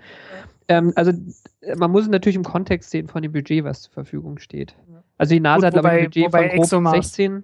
Ähm, 0.67 0.93
also 0.95 1.11
man 1.75 1.91
muss 1.91 2.03
es 2.03 2.09
natürlich 2.09 2.35
im 2.35 2.43
Kontext 2.43 2.91
sehen 2.91 3.07
von 3.07 3.23
dem 3.23 3.31
Budget, 3.31 3.63
was 3.63 3.83
zur 3.83 3.93
Verfügung 3.93 4.37
steht. 4.37 4.75
Also 5.17 5.33
die 5.33 5.39
NASA 5.39 5.57
Gut, 5.57 5.65
hat, 5.65 5.73
glaube 5.73 5.87
ich, 5.87 5.93
ein 5.93 6.03
Budget 6.05 6.31
von 6.31 6.41
grob 6.41 6.53
ExoMars, 6.53 6.93
16. 7.15 7.43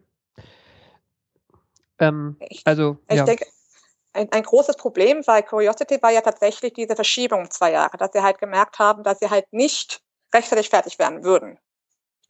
Ähm, 2.00 2.38
ich, 2.40 2.62
also, 2.66 2.98
ich 3.10 3.18
ja. 3.18 3.26
denke, 3.26 3.46
ein, 4.14 4.32
ein, 4.32 4.44
großes 4.44 4.78
Problem 4.78 5.22
bei 5.26 5.42
Curiosity 5.42 6.02
war 6.02 6.12
ja 6.12 6.22
tatsächlich 6.22 6.74
diese 6.74 6.96
Verschiebung 6.96 7.42
um 7.42 7.52
zwei 7.52 7.72
Jahre, 7.72 7.98
dass 7.98 8.12
sie 8.14 8.24
halt 8.24 8.40
gemerkt 8.40 8.80
haben, 8.80 9.04
dass 9.04 9.20
sie 9.20 9.30
halt 9.30 9.46
nicht 9.52 10.02
rechtzeitig 10.34 10.70
fertig 10.70 11.00
werden 11.00 11.24
würden. 11.24 11.60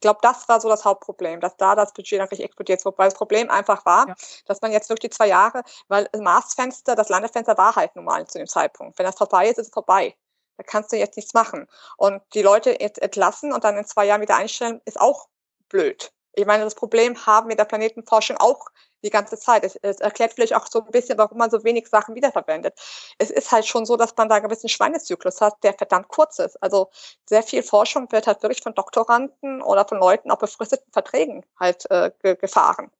glaube, 0.00 0.20
das 0.22 0.48
war 0.48 0.60
so 0.62 0.68
das 0.70 0.86
Hauptproblem, 0.86 1.40
dass 1.40 1.58
da 1.58 1.74
das 1.74 1.92
Budget 1.92 2.20
natürlich 2.20 2.44
explodiert 2.44 2.78
ist. 2.78 2.86
Wobei 2.86 3.04
das 3.04 3.14
Problem 3.14 3.50
einfach 3.50 3.84
war, 3.84 4.08
ja. 4.08 4.14
dass 4.46 4.62
man 4.62 4.72
jetzt 4.72 4.88
durch 4.88 5.00
die 5.00 5.10
zwei 5.10 5.26
Jahre, 5.26 5.62
weil 5.88 6.08
das 6.10 6.22
Marsfenster, 6.22 6.96
das 6.96 7.10
Landefenster 7.10 7.58
war 7.58 7.76
halt 7.76 7.94
normal 7.94 8.26
zu 8.26 8.38
dem 8.38 8.46
Zeitpunkt. 8.46 8.98
Wenn 8.98 9.04
das 9.04 9.16
vorbei 9.16 9.48
ist, 9.48 9.58
ist 9.58 9.66
es 9.66 9.72
vorbei. 9.72 10.16
Da 10.56 10.64
kannst 10.64 10.92
du 10.92 10.96
jetzt 10.96 11.16
nichts 11.16 11.34
machen. 11.34 11.66
Und 11.98 12.22
die 12.32 12.40
Leute 12.40 12.80
jetzt 12.80 13.00
entlassen 13.00 13.52
und 13.52 13.64
dann 13.64 13.76
in 13.76 13.84
zwei 13.84 14.06
Jahren 14.06 14.22
wieder 14.22 14.36
einstellen, 14.36 14.80
ist 14.86 14.98
auch 14.98 15.28
blöd. 15.68 16.12
Ich 16.32 16.46
meine, 16.46 16.64
das 16.64 16.74
Problem 16.74 17.26
haben 17.26 17.48
wir 17.48 17.56
der 17.56 17.64
Planetenforschung 17.64 18.38
auch 18.38 18.68
die 19.02 19.10
ganze 19.10 19.38
Zeit. 19.38 19.64
Es, 19.64 19.76
es, 19.76 20.00
erklärt 20.00 20.34
vielleicht 20.34 20.54
auch 20.54 20.66
so 20.66 20.80
ein 20.80 20.90
bisschen, 20.90 21.18
warum 21.18 21.38
man 21.38 21.50
so 21.50 21.64
wenig 21.64 21.88
Sachen 21.88 22.14
wiederverwendet. 22.14 22.74
Es 23.18 23.30
ist 23.30 23.50
halt 23.52 23.66
schon 23.66 23.86
so, 23.86 23.96
dass 23.96 24.16
man 24.16 24.28
da 24.28 24.36
einen 24.36 24.44
gewissen 24.44 24.68
Schweinezyklus 24.68 25.40
hat, 25.40 25.54
der 25.62 25.74
verdammt 25.74 26.08
kurz 26.08 26.38
ist. 26.38 26.62
Also 26.62 26.90
sehr 27.28 27.42
viel 27.42 27.62
Forschung 27.62 28.10
wird 28.12 28.26
halt 28.26 28.42
wirklich 28.42 28.62
von 28.62 28.74
Doktoranden 28.74 29.62
oder 29.62 29.86
von 29.86 29.98
Leuten 29.98 30.30
auf 30.30 30.38
befristeten 30.38 30.92
Verträgen 30.92 31.44
halt 31.58 31.90
äh, 31.90 32.10
ge 32.22 32.36
gefahren. 32.36 32.90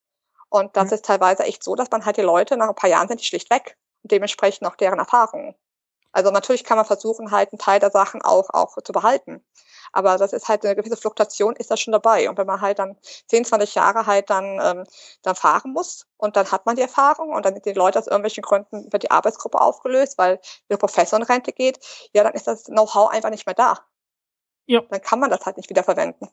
Und 0.48 0.76
das 0.76 0.88
mhm. 0.88 0.94
ist 0.94 1.04
teilweise 1.04 1.44
echt 1.44 1.62
so, 1.62 1.74
dass 1.76 1.90
man 1.90 2.04
halt 2.04 2.16
die 2.16 2.22
Leute 2.22 2.56
nach 2.56 2.68
ein 2.68 2.74
paar 2.74 2.90
Jahren 2.90 3.08
sind 3.08 3.20
die 3.20 3.26
schlicht 3.26 3.50
weg. 3.50 3.76
Und 4.02 4.12
dementsprechend 4.12 4.66
auch 4.66 4.76
deren 4.76 4.98
Erfahrungen. 4.98 5.54
Also 6.12 6.30
natürlich 6.30 6.64
kann 6.64 6.76
man 6.76 6.86
versuchen, 6.86 7.30
halt 7.30 7.52
einen 7.52 7.58
Teil 7.58 7.80
der 7.80 7.90
Sachen 7.90 8.22
auch, 8.22 8.50
auch 8.50 8.76
zu 8.82 8.92
behalten. 8.92 9.44
Aber 9.92 10.18
das 10.18 10.32
ist 10.32 10.48
halt 10.48 10.64
eine 10.64 10.76
gewisse 10.76 10.96
Fluktuation 10.96 11.56
ist 11.56 11.70
da 11.70 11.76
schon 11.76 11.92
dabei. 11.92 12.28
Und 12.28 12.38
wenn 12.38 12.46
man 12.46 12.60
halt 12.60 12.78
dann 12.78 12.96
10, 13.26 13.44
20 13.44 13.74
Jahre 13.74 14.06
halt 14.06 14.30
dann, 14.30 14.60
ähm, 14.62 14.84
dann 15.22 15.34
fahren 15.34 15.72
muss 15.72 16.06
und 16.16 16.36
dann 16.36 16.50
hat 16.50 16.66
man 16.66 16.76
die 16.76 16.82
Erfahrung 16.82 17.30
und 17.30 17.44
dann 17.44 17.54
sind 17.54 17.66
die 17.66 17.72
Leute 17.72 17.98
aus 17.98 18.06
irgendwelchen 18.06 18.42
Gründen 18.42 18.84
über 18.84 18.98
die 18.98 19.10
Arbeitsgruppe 19.10 19.60
aufgelöst, 19.60 20.18
weil 20.18 20.40
der 20.68 20.76
Professor 20.76 21.18
in 21.18 21.24
Rente 21.24 21.52
geht, 21.52 21.80
ja, 22.12 22.22
dann 22.22 22.34
ist 22.34 22.46
das 22.46 22.64
Know-how 22.64 23.10
einfach 23.10 23.30
nicht 23.30 23.46
mehr 23.46 23.54
da. 23.54 23.78
Ja. 24.66 24.82
Dann 24.88 25.00
kann 25.00 25.18
man 25.18 25.30
das 25.30 25.44
halt 25.44 25.56
nicht 25.56 25.70
wieder 25.70 25.82
verwenden. 25.82 26.28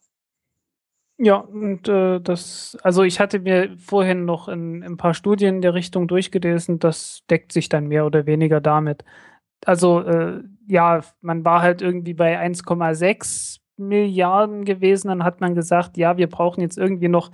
Ja, 1.20 1.38
und 1.38 1.88
äh, 1.88 2.20
das, 2.20 2.78
also 2.84 3.02
ich 3.02 3.20
hatte 3.20 3.40
mir 3.40 3.76
vorhin 3.80 4.26
noch 4.26 4.48
in, 4.48 4.84
in, 4.84 4.94
ein 4.94 4.98
paar 4.98 5.16
Studien 5.16 5.56
in 5.56 5.62
der 5.64 5.74
Richtung 5.74 6.08
durchgelesen, 6.08 6.78
das 6.78 7.24
deckt 7.28 7.52
sich 7.52 7.70
dann 7.70 7.88
mehr 7.88 8.06
oder 8.06 8.28
weniger 8.28 8.62
damit 8.62 9.04
also 9.66 10.02
äh, 10.02 10.44
ja, 10.68 11.02
man 11.22 11.46
war 11.46 11.62
halt 11.62 11.82
irgendwie 11.82 12.14
bei 12.14 12.40
1,6 12.40 13.60
Milliarden 13.78 14.66
gewesen. 14.66 15.08
Dann 15.08 15.24
hat 15.24 15.42
man 15.42 15.56
gesagt, 15.56 15.98
ja, 15.98 16.18
wir 16.18 16.28
brauchen 16.28 16.62
jetzt 16.62 16.78
irgendwie 16.78 17.08
noch 17.08 17.32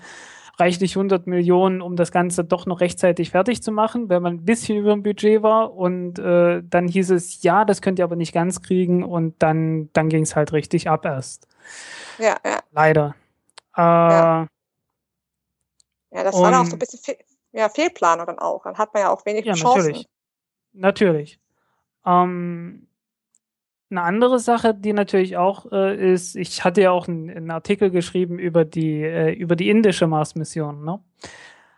reichlich 0.59 0.95
100 0.95 1.25
Millionen, 1.25 1.81
um 1.81 1.95
das 1.95 2.11
Ganze 2.11 2.43
doch 2.43 2.65
noch 2.65 2.79
rechtzeitig 2.79 3.31
fertig 3.31 3.63
zu 3.63 3.71
machen, 3.71 4.09
weil 4.09 4.19
man 4.19 4.35
ein 4.35 4.45
bisschen 4.45 4.77
über 4.77 4.91
dem 4.91 5.03
Budget 5.03 5.41
war. 5.41 5.73
Und 5.73 6.19
äh, 6.19 6.61
dann 6.63 6.87
hieß 6.87 7.11
es, 7.11 7.41
ja, 7.41 7.65
das 7.65 7.81
könnt 7.81 7.99
ihr 7.99 8.05
aber 8.05 8.15
nicht 8.15 8.33
ganz 8.33 8.61
kriegen. 8.61 9.03
Und 9.03 9.41
dann, 9.41 9.89
dann 9.93 10.09
ging 10.09 10.23
es 10.23 10.35
halt 10.35 10.53
richtig 10.53 10.89
ab 10.89 11.05
erst. 11.05 11.47
Ja, 12.19 12.37
ja. 12.45 12.59
Leider. 12.71 13.15
Äh, 13.75 13.81
ja. 13.81 14.47
ja, 16.11 16.23
das 16.23 16.35
war 16.35 16.51
dann 16.51 16.61
auch 16.61 16.65
so 16.65 16.75
ein 16.75 16.79
bisschen 16.79 16.99
Fe 16.99 17.17
ja, 17.55 17.69
Fehlplanung 17.69 18.25
dann 18.25 18.39
auch. 18.39 18.63
Dann 18.63 18.77
hat 18.79 18.93
man 18.95 19.03
ja 19.03 19.11
auch 19.11 19.25
wenig 19.27 19.45
ja, 19.45 19.53
Chancen. 19.53 19.77
Natürlich. 19.77 20.09
Natürlich. 20.73 21.39
Ähm, 22.05 22.87
eine 23.93 24.01
andere 24.01 24.39
Sache, 24.39 24.73
die 24.73 24.93
natürlich 24.93 25.37
auch 25.37 25.71
äh, 25.71 26.13
ist, 26.13 26.35
ich 26.35 26.63
hatte 26.63 26.81
ja 26.81 26.91
auch 26.91 27.07
einen, 27.07 27.29
einen 27.29 27.51
Artikel 27.51 27.91
geschrieben 27.91 28.39
über 28.39 28.65
die, 28.65 29.01
äh, 29.03 29.33
über 29.33 29.55
die 29.55 29.69
indische 29.69 30.07
Mars-Mission, 30.07 30.83
ne? 30.83 30.99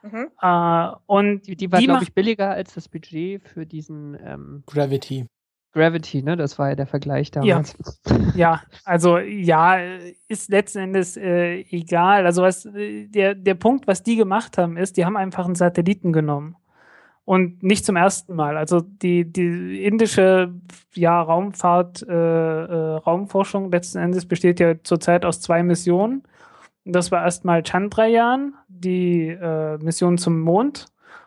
Mhm. 0.03 0.27
Äh, 0.41 0.91
und 1.07 1.47
die, 1.47 1.55
die 1.55 1.71
war, 1.71 1.81
glaube 1.81 2.03
ich, 2.03 2.13
billiger 2.13 2.51
als 2.51 2.73
das 2.75 2.87
Budget 2.87 3.43
für 3.43 3.65
diesen 3.65 4.17
ähm, 4.23 4.63
Gravity. 4.65 5.25
Gravity, 5.73 6.23
ne? 6.23 6.37
Das 6.37 6.57
war 6.57 6.69
ja 6.69 6.75
der 6.75 6.87
Vergleich 6.87 7.31
damals. 7.31 7.75
Ja, 8.07 8.15
ja 8.35 8.61
also 8.85 9.17
ja, 9.17 9.77
ist 10.29 10.49
letzten 10.49 10.79
Endes 10.79 11.17
äh, 11.17 11.65
egal. 11.69 12.25
Also 12.25 12.43
was 12.43 12.65
äh, 12.65 13.07
der, 13.07 13.35
der 13.35 13.55
Punkt, 13.55 13.87
was 13.87 14.03
die 14.03 14.15
gemacht 14.15 14.57
haben, 14.57 14.77
ist, 14.77 14.95
die 14.95 15.05
haben 15.05 15.17
einfach 15.17 15.45
einen 15.45 15.55
Satelliten 15.55 16.13
genommen 16.13 16.55
und 17.25 17.63
nicht 17.63 17.85
zum 17.85 17.95
ersten 17.95 18.35
Mal. 18.35 18.55
Also 18.55 18.81
die, 18.81 19.25
die 19.31 19.83
indische 19.83 20.53
ja, 20.93 21.21
Raumfahrt, 21.21 22.03
äh, 22.07 22.13
äh, 22.13 22.95
Raumforschung 22.97 23.71
letzten 23.71 23.97
Endes 23.97 24.27
besteht 24.27 24.59
ja 24.59 24.75
zurzeit 24.83 25.25
aus 25.25 25.41
zwei 25.41 25.63
Missionen. 25.63 26.23
Das 26.85 27.11
war 27.11 27.23
erstmal 27.23 27.63
Chandrayaan, 27.63 28.53
die 28.67 29.29
äh, 29.29 29.77
Mission 29.79 30.19
zum 30.19 30.39
Mond, 30.39 30.85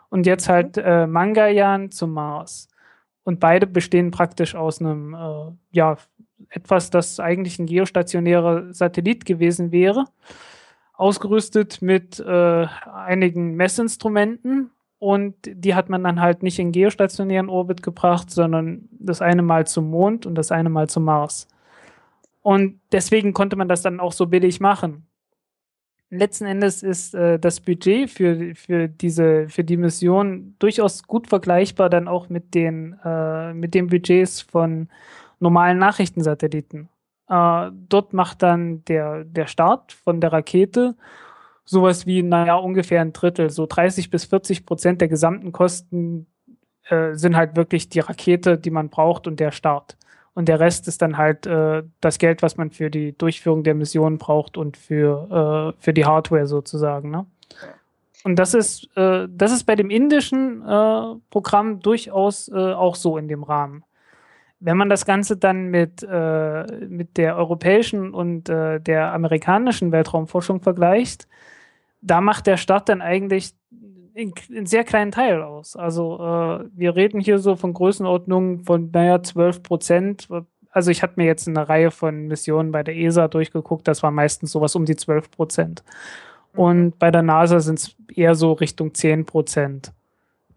und 0.09 0.25
jetzt 0.25 0.49
halt 0.49 0.79
äh, 0.79 1.07
Mangayan 1.07 1.91
zum 1.91 2.13
Mars. 2.13 2.69
Und 3.25 3.41
beide 3.41 3.67
bestehen 3.67 4.11
praktisch 4.11 4.55
aus 4.55 4.81
einem, 4.81 5.15
äh, 5.15 5.53
ja, 5.73 5.99
etwas, 6.49 6.91
das 6.91 7.19
eigentlich 7.21 7.59
ein 7.59 7.67
geostationärer 7.67 8.73
Satellit 8.73 9.25
gewesen 9.27 9.73
wäre, 9.73 10.07
ausgerüstet 10.95 11.83
mit 11.83 12.21
äh, 12.21 12.67
einigen 12.87 13.55
Messinstrumenten 13.57 14.71
und 14.99 15.35
die 15.45 15.75
hat 15.75 15.89
man 15.89 16.03
dann 16.03 16.21
halt 16.21 16.43
nicht 16.43 16.59
in 16.59 16.73
geostationären 16.73 17.49
Orbit 17.49 17.83
gebracht, 17.83 18.31
sondern 18.31 18.89
das 18.91 19.23
eine 19.23 19.43
Mal 19.43 19.67
zum 19.67 19.91
Mond 19.91 20.27
und 20.27 20.35
das 20.35 20.51
eine 20.51 20.71
Mal 20.71 20.89
zum 20.89 21.05
Mars. 21.05 21.47
Und 22.43 22.81
deswegen 22.93 23.33
konnte 23.33 23.57
man 23.57 23.69
das 23.69 23.83
dann 23.83 24.01
auch 24.01 24.13
so 24.13 24.27
billig 24.27 24.61
machen. 24.61 25.07
Letzten 26.11 26.47
Endes 26.47 26.83
ist 26.83 27.15
äh, 27.15 27.39
das 27.39 27.61
Budget 27.61 28.11
für, 28.11 28.55
für, 28.55 28.89
diese, 28.89 29.49
für 29.49 29.63
die 29.63 29.77
Mission 29.77 30.57
durchaus 30.59 31.03
gut 31.03 31.27
vergleichbar 31.27 31.91
dann 31.91 32.09
auch 32.09 32.31
mit 32.31 32.55
den, 32.55 32.99
äh, 33.05 33.53
mit 33.53 33.75
den 33.75 33.89
Budgets 33.89 34.41
von 34.41 34.89
normalen 35.39 35.79
Nachrichtensatelliten. 35.79 36.89
Äh, 37.29 37.71
dort 37.89 38.15
macht 38.15 38.43
dann 38.43 38.85
der, 38.87 39.25
der 39.25 39.47
Start 39.47 39.93
von 39.93 40.21
der 40.21 40.33
Rakete 40.33 40.97
sowas 41.69 42.07
wie, 42.07 42.23
naja, 42.23 42.55
ungefähr 42.55 43.03
ein 43.03 43.13
Drittel, 43.13 43.51
so 43.51 43.67
30 43.67 44.11
bis 44.11 44.25
40 44.25 44.65
Prozent 44.65 45.01
der 45.03 45.09
gesamten 45.09 45.53
Kosten 45.53 46.27
äh, 46.89 47.13
sind 47.13 47.37
halt 47.37 47.57
wirklich 47.57 47.91
die 47.91 48.01
Rakete, 48.01 48.57
die 48.57 48.71
man 48.71 48.89
braucht 48.89 49.27
und 49.27 49.39
der 49.39 49.51
Start. 49.51 49.99
Und 50.33 50.49
der 50.49 50.61
Rest 50.61 50.89
ist 50.89 51.03
dann 51.03 51.19
halt 51.19 51.47
äh, 51.47 51.83
das 52.01 52.19
Geld, 52.19 52.41
was 52.41 52.57
man 52.57 52.71
für 52.71 52.91
die 52.91 53.17
Durchführung 53.17 53.65
der 53.65 53.75
Mission 53.75 54.17
braucht 54.17 54.57
und 54.57 54.79
für, 54.79 55.75
äh, 55.77 55.83
für 55.83 55.93
die 55.93 56.07
Hardware 56.07 56.47
sozusagen. 56.47 57.11
Ne? 57.11 57.27
Und 58.25 58.37
das 58.37 58.55
ist, 58.55 58.89
äh, 58.97 59.27
das 59.31 59.53
ist 59.53 59.65
bei 59.65 59.77
dem 59.77 59.91
indischen 59.91 60.63
äh, 60.63 61.17
Programm 61.29 61.81
durchaus 61.81 62.49
äh, 62.49 62.55
auch 62.55 62.95
so 62.95 63.19
in 63.19 63.29
dem 63.29 63.43
Rahmen. 63.43 63.85
Wenn 64.61 64.79
man 64.79 64.89
das 64.89 65.05
Ganze 65.05 65.37
dann 65.37 65.69
mit, 65.69 66.03
mit 66.03 67.17
der 67.17 67.37
europäischen 67.37 68.13
und 68.13 68.49
der 68.49 69.13
amerikanischen 69.13 69.93
Weltraumforschung 69.93 70.63
vergleicht, 70.63 71.29
da 72.01 72.21
macht 72.21 72.47
der 72.47 72.57
Start 72.57 72.89
dann 72.89 73.03
eigentlich 73.03 73.55
einen 74.17 74.67
sehr 74.67 74.85
kleinen 74.85 75.13
Teil 75.13 75.43
aus. 75.43 75.77
Also 75.77 76.17
äh, 76.17 76.69
wir 76.75 76.97
reden 76.97 77.21
hier 77.21 77.39
so 77.39 77.57
von 77.57 77.73
Größenordnungen 77.73 78.65
von, 78.65 78.91
naja, 78.93 79.23
12 79.23 79.63
Prozent. 79.63 80.29
Also 80.71 80.91
ich 80.91 81.03
hatte 81.03 81.15
mir 81.17 81.27
jetzt 81.27 81.47
eine 81.47 81.69
Reihe 81.69 81.91
von 81.91 82.27
Missionen 82.27 82.73
bei 82.73 82.83
der 82.83 82.97
ESA 82.97 83.29
durchgeguckt, 83.29 83.87
das 83.87 84.03
war 84.03 84.11
meistens 84.11 84.53
sowas 84.53 84.75
um 84.75 84.85
die 84.85 84.97
12 84.97 85.31
Prozent. 85.31 85.85
Mhm. 86.53 86.61
Und 86.61 86.99
bei 86.99 87.11
der 87.11 87.23
NASA 87.23 87.61
sind 87.61 87.79
es 87.79 87.97
eher 88.15 88.35
so 88.35 88.53
Richtung 88.53 88.95
10 88.95 89.25
Prozent, 89.25 89.93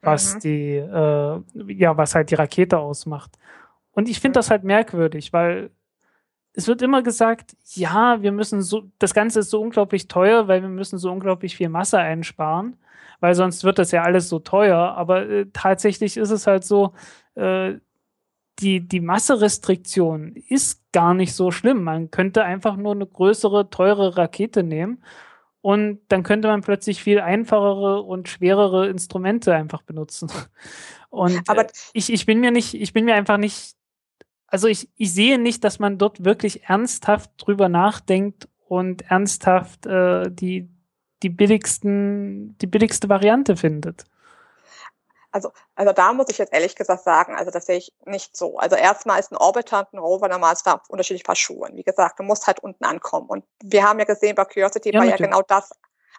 was 0.02 0.36
mhm. 0.36 0.40
die, 0.40 0.76
äh, 0.76 1.42
ja, 1.68 1.98
was 1.98 2.16
halt 2.16 2.32
die 2.32 2.36
Rakete 2.36 2.80
ausmacht. 2.80 3.38
Und 3.94 4.10
ich 4.10 4.20
finde 4.20 4.40
das 4.40 4.50
halt 4.50 4.64
merkwürdig, 4.64 5.34
weil 5.34 5.70
es 6.54 6.68
wird 6.68 6.82
immer 6.82 7.02
gesagt, 7.02 7.56
ja, 7.74 8.22
wir 8.22 8.32
müssen 8.32 8.62
so, 8.62 8.84
das 9.00 9.14
Ganze 9.14 9.40
ist 9.40 9.50
so 9.50 9.62
unglaublich 9.62 10.08
teuer, 10.08 10.48
weil 10.48 10.62
wir 10.62 10.70
müssen 10.70 10.98
so 10.98 11.12
unglaublich 11.12 11.56
viel 11.56 11.70
Masse 11.70 11.98
einsparen, 11.98 12.78
weil 13.20 13.36
sonst 13.36 13.64
wird 13.64 13.80
das 13.80 13.92
ja 13.92 14.04
alles 14.04 14.30
so 14.30 14.40
teuer. 14.40 14.78
Aber 14.78 15.28
äh, 15.30 15.46
tatsächlich 15.54 16.18
ist 16.18 16.32
es 16.32 16.48
halt 16.48 16.64
so, 16.66 16.94
äh, 17.36 17.76
die, 18.60 18.88
die 18.88 19.00
Masserestriktion 19.00 20.36
ist 20.36 20.82
gar 20.92 21.14
nicht 21.14 21.34
so 21.34 21.52
schlimm. 21.52 21.84
Man 21.84 22.12
könnte 22.12 22.44
einfach 22.44 22.76
nur 22.76 22.94
eine 22.94 23.08
größere, 23.08 23.70
teure 23.70 24.18
Rakete 24.18 24.64
nehmen 24.64 25.04
und 25.62 26.02
dann 26.10 26.24
könnte 26.24 26.48
man 26.48 26.62
plötzlich 26.62 27.02
viel 27.02 27.20
einfachere 27.22 28.02
und 28.02 28.28
schwerere 28.28 28.90
Instrumente 28.90 29.56
einfach 29.56 29.84
benutzen. 29.84 30.30
Und 31.10 31.50
Aber 31.50 31.66
äh, 31.66 31.72
ich, 31.92 32.12
ich 32.12 32.26
bin 32.26 32.40
mir 32.40 32.52
nicht, 32.52 32.74
ich 32.74 32.94
bin 32.94 33.04
mir 33.04 33.16
einfach 33.16 33.36
nicht 33.36 33.76
also 34.52 34.68
ich, 34.68 34.90
ich 34.98 35.14
sehe 35.14 35.40
nicht, 35.40 35.64
dass 35.64 35.80
man 35.80 35.98
dort 35.98 36.24
wirklich 36.24 36.66
ernsthaft 36.66 37.32
drüber 37.38 37.70
nachdenkt 37.70 38.50
und 38.68 39.10
ernsthaft 39.10 39.86
äh, 39.86 40.30
die, 40.30 40.70
die 41.24 41.30
billigsten, 41.30 42.58
die 42.60 42.68
billigste 42.68 43.10
Variante 43.10 43.56
findet. 43.56 44.04
Also, 45.32 45.54
also 45.76 45.94
da 45.94 46.12
muss 46.12 46.28
ich 46.30 46.38
jetzt 46.38 46.52
ehrlich 46.52 46.76
gesagt 46.76 47.04
sagen, 47.04 47.36
also 47.36 47.50
das 47.52 47.66
sehe 47.66 47.78
ich 47.78 47.94
nicht 48.06 48.36
so. 48.36 48.58
Also 48.58 48.76
erstmal 48.76 49.22
ist 49.22 49.32
ein 49.32 49.38
Orbiter 49.38 49.80
und 49.80 49.94
ein 49.94 50.00
Rover 50.00 50.28
normal 50.28 50.58
zwei 50.58 50.76
unterschiedliche 50.90 51.24
Paar 51.24 51.38
Schuhe. 51.38 51.70
Wie 51.74 51.84
gesagt, 51.84 52.20
du 52.20 52.24
musst 52.24 52.48
halt 52.48 52.60
unten 52.60 52.84
ankommen. 52.84 53.30
Und 53.30 53.46
wir 53.64 53.88
haben 53.88 54.00
ja 54.00 54.06
gesehen, 54.06 54.36
bei 54.36 54.44
Curiosity 54.44 54.90
ja, 54.90 55.00
war 55.00 55.06
natürlich. 55.06 55.22
ja 55.22 55.26
genau 55.28 55.42
das 55.48 55.72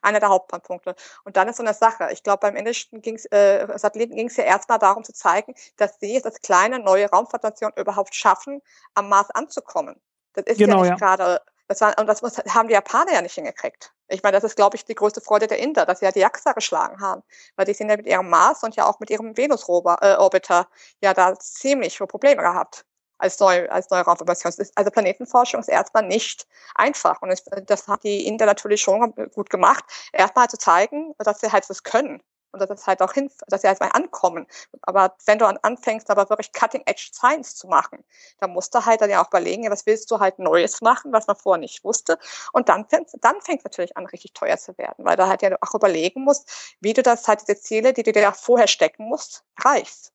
einer 0.02 0.20
der 0.20 0.28
Hauptpunkte. 0.28 0.94
Und 1.24 1.36
dann 1.36 1.48
ist 1.48 1.56
so 1.56 1.62
eine 1.62 1.74
Sache. 1.74 2.08
Ich 2.12 2.22
glaube, 2.22 2.40
beim 2.40 2.56
indischen 2.56 3.00
ging's, 3.00 3.24
äh, 3.26 3.66
Satelliten 3.76 4.16
ging 4.16 4.28
es 4.28 4.36
ja 4.36 4.44
erstmal 4.44 4.78
darum 4.78 5.04
zu 5.04 5.12
zeigen, 5.12 5.54
dass 5.76 5.98
sie 6.00 6.16
es 6.16 6.24
als 6.24 6.40
kleine 6.40 6.78
neue 6.78 7.08
Raumfahrtstation 7.08 7.72
überhaupt 7.76 8.14
schaffen, 8.14 8.60
am 8.94 9.08
Mars 9.08 9.30
anzukommen. 9.30 10.00
Das 10.34 10.44
ist 10.46 10.58
genau, 10.58 10.84
ja 10.84 10.90
nicht 10.90 11.00
ja. 11.00 11.06
gerade, 11.06 11.40
das 11.68 11.80
war, 11.80 11.98
und 11.98 12.06
das 12.06 12.22
muss, 12.22 12.38
haben 12.38 12.68
die 12.68 12.74
Japaner 12.74 13.12
ja 13.12 13.22
nicht 13.22 13.34
hingekriegt. 13.34 13.92
Ich 14.08 14.22
meine, 14.22 14.34
das 14.34 14.44
ist, 14.44 14.56
glaube 14.56 14.76
ich, 14.76 14.84
die 14.84 14.94
größte 14.94 15.20
Freude 15.20 15.46
der 15.46 15.58
Inder, 15.58 15.86
dass 15.86 16.00
sie 16.00 16.04
ja 16.04 16.12
die 16.12 16.20
JAXA 16.20 16.52
geschlagen 16.52 17.00
haben. 17.00 17.22
Weil 17.56 17.64
die 17.64 17.74
sind 17.74 17.88
ja 17.88 17.96
mit 17.96 18.06
ihrem 18.06 18.28
Mars 18.28 18.62
und 18.62 18.76
ja 18.76 18.86
auch 18.86 19.00
mit 19.00 19.10
ihrem 19.10 19.36
Venus-Orbiter 19.36 20.68
äh, 20.70 21.06
ja 21.06 21.14
da 21.14 21.38
ziemlich 21.38 21.98
Probleme 21.98 22.42
gehabt 22.42 22.84
als, 23.22 23.38
neu, 23.38 23.68
als 23.68 23.88
neue 23.90 24.02
Raumformation. 24.02 24.52
Also 24.74 24.90
Planetenforschung 24.90 25.60
ist 25.60 25.68
erstmal 25.68 26.02
nicht 26.02 26.46
einfach. 26.74 27.22
Und 27.22 27.30
es, 27.30 27.44
das 27.66 27.86
hat 27.86 28.02
die 28.02 28.26
Inder 28.26 28.46
natürlich 28.46 28.82
schon 28.82 29.14
gut 29.34 29.48
gemacht, 29.48 29.84
erstmal 30.12 30.48
zu 30.48 30.58
zeigen, 30.58 31.14
dass 31.18 31.40
sie 31.40 31.52
halt 31.52 31.68
das 31.70 31.84
können 31.84 32.20
und 32.50 32.60
dass 32.60 32.68
es 32.68 32.86
halt 32.86 33.00
auch 33.00 33.12
hin, 33.12 33.30
dass 33.46 33.62
sie 33.62 33.68
halt 33.68 33.80
mal 33.80 33.90
ankommen. 33.90 34.46
Aber 34.82 35.14
wenn 35.24 35.38
du 35.38 35.46
anfängst, 35.46 36.10
aber 36.10 36.28
wirklich 36.30 36.52
Cutting 36.52 36.82
Edge 36.84 37.10
Science 37.12 37.54
zu 37.54 37.68
machen, 37.68 38.04
dann 38.40 38.50
musst 38.50 38.74
du 38.74 38.84
halt 38.84 39.00
dann 39.00 39.08
ja 39.08 39.22
auch 39.22 39.28
überlegen, 39.28 39.70
was 39.70 39.86
willst 39.86 40.10
du 40.10 40.18
halt 40.18 40.40
Neues 40.40 40.80
machen, 40.80 41.12
was 41.12 41.28
man 41.28 41.36
vorher 41.36 41.60
nicht 41.60 41.84
wusste. 41.84 42.18
Und 42.52 42.68
dann 42.68 42.88
fängt 42.88 43.10
dann 43.20 43.40
fängt 43.40 43.64
natürlich 43.64 43.96
an, 43.96 44.06
richtig 44.06 44.32
teuer 44.34 44.58
zu 44.58 44.76
werden, 44.78 45.04
weil 45.04 45.16
du 45.16 45.28
halt 45.28 45.42
ja 45.42 45.56
auch 45.60 45.74
überlegen 45.74 46.24
musst, 46.24 46.76
wie 46.80 46.92
du 46.92 47.02
das 47.02 47.26
halt 47.28 47.42
diese 47.42 47.58
Ziele, 47.60 47.92
die 47.92 48.02
du 48.02 48.12
dir 48.12 48.22
ja 48.22 48.32
vorher 48.32 48.66
stecken 48.68 49.04
musst, 49.04 49.44
erreichst. 49.56 50.12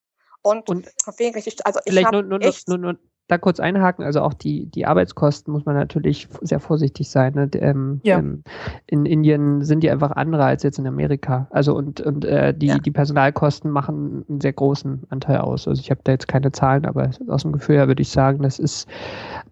Und, 0.48 0.70
und 0.70 0.88
richtig, 1.20 1.66
also 1.66 1.80
ich 1.86 1.92
vielleicht 1.92 2.12
nur, 2.12 2.24
nur, 2.24 2.40
nur, 2.40 2.78
nur, 2.78 2.98
da 3.28 3.38
kurz 3.38 3.60
einhaken, 3.60 4.06
also 4.06 4.22
auch 4.22 4.34
die, 4.34 4.68
die 4.68 4.86
Arbeitskosten 4.86 5.52
muss 5.52 5.66
man 5.66 5.76
natürlich 5.76 6.30
sehr 6.42 6.62
vorsichtig 6.62 7.10
sein. 7.10 7.34
Ne? 7.34 7.50
Ähm, 7.56 8.00
ja. 8.04 8.20
ähm, 8.20 8.44
in 8.86 9.06
Indien 9.06 9.64
sind 9.64 9.82
die 9.82 9.92
einfach 9.92 10.12
andere 10.12 10.46
als 10.46 10.64
jetzt 10.64 10.80
in 10.80 10.88
Amerika. 10.88 11.48
Also 11.50 11.76
und, 11.76 12.00
und 12.00 12.24
äh, 12.24 12.54
die, 12.54 12.68
ja. 12.68 12.78
die 12.78 12.92
Personalkosten 12.92 13.70
machen 13.70 14.26
einen 14.30 14.40
sehr 14.40 14.54
großen 14.54 15.04
Anteil 15.10 15.40
aus. 15.40 15.68
Also 15.68 15.82
ich 15.82 15.92
habe 15.92 16.00
da 16.06 16.14
jetzt 16.14 16.30
keine 16.30 16.54
Zahlen, 16.54 16.86
aber 16.86 17.10
aus 17.28 17.42
dem 17.42 17.52
Gefühl 17.52 17.76
her 17.76 17.88
würde 17.88 18.02
ich 18.02 18.10
sagen, 18.10 18.42
das 18.44 18.60
ist 18.60 18.88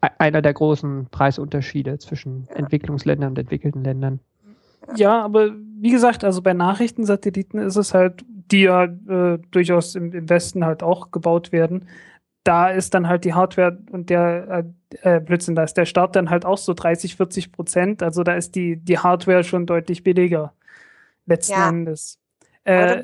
e-, 0.01 0.07
einer 0.19 0.41
der 0.41 0.53
großen 0.53 1.07
Preisunterschiede 1.11 1.99
zwischen 1.99 2.47
ja. 2.49 2.55
Entwicklungsländern 2.55 3.31
und 3.31 3.39
entwickelten 3.39 3.83
Ländern. 3.83 4.21
Ja, 4.95 5.21
aber 5.21 5.51
wie 5.79 5.91
gesagt, 5.91 6.23
also 6.23 6.41
bei 6.41 6.53
Nachrichtensatelliten 6.53 7.59
ist 7.59 7.75
es 7.75 7.93
halt, 7.93 8.23
die 8.51 8.63
ja 8.63 8.85
äh, 8.85 9.39
durchaus 9.51 9.95
im, 9.95 10.11
im 10.13 10.29
Westen 10.29 10.65
halt 10.65 10.83
auch 10.83 11.11
gebaut 11.11 11.51
werden, 11.51 11.87
da 12.43 12.69
ist 12.69 12.93
dann 12.93 13.07
halt 13.07 13.25
die 13.25 13.33
Hardware 13.33 13.77
und 13.91 14.09
der 14.09 14.65
äh, 15.01 15.15
äh, 15.17 15.19
Blödsinn, 15.19 15.55
da 15.55 15.63
ist 15.63 15.75
der 15.77 15.85
Start 15.85 16.15
dann 16.15 16.29
halt 16.29 16.45
auch 16.45 16.59
so 16.59 16.73
30, 16.73 17.15
40 17.15 17.51
Prozent. 17.51 18.03
Also 18.03 18.23
da 18.23 18.35
ist 18.35 18.55
die, 18.55 18.77
die 18.77 18.99
Hardware 18.99 19.43
schon 19.43 19.65
deutlich 19.65 20.03
billiger 20.03 20.53
letzten 21.25 21.53
ja. 21.53 21.69
Endes. 21.69 22.19
Äh, 22.65 23.03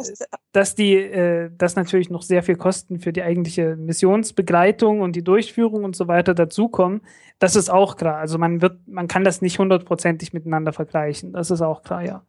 dass 0.53 0.73
die, 0.73 0.95
äh, 0.95 1.51
dass 1.55 1.75
natürlich 1.75 2.09
noch 2.09 2.23
sehr 2.23 2.41
viel 2.41 2.55
Kosten 2.55 2.99
für 2.99 3.13
die 3.13 3.21
eigentliche 3.21 3.75
Missionsbegleitung 3.75 5.01
und 5.01 5.15
die 5.15 5.23
Durchführung 5.23 5.83
und 5.83 5.95
so 5.95 6.07
weiter 6.07 6.33
dazukommen, 6.33 7.01
das 7.37 7.55
ist 7.55 7.69
auch 7.69 7.95
klar. 7.95 8.17
Also 8.17 8.39
man 8.39 8.61
wird, 8.61 8.87
man 8.87 9.07
kann 9.07 9.23
das 9.23 9.41
nicht 9.41 9.59
hundertprozentig 9.59 10.33
miteinander 10.33 10.73
vergleichen. 10.73 11.33
Das 11.33 11.51
ist 11.51 11.61
auch 11.61 11.83
klar, 11.83 12.03
ja. 12.03 12.23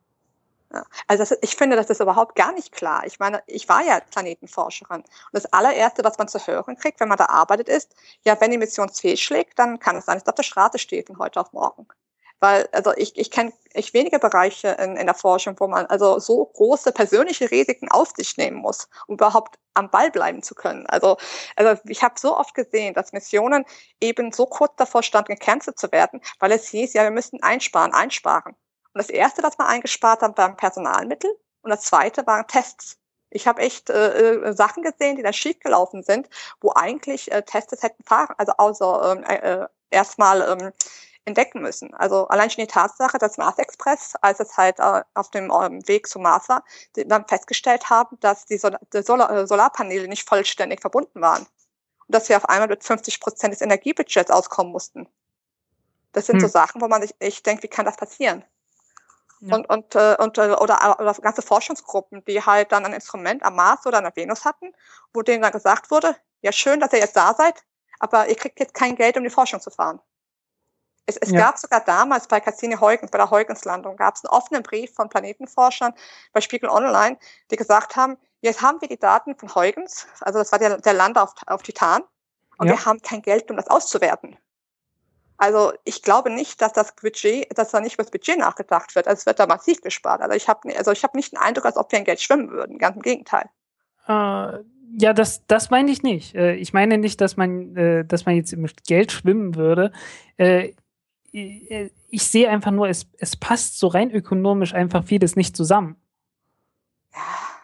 Also 1.07 1.23
das, 1.23 1.39
ich 1.43 1.57
finde, 1.57 1.77
das 1.77 1.91
ist 1.91 2.01
überhaupt 2.01 2.35
gar 2.37 2.53
nicht 2.53 2.73
klar. 2.73 3.05
Ich 3.07 3.19
meine, 3.19 3.43
ich 3.47 3.69
war 3.69 3.83
ja 3.83 4.01
Planetenforscherin. 4.01 5.03
Und 5.03 5.07
das 5.33 5.47
allererste, 5.53 6.05
was 6.05 6.19
man 6.19 6.29
zu 6.29 6.45
hören 6.47 6.77
kriegt, 6.77 7.01
wenn 7.01 7.09
man 7.09 7.19
da 7.19 7.27
arbeitet, 7.27 7.69
ist, 7.69 7.95
ja, 8.25 8.41
wenn 8.41 8.51
die 8.51 8.59
Mission 8.59 8.89
fehlschlägt, 8.89 9.59
dann 9.59 9.79
kann 9.79 9.97
es 9.97 10.07
sein, 10.07 10.17
dass 10.17 10.25
es 10.25 10.29
auf 10.29 10.35
der 10.35 10.43
Straße 10.43 10.79
steht 10.79 11.09
von 11.09 11.19
heute 11.19 11.41
auf 11.41 11.53
morgen. 11.53 11.87
Weil, 12.41 12.69
also 12.73 12.93
ich, 12.97 13.17
ich 13.17 13.31
kenne 13.31 13.53
echt 13.73 13.95
wenige 13.95 14.19
Bereiche 14.19 14.69
in, 14.81 14.97
in 14.97 15.07
der 15.07 15.15
Forschung, 15.15 15.55
wo 15.61 15.69
man 15.69 15.87
also 15.87 16.19
so 16.19 16.45
große 16.45 16.91
persönliche 16.91 17.51
Risiken 17.53 17.89
auf 17.89 18.13
sich 18.17 18.37
nehmen 18.37 18.57
muss, 18.57 18.89
um 19.07 19.15
überhaupt 19.15 19.59
am 19.75 19.91
Ball 19.91 20.11
bleiben 20.11 20.43
zu 20.43 20.57
können. 20.57 20.87
Also, 20.87 21.19
also 21.55 21.81
ich 21.87 22.03
habe 22.03 22.19
so 22.19 22.37
oft 22.37 22.55
gesehen, 22.55 22.95
dass 22.95 23.13
Missionen 23.13 23.65
eben 24.01 24.33
so 24.33 24.47
kurz 24.47 24.73
davor 24.77 25.05
standen, 25.05 25.35
gecancelt 25.37 25.79
zu 25.79 25.93
werden, 25.93 26.21
weil 26.41 26.51
es 26.51 26.67
hieß, 26.69 26.95
ja, 26.95 27.05
wir 27.05 27.13
müssten 27.13 27.41
einsparen, 27.43 27.93
einsparen. 27.93 28.57
Und 28.95 28.99
das 28.99 29.11
erste, 29.11 29.43
was 29.43 29.59
wir 29.59 29.67
eingespart 29.67 30.23
haben, 30.23 30.37
waren 30.37 30.57
Personalmittel 30.57 31.31
und 31.63 31.71
das 31.71 31.83
zweite 31.83 32.27
waren 32.27 32.47
Tests. 32.47 32.99
Ich 33.31 33.47
habe 33.47 33.63
echt 33.63 33.89
äh, 33.89 34.35
äh, 34.35 34.53
Sachen 34.53 34.83
gesehen, 34.83 35.17
die 35.17 35.23
da 35.23 35.33
schiefgelaufen 35.33 36.03
sind, 36.03 36.29
wo 36.61 36.73
eigentlich 36.75 37.33
äh, 37.33 37.43
Tests 37.43 37.83
hätten 37.83 38.05
fahren, 38.05 38.35
also 38.37 38.53
außer 38.59 39.13
ähm, 39.13 39.25
äh, 39.25 39.67
erstmal 39.91 40.43
ähm, 40.43 40.73
entdecken 41.25 41.63
müssen. 41.63 41.95
Also 41.95 42.27
allein 42.29 42.51
schon 42.51 42.65
die 42.65 42.71
Tatsache, 42.71 43.19
dass 43.19 43.39
Mars 43.39 43.59
Express, 43.59 44.15
als 44.21 44.41
es 44.41 44.57
halt 44.57 44.79
äh, 44.81 45.03
auf 45.15 45.31
dem 45.31 45.51
ähm, 45.51 45.87
Weg 45.87 46.09
zum 46.09 46.23
Mars 46.23 46.49
war, 46.49 46.65
die 46.97 47.07
dann 47.07 47.27
festgestellt 47.27 47.89
haben, 47.91 48.19
dass 48.21 48.45
die, 48.45 48.59
Sol 48.59 48.77
die 48.93 49.03
Solar 49.03 49.31
äh, 49.31 49.47
Solarpaneele 49.47 50.09
nicht 50.09 50.29
vollständig 50.29 50.81
verbunden 50.81 51.21
waren. 51.21 51.43
Und 51.43 52.15
dass 52.15 52.29
wir 52.29 52.37
auf 52.37 52.49
einmal 52.49 52.69
mit 52.69 52.85
50 52.85 53.21
Prozent 53.21 53.55
des 53.55 53.61
Energiebudgets 53.61 54.31
auskommen 54.31 54.73
mussten. 54.73 55.09
Das 56.13 56.27
sind 56.27 56.37
hm. 56.37 56.41
so 56.41 56.49
Sachen, 56.49 56.81
wo 56.83 56.89
man 56.89 57.03
sich 57.03 57.15
echt 57.21 57.47
denkt, 57.47 57.63
wie 57.63 57.69
kann 57.69 57.87
das 57.87 57.97
passieren? 57.97 58.45
Ja. 59.45 59.57
Und, 59.57 59.69
und, 59.69 59.95
äh, 59.97 60.17
und 60.21 60.39
äh, 60.39 60.53
oder, 60.53 61.01
oder 61.01 61.15
ganze 61.15 61.43
Forschungsgruppen, 61.43 62.25
die 62.25 62.41
halt 62.41 62.71
dann 62.71 62.87
ein 62.87 62.93
Instrument 62.93 63.43
am 63.43 63.57
Mars 63.57 63.85
oder 63.87 63.99
an 63.99 64.05
der 64.05 64.15
Venus 64.15 64.45
hatten, 64.45 64.73
wo 65.13 65.23
denen 65.23 65.43
dann 65.43 65.51
gesagt 65.51 65.91
wurde, 65.91 66.17
ja 66.43 66.53
schön, 66.53 66.79
dass 66.79 66.93
ihr 66.93 67.01
jetzt 67.01 67.17
da 67.17 67.35
seid, 67.35 67.65
aber 67.99 68.29
ihr 68.29 68.37
kriegt 68.37 68.61
jetzt 68.61 68.75
kein 68.75 68.95
Geld, 68.95 69.17
um 69.17 69.25
die 69.25 69.31
Forschung 69.31 69.61
zu 69.61 69.71
fahren. 69.71 70.01
Es, 71.07 71.17
es 71.17 71.31
ja. 71.31 71.41
gab 71.41 71.59
sogar 71.59 71.81
damals 71.81 72.29
bei 72.29 72.39
Cassini 72.39 72.77
Huygens, 72.77 73.11
bei 73.11 73.19
der 73.19 73.31
Huygens-Landung, 73.31 73.97
gab 73.97 74.15
es 74.15 74.25
einen 74.25 74.33
offenen 74.33 74.63
Brief 74.63 74.95
von 74.95 75.09
Planetenforschern 75.09 75.93
bei 76.33 76.41
Spiegel 76.41 76.71
Online, 76.71 77.19
die 77.51 77.57
gesagt 77.57 77.97
haben, 77.97 78.17
jetzt 78.43 78.63
haben 78.63 78.81
wir 78.81 78.89
die 78.89 78.99
Daten 78.99 79.37
von 79.37 79.53
Huygens, 79.53 80.07
also 80.21 80.39
das 80.39 80.53
war 80.53 80.61
der, 80.61 80.79
der 80.79 80.93
Lander 80.93 81.25
auf, 81.25 81.35
auf 81.49 81.63
Titan, 81.63 82.03
und 82.59 82.69
ja. 82.69 82.75
wir 82.75 82.85
haben 82.85 83.03
kein 83.03 83.23
Geld, 83.23 83.51
um 83.51 83.57
das 83.57 83.67
auszuwerten. 83.67 84.37
Also 85.43 85.73
ich 85.83 86.03
glaube 86.03 86.31
nicht, 86.31 86.63
dass 86.63 86.73
das 86.73 86.95
Budget, 86.95 87.49
dass 87.59 87.73
da 87.73 87.81
nicht 87.81 87.95
über 87.95 88.05
das 88.05 88.13
Budget 88.13 88.39
nachgedacht 88.39 88.95
wird. 88.95 89.09
Also 89.09 89.19
es 89.19 89.27
wird 89.27 89.41
da 89.41 89.49
massiv 89.49 89.81
gespart. 89.81 90.21
Also 90.21 90.37
ich 90.37 90.47
habe 90.47 90.73
also 90.77 90.93
ich 90.93 91.03
habe 91.03 91.17
nicht 91.17 91.33
den 91.33 91.39
Eindruck, 91.41 91.67
als 91.67 91.77
ob 91.77 91.91
wir 91.91 91.99
in 91.99 92.05
Geld 92.05 92.21
schwimmen 92.21 92.51
würden. 92.51 92.79
Ganz 92.79 92.95
im 92.95 93.03
Gegenteil. 93.03 93.51
Äh, 94.07 94.59
ja, 95.01 95.13
das, 95.13 95.45
das 95.49 95.71
meine 95.71 95.91
ich 95.91 96.05
nicht. 96.05 96.37
Äh, 96.37 96.55
ich 96.55 96.73
meine 96.73 96.97
nicht, 96.97 97.21
dass 97.21 97.37
man, 97.37 97.77
äh, 97.77 98.05
dass 98.05 98.25
man 98.25 98.37
jetzt 98.37 98.57
mit 98.57 98.85
Geld 98.85 99.11
schwimmen 99.11 99.57
würde. 99.57 99.91
Äh, 100.37 100.75
ich 101.33 102.23
sehe 102.23 102.49
einfach 102.49 102.71
nur, 102.71 102.89
es, 102.89 103.09
es 103.19 103.37
passt 103.37 103.81
so 103.81 103.89
rein 103.89 104.13
ökonomisch 104.13 104.75
einfach 104.75 105.03
vieles 105.03 105.35
nicht 105.35 105.57
zusammen. 105.57 105.97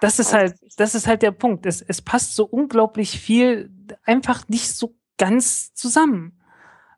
Das 0.00 0.18
ist 0.18 0.32
halt, 0.32 0.56
das 0.78 0.96
ist 0.96 1.06
halt 1.06 1.22
der 1.22 1.30
Punkt. 1.30 1.64
Es, 1.64 1.80
es 1.80 2.02
passt 2.02 2.34
so 2.34 2.44
unglaublich 2.44 3.20
viel 3.20 3.70
einfach 4.04 4.48
nicht 4.48 4.68
so 4.68 4.96
ganz 5.16 5.74
zusammen. 5.74 6.37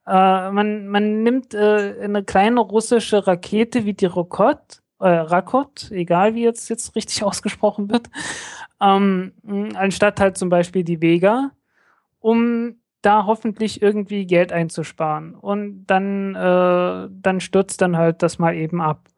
Äh, 0.07 0.51
man, 0.51 0.89
man 0.89 1.23
nimmt 1.23 1.55
äh, 1.55 1.97
eine 2.03 2.25
kleine 2.25 2.61
russische 2.61 3.27
Rakete 3.27 3.85
wie 3.85 3.95
die 3.95 4.07
Rokot, 4.07 4.83
äh, 4.99 5.09
Rakot, 5.09 5.91
egal 5.91 6.35
wie 6.35 6.45
jetzt, 6.45 6.69
jetzt 6.69 6.95
richtig 6.97 7.23
ausgesprochen 7.25 7.91
wird, 7.91 8.09
ähm, 8.81 9.33
anstatt 9.75 10.21
halt 10.21 10.37
zum 10.39 10.49
Beispiel 10.49 10.85
die 10.85 11.01
Vega, 11.01 11.51
um 12.21 12.77
da 13.03 13.25
hoffentlich 13.27 13.83
irgendwie 13.83 14.27
Geld 14.27 14.53
einzusparen. 14.53 15.35
Und 15.35 15.87
dann, 15.87 16.35
äh, 16.35 17.09
dann 17.11 17.41
stürzt 17.41 17.81
dann 17.81 17.97
halt 17.97 18.23
das 18.23 18.39
mal 18.39 18.55
eben 18.55 18.81
ab. 18.81 19.09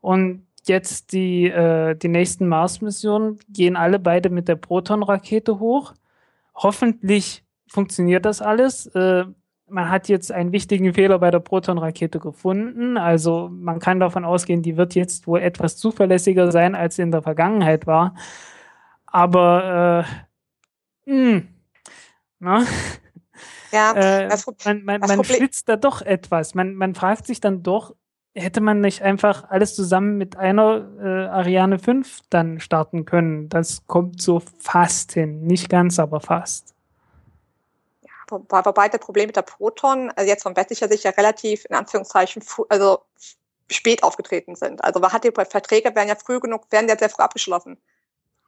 Und 0.00 0.46
jetzt 0.66 1.12
die, 1.12 1.46
äh, 1.46 1.96
die 1.96 2.08
nächsten 2.08 2.46
Mars-Missionen 2.46 3.38
gehen 3.48 3.76
alle 3.76 3.98
beide 3.98 4.30
mit 4.30 4.48
der 4.48 4.56
Proton-Rakete 4.56 5.58
hoch. 5.58 5.94
Hoffentlich 6.54 7.44
funktioniert 7.66 8.24
das 8.24 8.40
alles. 8.40 8.86
Äh, 8.86 9.24
man 9.70 9.90
hat 9.90 10.08
jetzt 10.08 10.32
einen 10.32 10.52
wichtigen 10.52 10.94
Fehler 10.94 11.18
bei 11.18 11.30
der 11.30 11.40
Proton-Rakete 11.40 12.18
gefunden. 12.18 12.96
Also 12.96 13.48
man 13.52 13.78
kann 13.78 14.00
davon 14.00 14.24
ausgehen, 14.24 14.62
die 14.62 14.76
wird 14.76 14.94
jetzt 14.94 15.26
wohl 15.26 15.40
etwas 15.40 15.76
zuverlässiger 15.76 16.50
sein, 16.52 16.74
als 16.74 16.96
sie 16.96 17.02
in 17.02 17.12
der 17.12 17.22
Vergangenheit 17.22 17.86
war. 17.86 18.14
Aber 19.06 20.06
äh, 21.06 21.10
mh, 21.10 21.30
hm, 21.30 21.48
na? 22.38 22.64
Ja, 23.72 23.92
äh, 23.96 24.28
man, 24.64 24.84
man, 24.84 25.00
man 25.00 25.24
schlitzt 25.24 25.68
da 25.68 25.76
doch 25.76 26.02
etwas. 26.02 26.54
Man, 26.54 26.74
man 26.74 26.94
fragt 26.94 27.26
sich 27.26 27.40
dann 27.40 27.62
doch, 27.62 27.94
hätte 28.34 28.60
man 28.60 28.80
nicht 28.80 29.02
einfach 29.02 29.48
alles 29.50 29.74
zusammen 29.74 30.16
mit 30.16 30.36
einer 30.36 30.88
äh, 31.00 31.26
Ariane 31.28 31.78
5 31.78 32.20
dann 32.30 32.60
starten 32.60 33.04
können? 33.04 33.48
Das 33.48 33.86
kommt 33.86 34.20
so 34.22 34.42
fast 34.58 35.12
hin. 35.12 35.42
Nicht 35.42 35.68
ganz, 35.68 35.98
aber 35.98 36.20
fast 36.20 36.77
wobei 38.30 38.88
das 38.88 39.00
Problem 39.00 39.26
mit 39.26 39.36
der 39.36 39.42
Proton 39.42 40.10
also 40.16 40.28
jetzt 40.28 40.42
von 40.42 40.56
westlicher 40.56 40.88
Sicht 40.88 41.04
ja 41.04 41.10
relativ 41.10 41.64
in 41.66 41.76
Anführungszeichen 41.76 42.42
also 42.68 43.00
spät 43.70 44.02
aufgetreten 44.02 44.54
sind. 44.54 44.82
Also 44.82 45.00
man 45.00 45.12
hat 45.12 45.24
die 45.24 45.32
Verträge 45.32 45.94
werden 45.94 46.08
ja 46.08 46.16
früh 46.16 46.40
genug, 46.40 46.70
werden 46.70 46.88
ja 46.88 46.98
sehr 46.98 47.10
früh 47.10 47.22
abgeschlossen. 47.22 47.78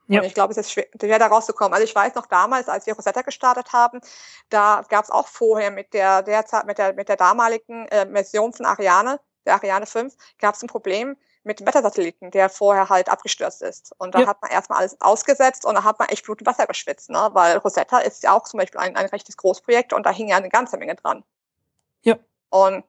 Ja. 0.07 0.19
Und 0.19 0.25
ich 0.25 0.33
glaube, 0.33 0.51
es 0.51 0.57
ist 0.57 0.71
schwer, 0.71 0.87
schwer 0.99 1.19
da 1.19 1.27
rauszukommen. 1.27 1.73
Also 1.73 1.85
ich 1.85 1.95
weiß 1.95 2.15
noch 2.15 2.25
damals, 2.25 2.67
als 2.67 2.85
wir 2.85 2.95
Rosetta 2.95 3.21
gestartet 3.21 3.71
haben, 3.71 4.01
da 4.49 4.83
gab 4.89 5.05
es 5.05 5.11
auch 5.11 5.27
vorher 5.27 5.71
mit 5.71 5.93
der, 5.93 6.21
der 6.23 6.43
mit 6.65 6.77
der 6.77 6.93
mit 6.93 7.07
der 7.07 7.15
damaligen 7.15 7.87
äh, 7.87 8.05
Version 8.11 8.51
von 8.51 8.65
Ariane, 8.65 9.19
der 9.45 9.53
Ariane 9.53 9.85
5, 9.85 10.13
gab 10.39 10.55
es 10.55 10.63
ein 10.63 10.67
Problem, 10.67 11.15
mit 11.43 11.59
dem 11.59 11.67
Wettersatelliten, 11.67 12.31
der 12.31 12.49
vorher 12.49 12.89
halt 12.89 13.09
abgestürzt 13.09 13.61
ist. 13.61 13.93
Und 13.97 14.15
da 14.15 14.21
ja. 14.21 14.27
hat 14.27 14.41
man 14.41 14.51
erstmal 14.51 14.79
alles 14.79 14.99
ausgesetzt 15.01 15.65
und 15.65 15.75
da 15.75 15.83
hat 15.83 15.99
man 15.99 16.09
echt 16.09 16.25
Blut 16.25 16.41
und 16.41 16.47
Wasser 16.47 16.67
geschwitzt, 16.67 17.09
ne? 17.09 17.29
weil 17.33 17.57
Rosetta 17.57 17.99
ist 17.99 18.23
ja 18.23 18.33
auch 18.33 18.43
zum 18.43 18.59
Beispiel 18.59 18.79
ein, 18.79 18.95
ein 18.95 19.07
rechtes 19.07 19.37
Großprojekt 19.37 19.93
und 19.93 20.05
da 20.05 20.11
hing 20.11 20.27
ja 20.27 20.37
eine 20.37 20.49
ganze 20.49 20.77
Menge 20.77 20.95
dran. 20.95 21.23
Ja. 22.03 22.17
Und 22.49 22.85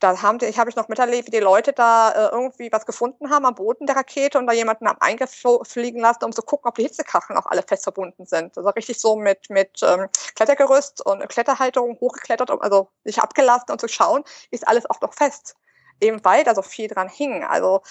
da 0.00 0.22
haben 0.22 0.38
die, 0.38 0.46
ich 0.46 0.58
habe 0.58 0.70
ich 0.70 0.76
noch 0.76 0.88
miterlebt, 0.88 1.26
wie 1.26 1.30
die 1.30 1.40
Leute 1.40 1.72
da 1.72 2.10
äh, 2.10 2.28
irgendwie 2.32 2.72
was 2.72 2.86
gefunden 2.86 3.28
haben 3.30 3.44
am 3.44 3.54
Boden 3.54 3.86
der 3.86 3.96
Rakete 3.96 4.38
und 4.38 4.46
da 4.46 4.52
jemanden 4.52 4.88
haben 4.88 5.00
eingefliegen 5.00 6.00
lassen, 6.00 6.24
um 6.24 6.32
zu 6.32 6.42
gucken, 6.42 6.68
ob 6.68 6.74
die 6.76 6.82
Hitzekacheln 6.82 7.38
auch 7.38 7.46
alle 7.46 7.62
fest 7.62 7.82
verbunden 7.82 8.24
sind. 8.24 8.56
Also 8.56 8.70
richtig 8.70 8.98
so 8.98 9.16
mit, 9.16 9.50
mit 9.50 9.80
ähm, 9.82 10.08
Klettergerüst 10.36 11.04
und 11.04 11.28
Kletterhalterung 11.28 11.98
hochgeklettert, 12.00 12.50
also 12.50 12.88
sich 13.04 13.18
abgelassen 13.18 13.70
und 13.70 13.80
zu 13.80 13.88
schauen, 13.88 14.24
ist 14.50 14.66
alles 14.66 14.88
auch 14.88 15.00
noch 15.02 15.12
fest. 15.12 15.54
Eben 16.00 16.24
weil 16.24 16.44
da 16.44 16.54
so 16.54 16.62
viel 16.62 16.88
dran 16.88 17.08
hing. 17.08 17.44
Also 17.44 17.82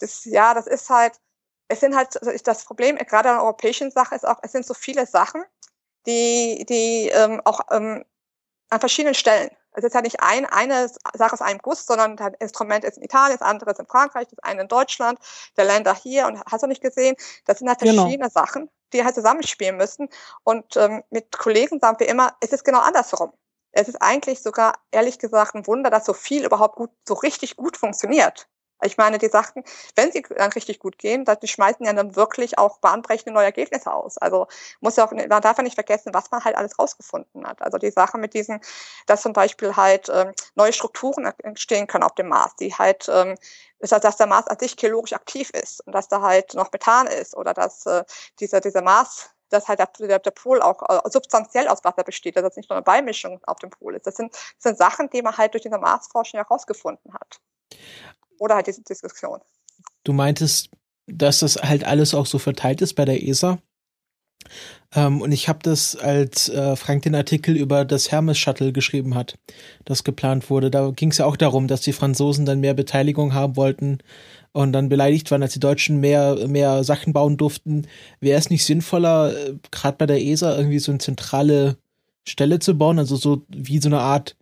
das, 0.00 0.24
ja, 0.24 0.54
das 0.54 0.66
ist 0.66 0.90
halt, 0.90 1.14
es 1.68 1.80
sind 1.80 1.96
halt, 1.96 2.20
also 2.22 2.32
das 2.44 2.64
Problem, 2.64 2.96
gerade 2.96 3.30
an 3.30 3.36
der 3.36 3.44
europäischen 3.44 3.90
Sache 3.90 4.14
ist 4.14 4.26
auch, 4.26 4.38
es 4.42 4.52
sind 4.52 4.66
so 4.66 4.74
viele 4.74 5.06
Sachen, 5.06 5.42
die, 6.06 6.64
die 6.68 7.08
ähm, 7.08 7.42
auch 7.44 7.60
ähm, 7.70 8.04
an 8.70 8.80
verschiedenen 8.80 9.14
Stellen 9.14 9.50
es 9.78 9.84
ist 9.84 9.94
ja 9.94 10.02
nicht 10.02 10.20
ein, 10.20 10.44
eine 10.46 10.88
Sache 10.88 11.34
ist 11.34 11.40
ein 11.40 11.58
Guss, 11.58 11.86
sondern 11.86 12.16
das 12.16 12.32
Instrument 12.40 12.84
ist 12.84 12.98
in 12.98 13.04
Italien, 13.04 13.38
das 13.38 13.46
andere 13.46 13.70
ist 13.70 13.80
in 13.80 13.86
Frankreich, 13.86 14.26
das 14.28 14.38
eine 14.40 14.62
in 14.62 14.68
Deutschland, 14.68 15.18
der 15.56 15.64
Länder 15.64 15.94
hier 15.94 16.26
und 16.26 16.42
hast 16.50 16.62
du 16.62 16.66
nicht 16.66 16.82
gesehen, 16.82 17.16
das 17.44 17.58
sind 17.58 17.68
halt 17.68 17.78
genau. 17.78 18.02
verschiedene 18.02 18.28
genau. 18.28 18.46
Sachen, 18.46 18.70
die 18.92 19.04
halt 19.04 19.14
zusammenspielen 19.14 19.76
müssen. 19.76 20.08
Und 20.44 20.76
ähm, 20.76 21.02
mit 21.10 21.36
Kollegen 21.36 21.78
sagen 21.80 21.98
wir 22.00 22.08
immer, 22.08 22.36
es 22.40 22.52
ist 22.52 22.64
genau 22.64 22.80
andersherum. 22.80 23.32
Es 23.72 23.88
ist 23.88 24.00
eigentlich 24.02 24.42
sogar, 24.42 24.74
ehrlich 24.90 25.18
gesagt, 25.18 25.54
ein 25.54 25.66
Wunder, 25.66 25.90
dass 25.90 26.06
so 26.06 26.14
viel 26.14 26.44
überhaupt 26.44 26.76
gut, 26.76 26.90
so 27.06 27.14
richtig 27.14 27.56
gut 27.56 27.76
funktioniert. 27.76 28.48
Ich 28.82 28.96
meine, 28.96 29.18
die 29.18 29.28
Sachen, 29.28 29.64
wenn 29.96 30.12
sie 30.12 30.22
dann 30.22 30.52
richtig 30.52 30.78
gut 30.78 30.98
gehen, 30.98 31.24
dann, 31.24 31.38
schmeißen 31.42 31.84
ja 31.84 31.92
dann 31.92 32.14
wirklich 32.14 32.58
auch 32.58 32.78
bahnbrechende 32.78 33.32
neue 33.32 33.46
Ergebnisse 33.46 33.92
aus. 33.92 34.18
Also 34.18 34.46
muss 34.80 34.94
ja 34.96 35.04
auch, 35.04 35.10
man 35.12 35.42
darf 35.42 35.56
ja 35.56 35.64
nicht 35.64 35.74
vergessen, 35.74 36.14
was 36.14 36.30
man 36.30 36.44
halt 36.44 36.56
alles 36.56 36.78
rausgefunden 36.78 37.46
hat. 37.46 37.60
Also 37.60 37.78
die 37.78 37.90
Sache 37.90 38.18
mit 38.18 38.34
diesen, 38.34 38.60
dass 39.06 39.22
zum 39.22 39.32
Beispiel 39.32 39.74
halt 39.74 40.08
ähm, 40.12 40.32
neue 40.54 40.72
Strukturen 40.72 41.24
entstehen 41.42 41.88
können 41.88 42.04
auf 42.04 42.14
dem 42.14 42.28
Mars, 42.28 42.54
die 42.56 42.72
halt, 42.72 43.08
ähm, 43.12 43.34
dass 43.80 44.16
der 44.16 44.26
Mars 44.26 44.46
an 44.46 44.58
sich 44.58 44.76
geologisch 44.76 45.12
aktiv 45.12 45.50
ist 45.50 45.84
und 45.86 45.92
dass 45.92 46.08
da 46.08 46.22
halt 46.22 46.54
noch 46.54 46.70
Methan 46.72 47.08
ist 47.08 47.36
oder 47.36 47.54
dass 47.54 47.84
äh, 47.86 48.04
dieser, 48.38 48.60
dieser 48.60 48.82
Mars 48.82 49.30
dass 49.50 49.68
halt 49.68 49.80
der, 49.98 50.18
der, 50.18 50.30
Pol 50.30 50.60
auch 50.60 50.82
äh, 50.88 51.10
substanziell 51.10 51.68
aus 51.68 51.84
Wasser 51.84 52.04
besteht, 52.04 52.36
dass 52.36 52.44
es 52.44 52.56
nicht 52.56 52.70
nur 52.70 52.76
eine 52.76 52.84
Beimischung 52.84 53.40
auf 53.46 53.58
dem 53.58 53.70
Pol 53.70 53.94
ist. 53.94 54.06
Das 54.06 54.16
sind, 54.16 54.32
das 54.32 54.62
sind 54.62 54.78
Sachen, 54.78 55.10
die 55.10 55.22
man 55.22 55.36
halt 55.36 55.54
durch 55.54 55.62
diese 55.62 55.78
Marsforschung 55.78 56.38
herausgefunden 56.38 57.12
hat 57.14 57.40
oder 58.38 58.56
halt 58.56 58.66
diese 58.66 58.82
Diskussion. 58.82 59.40
Du 60.04 60.12
meintest, 60.12 60.70
dass 61.06 61.40
das 61.40 61.56
halt 61.56 61.84
alles 61.84 62.14
auch 62.14 62.26
so 62.26 62.38
verteilt 62.38 62.80
ist 62.82 62.94
bei 62.94 63.04
der 63.04 63.22
ESA. 63.22 63.58
Ähm, 64.94 65.20
und 65.20 65.32
ich 65.32 65.48
habe 65.48 65.58
das, 65.62 65.96
als 65.96 66.48
äh, 66.48 66.76
Frank 66.76 67.02
den 67.02 67.14
Artikel 67.14 67.56
über 67.56 67.84
das 67.84 68.10
Hermes-Shuttle 68.10 68.72
geschrieben 68.72 69.14
hat, 69.14 69.38
das 69.84 70.04
geplant 70.04 70.48
wurde. 70.50 70.70
Da 70.70 70.90
ging 70.90 71.10
es 71.10 71.18
ja 71.18 71.26
auch 71.26 71.36
darum, 71.36 71.68
dass 71.68 71.82
die 71.82 71.92
Franzosen 71.92 72.46
dann 72.46 72.60
mehr 72.60 72.74
Beteiligung 72.74 73.34
haben 73.34 73.56
wollten 73.56 73.98
und 74.52 74.72
dann 74.72 74.88
beleidigt 74.88 75.30
waren, 75.30 75.42
als 75.42 75.52
die 75.52 75.60
Deutschen 75.60 76.00
mehr, 76.00 76.48
mehr 76.48 76.82
Sachen 76.84 77.12
bauen 77.12 77.36
durften. 77.36 77.86
Wäre 78.20 78.38
es 78.38 78.50
nicht 78.50 78.64
sinnvoller, 78.64 79.34
äh, 79.36 79.54
gerade 79.70 79.98
bei 79.98 80.06
der 80.06 80.22
ESA 80.22 80.56
irgendwie 80.56 80.78
so 80.78 80.90
eine 80.90 81.00
zentrale 81.00 81.76
Stelle 82.26 82.58
zu 82.58 82.76
bauen, 82.76 82.98
also 82.98 83.16
so 83.16 83.42
wie 83.48 83.80
so 83.80 83.88
eine 83.88 84.00
Art 84.00 84.36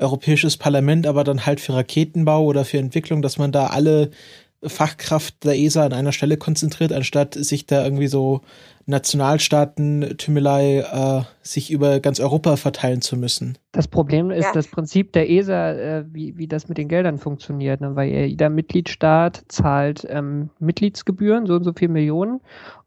Europäisches 0.00 0.56
Parlament, 0.56 1.08
aber 1.08 1.24
dann 1.24 1.44
halt 1.44 1.60
für 1.60 1.74
Raketenbau 1.74 2.44
oder 2.44 2.64
für 2.64 2.78
Entwicklung, 2.78 3.20
dass 3.20 3.36
man 3.36 3.50
da 3.50 3.66
alle 3.66 4.10
Fachkraft 4.62 5.44
der 5.44 5.58
ESA 5.58 5.86
an 5.86 5.92
einer 5.92 6.12
Stelle 6.12 6.36
konzentriert, 6.36 6.92
anstatt 6.92 7.34
sich 7.34 7.66
da 7.66 7.82
irgendwie 7.82 8.06
so 8.06 8.42
Nationalstaaten, 8.88 10.16
Tümelei, 10.16 10.78
äh, 10.78 11.22
sich 11.42 11.70
über 11.70 12.00
ganz 12.00 12.20
Europa 12.20 12.56
verteilen 12.56 13.02
zu 13.02 13.16
müssen. 13.16 13.58
Das 13.72 13.86
Problem 13.86 14.30
ist 14.30 14.46
ja. 14.46 14.52
das 14.52 14.66
Prinzip 14.66 15.12
der 15.12 15.28
ESA, 15.30 15.72
äh, 15.72 16.04
wie, 16.10 16.38
wie 16.38 16.48
das 16.48 16.68
mit 16.68 16.78
den 16.78 16.88
Geldern 16.88 17.18
funktioniert, 17.18 17.82
ne? 17.82 17.94
weil 17.96 18.08
jeder 18.08 18.48
Mitgliedstaat 18.48 19.42
zahlt 19.48 20.06
ähm, 20.08 20.48
Mitgliedsgebühren, 20.58 21.46
so 21.46 21.54
und 21.56 21.64
so 21.64 21.72
viele 21.74 21.92
Millionen, 21.92 22.40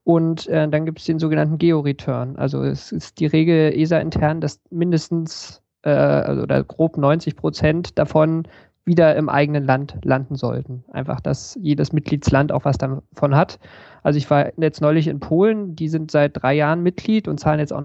und 0.04 0.48
äh, 0.48 0.68
dann 0.68 0.86
gibt 0.86 1.00
es 1.00 1.06
den 1.06 1.20
sogenannten 1.20 1.60
Geo-Return. 1.60 2.36
Also 2.36 2.64
es 2.64 2.92
ist 2.92 3.20
die 3.20 3.28
Regel 3.28 3.72
ESA 3.78 4.00
intern, 4.00 4.42
dass 4.42 4.60
mindestens 4.72 5.62
äh, 5.84 5.92
also 5.92 6.42
oder 6.42 6.64
grob 6.64 6.98
90 6.98 7.36
Prozent 7.36 8.00
davon 8.00 8.48
wieder 8.86 9.16
im 9.16 9.30
eigenen 9.30 9.66
Land 9.66 9.98
landen 10.04 10.36
sollten. 10.36 10.84
Einfach, 10.92 11.22
dass 11.22 11.58
jedes 11.62 11.94
Mitgliedsland 11.94 12.52
auch 12.52 12.66
was 12.66 12.78
davon 12.78 13.36
hat. 13.36 13.60
Also 14.04 14.18
ich 14.18 14.30
war 14.30 14.52
jetzt 14.58 14.82
neulich 14.82 15.08
in 15.08 15.20
Polen, 15.20 15.76
die 15.76 15.88
sind 15.88 16.12
seit 16.12 16.42
drei 16.42 16.54
Jahren 16.54 16.82
Mitglied 16.82 17.28
und 17.28 17.40
zahlen 17.40 17.60
jetzt 17.60 17.74
auch 17.74 17.84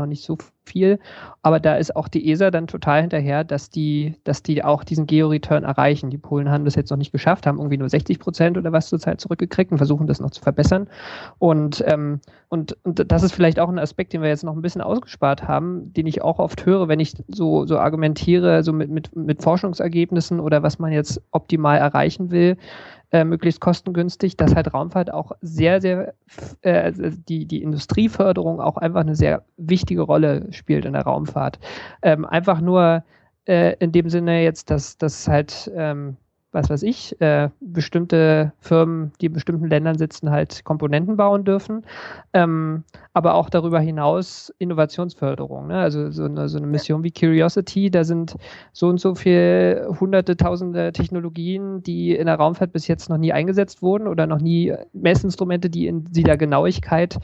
noch 0.00 0.06
nicht 0.06 0.24
so 0.24 0.38
viel. 0.64 0.98
Aber 1.42 1.60
da 1.60 1.76
ist 1.76 1.96
auch 1.96 2.08
die 2.08 2.30
ESA 2.30 2.50
dann 2.50 2.66
total 2.66 3.00
hinterher, 3.00 3.44
dass 3.44 3.70
die, 3.70 4.14
dass 4.24 4.42
die 4.42 4.64
auch 4.64 4.84
diesen 4.84 5.06
Geo-Return 5.06 5.64
erreichen. 5.64 6.10
Die 6.10 6.18
Polen 6.18 6.50
haben 6.50 6.64
das 6.64 6.74
jetzt 6.74 6.90
noch 6.90 6.96
nicht 6.96 7.12
geschafft, 7.12 7.46
haben 7.46 7.58
irgendwie 7.58 7.78
nur 7.78 7.88
60 7.88 8.18
Prozent 8.18 8.58
oder 8.58 8.72
was 8.72 8.88
zurzeit 8.88 9.20
zurückgekriegt 9.20 9.72
und 9.72 9.78
versuchen 9.78 10.06
das 10.06 10.20
noch 10.20 10.30
zu 10.30 10.40
verbessern. 10.40 10.88
Und, 11.38 11.82
ähm, 11.86 12.20
und, 12.48 12.76
und 12.84 13.10
das 13.10 13.22
ist 13.22 13.32
vielleicht 13.32 13.58
auch 13.58 13.68
ein 13.68 13.78
Aspekt, 13.78 14.12
den 14.12 14.22
wir 14.22 14.28
jetzt 14.28 14.44
noch 14.44 14.54
ein 14.54 14.62
bisschen 14.62 14.82
ausgespart 14.82 15.46
haben, 15.46 15.92
den 15.92 16.06
ich 16.06 16.22
auch 16.22 16.38
oft 16.38 16.66
höre, 16.66 16.88
wenn 16.88 17.00
ich 17.00 17.14
so, 17.28 17.66
so 17.66 17.78
argumentiere, 17.78 18.62
so 18.62 18.72
mit, 18.72 18.90
mit, 18.90 19.14
mit 19.16 19.42
Forschungsergebnissen 19.42 20.40
oder 20.40 20.62
was 20.62 20.78
man 20.78 20.92
jetzt 20.92 21.22
optimal 21.30 21.78
erreichen 21.78 22.30
will 22.30 22.56
äh, 23.12 23.24
möglichst 23.24 23.60
kostengünstig, 23.60 24.36
dass 24.36 24.54
halt 24.54 24.72
Raumfahrt 24.72 25.12
auch 25.12 25.32
sehr, 25.40 25.80
sehr, 25.80 26.14
äh, 26.62 26.72
also 26.72 27.10
die, 27.10 27.46
die 27.46 27.62
Industrieförderung 27.62 28.60
auch 28.60 28.76
einfach 28.76 29.00
eine 29.00 29.16
sehr 29.16 29.44
wichtige 29.56 30.02
Rolle 30.02 30.52
spielt 30.52 30.84
in 30.84 30.92
der 30.92 31.02
Raumfahrt. 31.02 31.58
Ähm, 32.02 32.24
einfach 32.24 32.60
nur 32.60 33.04
äh, 33.46 33.74
in 33.78 33.92
dem 33.92 34.08
Sinne 34.10 34.42
jetzt, 34.42 34.70
dass, 34.70 34.96
dass 34.96 35.26
halt 35.28 35.70
ähm, 35.74 36.16
was 36.52 36.68
weiß 36.68 36.82
ich, 36.82 37.20
äh, 37.20 37.48
bestimmte 37.60 38.52
Firmen, 38.58 39.12
die 39.20 39.26
in 39.26 39.32
bestimmten 39.32 39.68
Ländern 39.68 39.98
sitzen, 39.98 40.30
halt 40.30 40.64
Komponenten 40.64 41.16
bauen 41.16 41.44
dürfen, 41.44 41.84
ähm, 42.32 42.84
aber 43.12 43.34
auch 43.34 43.50
darüber 43.50 43.78
hinaus 43.80 44.52
Innovationsförderung. 44.58 45.68
Ne? 45.68 45.78
Also 45.78 46.10
so 46.10 46.24
eine, 46.24 46.48
so 46.48 46.58
eine 46.58 46.66
Mission 46.66 47.04
wie 47.04 47.12
Curiosity, 47.12 47.90
da 47.90 48.04
sind 48.04 48.36
so 48.72 48.88
und 48.88 48.98
so 48.98 49.14
viele 49.14 49.88
hunderte, 50.00 50.36
tausende 50.36 50.92
Technologien, 50.92 51.82
die 51.82 52.16
in 52.16 52.26
der 52.26 52.36
Raumfahrt 52.36 52.72
bis 52.72 52.88
jetzt 52.88 53.10
noch 53.10 53.18
nie 53.18 53.32
eingesetzt 53.32 53.82
wurden 53.82 54.08
oder 54.08 54.26
noch 54.26 54.40
nie 54.40 54.74
Messinstrumente, 54.92 55.70
die 55.70 55.86
in 55.86 56.04
dieser 56.04 56.36
Genauigkeit 56.36 57.18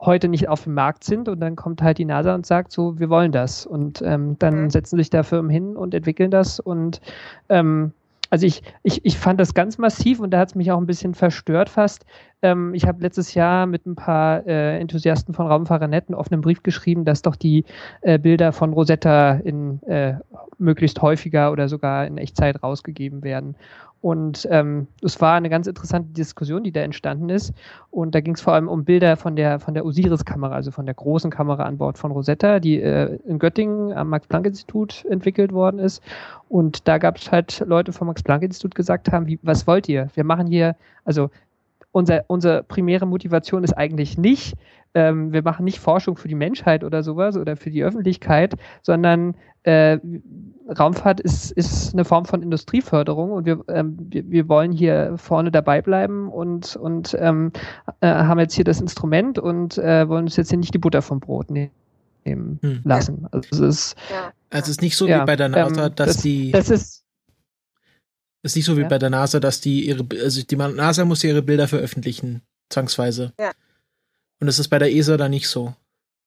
heute 0.00 0.28
nicht 0.28 0.48
auf 0.48 0.64
dem 0.64 0.74
Markt 0.74 1.02
sind 1.02 1.28
und 1.28 1.40
dann 1.40 1.56
kommt 1.56 1.82
halt 1.82 1.98
die 1.98 2.04
NASA 2.04 2.34
und 2.34 2.46
sagt 2.46 2.70
so, 2.70 2.98
wir 3.00 3.10
wollen 3.10 3.32
das 3.32 3.66
und 3.66 4.00
ähm, 4.02 4.36
dann 4.38 4.62
mhm. 4.62 4.70
setzen 4.70 4.96
sich 4.96 5.10
da 5.10 5.24
Firmen 5.24 5.50
hin 5.50 5.76
und 5.76 5.92
entwickeln 5.92 6.30
das 6.30 6.60
und 6.60 7.00
ähm, 7.48 7.92
also 8.30 8.46
ich, 8.46 8.62
ich, 8.82 9.04
ich 9.04 9.18
fand 9.18 9.40
das 9.40 9.54
ganz 9.54 9.78
massiv 9.78 10.20
und 10.20 10.30
da 10.30 10.40
hat 10.40 10.50
es 10.50 10.54
mich 10.54 10.70
auch 10.70 10.78
ein 10.78 10.86
bisschen 10.86 11.14
verstört 11.14 11.68
fast. 11.68 12.04
Ähm, 12.42 12.74
ich 12.74 12.86
habe 12.86 13.02
letztes 13.02 13.34
Jahr 13.34 13.66
mit 13.66 13.86
ein 13.86 13.96
paar 13.96 14.46
äh, 14.46 14.78
Enthusiasten 14.78 15.34
von 15.34 15.46
Raumfahrernet 15.46 16.08
einen 16.08 16.14
offenen 16.14 16.40
Brief 16.40 16.62
geschrieben, 16.62 17.04
dass 17.04 17.22
doch 17.22 17.36
die 17.36 17.64
äh, 18.02 18.18
Bilder 18.18 18.52
von 18.52 18.72
Rosetta 18.72 19.32
in 19.32 19.82
äh, 19.84 20.14
möglichst 20.58 21.00
häufiger 21.02 21.52
oder 21.52 21.68
sogar 21.68 22.06
in 22.06 22.18
Echtzeit 22.18 22.62
rausgegeben 22.62 23.22
werden. 23.22 23.56
Und 24.00 24.46
ähm, 24.50 24.86
es 25.02 25.20
war 25.20 25.34
eine 25.34 25.50
ganz 25.50 25.66
interessante 25.66 26.12
Diskussion, 26.12 26.62
die 26.62 26.70
da 26.70 26.80
entstanden 26.80 27.30
ist. 27.30 27.52
Und 27.90 28.14
da 28.14 28.20
ging 28.20 28.34
es 28.34 28.40
vor 28.40 28.52
allem 28.52 28.68
um 28.68 28.84
Bilder 28.84 29.16
von 29.16 29.34
der, 29.34 29.58
von 29.58 29.74
der 29.74 29.84
Osiris-Kamera, 29.84 30.54
also 30.54 30.70
von 30.70 30.86
der 30.86 30.94
großen 30.94 31.30
Kamera 31.30 31.64
an 31.64 31.78
Bord 31.78 31.98
von 31.98 32.12
Rosetta, 32.12 32.60
die 32.60 32.80
äh, 32.80 33.18
in 33.26 33.38
Göttingen 33.40 33.92
am 33.92 34.10
Max-Planck-Institut 34.10 35.04
entwickelt 35.06 35.52
worden 35.52 35.80
ist. 35.80 36.02
Und 36.48 36.86
da 36.86 36.98
gab 36.98 37.16
es 37.16 37.32
halt 37.32 37.64
Leute 37.66 37.92
vom 37.92 38.06
Max-Planck-Institut 38.06 38.76
gesagt 38.76 39.10
haben, 39.10 39.26
wie, 39.26 39.40
was 39.42 39.66
wollt 39.66 39.88
ihr? 39.88 40.08
Wir 40.14 40.24
machen 40.24 40.46
hier, 40.46 40.76
also 41.04 41.30
unser, 41.90 42.24
unsere 42.28 42.62
primäre 42.62 43.06
Motivation 43.06 43.64
ist 43.64 43.72
eigentlich 43.72 44.16
nicht, 44.16 44.56
ähm, 44.94 45.32
wir 45.32 45.42
machen 45.42 45.64
nicht 45.64 45.78
Forschung 45.78 46.16
für 46.16 46.28
die 46.28 46.34
Menschheit 46.34 46.84
oder 46.84 47.02
sowas 47.02 47.36
oder 47.36 47.56
für 47.56 47.70
die 47.70 47.84
Öffentlichkeit, 47.84 48.54
sondern 48.82 49.34
äh, 49.62 49.98
Raumfahrt 50.78 51.20
ist, 51.20 51.50
ist 51.52 51.94
eine 51.94 52.04
Form 52.04 52.26
von 52.26 52.42
Industrieförderung 52.42 53.32
und 53.32 53.46
wir, 53.46 53.64
ähm, 53.68 53.96
wir, 54.10 54.30
wir, 54.30 54.48
wollen 54.48 54.72
hier 54.72 55.14
vorne 55.16 55.50
dabei 55.50 55.80
bleiben 55.80 56.28
und, 56.28 56.76
und 56.76 57.16
ähm, 57.18 57.52
äh, 58.00 58.08
haben 58.08 58.38
jetzt 58.38 58.54
hier 58.54 58.64
das 58.64 58.80
Instrument 58.80 59.38
und 59.38 59.78
äh, 59.78 60.08
wollen 60.08 60.24
uns 60.24 60.36
jetzt 60.36 60.50
hier 60.50 60.58
nicht 60.58 60.74
die 60.74 60.78
Butter 60.78 61.00
vom 61.00 61.20
Brot 61.20 61.50
nehmen 61.50 61.70
hm. 62.62 62.80
lassen. 62.84 63.26
Also 63.30 63.48
es 63.52 63.60
ist, 63.60 63.96
also 64.50 64.64
es 64.64 64.68
ist 64.68 64.82
nicht 64.82 64.96
so 64.96 65.06
ja, 65.06 65.22
wie 65.22 65.26
bei 65.26 65.36
der 65.36 65.48
NASA, 65.48 65.86
ähm, 65.86 65.94
dass 65.94 66.08
das, 66.08 66.16
die. 66.18 66.52
Das 66.52 66.68
ist, 66.70 67.04
ist 68.42 68.56
nicht 68.56 68.66
so 68.66 68.76
wie 68.76 68.82
ja. 68.82 68.88
bei 68.88 68.98
der 68.98 69.10
NASA, 69.10 69.40
dass 69.40 69.60
die 69.60 69.86
ihre, 69.88 70.06
also 70.22 70.42
die 70.42 70.56
NASA 70.56 71.04
muss 71.04 71.24
ihre 71.24 71.42
Bilder 71.42 71.66
veröffentlichen, 71.66 72.42
zwangsweise. 72.70 73.32
Ja. 73.38 73.52
Und 74.40 74.46
das 74.46 74.58
ist 74.58 74.68
bei 74.68 74.78
der 74.78 74.92
ESA 74.92 75.16
da 75.16 75.28
nicht 75.28 75.48
so. 75.48 75.74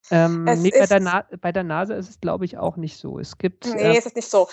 Ähm, 0.09 0.43
nee, 0.43 0.71
bei, 0.71 0.85
der 0.85 1.25
bei, 1.37 1.51
der 1.51 1.63
NASA 1.63 1.95
ist 1.95 2.09
es, 2.09 2.19
glaube 2.19 2.45
ich, 2.45 2.57
auch 2.57 2.75
nicht 2.75 2.97
so. 2.97 3.19
Es 3.19 3.37
gibt. 3.37 3.65
Nee, 3.65 3.93
äh, 3.93 3.97
es 3.97 4.05
ist 4.05 4.15
nicht 4.15 4.29
so. 4.29 4.49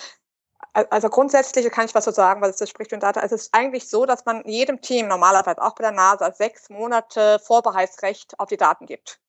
Also 0.73 1.09
grundsätzlich 1.09 1.69
kann 1.71 1.85
ich 1.85 1.95
was 1.95 2.05
so 2.05 2.11
sagen, 2.11 2.41
was 2.41 2.57
das 2.57 2.69
spricht 2.69 2.93
und 2.93 3.01
Data. 3.01 3.21
Es 3.21 3.31
ist 3.31 3.53
eigentlich 3.53 3.89
so, 3.89 4.05
dass 4.05 4.25
man 4.25 4.43
jedem 4.45 4.81
Team 4.81 5.07
normalerweise 5.07 5.61
auch 5.61 5.73
bei 5.73 5.83
der 5.83 5.91
NASA 5.91 6.31
sechs 6.31 6.69
Monate 6.69 7.39
Vorbehaltsrecht 7.39 8.39
auf 8.39 8.49
die 8.49 8.57
Daten 8.57 8.85
gibt. 8.85 9.19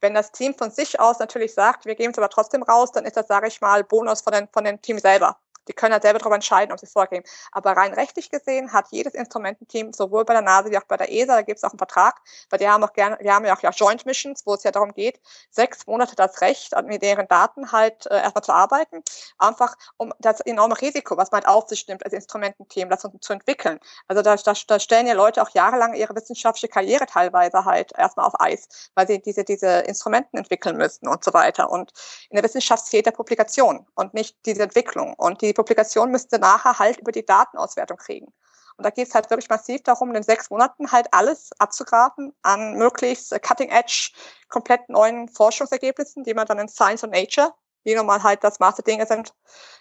Wenn 0.00 0.14
das 0.14 0.32
Team 0.32 0.54
von 0.54 0.70
sich 0.70 0.98
aus 0.98 1.20
natürlich 1.20 1.54
sagt, 1.54 1.86
wir 1.86 1.94
geben 1.94 2.10
es 2.10 2.18
aber 2.18 2.28
trotzdem 2.28 2.64
raus, 2.64 2.90
dann 2.90 3.04
ist 3.04 3.16
das, 3.16 3.28
sage 3.28 3.46
ich 3.46 3.60
mal, 3.60 3.84
Bonus 3.84 4.22
von 4.22 4.32
den, 4.32 4.48
von 4.48 4.64
den 4.64 4.82
Team 4.82 4.98
selber. 4.98 5.38
Die 5.68 5.72
können 5.72 5.92
halt 5.92 6.02
selber 6.02 6.18
darüber 6.18 6.34
entscheiden, 6.34 6.72
ob 6.72 6.80
sie 6.80 6.86
es 6.86 6.92
vorgeben. 6.92 7.24
Aber 7.52 7.72
rein 7.72 7.92
rechtlich 7.94 8.30
gesehen 8.30 8.72
hat 8.72 8.86
jedes 8.90 9.14
Instrumententeam, 9.14 9.92
sowohl 9.92 10.24
bei 10.24 10.32
der 10.34 10.42
NASA 10.42 10.70
wie 10.70 10.78
auch 10.78 10.84
bei 10.84 10.96
der 10.96 11.12
ESA, 11.12 11.36
da 11.36 11.42
gibt 11.42 11.58
es 11.58 11.64
auch 11.64 11.70
einen 11.70 11.78
Vertrag, 11.78 12.20
weil 12.50 12.58
die 12.58 12.68
haben 12.68 12.82
auch 12.84 12.92
gerne, 12.92 13.18
wir 13.20 13.34
haben 13.34 13.44
ja 13.44 13.56
auch 13.56 13.60
ja 13.60 13.70
Joint 13.70 14.06
Missions, 14.06 14.46
wo 14.46 14.54
es 14.54 14.64
ja 14.64 14.70
darum 14.70 14.92
geht, 14.92 15.20
sechs 15.50 15.86
Monate 15.86 16.16
das 16.16 16.40
Recht, 16.40 16.72
mit 16.84 17.02
deren 17.02 17.28
Daten 17.28 17.72
halt 17.72 18.06
äh, 18.06 18.22
erstmal 18.22 18.42
zu 18.42 18.52
arbeiten, 18.52 19.02
einfach 19.38 19.76
um 19.96 20.12
das 20.18 20.40
enorme 20.40 20.80
Risiko, 20.80 21.16
was 21.16 21.30
man 21.30 21.42
halt 21.42 21.48
auf 21.48 21.68
sich 21.68 21.86
nimmt 21.88 22.04
als 22.04 22.12
Instrumententeam, 22.12 22.88
das 22.88 23.06
zu 23.20 23.32
entwickeln. 23.32 23.78
Also 24.08 24.22
da, 24.22 24.36
da, 24.36 24.54
da 24.66 24.80
stellen 24.80 25.06
ja 25.06 25.14
Leute 25.14 25.42
auch 25.42 25.50
jahrelang 25.50 25.94
ihre 25.94 26.14
wissenschaftliche 26.14 26.68
Karriere 26.68 27.06
teilweise 27.06 27.64
halt 27.64 27.92
erstmal 27.96 28.26
auf 28.26 28.40
Eis, 28.40 28.90
weil 28.94 29.06
sie 29.06 29.20
diese, 29.20 29.44
diese 29.44 29.80
Instrumenten 29.80 30.38
entwickeln 30.38 30.76
müssen 30.76 31.08
und 31.08 31.24
so 31.24 31.32
weiter. 31.32 31.70
Und 31.70 31.92
in 32.30 32.36
der 32.36 32.44
Wissenschaft 32.44 32.86
zählt 32.86 33.06
der 33.06 33.12
Publikation 33.12 33.86
und 33.94 34.14
nicht 34.14 34.36
diese 34.46 34.62
Entwicklung. 34.62 35.14
Und 35.14 35.42
die 35.42 35.51
die 35.52 35.54
Publikation 35.54 36.10
müsste 36.10 36.38
nachher 36.38 36.78
halt 36.78 36.98
über 36.98 37.12
die 37.12 37.26
Datenauswertung 37.26 37.98
kriegen. 37.98 38.32
Und 38.78 38.86
da 38.86 38.90
geht 38.90 39.08
es 39.08 39.14
halt 39.14 39.28
wirklich 39.28 39.50
massiv 39.50 39.82
darum, 39.82 40.08
in 40.08 40.14
den 40.14 40.22
sechs 40.22 40.48
Monaten 40.48 40.90
halt 40.90 41.12
alles 41.12 41.50
abzugraben 41.58 42.34
an 42.42 42.74
möglichst 42.74 43.30
cutting-edge, 43.42 44.12
komplett 44.48 44.88
neuen 44.88 45.28
Forschungsergebnissen, 45.28 46.24
die 46.24 46.32
man 46.32 46.46
dann 46.46 46.58
in 46.58 46.68
Science 46.68 47.04
und 47.04 47.10
Nature, 47.10 47.52
die 47.84 47.94
normal 47.94 48.22
halt 48.22 48.42
das 48.42 48.60
Maß 48.60 48.76
der 48.76 48.84
Dinge 48.84 49.06
sind, 49.06 49.34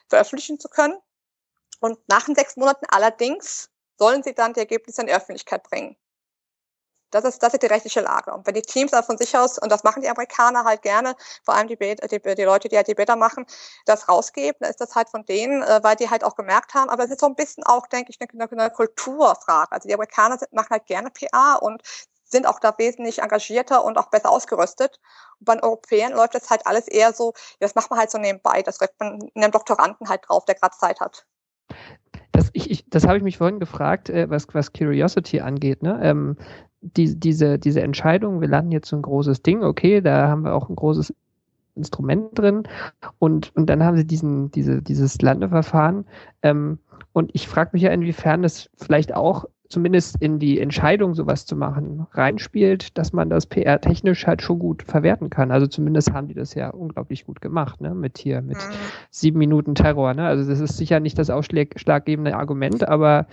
veröffentlichen 0.10 0.60
zu 0.60 0.68
können. 0.68 0.98
Und 1.80 1.98
nach 2.10 2.26
den 2.26 2.36
sechs 2.36 2.58
Monaten 2.58 2.86
allerdings 2.90 3.70
sollen 3.98 4.24
sie 4.24 4.36
dann 4.36 4.54
die 4.54 4.60
Ergebnisse 4.60 5.02
in 5.02 5.08
die 5.08 5.14
Öffentlichkeit 5.14 5.64
bringen. 5.64 5.96
Das 7.12 7.26
ist, 7.26 7.44
das 7.44 7.54
ist 7.54 7.62
die 7.62 7.68
rechtliche 7.68 8.02
Lage. 8.02 8.34
Und 8.34 8.48
wenn 8.48 8.54
die 8.54 8.62
Teams 8.62 8.92
da 8.92 9.02
von 9.02 9.18
sich 9.18 9.38
aus, 9.38 9.60
und 9.60 9.72
das 9.72 9.84
machen 9.84 10.02
die 10.02 10.10
Amerikaner 10.10 10.64
halt 10.64 10.82
gerne, 10.82 11.16
vor 11.44 11.54
allem 11.54 11.68
die, 11.68 11.78
die, 11.78 12.36
die 12.36 12.44
Leute, 12.44 12.70
die 12.70 12.78
halt 12.78 12.88
die 12.88 12.96
Beta 12.96 13.16
machen, 13.16 13.46
das 13.86 14.10
rausgeben, 14.10 14.58
dann 14.62 14.70
ist 14.70 14.82
das 14.82 14.96
halt 14.96 15.10
von 15.10 15.26
denen, 15.26 15.62
äh, 15.62 15.80
weil 15.84 15.96
die 15.96 16.10
halt 16.10 16.24
auch 16.24 16.36
gemerkt 16.36 16.74
haben, 16.74 16.90
aber 16.90 17.04
es 17.04 17.12
ist 17.12 17.20
so 17.20 17.28
ein 17.28 17.36
bisschen 17.36 17.64
auch, 17.66 17.88
denke 17.88 18.12
ich, 18.12 18.20
eine, 18.20 18.50
eine 18.52 18.72
Kulturfrage. 18.72 19.72
Also 19.72 19.88
die 19.88 19.94
Amerikaner 19.94 20.38
sind, 20.38 20.54
machen 20.54 20.70
halt 20.72 20.86
gerne 20.86 21.12
PA 21.12 21.56
und 21.56 21.82
sind 22.32 22.48
auch 22.48 22.60
da 22.60 22.74
wesentlich 22.78 23.22
engagierter 23.22 23.84
und 23.84 23.98
auch 23.98 24.10
besser 24.10 24.32
ausgerüstet. 24.32 25.00
Und 25.40 25.46
bei 25.46 25.56
den 25.56 25.64
Europäern 25.64 26.14
läuft 26.14 26.36
das 26.36 26.50
halt 26.50 26.66
alles 26.66 26.88
eher 26.88 27.14
so, 27.14 27.34
das 27.60 27.76
macht 27.76 27.90
man 27.90 28.00
halt 28.00 28.10
so 28.10 28.18
nebenbei, 28.18 28.62
das 28.62 28.82
rückt 28.82 29.00
man 29.00 29.30
einem 29.36 29.52
Doktoranden 29.52 30.08
halt 30.10 30.22
drauf, 30.28 30.46
der 30.46 30.56
gerade 30.56 30.76
Zeit 30.76 31.00
hat. 31.00 31.26
Das, 32.32 32.50
ich, 32.54 32.72
ich, 32.72 32.90
das 32.90 33.06
habe 33.06 33.18
ich 33.18 33.24
mich 33.24 33.38
vorhin 33.38 33.60
gefragt, 33.60 34.10
äh, 34.10 34.30
was, 34.30 34.48
was 34.54 34.72
Curiosity 34.72 35.42
angeht. 35.42 35.84
Ne? 35.84 36.00
Ähm, 36.02 36.38
die, 36.82 37.20
diese, 37.20 37.60
diese 37.60 37.82
Entscheidung, 37.82 38.42
wir 38.42 38.48
landen 38.48 38.72
jetzt 38.72 38.90
so 38.90 38.96
ein 38.96 39.02
großes 39.02 39.42
Ding, 39.44 39.64
okay, 39.64 40.02
da 40.02 40.28
haben 40.28 40.44
wir 40.44 40.54
auch 40.54 40.70
ein 40.70 40.76
großes 40.76 41.14
Instrument 41.76 42.38
drin 42.38 42.64
und, 43.20 43.56
und 43.56 43.70
dann 43.70 43.84
haben 43.84 43.98
sie 43.98 44.06
diesen, 44.06 44.52
diese, 44.52 44.82
dieses 44.82 45.22
Landeverfahren. 45.22 46.06
Ähm, 46.42 46.80
und 47.14 47.32
ich 47.34 47.48
frage 47.48 47.72
mich 47.74 47.84
ja, 47.84 47.92
inwiefern 47.92 48.42
das 48.42 48.70
vielleicht 48.78 49.14
auch 49.14 49.46
zumindest 49.72 50.18
in 50.22 50.38
die 50.38 50.60
Entscheidung, 50.60 51.16
sowas 51.16 51.46
zu 51.46 51.56
machen, 51.56 52.06
reinspielt, 52.12 52.98
dass 52.98 53.14
man 53.14 53.30
das 53.30 53.46
PR-technisch 53.46 54.28
halt 54.28 54.42
schon 54.42 54.60
gut 54.60 54.84
verwerten 54.84 55.30
kann. 55.30 55.50
Also 55.50 55.66
zumindest 55.66 56.12
haben 56.12 56.28
die 56.28 56.34
das 56.34 56.54
ja 56.54 56.70
unglaublich 56.70 57.26
gut 57.26 57.42
gemacht, 57.42 57.80
ne? 57.80 57.96
Mit 57.96 58.18
hier, 58.18 58.42
mit 58.42 58.58
mhm. 58.58 58.74
sieben 59.10 59.40
Minuten 59.40 59.74
Terror, 59.74 60.14
ne? 60.14 60.28
Also 60.28 60.48
das 60.50 60.60
ist 60.60 60.78
sicher 60.78 61.00
nicht 61.00 61.18
das 61.18 61.30
ausschlaggebende 61.30 62.36
Argument, 62.36 62.88
aber 62.88 63.28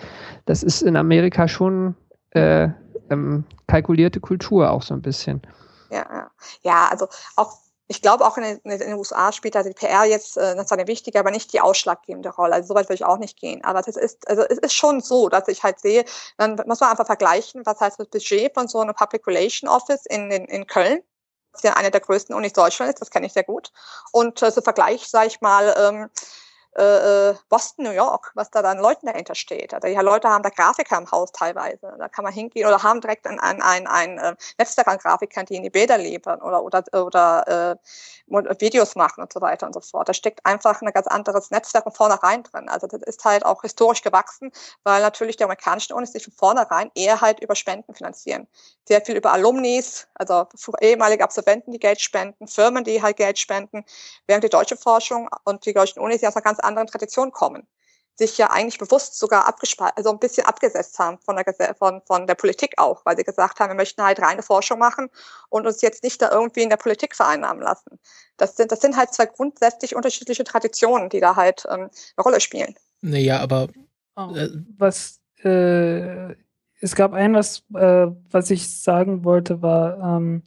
das 0.46 0.62
ist 0.62 0.82
in 0.82 0.96
Amerika 0.96 1.48
schon 1.48 1.96
äh, 2.30 2.68
ähm, 3.10 3.44
kalkulierte 3.66 4.20
Kultur 4.20 4.70
auch 4.70 4.82
so 4.82 4.94
ein 4.94 5.02
bisschen. 5.02 5.42
Ja, 5.90 6.30
ja. 6.62 6.88
also 6.88 7.08
auch 7.36 7.58
ich 7.90 8.02
glaube, 8.02 8.26
auch 8.26 8.36
in 8.36 8.42
den, 8.42 8.58
in 8.64 8.78
den, 8.78 8.92
USA 8.94 9.32
spielt 9.32 9.54
da 9.54 9.62
die 9.62 9.72
PR 9.72 10.04
jetzt, 10.04 10.36
äh, 10.36 10.54
das 10.54 10.70
eine 10.70 10.86
wichtige, 10.86 11.18
aber 11.18 11.30
nicht 11.30 11.52
die 11.54 11.60
ausschlaggebende 11.62 12.28
Rolle. 12.28 12.54
Also 12.54 12.68
soweit 12.68 12.84
würde 12.84 12.96
ich 12.96 13.04
auch 13.04 13.16
nicht 13.16 13.38
gehen. 13.38 13.64
Aber 13.64 13.80
es 13.80 13.96
ist, 13.96 14.28
also 14.28 14.42
es 14.42 14.58
ist 14.58 14.74
schon 14.74 15.00
so, 15.00 15.30
dass 15.30 15.48
ich 15.48 15.62
halt 15.62 15.80
sehe, 15.80 16.04
dann 16.36 16.60
muss 16.66 16.80
man 16.80 16.90
einfach 16.90 17.06
vergleichen, 17.06 17.64
was 17.64 17.80
heißt 17.80 17.98
das 17.98 18.08
Budget 18.08 18.52
von 18.52 18.68
so 18.68 18.80
einem 18.80 18.94
Public 18.94 19.26
Relation 19.26 19.70
Office 19.70 20.04
in, 20.04 20.30
in, 20.30 20.44
in 20.44 20.66
Köln, 20.66 21.00
das 21.52 21.62
ja 21.62 21.72
eine 21.74 21.90
der 21.90 22.02
größten 22.02 22.34
Unis 22.34 22.52
Deutschlands 22.52 22.94
ist, 22.94 23.00
das 23.00 23.10
kenne 23.10 23.26
ich 23.26 23.32
sehr 23.32 23.44
gut. 23.44 23.72
Und 24.12 24.42
äh, 24.42 24.50
so 24.50 24.60
Vergleich, 24.60 25.08
sage 25.08 25.28
ich 25.28 25.40
mal, 25.40 25.74
ähm, 25.78 26.10
äh, 26.78 27.30
äh, 27.30 27.34
Boston, 27.48 27.84
New 27.84 27.90
York, 27.90 28.30
was 28.34 28.50
da 28.50 28.62
dann 28.62 28.78
Leuten 28.78 29.06
dahinter 29.06 29.34
steht. 29.34 29.74
Also 29.74 29.88
die 29.88 29.94
Leute 29.94 30.28
haben 30.28 30.42
da 30.42 30.50
Grafiker 30.50 30.96
im 30.96 31.10
Haus 31.10 31.32
teilweise. 31.32 31.94
Da 31.98 32.08
kann 32.08 32.24
man 32.24 32.32
hingehen 32.32 32.66
oder 32.66 32.82
haben 32.82 33.00
direkt 33.00 33.26
ein, 33.26 33.40
ein, 33.40 33.60
ein, 33.60 33.86
ein 33.88 34.18
äh, 34.18 34.36
Netzwerk 34.58 34.86
an 34.86 34.98
Grafikern, 34.98 35.46
die 35.46 35.56
in 35.56 35.64
die 35.64 35.70
Bilder 35.70 35.98
liefern 35.98 36.40
oder, 36.40 36.62
oder, 36.62 36.84
oder 36.92 37.78
äh, 38.28 38.60
Videos 38.60 38.94
machen 38.94 39.22
und 39.22 39.32
so 39.32 39.40
weiter 39.40 39.66
und 39.66 39.72
so 39.72 39.80
fort. 39.80 40.08
Da 40.08 40.14
steckt 40.14 40.44
einfach 40.44 40.80
ein 40.80 40.92
ganz 40.92 41.06
anderes 41.06 41.50
Netzwerk 41.50 41.84
von 41.84 41.92
vornherein 41.92 42.42
drin. 42.44 42.68
Also 42.68 42.86
das 42.86 43.00
ist 43.02 43.24
halt 43.24 43.44
auch 43.44 43.62
historisch 43.62 44.02
gewachsen, 44.02 44.52
weil 44.84 45.02
natürlich 45.02 45.36
die 45.36 45.44
amerikanischen 45.44 45.94
Unis 45.94 46.12
sich 46.12 46.24
von 46.24 46.34
vornherein 46.34 46.90
eher 46.94 47.20
halt 47.20 47.40
über 47.40 47.54
Spenden 47.54 47.94
finanzieren. 47.94 48.46
Sehr 48.84 49.00
viel 49.00 49.16
über 49.16 49.32
Alumnis, 49.32 50.06
also 50.14 50.46
ehemalige 50.80 51.24
Absolventen, 51.24 51.72
die 51.72 51.78
Geld 51.78 52.00
spenden, 52.00 52.46
Firmen, 52.46 52.84
die 52.84 53.02
halt 53.02 53.16
Geld 53.16 53.38
spenden, 53.38 53.84
während 54.26 54.44
die 54.44 54.48
deutsche 54.48 54.76
Forschung 54.76 55.28
und 55.44 55.66
die 55.66 55.74
deutschen 55.74 56.00
Unis 56.00 56.20
ja 56.20 56.28
aus 56.28 56.36
einer 56.36 56.42
ganz 56.42 56.60
anderen 56.68 56.86
Tradition 56.86 57.32
kommen, 57.32 57.66
sich 58.14 58.36
ja 58.38 58.50
eigentlich 58.50 58.78
bewusst 58.78 59.18
sogar 59.18 59.46
abgespalten, 59.46 59.96
also 59.96 60.10
ein 60.10 60.18
bisschen 60.18 60.46
abgesetzt 60.46 60.98
haben 60.98 61.18
von 61.18 61.36
der, 61.36 61.74
von, 61.74 62.02
von 62.06 62.26
der 62.26 62.34
Politik 62.34 62.74
auch, 62.76 63.04
weil 63.04 63.16
sie 63.16 63.24
gesagt 63.24 63.60
haben, 63.60 63.70
wir 63.70 63.76
möchten 63.76 64.02
halt 64.02 64.20
reine 64.20 64.42
Forschung 64.42 64.78
machen 64.78 65.08
und 65.48 65.66
uns 65.66 65.82
jetzt 65.82 66.02
nicht 66.02 66.20
da 66.20 66.30
irgendwie 66.30 66.62
in 66.62 66.70
der 66.70 66.76
Politik 66.76 67.14
vereinnahmen 67.14 67.62
lassen. 67.62 67.98
Das 68.36 68.56
sind, 68.56 68.72
das 68.72 68.80
sind 68.80 68.96
halt 68.96 69.12
zwei 69.14 69.26
grundsätzlich 69.26 69.96
unterschiedliche 69.96 70.44
Traditionen, 70.44 71.08
die 71.08 71.20
da 71.20 71.36
halt 71.36 71.64
ähm, 71.70 71.90
eine 72.16 72.24
Rolle 72.24 72.40
spielen. 72.40 72.74
Naja, 73.00 73.40
aber 73.40 73.68
oh, 74.16 74.34
äh, 74.34 74.50
was 74.76 75.20
äh, 75.44 76.34
es 76.80 76.94
gab 76.94 77.12
ein, 77.12 77.34
was, 77.34 77.64
äh, 77.74 78.06
was 78.30 78.50
ich 78.50 78.82
sagen 78.82 79.24
wollte, 79.24 79.62
war 79.62 80.16
ähm, 80.16 80.42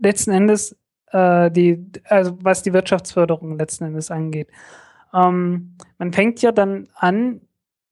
letzten 0.00 0.30
Endes 0.30 0.76
äh, 1.12 1.50
die, 1.50 1.84
also 2.04 2.36
was 2.42 2.62
die 2.62 2.72
Wirtschaftsförderung 2.72 3.58
letzten 3.58 3.84
Endes 3.84 4.10
angeht. 4.10 4.48
Ähm, 5.12 5.76
man 5.98 6.12
fängt 6.12 6.42
ja 6.42 6.52
dann 6.52 6.88
an, 6.94 7.40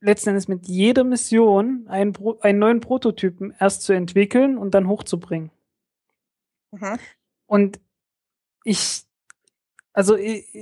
letzten 0.01 0.31
Endes 0.31 0.49
mit 0.49 0.67
jeder 0.67 1.05
Mission 1.05 1.87
einen, 1.89 2.13
Pro 2.13 2.39
einen 2.41 2.59
neuen 2.59 2.81
Prototypen 2.81 3.55
erst 3.59 3.83
zu 3.83 3.93
entwickeln 3.93 4.59
und 4.59 4.75
dann 4.75 4.89
hochzubringen. 4.89 5.51
Mhm. 6.73 6.99
Und 7.47 7.81
ich, 8.65 9.05
also 9.93 10.17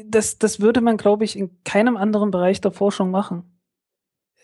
das, 0.07 0.39
das 0.39 0.61
würde 0.61 0.81
man, 0.81 0.97
glaube 0.97 1.25
ich, 1.25 1.39
in 1.39 1.63
keinem 1.65 1.97
anderen 1.97 2.31
Bereich 2.31 2.61
der 2.61 2.71
Forschung 2.71 3.11
machen. 3.11 3.51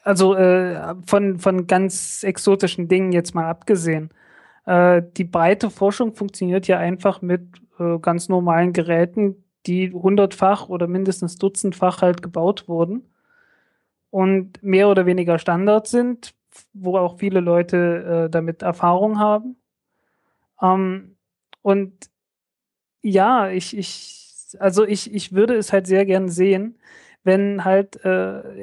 Also 0.02 0.34
äh, 0.34 0.94
von, 1.06 1.38
von 1.38 1.66
ganz 1.66 2.22
exotischen 2.22 2.88
Dingen 2.88 3.12
jetzt 3.12 3.34
mal 3.34 3.44
abgesehen. 3.44 4.10
Äh, 4.64 5.02
die 5.16 5.24
breite 5.24 5.70
Forschung 5.70 6.14
funktioniert 6.14 6.66
ja 6.66 6.78
einfach 6.78 7.20
mit 7.22 7.42
äh, 7.78 7.98
ganz 7.98 8.28
normalen 8.28 8.72
Geräten, 8.72 9.44
die 9.66 9.92
hundertfach 9.92 10.68
oder 10.68 10.86
mindestens 10.86 11.36
dutzendfach 11.36 12.02
halt 12.02 12.22
gebaut 12.22 12.68
wurden 12.68 13.10
und 14.10 14.62
mehr 14.62 14.88
oder 14.88 15.06
weniger 15.06 15.38
Standard 15.38 15.86
sind, 15.86 16.34
wo 16.72 16.96
auch 16.96 17.18
viele 17.18 17.40
Leute 17.40 18.26
äh, 18.26 18.30
damit 18.30 18.62
Erfahrung 18.62 19.18
haben. 19.18 19.56
Ähm, 20.60 21.16
und 21.62 22.10
ja, 23.02 23.48
ich, 23.48 23.76
ich, 23.76 24.56
also 24.58 24.84
ich, 24.84 25.12
ich 25.14 25.32
würde 25.32 25.54
es 25.56 25.72
halt 25.72 25.86
sehr 25.86 26.04
gern 26.06 26.28
sehen, 26.28 26.78
wenn 27.22 27.64
halt 27.64 28.04
äh, 28.04 28.08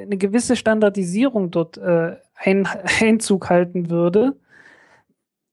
eine 0.02 0.16
gewisse 0.16 0.56
Standardisierung 0.56 1.50
dort 1.50 1.78
äh, 1.78 2.16
ein, 2.34 2.68
Einzug 3.00 3.50
halten 3.50 3.90
würde. 3.90 4.36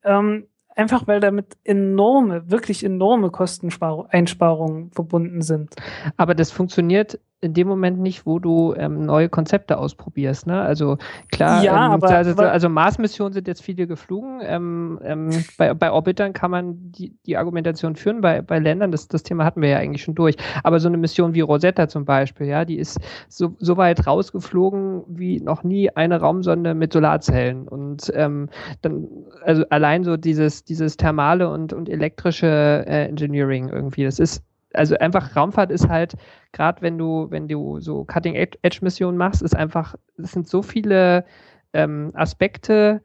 Ähm, 0.03 0.47
Einfach 0.75 1.07
weil 1.07 1.21
damit 1.21 1.57
enorme, 1.63 2.51
wirklich 2.51 2.83
enorme 2.83 3.31
Kosteneinsparungen 3.31 4.91
verbunden 4.91 5.41
sind. 5.41 5.73
Aber 6.17 6.35
das 6.35 6.51
funktioniert 6.51 7.19
in 7.45 7.53
dem 7.53 7.67
Moment 7.67 7.99
nicht, 7.99 8.25
wo 8.25 8.39
du 8.39 8.73
ähm, 8.75 9.05
neue 9.05 9.29
Konzepte 9.29 9.77
ausprobierst. 9.77 10.47
Ne? 10.47 10.59
Also 10.59 10.97
klar, 11.31 11.63
ja, 11.63 11.85
ähm, 11.85 11.91
aber, 11.93 12.09
also, 12.09 12.31
aber, 12.31 12.51
also 12.51 12.69
Mars-Missionen 12.69 13.33
sind 13.33 13.47
jetzt 13.47 13.61
viele 13.61 13.87
geflogen. 13.87 14.39
Ähm, 14.43 14.99
ähm, 15.03 15.29
bei, 15.57 15.73
bei 15.73 15.91
Orbitern 15.91 16.33
kann 16.33 16.51
man 16.51 16.91
die, 16.91 17.13
die 17.25 17.37
Argumentation 17.37 17.95
führen, 17.95 18.21
bei, 18.21 18.41
bei 18.41 18.59
Ländern, 18.59 18.91
das, 18.91 19.07
das 19.07 19.23
Thema 19.23 19.45
hatten 19.45 19.61
wir 19.61 19.69
ja 19.69 19.77
eigentlich 19.77 20.03
schon 20.03 20.15
durch. 20.15 20.35
Aber 20.63 20.79
so 20.79 20.87
eine 20.87 20.97
Mission 20.97 21.33
wie 21.35 21.41
Rosetta 21.41 21.87
zum 21.87 22.03
Beispiel, 22.03 22.47
ja, 22.47 22.65
die 22.65 22.77
ist 22.77 22.99
so, 23.29 23.55
so 23.59 23.77
weit 23.77 24.07
rausgeflogen 24.07 25.03
wie 25.07 25.39
noch 25.39 25.63
nie 25.63 25.89
eine 25.91 26.19
Raumsonde 26.19 26.73
mit 26.73 26.93
Solarzellen. 26.93 27.67
Und 27.67 28.11
ähm, 28.15 28.49
dann, 28.81 29.07
also 29.43 29.63
allein 29.69 30.03
so 30.03 30.17
dieses, 30.17 30.63
dieses 30.63 30.97
thermale 30.97 31.49
und, 31.49 31.73
und 31.73 31.89
elektrische 31.89 32.47
äh, 32.87 33.05
Engineering 33.07 33.69
irgendwie, 33.69 34.03
das 34.03 34.19
ist 34.19 34.43
also 34.77 34.97
einfach 34.97 35.35
Raumfahrt 35.35 35.71
ist 35.71 35.89
halt, 35.89 36.15
gerade 36.51 36.81
wenn 36.81 36.97
du, 36.97 37.27
wenn 37.29 37.47
du 37.47 37.79
so 37.79 38.03
Cutting-Edge-Missionen 38.05 39.17
machst, 39.17 39.41
ist 39.41 39.55
einfach, 39.55 39.95
es 40.17 40.31
sind 40.31 40.47
so 40.47 40.61
viele 40.61 41.25
ähm, 41.73 42.11
Aspekte, 42.13 43.01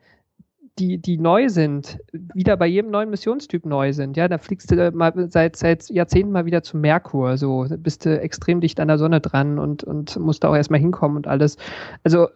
die, 0.78 0.98
die 0.98 1.18
neu 1.18 1.48
sind, 1.48 1.98
wieder 2.12 2.56
bei 2.56 2.66
jedem 2.66 2.90
neuen 2.90 3.10
Missionstyp 3.10 3.66
neu 3.66 3.92
sind. 3.92 4.16
Ja, 4.16 4.28
da 4.28 4.38
fliegst 4.38 4.70
du 4.70 4.90
mal 4.92 5.12
seit, 5.30 5.56
seit 5.56 5.90
Jahrzehnten 5.90 6.32
mal 6.32 6.46
wieder 6.46 6.62
zum 6.62 6.80
Merkur. 6.80 7.36
So 7.36 7.66
bist 7.76 8.06
du 8.06 8.18
extrem 8.20 8.60
dicht 8.60 8.80
an 8.80 8.88
der 8.88 8.98
Sonne 8.98 9.20
dran 9.20 9.58
und, 9.58 9.84
und 9.84 10.18
musst 10.18 10.42
da 10.42 10.48
auch 10.48 10.56
erstmal 10.56 10.80
hinkommen 10.80 11.16
und 11.18 11.26
alles. 11.26 11.56
Also 12.02 12.28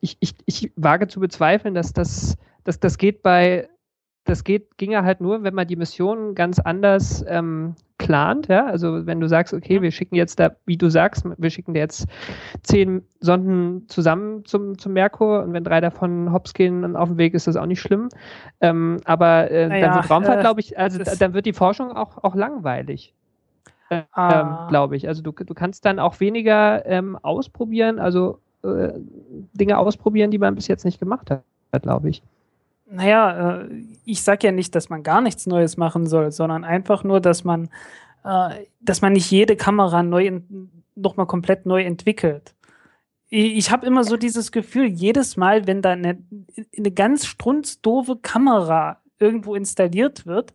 ich, 0.00 0.16
ich, 0.20 0.34
ich 0.46 0.72
wage 0.76 1.08
zu 1.08 1.20
bezweifeln, 1.20 1.74
dass 1.74 1.92
das, 1.92 2.36
dass 2.64 2.78
das 2.80 2.98
geht 2.98 3.22
bei 3.22 3.68
das 4.28 4.44
geht, 4.44 4.76
ginge 4.76 5.02
halt 5.02 5.20
nur, 5.20 5.42
wenn 5.42 5.54
man 5.54 5.66
die 5.66 5.76
Mission 5.76 6.34
ganz 6.34 6.58
anders 6.58 7.24
ähm, 7.28 7.74
plant. 7.96 8.48
Ja? 8.48 8.66
Also 8.66 9.06
wenn 9.06 9.20
du 9.20 9.28
sagst, 9.28 9.54
okay, 9.54 9.82
wir 9.82 9.90
schicken 9.90 10.14
jetzt 10.14 10.38
da, 10.38 10.52
wie 10.66 10.76
du 10.76 10.88
sagst, 10.88 11.24
wir 11.36 11.50
schicken 11.50 11.74
jetzt 11.74 12.06
zehn 12.62 13.02
Sonden 13.20 13.88
zusammen 13.88 14.44
zum, 14.44 14.78
zum 14.78 14.92
Merkur 14.92 15.42
und 15.42 15.52
wenn 15.52 15.64
drei 15.64 15.80
davon 15.80 16.32
hops 16.32 16.54
gehen 16.54 16.84
und 16.84 16.96
auf 16.96 17.08
dem 17.08 17.18
Weg 17.18 17.34
ist 17.34 17.46
das 17.46 17.56
auch 17.56 17.66
nicht 17.66 17.80
schlimm. 17.80 18.08
Ähm, 18.60 18.98
aber 19.04 19.50
äh, 19.50 19.68
naja, 19.68 19.86
dann 19.86 19.96
wird 19.96 20.10
Raumfahrt, 20.10 20.38
äh, 20.38 20.42
glaube 20.42 20.60
ich, 20.60 20.78
also 20.78 20.98
dann 21.18 21.34
wird 21.34 21.46
die 21.46 21.52
Forschung 21.52 21.92
auch, 21.92 22.22
auch 22.22 22.34
langweilig. 22.34 23.14
Äh, 23.90 24.02
ah. 24.12 24.62
ähm, 24.62 24.68
glaube 24.68 24.96
ich. 24.96 25.08
Also 25.08 25.22
du, 25.22 25.32
du 25.32 25.54
kannst 25.54 25.84
dann 25.84 25.98
auch 25.98 26.20
weniger 26.20 26.84
ähm, 26.86 27.16
ausprobieren, 27.16 27.98
also 27.98 28.40
äh, 28.62 28.90
Dinge 29.54 29.78
ausprobieren, 29.78 30.30
die 30.30 30.38
man 30.38 30.54
bis 30.54 30.68
jetzt 30.68 30.84
nicht 30.84 31.00
gemacht 31.00 31.30
hat, 31.30 31.42
glaube 31.82 32.10
ich. 32.10 32.22
Naja, 32.90 33.62
äh, 33.62 33.68
ich 34.04 34.22
sage 34.22 34.46
ja 34.46 34.52
nicht, 34.52 34.74
dass 34.74 34.88
man 34.88 35.02
gar 35.02 35.20
nichts 35.20 35.46
Neues 35.46 35.76
machen 35.76 36.06
soll, 36.06 36.32
sondern 36.32 36.64
einfach 36.64 37.04
nur, 37.04 37.20
dass 37.20 37.44
man, 37.44 37.68
äh, 38.24 38.64
dass 38.80 39.02
man 39.02 39.12
nicht 39.12 39.30
jede 39.30 39.56
Kamera 39.56 40.02
neu 40.02 40.40
nochmal 40.94 41.26
komplett 41.26 41.66
neu 41.66 41.82
entwickelt. 41.82 42.54
Ich 43.30 43.70
habe 43.70 43.86
immer 43.86 44.04
so 44.04 44.16
dieses 44.16 44.52
Gefühl, 44.52 44.86
jedes 44.86 45.36
Mal, 45.36 45.66
wenn 45.66 45.82
da 45.82 45.90
eine, 45.90 46.18
eine 46.76 46.90
ganz 46.90 47.26
strunzdoofe 47.26 48.16
Kamera 48.16 49.02
irgendwo 49.18 49.54
installiert 49.54 50.24
wird, 50.26 50.54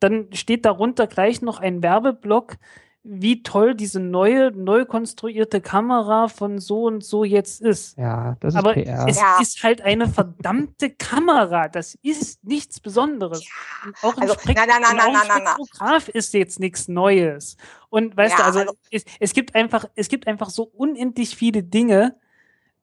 dann 0.00 0.28
steht 0.32 0.66
darunter 0.66 1.06
gleich 1.06 1.40
noch 1.40 1.60
ein 1.60 1.82
Werbeblock, 1.82 2.56
wie 3.02 3.42
toll 3.42 3.74
diese 3.74 3.98
neue, 3.98 4.50
neu 4.52 4.84
konstruierte 4.84 5.62
Kamera 5.62 6.28
von 6.28 6.58
so 6.58 6.84
und 6.84 7.02
so 7.02 7.24
jetzt 7.24 7.62
ist. 7.62 7.96
Ja, 7.96 8.36
das 8.40 8.52
ist 8.54 8.58
Aber 8.58 8.74
PR. 8.74 9.06
es 9.08 9.18
Ja. 9.18 9.38
ist 9.40 9.62
halt 9.62 9.80
eine 9.80 10.06
verdammte 10.06 10.90
Kamera. 10.90 11.68
Das 11.68 11.94
ist 12.02 12.44
nichts 12.44 12.78
Besonderes. 12.78 13.42
Und 13.86 13.94
auch 14.02 14.16
ein 14.18 14.22
also, 14.24 14.34
Spekt- 14.34 14.58
nein, 14.58 14.68
nein, 14.68 14.82
nein, 14.82 14.92
und 14.92 15.00
auch 15.00 15.06
ein 15.06 15.12
nein, 15.14 15.22
nein, 15.28 15.42
nein. 15.44 15.54
Spektrograph 15.64 16.08
ist 16.10 16.34
jetzt 16.34 16.60
nichts 16.60 16.88
Neues. 16.88 17.56
Und 17.88 18.16
weißt 18.16 18.32
Ja, 18.32 18.38
du, 18.38 18.44
also, 18.44 18.58
also- 18.60 18.74
es, 18.90 19.04
es 19.18 19.32
gibt 19.32 19.54
einfach, 19.54 19.86
es 19.94 20.08
gibt 20.08 20.26
einfach 20.26 20.50
so 20.50 20.64
unendlich 20.64 21.34
viele 21.34 21.62
Dinge, 21.62 22.16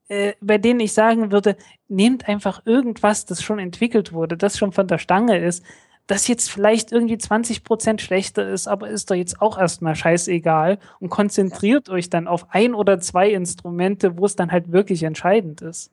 äh, 0.08 0.34
bei 0.42 0.58
denen 0.58 0.80
ich 0.80 0.94
sagen 0.94 1.32
würde, 1.32 1.58
nehmt 1.90 2.28
einfach 2.28 2.66
irgendwas, 2.66 3.26
das 3.26 3.44
schon 3.44 3.60
entwickelt 3.60 4.14
wurde, 4.14 4.36
das 4.36 4.58
schon 4.58 4.72
von 4.72 4.88
der 4.88 4.98
Stange 4.98 5.38
ist, 5.38 5.64
das 6.08 6.28
jetzt 6.28 6.50
vielleicht 6.50 6.92
irgendwie 6.92 7.16
20% 7.16 8.00
schlechter 8.00 8.48
ist, 8.50 8.68
aber 8.68 8.90
ist 8.90 9.12
doch 9.12 9.16
jetzt 9.16 9.42
auch 9.42 9.58
erstmal 9.58 9.96
scheißegal 9.96 10.80
und 11.00 11.10
konzentriert 11.10 11.90
euch 11.90 12.10
dann 12.10 12.28
auf 12.28 12.48
ein 12.50 12.74
oder 12.74 13.00
zwei 13.00 13.30
Instrumente, 13.30 14.18
wo 14.18 14.26
es 14.26 14.36
dann 14.36 14.52
halt 14.52 14.72
wirklich 14.72 15.04
entscheidend 15.04 15.62
ist. 15.62 15.92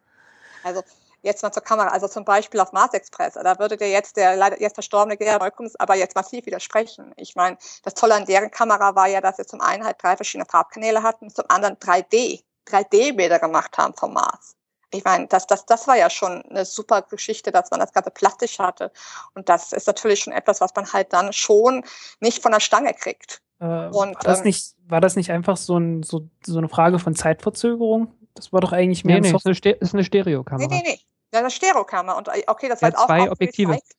Also 0.62 0.83
jetzt 1.23 1.43
mal 1.43 1.51
zur 1.51 1.65
Kamera, 1.65 1.89
also 1.89 2.07
zum 2.07 2.25
Beispiel 2.25 2.61
auf 2.61 2.73
Mars 2.73 2.95
Express, 2.95 3.35
da 3.35 3.59
würde 3.59 3.77
dir 3.77 3.91
jetzt 3.91 4.17
der 4.17 4.37
leider 4.37 4.61
jetzt 4.61 4.75
verstorbene 4.75 5.17
Gerhard 5.17 5.43
Neukums 5.43 5.75
aber 5.77 5.97
jetzt 5.97 6.15
massiv 6.15 6.47
widersprechen. 6.47 7.12
Ich 7.17 7.35
meine, 7.35 7.59
das 7.83 7.95
Tolle 7.95 8.15
an 8.15 8.25
deren 8.25 8.51
Kamera 8.51 8.95
war 8.95 9.09
ja, 9.09 9.21
dass 9.21 9.37
sie 9.39 9.47
zum 9.47 9.61
einen 9.61 9.85
halt 9.85 9.97
drei 10.01 10.17
verschiedene 10.17 10.47
Farbkanäle 10.49 11.03
hatten, 11.03 11.31
zum 11.31 11.47
anderen 11.49 11.77
3D, 11.77 12.45
3D-Bilder 12.69 13.41
gemacht 13.41 13.77
haben 13.79 13.95
vom 13.95 14.12
Mars. 14.12 14.55
Ich 14.95 15.05
meine, 15.05 15.27
das, 15.27 15.47
das, 15.47 15.67
das 15.67 15.87
war 15.89 15.97
ja 15.97 16.09
schon 16.09 16.43
eine 16.43 16.65
super 16.65 17.03
Geschichte, 17.03 17.51
dass 17.53 17.71
man 17.71 17.81
das 17.81 17.93
Ganze 17.93 18.11
plastisch 18.11 18.59
hatte. 18.59 18.93
Und 19.35 19.49
das 19.49 19.73
ist 19.73 19.87
natürlich 19.87 20.21
schon 20.21 20.33
etwas, 20.33 20.61
was 20.61 20.75
man 20.75 20.93
halt 20.93 21.13
dann 21.13 21.33
schon 21.33 21.85
nicht 22.21 22.43
von 22.43 22.53
der 22.53 22.61
Stange 22.61 22.95
kriegt. 22.95 23.43
Äh, 23.61 23.65
Und, 23.65 24.15
war, 24.15 24.23
das 24.23 24.39
ähm, 24.39 24.45
nicht, 24.45 24.75
war 24.87 25.01
das 25.01 25.17
nicht 25.17 25.31
einfach 25.31 25.57
so, 25.57 25.77
ein, 25.79 26.03
so, 26.03 26.29
so 26.45 26.59
eine 26.59 26.69
Frage 26.69 26.99
von 26.99 27.15
Zeitverzögerung? 27.15 28.15
Das 28.35 28.53
war 28.53 28.61
doch 28.61 28.73
eigentlich 28.73 29.05
mehr 29.05 29.21
Nee, 29.21 29.31
nee, 29.31 29.37
ist 29.37 29.47
eine, 29.47 29.55
ist 29.55 29.95
eine 29.95 30.03
Nee, 30.03 30.07
Stereokamera. 30.07 30.69
nee, 30.69 30.83
nee. 30.85 31.01
Ja, 31.33 31.41
eine 31.41 31.51
Stereokamera. 31.51 32.17
Und 32.17 32.29
äh, 32.29 32.43
okay, 32.47 32.69
das 32.69 32.81
Ja, 32.81 32.83
war 32.83 32.89
jetzt 32.91 32.99
auch, 33.01 33.07
zwei 33.07 33.23
auch 33.23 33.33
Objektive. 33.33 33.73
recycelt. 33.73 33.97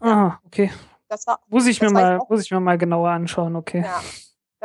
Ah, 0.00 0.38
okay. 0.44 0.70
Das 1.08 1.26
war, 1.26 1.40
Muss 1.48 1.66
ich, 1.66 1.80
mir 1.80 1.90
mal, 1.90 2.20
muss 2.28 2.42
ich 2.42 2.50
mir 2.50 2.60
mal 2.60 2.78
genauer 2.78 3.10
anschauen, 3.10 3.54
okay. 3.56 3.82
Ja, 3.82 4.02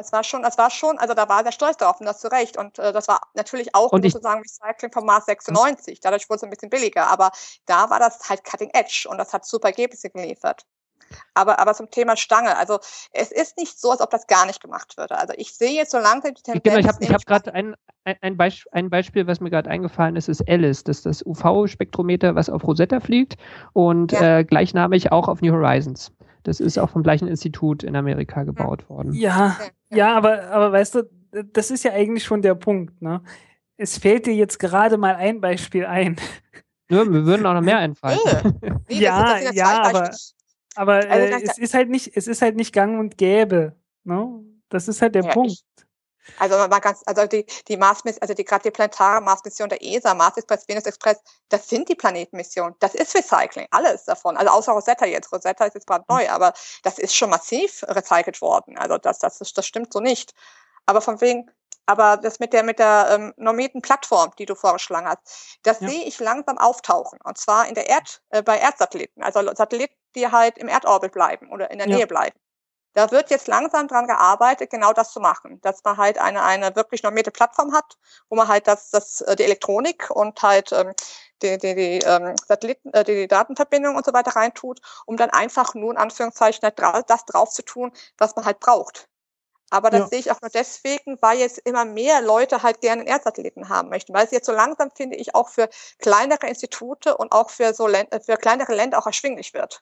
das 0.02 0.12
war 0.12 0.24
schon, 0.24 0.42
das 0.42 0.58
war 0.58 0.72
schon, 0.72 0.98
also 0.98 1.14
da 1.14 1.30
war 1.30 1.44
der 1.44 1.52
stolz 1.52 1.78
drauf 1.78 2.00
und 2.00 2.06
das 2.06 2.20
zu 2.20 2.28
Recht. 2.28 2.58
Und 2.58 2.80
äh, 2.80 2.92
das 2.92 3.08
war 3.08 3.22
natürlich 3.36 3.76
auch 3.76 3.92
Und 3.92 4.04
sozusagen 4.04 4.42
Recycling 4.42 4.92
vom 4.92 5.06
Mars 5.06 5.26
96. 5.26 6.00
Dadurch 6.00 6.28
wurde 6.30 6.38
es 6.38 6.44
ein 6.44 6.50
bisschen 6.50 6.70
billiger. 6.70 7.08
Aber 7.08 7.32
da 7.68 7.90
war 7.90 8.00
das 8.00 8.30
halt 8.30 8.44
Cutting 8.44 8.72
Edge 8.74 9.08
und 9.10 9.18
das 9.18 9.32
hat 9.34 9.46
super 9.46 9.68
Ergebnisse 9.70 10.10
geliefert. 10.10 10.66
Aber, 11.34 11.60
aber 11.60 11.74
zum 11.74 11.90
Thema 11.92 12.16
Stange, 12.16 12.58
also 12.58 12.80
es 13.12 13.32
ist 13.32 13.58
nicht 13.58 13.80
so, 13.80 13.92
als 13.92 14.02
ob 14.02 14.10
das 14.10 14.28
gar 14.28 14.46
nicht 14.46 14.62
gemacht 14.62 14.98
würde. 14.98 15.18
Also 15.18 15.34
ich 15.38 15.54
sehe 15.54 15.72
jetzt 15.72 15.92
so 15.92 16.00
langsam 16.00 16.34
die 16.34 16.42
Tendenz. 16.42 16.64
Genau, 16.64 16.78
ich 16.78 16.88
habe 16.88 17.14
hab 17.14 17.26
gerade 17.26 17.54
ein, 17.54 17.76
ein, 18.06 18.16
ein, 18.22 18.38
Beisp 18.38 18.66
ein 18.72 18.90
Beispiel, 18.90 19.28
was 19.28 19.40
mir 19.40 19.50
gerade 19.50 19.70
eingefallen 19.70 20.16
ist, 20.16 20.30
ist 20.30 20.48
Alice. 20.48 20.84
Das 20.84 20.98
ist 20.98 21.06
das 21.06 21.26
UV-Spektrometer, 21.26 22.36
was 22.36 22.50
auf 22.50 22.66
Rosetta 22.66 23.00
fliegt 23.00 23.36
und 23.74 24.14
Ja. 24.14 24.40
äh, 24.40 24.44
gleichnamig 24.46 25.12
auch 25.12 25.28
auf 25.28 25.42
New 25.42 25.52
Horizons. 25.52 26.12
Das 26.44 26.60
ist 26.60 26.78
auch 26.80 26.90
vom 26.90 27.04
gleichen 27.04 27.28
Institut 27.28 27.84
in 27.84 27.96
Amerika 27.96 28.44
gebaut 28.44 28.90
worden. 28.90 29.14
Ja, 29.14 29.58
Ja, 29.90 29.98
ja, 29.98 30.16
aber, 30.16 30.44
aber 30.50 30.72
weißt 30.72 30.96
du, 30.96 31.04
das 31.54 31.72
ist 31.72 31.84
ja 31.84 31.92
eigentlich 31.94 32.24
schon 32.24 32.42
der 32.42 32.56
Punkt, 32.56 33.02
ne? 33.02 33.22
Es 33.78 33.98
fällt 33.98 34.26
dir 34.28 34.34
jetzt 34.36 34.60
gerade 34.60 34.98
mal 34.98 35.16
ein 35.16 35.42
Beispiel 35.42 35.86
ein. 35.86 36.16
Ja, 36.90 37.04
mir 37.06 37.26
würden 37.26 37.46
auch 37.46 37.54
noch 37.54 37.62
mehr 37.62 37.78
einfallen. 37.80 38.20
Nee, 38.62 38.96
Ja, 39.00 39.40
ja, 39.52 39.52
zwei 39.54 39.66
aber-. 39.90 40.12
Aber 40.76 40.94
Also 40.96 41.10
äh, 41.10 41.42
es 41.44 41.58
ist 41.58 41.74
halt 41.74 41.90
nicht, 41.90 42.12
es 42.16 42.28
ist 42.28 42.42
halt 42.42 42.56
nicht 42.56 42.74
gang 42.74 43.00
und 43.00 43.18
gäbe. 43.18 43.76
Ne? 44.04 44.28
Das 44.70 44.88
ist 44.88 45.02
halt 45.02 45.16
der 45.16 45.24
Ja, 45.24 45.32
Punkt. 45.32 45.52
ich- 45.52 45.64
Also 46.38 46.56
mal 46.68 46.80
ganz, 46.80 47.04
also 47.06 47.28
die, 47.28 47.46
die 47.68 47.78
Mars, 47.78 48.02
also 48.20 48.34
die 48.34 48.44
gerade 48.46 48.64
die 48.64 48.72
planetare 48.72 49.22
Mars-Mission 49.22 49.70
der 49.70 49.82
ESA, 49.84 50.14
Mars 50.16 50.38
Express, 50.38 50.68
Venus 50.68 50.86
Express, 50.86 51.22
das 51.50 51.68
sind 51.70 51.88
die 51.90 51.96
Planetenmissionen. 51.96 52.76
Das 52.80 52.96
ist 52.96 53.14
Recycling, 53.16 53.68
alles 53.72 54.06
davon. 54.06 54.38
Also 54.38 54.52
außer 54.52 54.72
Rosetta 54.72 55.06
jetzt. 55.06 55.32
Rosetta 55.32 55.66
ist 55.66 55.76
jetzt 55.76 55.88
Hm. 56.08 56.08
brandneu, 56.08 56.30
aber 56.30 56.54
das 56.84 56.98
ist 57.00 57.16
schon 57.16 57.30
massiv 57.30 57.84
recycelt 57.88 58.42
worden. 58.42 58.78
Also 58.78 58.98
das, 58.98 59.20
das, 59.20 59.38
das, 59.38 59.54
das 59.54 59.66
stimmt 59.68 59.94
so 59.94 60.00
nicht. 60.00 60.34
Aber 60.86 61.02
von 61.02 61.22
wegen, 61.22 61.52
aber 61.86 62.18
das 62.18 62.40
mit 62.40 62.54
der 62.54 62.64
mit 62.64 62.80
der 62.80 63.08
ähm, 63.12 63.34
normierten 63.38 63.82
Plattform, 63.82 64.32
die 64.38 64.46
du 64.46 64.56
vorgeschlagen 64.56 65.08
hast, 65.08 65.58
das 65.64 65.80
Ja. 65.82 65.90
sehe 65.90 66.04
ich 66.06 66.20
langsam 66.20 66.58
auftauchen. 66.58 67.20
Und 67.24 67.38
zwar 67.38 67.68
in 67.68 67.76
der 67.76 67.88
Erd, 67.90 68.22
äh, 68.30 68.42
bei 68.42 68.58
Erdsatelliten, 68.58 69.22
also 69.24 69.42
Satelliten, 69.56 69.96
die 70.16 70.28
halt 70.32 70.58
im 70.58 70.68
Erdorbit 70.68 71.12
bleiben 71.12 71.52
oder 71.52 71.70
in 71.72 71.80
der 71.80 71.88
Ja. 71.88 71.98
Nähe 71.98 72.08
bleiben. 72.08 72.40
Da 72.94 73.10
wird 73.12 73.30
jetzt 73.30 73.48
langsam 73.48 73.88
dran 73.88 74.08
gearbeitet, 74.08 74.70
genau 74.70 74.92
das 74.94 75.12
zu 75.12 75.20
machen, 75.22 75.62
dass 75.62 75.84
man 75.84 75.98
halt 75.98 76.18
eine, 76.18 76.44
eine 76.44 76.76
wirklich 76.76 77.04
normierte 77.04 77.32
Plattform 77.32 77.74
hat, 77.74 77.98
wo 78.30 78.36
man 78.36 78.48
halt 78.50 78.68
das, 78.68 78.90
das, 78.92 79.22
äh, 79.22 79.36
die 79.36 79.44
Elektronik 79.44 80.10
und 80.12 80.42
halt 80.42 80.72
ähm, 80.74 80.94
die, 81.42 81.58
die, 81.58 81.76
die 81.76 82.00
ähm, 82.06 82.36
Satelliten, 82.46 82.94
äh, 82.94 83.04
die, 83.04 83.16
die 83.16 83.28
Datenverbindung 83.28 83.96
und 83.96 84.06
so 84.06 84.14
weiter 84.14 84.32
reintut, 84.36 84.82
um 85.06 85.16
dann 85.18 85.30
einfach 85.30 85.74
nur 85.74 85.92
in 85.92 85.98
Anführungszeichen 85.98 86.62
halt 86.64 87.10
das 87.10 87.26
drauf 87.26 87.50
zu 87.52 87.64
tun, 87.64 87.92
was 88.18 88.36
man 88.36 88.46
halt 88.46 88.60
braucht. 88.60 89.08
Aber 89.72 89.90
das 89.90 90.02
Ja. 90.02 90.08
sehe 90.10 90.20
ich 90.20 90.32
auch 90.32 90.42
nur 90.42 90.50
deswegen, 90.52 91.18
weil 91.22 91.40
jetzt 91.40 91.60
immer 91.60 91.86
mehr 91.86 92.22
Leute 92.22 92.62
halt 92.64 92.82
gerne 92.82 93.02
einen 93.02 93.08
Erdsatelliten 93.10 93.70
haben 93.70 93.90
möchten, 93.90 94.14
weil 94.14 94.26
es 94.26 94.32
jetzt 94.32 94.46
so 94.46 94.52
langsam, 94.52 94.92
finde 94.92 95.16
ich, 95.16 95.34
auch 95.34 95.50
für 95.50 95.70
kleinere 96.00 96.48
Institute 96.48 97.16
und 97.18 97.32
auch 97.32 97.50
für 97.50 97.74
so 97.74 97.88
für 97.88 98.38
kleinere 98.38 98.76
Länder 98.76 99.00
auch 99.00 99.08
erschwinglich 99.08 99.54
wird. 99.54 99.82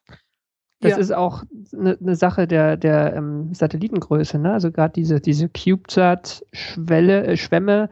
Das 0.81 0.91
Ja. 0.93 0.97
ist 0.97 1.11
auch 1.11 1.43
eine 1.77 1.97
ne 1.99 2.15
Sache 2.15 2.47
der, 2.47 2.77
der 2.77 3.13
ähm, 3.15 3.53
Satellitengröße, 3.53 4.39
ne? 4.39 4.53
Also 4.53 4.71
gerade 4.71 4.93
diese, 4.93 5.19
diese 5.19 5.49
CubeSat-Schwelle, 5.49 7.27
äh, 7.27 7.37
Schwämme, 7.37 7.89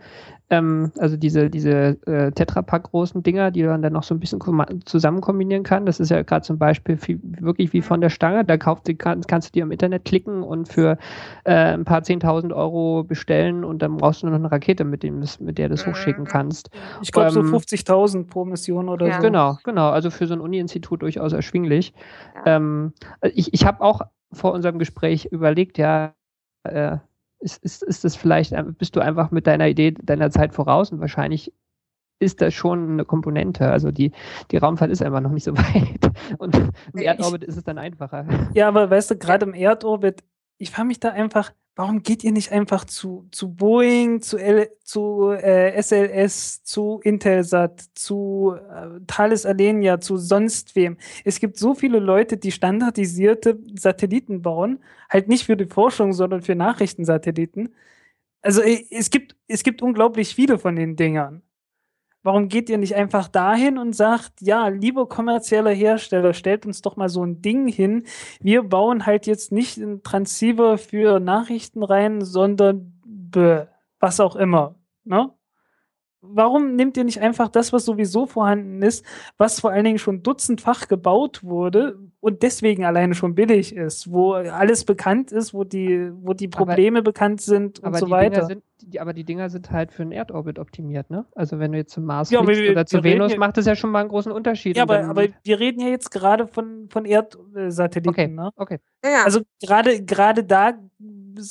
ähm, 0.49 0.91
also 0.97 1.17
diese, 1.17 1.49
diese 1.49 1.97
äh, 2.07 2.31
Tetrapack-großen 2.31 3.21
Dinger, 3.23 3.51
die 3.51 3.63
man 3.63 3.81
dann 3.81 3.93
noch 3.93 4.03
so 4.03 4.15
ein 4.15 4.19
bisschen 4.19 4.39
zusammen 4.85 5.19
kombinieren 5.21 5.63
kann. 5.63 5.85
Das 5.85 5.99
ist 5.99 6.09
ja 6.09 6.21
gerade 6.23 6.43
zum 6.45 6.57
Beispiel 6.57 6.97
wie, 7.05 7.19
wirklich 7.41 7.73
wie 7.73 7.81
von 7.81 7.99
der 8.01 8.09
Stange. 8.09 8.45
Da 8.45 8.57
kauft, 8.57 8.87
kann, 8.99 9.21
kannst 9.27 9.49
du 9.49 9.51
dir 9.53 9.63
im 9.63 9.71
Internet 9.71 10.05
klicken 10.05 10.43
und 10.43 10.67
für 10.69 10.97
äh, 11.43 11.53
ein 11.53 11.83
paar 11.85 12.01
10.000 12.01 12.53
Euro 12.53 13.03
bestellen 13.03 13.63
und 13.65 13.81
dann 13.81 13.97
brauchst 13.97 14.23
du 14.23 14.27
nur 14.27 14.37
noch 14.37 14.45
eine 14.45 14.51
Rakete, 14.51 14.85
mit, 14.85 15.03
dem, 15.03 15.19
das- 15.21 15.39
mit 15.39 15.57
der 15.57 15.67
du 15.67 15.73
es 15.73 15.85
Mhm. 15.85 15.91
hochschicken 15.91 16.25
kannst. 16.25 16.69
Ich 17.01 17.11
glaube 17.11 17.31
so 17.31 17.41
Ähm, 17.41 17.45
50.000 17.47 18.27
pro 18.27 18.45
Mission 18.45 18.89
oder 18.89 19.07
Ja. 19.07 19.13
so. 19.13 19.21
Genau, 19.21 19.57
genau. 19.63 19.89
Also 19.89 20.09
für 20.11 20.27
so 20.27 20.33
ein 20.33 20.41
Uni-Institut 20.41 21.01
durchaus 21.01 21.33
erschwinglich. 21.33 21.93
Ja. 22.35 22.57
Ähm, 22.57 22.93
ich 23.21 23.53
ich 23.53 23.65
habe 23.65 23.81
auch 23.81 24.01
vor 24.31 24.53
unserem 24.53 24.79
Gespräch 24.79 25.25
überlegt, 25.25 25.77
ja, 25.77 26.13
äh, 26.63 26.97
ist, 27.39 27.63
ist, 27.63 27.83
ist 27.83 28.03
das 28.03 28.15
vielleicht, 28.15 28.53
bist 28.77 28.95
du 28.95 28.99
einfach 28.99 29.31
mit 29.31 29.47
deiner 29.47 29.67
Idee 29.67 29.91
deiner 29.91 30.31
Zeit 30.31 30.53
voraus 30.53 30.91
und 30.91 30.99
wahrscheinlich 30.99 31.53
ist 32.19 32.41
das 32.41 32.53
schon 32.53 32.93
eine 32.93 33.05
Komponente. 33.05 33.69
Also 33.69 33.91
die, 33.91 34.11
die 34.49 34.57
Raumfahrt 34.57 34.89
ist 34.89 35.03
einfach 35.03 35.21
noch 35.21 35.31
nicht 35.31 35.43
so 35.43 35.53
weit. 35.57 36.11
Und 36.39 36.55
im 36.93 36.99
Erdorbit 36.99 37.43
ist 37.43 37.57
es 37.57 37.63
dann 37.63 37.77
einfacher. 37.77 38.25
Ja, 38.55 38.67
aber 38.67 38.89
weißt 38.89 39.11
du, 39.11 39.17
gerade 39.17 39.45
im 39.45 39.53
Erdorbit 39.53 40.23
ich 40.57 40.71
frage 40.71 40.87
mich 40.87 40.99
da 40.99 41.09
einfach, 41.09 41.53
warum 41.77 42.01
geht 42.01 42.23
ihr 42.23 42.31
nicht 42.31 42.51
einfach 42.51 42.85
zu, 42.85 43.27
zu 43.31 43.53
Boeing, 43.53 44.21
zu, 44.21 44.37
L, 44.37 44.69
zu 44.83 45.29
äh, 45.29 45.79
SLS, 45.81 46.63
zu 46.63 46.99
Intelsat, 47.03 47.85
zu 47.93 48.55
äh, 48.55 48.99
Thales 49.05 49.45
Alenia, 49.45 49.99
zu 50.01 50.17
sonst 50.17 50.75
wem? 50.75 50.97
Es 51.23 51.39
gibt 51.39 51.57
so 51.57 51.75
viele 51.75 51.99
Leute, 51.99 52.37
die 52.37 52.51
standardisierte 52.51 53.59
Satelliten 53.75 54.41
bauen, 54.41 54.79
halt 55.09 55.27
nicht 55.29 55.45
für 55.45 55.55
die 55.55 55.67
Forschung, 55.67 56.13
sondern 56.13 56.41
für 56.41 56.55
Nachrichtensatelliten. 56.55 57.73
Also 58.41 58.61
äh, 58.61 58.83
es 58.91 59.11
gibt, 59.11 59.35
es 59.47 59.63
gibt 59.63 59.81
unglaublich 59.83 60.33
viele 60.35 60.57
von 60.57 60.75
den 60.75 60.95
Dingern. 60.95 61.43
Warum 62.23 62.49
geht 62.49 62.69
ihr 62.69 62.77
nicht 62.77 62.95
einfach 62.95 63.27
dahin 63.27 63.77
und 63.77 63.95
sagt, 63.95 64.41
ja, 64.41 64.67
lieber 64.67 65.07
kommerzieller 65.07 65.71
Hersteller, 65.71 66.33
stellt 66.33 66.65
uns 66.65 66.81
doch 66.81 66.97
mal 66.97 67.09
so 67.09 67.23
ein 67.23 67.41
Ding 67.41 67.67
hin. 67.67 68.03
Wir 68.41 68.63
bauen 68.63 69.05
halt 69.05 69.27
jetzt 69.27 69.51
nicht 69.51 69.77
einen 69.77 70.03
Transceiver 70.03 70.77
für 70.77 71.19
Nachrichten 71.19 71.83
rein, 71.83 72.21
sondern 72.21 72.93
was 73.99 74.19
auch 74.19 74.35
immer. 74.35 74.75
Ne? 75.05 75.31
Warum 76.29 76.75
nehmt 76.75 76.97
ihr 76.97 77.03
nicht 77.03 77.21
einfach 77.21 77.49
das, 77.49 77.73
was 77.73 77.85
sowieso 77.85 78.25
vorhanden 78.25 78.81
ist, 78.81 79.05
was 79.37 79.59
vor 79.59 79.71
allen 79.71 79.85
Dingen 79.85 79.97
schon 79.97 80.23
dutzendfach 80.23 80.87
gebaut 80.87 81.43
wurde 81.43 81.97
und 82.19 82.43
deswegen 82.43 82.85
alleine 82.85 83.15
schon 83.15 83.35
billig 83.35 83.75
ist, 83.75 84.11
wo 84.11 84.33
alles 84.33 84.85
bekannt 84.85 85.31
ist, 85.31 85.53
wo 85.53 85.63
die, 85.63 86.11
wo 86.21 86.33
die 86.33 86.47
Probleme 86.47 86.99
aber, 86.99 87.11
bekannt 87.11 87.41
sind 87.41 87.79
und 87.79 87.95
so 87.97 88.09
weiter? 88.09 88.45
Sind, 88.45 88.63
die, 88.81 88.99
aber 88.99 89.13
die 89.13 89.23
Dinger 89.23 89.49
sind 89.49 89.71
halt 89.71 89.91
für 89.91 90.03
einen 90.03 90.11
Erdorbit 90.11 90.59
optimiert, 90.59 91.09
ne? 91.09 91.25
Also 91.35 91.59
wenn 91.59 91.71
du 91.71 91.77
jetzt 91.77 91.93
zum 91.93 92.05
Mars 92.05 92.29
ja, 92.29 92.43
fliegst 92.43 92.61
wir, 92.61 92.71
oder 92.71 92.85
zu 92.85 93.03
Venus, 93.03 93.33
ja, 93.33 93.37
macht 93.39 93.57
das 93.57 93.65
ja 93.65 93.75
schon 93.75 93.91
mal 93.91 94.01
einen 94.01 94.09
großen 94.09 94.31
Unterschied. 94.31 94.77
Ja, 94.77 94.83
aber, 94.83 95.05
aber 95.05 95.27
wir 95.43 95.59
reden 95.59 95.81
ja 95.81 95.87
jetzt 95.87 96.11
gerade 96.11 96.47
von, 96.47 96.87
von 96.89 97.05
Erdsatelliten, 97.05 98.09
okay, 98.09 98.27
ne? 98.27 98.51
Okay. 98.55 98.79
Ja, 99.03 99.23
also 99.23 99.41
gerade 99.61 100.03
gerade 100.03 100.43
da 100.43 100.73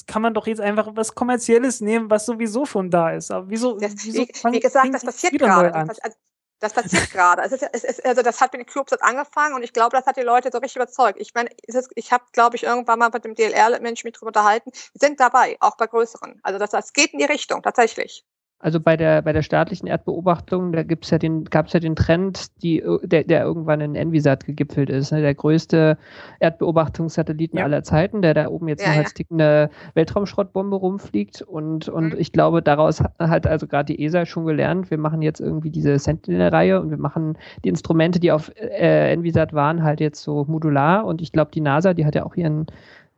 kann 0.06 0.22
man 0.22 0.34
doch 0.34 0.46
jetzt 0.46 0.60
einfach 0.60 0.88
was 0.94 1.14
Kommerzielles 1.14 1.80
nehmen, 1.80 2.10
was 2.10 2.26
sowieso 2.26 2.66
schon 2.66 2.90
da 2.90 3.10
ist. 3.10 3.30
Aber 3.30 3.48
wieso? 3.48 3.78
Das, 3.78 3.92
wieso 3.98 4.22
wie, 4.22 4.52
wie 4.52 4.60
gesagt, 4.60 4.94
das 4.94 5.04
passiert 5.04 5.38
gerade. 5.38 5.70
Das, 5.72 5.98
also, 5.98 6.16
das 6.60 6.72
passiert 6.72 7.10
gerade. 7.10 7.42
Es 7.42 7.52
es 7.52 7.84
ist, 7.84 8.04
also 8.04 8.22
das 8.22 8.40
hat 8.40 8.52
mit 8.52 8.62
den 8.62 8.72
CubeSat 8.72 9.02
angefangen 9.02 9.54
und 9.54 9.62
ich 9.62 9.72
glaube, 9.72 9.96
das 9.96 10.06
hat 10.06 10.16
die 10.16 10.22
Leute 10.22 10.50
so 10.52 10.58
richtig 10.58 10.76
überzeugt. 10.76 11.20
Ich 11.20 11.34
meine, 11.34 11.50
ich 11.94 12.12
habe, 12.12 12.24
glaube 12.32 12.56
ich, 12.56 12.62
irgendwann 12.62 12.98
mal 12.98 13.10
mit 13.12 13.24
dem 13.24 13.34
DLR-Mensch 13.34 14.04
mich 14.04 14.14
drüber 14.14 14.28
unterhalten. 14.28 14.70
Die 14.72 14.98
sind 14.98 15.20
dabei, 15.20 15.56
auch 15.60 15.76
bei 15.76 15.86
größeren. 15.86 16.40
Also 16.42 16.58
das, 16.58 16.70
das 16.70 16.92
geht 16.92 17.12
in 17.12 17.18
die 17.18 17.24
Richtung, 17.26 17.62
tatsächlich. 17.62 18.24
Also 18.58 18.80
bei 18.80 18.96
der, 18.96 19.20
bei 19.20 19.34
der 19.34 19.42
staatlichen 19.42 19.86
Erdbeobachtung, 19.86 20.72
da 20.72 20.82
gibt's 20.82 21.10
ja 21.10 21.18
den, 21.18 21.44
gab 21.44 21.66
es 21.66 21.74
ja 21.74 21.80
den 21.80 21.94
Trend, 21.94 22.46
die, 22.62 22.82
der, 23.02 23.24
der 23.24 23.42
irgendwann 23.42 23.82
in 23.82 23.94
Envisat 23.94 24.46
gegipfelt 24.46 24.88
ist. 24.88 25.12
Ne? 25.12 25.20
Der 25.20 25.34
größte 25.34 25.98
Erdbeobachtungssatelliten 26.40 27.58
ja. 27.58 27.64
aller 27.64 27.82
Zeiten, 27.82 28.22
der 28.22 28.32
da 28.32 28.48
oben 28.48 28.68
jetzt 28.68 28.82
ja, 28.82 28.92
noch 28.92 28.96
als 28.96 29.12
tickende 29.12 29.68
Weltraumschrottbombe 29.92 30.74
rumfliegt. 30.74 31.42
Und, 31.42 31.90
und 31.90 32.14
mhm. 32.14 32.18
ich 32.18 32.32
glaube, 32.32 32.62
daraus 32.62 33.02
hat 33.18 33.46
also 33.46 33.66
gerade 33.66 33.94
die 33.94 34.02
ESA 34.02 34.24
schon 34.24 34.46
gelernt, 34.46 34.90
wir 34.90 34.98
machen 34.98 35.20
jetzt 35.20 35.40
irgendwie 35.40 35.70
diese 35.70 35.98
Sentinel-Reihe 35.98 36.80
und 36.80 36.88
wir 36.88 36.98
machen 36.98 37.36
die 37.62 37.68
Instrumente, 37.68 38.20
die 38.20 38.32
auf 38.32 38.50
äh, 38.56 39.12
Envisat 39.12 39.52
waren, 39.52 39.82
halt 39.82 40.00
jetzt 40.00 40.22
so 40.22 40.46
modular. 40.48 41.04
Und 41.04 41.20
ich 41.20 41.30
glaube, 41.30 41.50
die 41.52 41.60
NASA, 41.60 41.92
die 41.92 42.06
hat 42.06 42.14
ja 42.14 42.24
auch 42.24 42.36
ihren, 42.36 42.66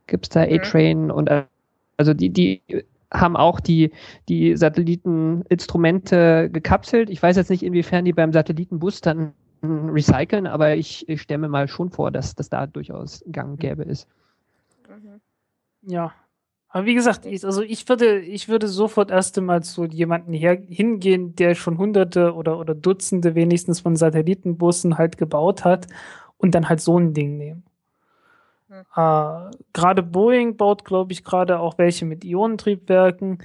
gibt's 0.08 0.30
da 0.30 0.44
mhm. 0.44 0.54
A-Train 0.54 1.10
und 1.12 1.30
also 1.96 2.12
die, 2.12 2.30
die 2.30 2.60
haben 3.12 3.36
auch 3.36 3.60
die, 3.60 3.92
die 4.28 4.56
Satelliteninstrumente 4.56 6.50
gekapselt. 6.50 7.10
Ich 7.10 7.22
weiß 7.22 7.36
jetzt 7.36 7.50
nicht, 7.50 7.62
inwiefern 7.62 8.04
die 8.04 8.12
beim 8.12 8.32
Satellitenbus 8.32 9.00
dann 9.00 9.32
recyceln, 9.62 10.46
aber 10.46 10.76
ich, 10.76 11.08
ich 11.08 11.22
stelle 11.22 11.38
mir 11.38 11.48
mal 11.48 11.68
schon 11.68 11.90
vor, 11.90 12.10
dass 12.10 12.34
das 12.34 12.48
da 12.48 12.66
durchaus 12.66 13.24
gang 13.30 13.52
und 13.52 13.60
gäbe 13.60 13.82
ist. 13.82 14.06
Mhm. 14.88 15.20
Ja. 15.82 16.12
Aber 16.70 16.84
wie 16.84 16.94
gesagt, 16.94 17.24
ich, 17.24 17.44
also 17.44 17.62
ich 17.62 17.88
würde, 17.88 18.20
ich 18.20 18.48
würde 18.48 18.68
sofort 18.68 19.10
erst 19.10 19.38
einmal 19.38 19.62
zu 19.62 19.86
jemandem 19.86 20.34
her, 20.34 20.58
hingehen, 20.68 21.34
der 21.34 21.54
schon 21.54 21.78
hunderte 21.78 22.34
oder, 22.34 22.58
oder 22.58 22.74
Dutzende 22.74 23.34
wenigstens 23.34 23.80
von 23.80 23.96
Satellitenbussen 23.96 24.98
halt 24.98 25.16
gebaut 25.16 25.64
hat 25.64 25.86
und 26.36 26.54
dann 26.54 26.68
halt 26.68 26.80
so 26.80 26.98
ein 26.98 27.14
Ding 27.14 27.38
nehmen. 27.38 27.64
Hm. 28.68 28.84
Äh, 28.94 29.50
gerade 29.72 30.02
Boeing 30.02 30.56
baut, 30.56 30.84
glaube 30.84 31.12
ich, 31.12 31.24
gerade 31.24 31.58
auch 31.58 31.78
welche 31.78 32.04
mit 32.04 32.24
Ionentriebwerken. 32.24 33.42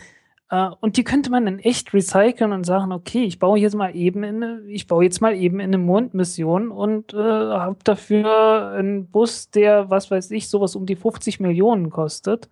Äh, 0.49 0.69
und 0.81 0.97
die 0.97 1.03
könnte 1.03 1.31
man 1.31 1.45
dann 1.45 1.59
echt 1.59 1.93
recyceln 1.93 2.51
und 2.51 2.65
sagen, 2.65 2.91
okay, 2.91 3.23
ich 3.23 3.39
baue 3.39 3.57
jetzt 3.57 3.75
mal 3.75 3.95
eben 3.95 4.23
in 4.23 4.43
eine, 4.43 4.61
ich 4.67 4.85
baue 4.87 5.03
jetzt 5.03 5.21
mal 5.21 5.33
eben 5.33 5.59
in 5.59 5.69
eine 5.69 5.77
Mondmission 5.77 6.71
und 6.71 7.13
äh, 7.13 7.17
habe 7.17 7.77
dafür 7.83 8.73
einen 8.77 9.07
Bus, 9.07 9.49
der, 9.49 9.89
was 9.89 10.11
weiß 10.11 10.31
ich, 10.31 10.49
sowas 10.49 10.75
um 10.75 10.85
die 10.85 10.95
50 10.95 11.39
Millionen 11.39 11.89
kostet. 11.89 12.49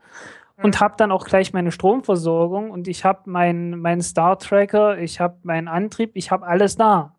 Hm. 0.56 0.66
Und 0.66 0.80
habe 0.80 0.96
dann 0.98 1.12
auch 1.12 1.26
gleich 1.26 1.54
meine 1.54 1.72
Stromversorgung 1.72 2.72
und 2.72 2.88
ich 2.88 3.06
habe 3.06 3.30
meinen 3.30 3.80
mein 3.80 4.02
Star 4.02 4.40
Tracker, 4.40 4.98
ich 4.98 5.20
habe 5.20 5.38
meinen 5.44 5.68
Antrieb, 5.68 6.12
ich 6.16 6.32
habe 6.32 6.48
alles 6.48 6.78
da. 6.78 7.16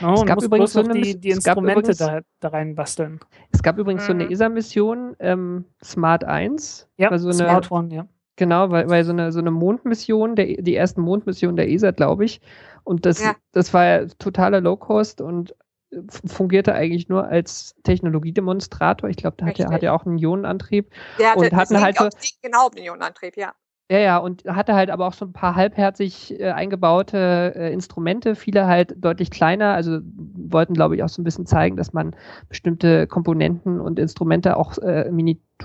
No, 0.00 0.14
es 0.14 0.26
gab 0.26 0.42
übrigens 0.42 0.72
so 0.72 0.80
eine, 0.80 0.94
die, 0.94 1.18
die 1.18 1.30
Instrumente 1.30 1.80
übrigens, 1.80 1.98
da, 1.98 2.20
da 2.40 2.48
rein 2.48 2.74
basteln. 2.74 3.20
Es 3.50 3.62
gab 3.62 3.78
übrigens 3.78 4.02
mhm. 4.02 4.06
so 4.06 4.12
eine. 4.12 4.30
ESA-Mission, 4.30 5.16
ähm, 5.18 5.64
Smart 5.82 6.24
1. 6.24 6.88
Ja, 6.96 7.16
so 7.18 7.28
eine, 7.28 7.34
Smart 7.34 7.70
One, 7.70 7.94
ja. 7.94 8.06
Genau, 8.36 8.70
weil, 8.70 8.88
weil 8.88 9.04
so 9.04 9.12
eine, 9.12 9.30
so 9.32 9.40
eine 9.40 9.50
Mondmission, 9.50 10.36
der, 10.36 10.46
die 10.46 10.74
ersten 10.74 11.02
Mondmissionen 11.02 11.56
der 11.56 11.68
ESA, 11.68 11.90
glaube 11.90 12.24
ich. 12.24 12.40
Und 12.84 13.06
das, 13.06 13.22
ja. 13.22 13.34
das 13.52 13.72
war 13.74 13.84
ja 13.84 14.06
totaler 14.18 14.60
Low-Cost 14.60 15.20
und 15.20 15.54
äh, 15.90 15.98
fungierte 16.26 16.74
eigentlich 16.74 17.08
nur 17.08 17.26
als 17.26 17.74
Technologiedemonstrator. 17.82 19.10
Ich 19.10 19.16
glaube, 19.16 19.36
da 19.38 19.46
hat 19.46 19.60
er 19.60 19.70
hat 19.70 19.82
ja 19.82 19.92
auch 19.92 20.06
einen 20.06 20.18
Ionenantrieb. 20.18 20.90
Der 21.18 21.30
hatte, 21.30 21.40
und 21.40 21.52
hatten 21.52 21.80
halt 21.80 21.98
so, 21.98 22.08
genau 22.42 22.68
einen 22.68 22.84
Ionenantrieb, 22.84 23.36
ja. 23.36 23.52
Ja, 23.90 23.98
ja, 23.98 24.16
und 24.18 24.44
hatte 24.46 24.74
halt 24.74 24.90
aber 24.90 25.06
auch 25.06 25.12
so 25.12 25.26
ein 25.26 25.32
paar 25.32 25.54
halbherzig 25.54 26.38
äh, 26.40 26.50
eingebaute 26.52 27.52
äh, 27.54 27.72
Instrumente, 27.72 28.36
viele 28.36 28.66
halt 28.66 28.94
deutlich 28.96 29.30
kleiner, 29.30 29.74
also 29.74 29.98
wollten, 30.04 30.72
glaube 30.72 30.96
ich, 30.96 31.02
auch 31.02 31.08
so 31.10 31.20
ein 31.20 31.24
bisschen 31.24 31.44
zeigen, 31.46 31.76
dass 31.76 31.92
man 31.92 32.16
bestimmte 32.48 33.06
Komponenten 33.06 33.80
und 33.80 33.98
Instrumente 33.98 34.56
auch 34.56 34.78
äh, 34.78 35.10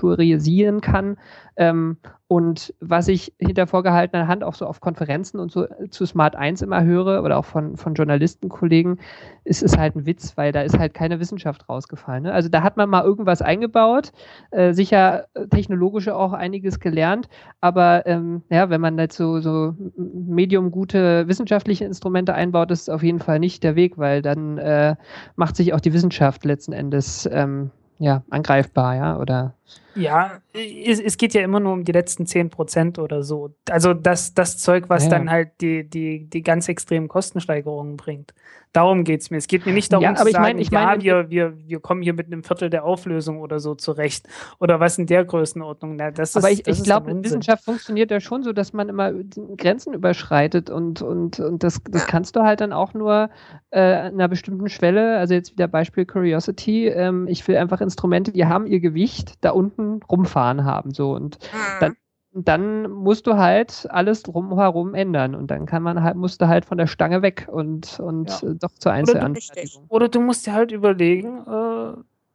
miniaturisieren 0.02 0.80
kann. 0.80 1.16
Ähm, 1.56 1.96
und 2.28 2.74
was 2.80 3.08
ich 3.08 3.32
hinter 3.38 3.66
vorgehaltener 3.66 4.28
Hand 4.28 4.44
auch 4.44 4.54
so 4.54 4.66
auf 4.66 4.80
Konferenzen 4.80 5.40
und 5.40 5.50
so 5.50 5.66
zu 5.90 6.04
Smart 6.04 6.36
1 6.36 6.62
immer 6.62 6.84
höre 6.84 7.24
oder 7.24 7.38
auch 7.38 7.46
von, 7.46 7.76
von 7.76 7.94
Journalistenkollegen, 7.94 9.00
ist 9.44 9.62
es 9.62 9.78
halt 9.78 9.96
ein 9.96 10.06
Witz, 10.06 10.36
weil 10.36 10.52
da 10.52 10.60
ist 10.60 10.78
halt 10.78 10.94
keine 10.94 11.20
Wissenschaft 11.20 11.68
rausgefallen. 11.68 12.24
Ne? 12.24 12.32
Also 12.32 12.48
da 12.48 12.62
hat 12.62 12.76
man 12.76 12.90
mal 12.90 13.02
irgendwas 13.02 13.40
eingebaut, 13.40 14.12
äh, 14.50 14.72
sicher 14.72 15.26
technologisch 15.50 16.08
auch 16.08 16.34
einiges 16.34 16.80
gelernt, 16.80 17.28
aber 17.60 18.06
ähm, 18.06 18.42
ja, 18.50 18.68
wenn 18.68 18.82
man 18.82 18.98
jetzt 18.98 19.16
so, 19.16 19.40
so 19.40 19.74
medium 19.96 20.70
gute 20.70 21.26
wissenschaftliche 21.28 21.86
Instrumente 21.86 22.34
einbaut, 22.34 22.70
ist 22.70 22.82
es 22.82 22.88
auf 22.88 23.02
jeden 23.02 23.20
Fall 23.20 23.38
nicht 23.38 23.64
der 23.64 23.74
Weg, 23.74 23.96
weil 23.96 24.20
dann 24.20 24.58
äh, 24.58 24.96
macht 25.34 25.56
sich 25.56 25.72
auch 25.72 25.80
die 25.80 25.94
Wissenschaft 25.94 26.44
letzten 26.44 26.72
Endes 26.72 27.28
ähm, 27.32 27.70
ja, 27.98 28.22
angreifbar, 28.30 28.96
ja, 28.96 29.18
oder? 29.18 29.54
Ja, 29.94 30.40
es, 30.52 31.00
es, 31.00 31.16
geht 31.16 31.34
ja 31.34 31.42
immer 31.42 31.58
nur 31.58 31.72
um 31.72 31.84
die 31.84 31.92
letzten 31.92 32.24
10 32.24 32.50
Prozent 32.50 32.98
oder 32.98 33.22
so. 33.22 33.54
Also 33.68 33.94
das, 33.94 34.32
das 34.32 34.56
Zeug, 34.58 34.84
was 34.88 35.04
ja. 35.04 35.10
dann 35.10 35.30
halt 35.30 35.60
die, 35.60 35.88
die, 35.88 36.24
die 36.24 36.42
ganz 36.42 36.68
extremen 36.68 37.08
Kostensteigerungen 37.08 37.96
bringt. 37.96 38.32
Darum 38.72 39.04
geht 39.04 39.22
es 39.22 39.30
mir. 39.30 39.38
Es 39.38 39.48
geht 39.48 39.64
mir 39.64 39.72
nicht 39.72 39.92
darum, 39.92 40.04
ja, 40.04 40.14
aber 40.16 40.28
ich 40.28 40.38
mein, 40.38 40.58
ich 40.58 40.70
mein, 40.70 41.00
ja, 41.00 41.02
wir, 41.02 41.30
wir, 41.30 41.68
wir 41.68 41.80
kommen 41.80 42.02
hier 42.02 42.12
mit 42.12 42.26
einem 42.26 42.44
Viertel 42.44 42.68
der 42.68 42.84
Auflösung 42.84 43.40
oder 43.40 43.60
so 43.60 43.74
zurecht. 43.74 44.28
Oder 44.60 44.78
was 44.78 44.98
in 44.98 45.06
der 45.06 45.24
Größenordnung. 45.24 45.96
Na, 45.96 46.10
das 46.10 46.36
aber 46.36 46.50
ist, 46.50 46.68
ich, 46.68 46.78
ich 46.78 46.84
glaube, 46.84 47.12
Wissenschaft 47.24 47.64
funktioniert 47.64 48.10
ja 48.10 48.20
schon 48.20 48.42
so, 48.42 48.52
dass 48.52 48.72
man 48.74 48.88
immer 48.88 49.12
Grenzen 49.56 49.94
überschreitet 49.94 50.68
und, 50.68 51.00
und, 51.00 51.40
und 51.40 51.62
das, 51.62 51.80
das 51.90 52.06
kannst 52.06 52.36
du 52.36 52.42
halt 52.42 52.60
dann 52.60 52.72
auch 52.72 52.92
nur 52.92 53.30
äh, 53.70 53.80
einer 53.80 54.28
bestimmten 54.28 54.68
Schwelle, 54.68 55.16
also 55.18 55.34
jetzt 55.34 55.52
wieder 55.52 55.66
Beispiel 55.66 56.04
Curiosity, 56.04 56.88
ähm, 56.88 57.26
ich 57.26 57.46
will 57.48 57.56
einfach 57.56 57.80
Instrumente, 57.80 58.32
die 58.32 58.46
haben 58.46 58.66
ihr 58.66 58.80
Gewicht 58.80 59.34
da 59.40 59.50
unten 59.58 60.00
rumfahren 60.10 60.64
haben. 60.64 60.92
So 60.94 61.12
und 61.12 61.38
mhm. 61.52 61.80
dann 61.80 61.96
dann 62.32 62.90
musst 62.90 63.26
du 63.26 63.36
halt 63.36 63.86
alles 63.90 64.22
drumherum 64.22 64.94
ändern 64.94 65.34
und 65.34 65.50
dann 65.50 65.66
kann 65.66 65.82
man 65.82 66.02
halt, 66.02 66.16
musst 66.16 66.40
du 66.40 66.48
halt 66.48 66.64
von 66.64 66.78
der 66.78 66.86
Stange 66.86 67.22
weg 67.22 67.48
und, 67.50 67.98
und 68.00 68.42
ja. 68.42 68.54
doch 68.54 68.72
zur 68.74 68.92
Einzelanfertigung. 68.92 69.84
Oder, 69.88 70.04
oder, 70.04 70.08
du 70.08 70.20
musst 70.20 70.46
dir 70.46 70.52
halt 70.52 70.70
überlegen, 70.70 71.38
äh, 71.46 71.92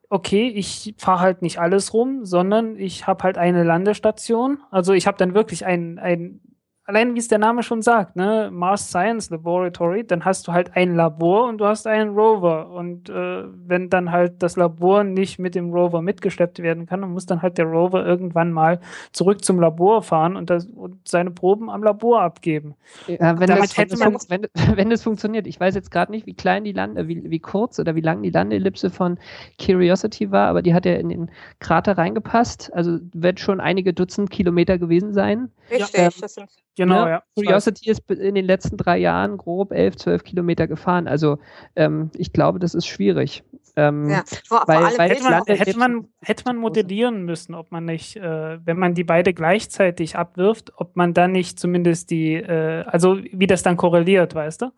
okay, 0.09 0.47
ich 0.47 0.95
fahre 0.97 1.21
halt 1.21 1.41
nicht 1.41 1.59
alles 1.59 1.93
rum, 1.93 2.26
sondern 2.26 2.76
ich 2.78 3.07
habe 3.07 3.24
halt 3.24 3.38
eine 3.38 3.63
Landestation. 3.63 4.59
Also 4.71 4.93
ich 4.93 5.07
habe 5.07 5.17
dann 5.17 5.34
wirklich 5.34 5.65
ein, 5.65 5.99
ein, 5.99 6.41
allein 6.86 7.16
wie 7.16 7.20
es 7.20 7.28
der 7.28 7.38
Name 7.38 7.64
schon 7.64 7.82
sagt, 7.82 8.16
ne, 8.16 8.50
Mars 8.52 8.90
Science 8.90 9.30
Laboratory, 9.30 10.06
dann 10.06 10.26
hast 10.26 10.48
du 10.48 10.54
halt 10.54 10.76
ein 10.76 10.96
Labor 10.96 11.48
und 11.48 11.60
du 11.60 11.66
hast 11.66 11.88
einen 11.88 12.14
Rover. 12.14 12.70
Und 12.72 13.10
äh, 13.10 13.44
wenn 13.46 13.90
dann 13.90 14.12
halt 14.12 14.44
das 14.44 14.58
Labor 14.58 15.04
nicht 15.04 15.40
mit 15.40 15.56
dem 15.56 15.72
Rover 15.72 16.02
mitgeschleppt 16.02 16.60
werden 16.60 16.86
kann, 16.86 17.02
dann 17.02 17.12
muss 17.12 17.26
dann 17.26 17.42
halt 17.42 17.58
der 17.58 17.66
Rover 17.66 18.06
irgendwann 18.06 18.52
mal 18.52 18.82
zurück 19.14 19.46
zum 19.46 19.60
Labor 19.60 20.02
fahren 20.02 20.36
und, 20.36 20.50
das, 20.50 20.66
und 20.66 21.08
seine 21.08 21.32
Proben 21.32 21.70
am 21.70 21.84
Labor 21.84 22.22
abgeben. 22.22 22.76
Ja, 23.08 23.40
wenn, 23.40 23.48
das, 23.48 23.78
hätte 23.78 23.98
man, 23.98 24.18
wenn, 24.28 24.48
wenn 24.76 24.90
das 24.90 25.04
funktioniert, 25.04 25.48
ich 25.48 25.60
weiß 25.60 25.76
jetzt 25.76 25.92
gerade 25.92 26.12
nicht, 26.12 26.26
wie 26.26 26.34
klein 26.34 26.66
die 26.66 26.74
Lande, 26.74 27.08
wie, 27.08 27.30
wie 27.30 27.40
kurz 27.40 27.80
oder 27.80 27.96
wie 27.96 28.02
lang 28.02 28.22
die 28.24 28.30
Landeellipse 28.30 28.90
von 28.90 29.18
Curiosity 29.64 30.32
war, 30.32 30.50
aber 30.50 30.62
die 30.62 30.74
hat 30.74 30.86
ja 30.86 30.96
in 30.96 31.10
den 31.10 31.32
Krater 31.60 31.98
reingepasst. 31.98 32.74
Also 32.74 33.00
wird 33.14 33.40
schon 33.40 33.62
einige 33.62 33.94
Dutzend 33.94 34.32
Kilometer 34.32 34.78
gewesen 34.78 35.14
sein. 35.14 35.50
Richtig, 35.72 35.98
ähm, 35.98 36.12
das 36.20 36.34
sind 36.34 36.50
Genau, 36.76 37.05
ne? 37.05 37.11
ja. 37.11 37.24
Curiosity 37.36 37.89
ist 37.89 38.09
in 38.09 38.36
den 38.36 38.45
letzten 38.45 38.78
drei 38.78 38.97
Jahren 38.97 39.38
grob 39.38 39.71
11, 39.71 39.97
12 39.97 40.24
Kilometer 40.24 40.67
gefahren. 40.67 41.07
Also 41.07 41.38
ähm, 41.76 42.09
ich 42.15 42.34
glaube, 42.34 42.59
das 42.59 42.74
ist 42.74 42.88
schwierig. 42.88 43.43
Ähm, 43.76 44.09
ja, 44.09 44.24
vor, 44.47 44.63
weil, 44.67 44.89
vor 44.89 44.97
weil 44.97 45.09
hätte, 45.09 45.24
man, 45.24 45.43
hätte, 45.45 45.78
man, 45.78 46.07
hätte 46.21 46.43
man 46.45 46.57
modellieren 46.57 47.24
müssen, 47.24 47.55
ob 47.55 47.71
man 47.71 47.86
nicht, 47.86 48.15
äh, 48.17 48.65
wenn 48.65 48.78
man 48.78 48.93
die 48.93 49.03
beide 49.03 49.34
gleichzeitig 49.34 50.15
abwirft, 50.15 50.74
ob 50.78 50.95
man 50.95 51.13
dann 51.13 51.32
nicht 51.32 51.59
zumindest 51.59 52.11
die, 52.11 52.36
äh, 52.36 52.84
also 52.86 53.17
wie 53.17 53.47
das 53.47 53.63
dann 53.63 53.78
korreliert, 53.78 54.36
weißt 54.36 54.63
du? 54.63 54.71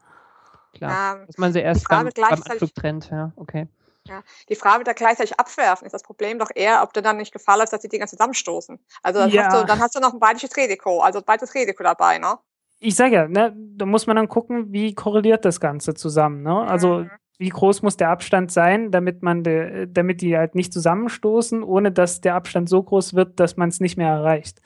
Klar, 0.74 1.18
ähm, 1.18 1.28
dass 1.28 1.38
man 1.38 1.52
sie 1.52 1.60
erst 1.60 1.88
beim, 1.90 2.10
beim 2.16 2.42
Anflug 2.50 2.74
trennt, 2.74 3.10
ja, 3.10 3.34
okay. 3.36 3.68
Ja, 4.08 4.24
die 4.50 4.56
Frage 4.56 4.80
mit 4.80 4.88
der 4.88 4.94
gleichzeitig 4.94 5.40
abwerfen 5.40 5.86
ist 5.86 5.94
das 5.94 6.04
Problem 6.04 6.38
doch 6.38 6.52
eher, 6.54 6.84
ob 6.84 6.94
du 6.94 7.02
dann 7.02 7.18
nicht 7.18 7.32
Gefahr 7.32 7.58
läufst, 7.58 7.74
dass 7.74 7.82
die 7.82 7.90
Dinger 7.90 8.06
zusammenstoßen. 8.06 8.80
Also 9.02 9.20
dann, 9.20 9.32
ja. 9.32 9.46
hast 9.46 9.62
du, 9.62 9.66
dann 9.66 9.80
hast 9.80 9.96
du 9.96 10.00
noch 10.00 10.14
ein 10.14 10.20
beides 10.20 10.56
Risiko, 10.56 11.02
also 11.02 11.22
beides 11.26 11.54
Risiko 11.56 11.84
dabei, 11.84 12.20
ne? 12.20 12.38
Ich 12.80 12.96
sage 12.96 13.16
ja, 13.16 13.28
ne, 13.28 13.54
da 13.56 13.86
muss 13.86 14.06
man 14.06 14.16
dann 14.16 14.30
gucken, 14.30 14.72
wie 14.72 14.94
korreliert 14.94 15.44
das 15.44 15.60
Ganze 15.60 15.96
zusammen, 15.96 16.44
ne? 16.44 16.56
Also 16.68 17.00
mhm. 17.00 17.12
wie 17.40 17.50
groß 17.50 17.82
muss 17.82 17.98
der 17.98 18.10
Abstand 18.10 18.52
sein, 18.52 18.92
damit 18.92 19.24
man 19.24 19.44
de, 19.44 19.88
damit 19.90 20.22
die 20.22 20.38
halt 20.38 20.54
nicht 20.54 20.72
zusammenstoßen, 20.72 21.64
ohne 21.64 21.92
dass 21.92 22.22
der 22.22 22.36
Abstand 22.36 22.70
so 22.70 22.84
groß 22.84 23.16
wird, 23.16 23.40
dass 23.40 23.58
man 23.58 23.70
es 23.70 23.80
nicht 23.80 23.98
mehr 23.98 24.10
erreicht. 24.10 24.62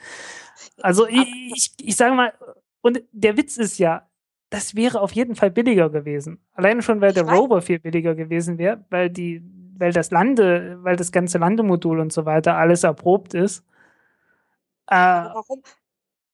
Also 0.82 1.08
ich, 1.08 1.28
ich, 1.56 1.74
ich 1.82 1.96
sage 1.96 2.14
mal, 2.14 2.34
und 2.82 3.04
der 3.12 3.38
Witz 3.38 3.58
ist 3.58 3.78
ja, 3.78 4.09
das 4.50 4.76
wäre 4.76 5.02
auf 5.02 5.12
jeden 5.12 5.36
Fall 5.36 5.52
billiger 5.52 5.90
gewesen. 5.90 6.44
Alleine 6.54 6.82
schon, 6.82 7.02
weil 7.02 7.14
der 7.14 7.30
Rover 7.30 7.62
viel 7.62 7.80
billiger 7.80 8.16
gewesen 8.16 8.58
wäre, 8.58 8.84
weil 8.90 9.10
die, 9.10 9.44
weil 9.78 9.94
das 9.94 10.12
Lande, 10.12 10.80
weil 10.82 10.96
das 10.96 11.12
ganze 11.12 11.38
Landemodul 11.38 12.00
und 12.00 12.12
so 12.12 12.26
weiter 12.26 12.56
alles 12.56 12.84
erprobt 12.84 13.34
ist. 13.34 13.64
Äh, 14.88 14.96
warum? 14.96 15.62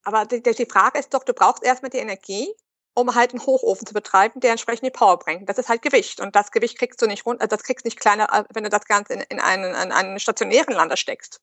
Aber 0.03 0.25
die, 0.25 0.41
die 0.41 0.65
Frage 0.65 0.99
ist 0.99 1.13
doch, 1.13 1.23
du 1.23 1.33
brauchst 1.33 1.63
erstmal 1.63 1.89
die 1.89 1.97
Energie, 1.97 2.47
um 2.93 3.13
halt 3.15 3.31
einen 3.31 3.45
Hochofen 3.45 3.85
zu 3.85 3.93
betreiben, 3.93 4.39
der 4.39 4.51
entsprechend 4.51 4.85
die 4.85 4.91
Power 4.91 5.19
bringt. 5.19 5.49
Das 5.49 5.57
ist 5.57 5.67
halt 5.67 5.81
Gewicht. 5.81 6.21
Und 6.21 6.35
das 6.35 6.51
Gewicht 6.51 6.77
kriegst 6.77 7.01
du 7.01 7.07
nicht 7.07 7.25
runter, 7.25 7.47
das 7.47 7.63
kriegst 7.63 7.85
du 7.85 7.87
nicht 7.87 7.99
kleiner, 7.99 8.29
äh, 8.31 8.43
wenn 8.53 8.63
du 8.63 8.69
das 8.69 8.85
Ganze 8.85 9.13
in, 9.13 9.21
in, 9.21 9.39
einen, 9.41 9.71
in 9.71 9.91
einen 9.91 10.19
stationären 10.19 10.73
Lander 10.73 10.95
steckst. 10.95 11.41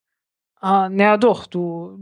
Ah, 0.65 0.89
naja, 0.89 1.17
doch, 1.17 1.47
du, 1.47 1.99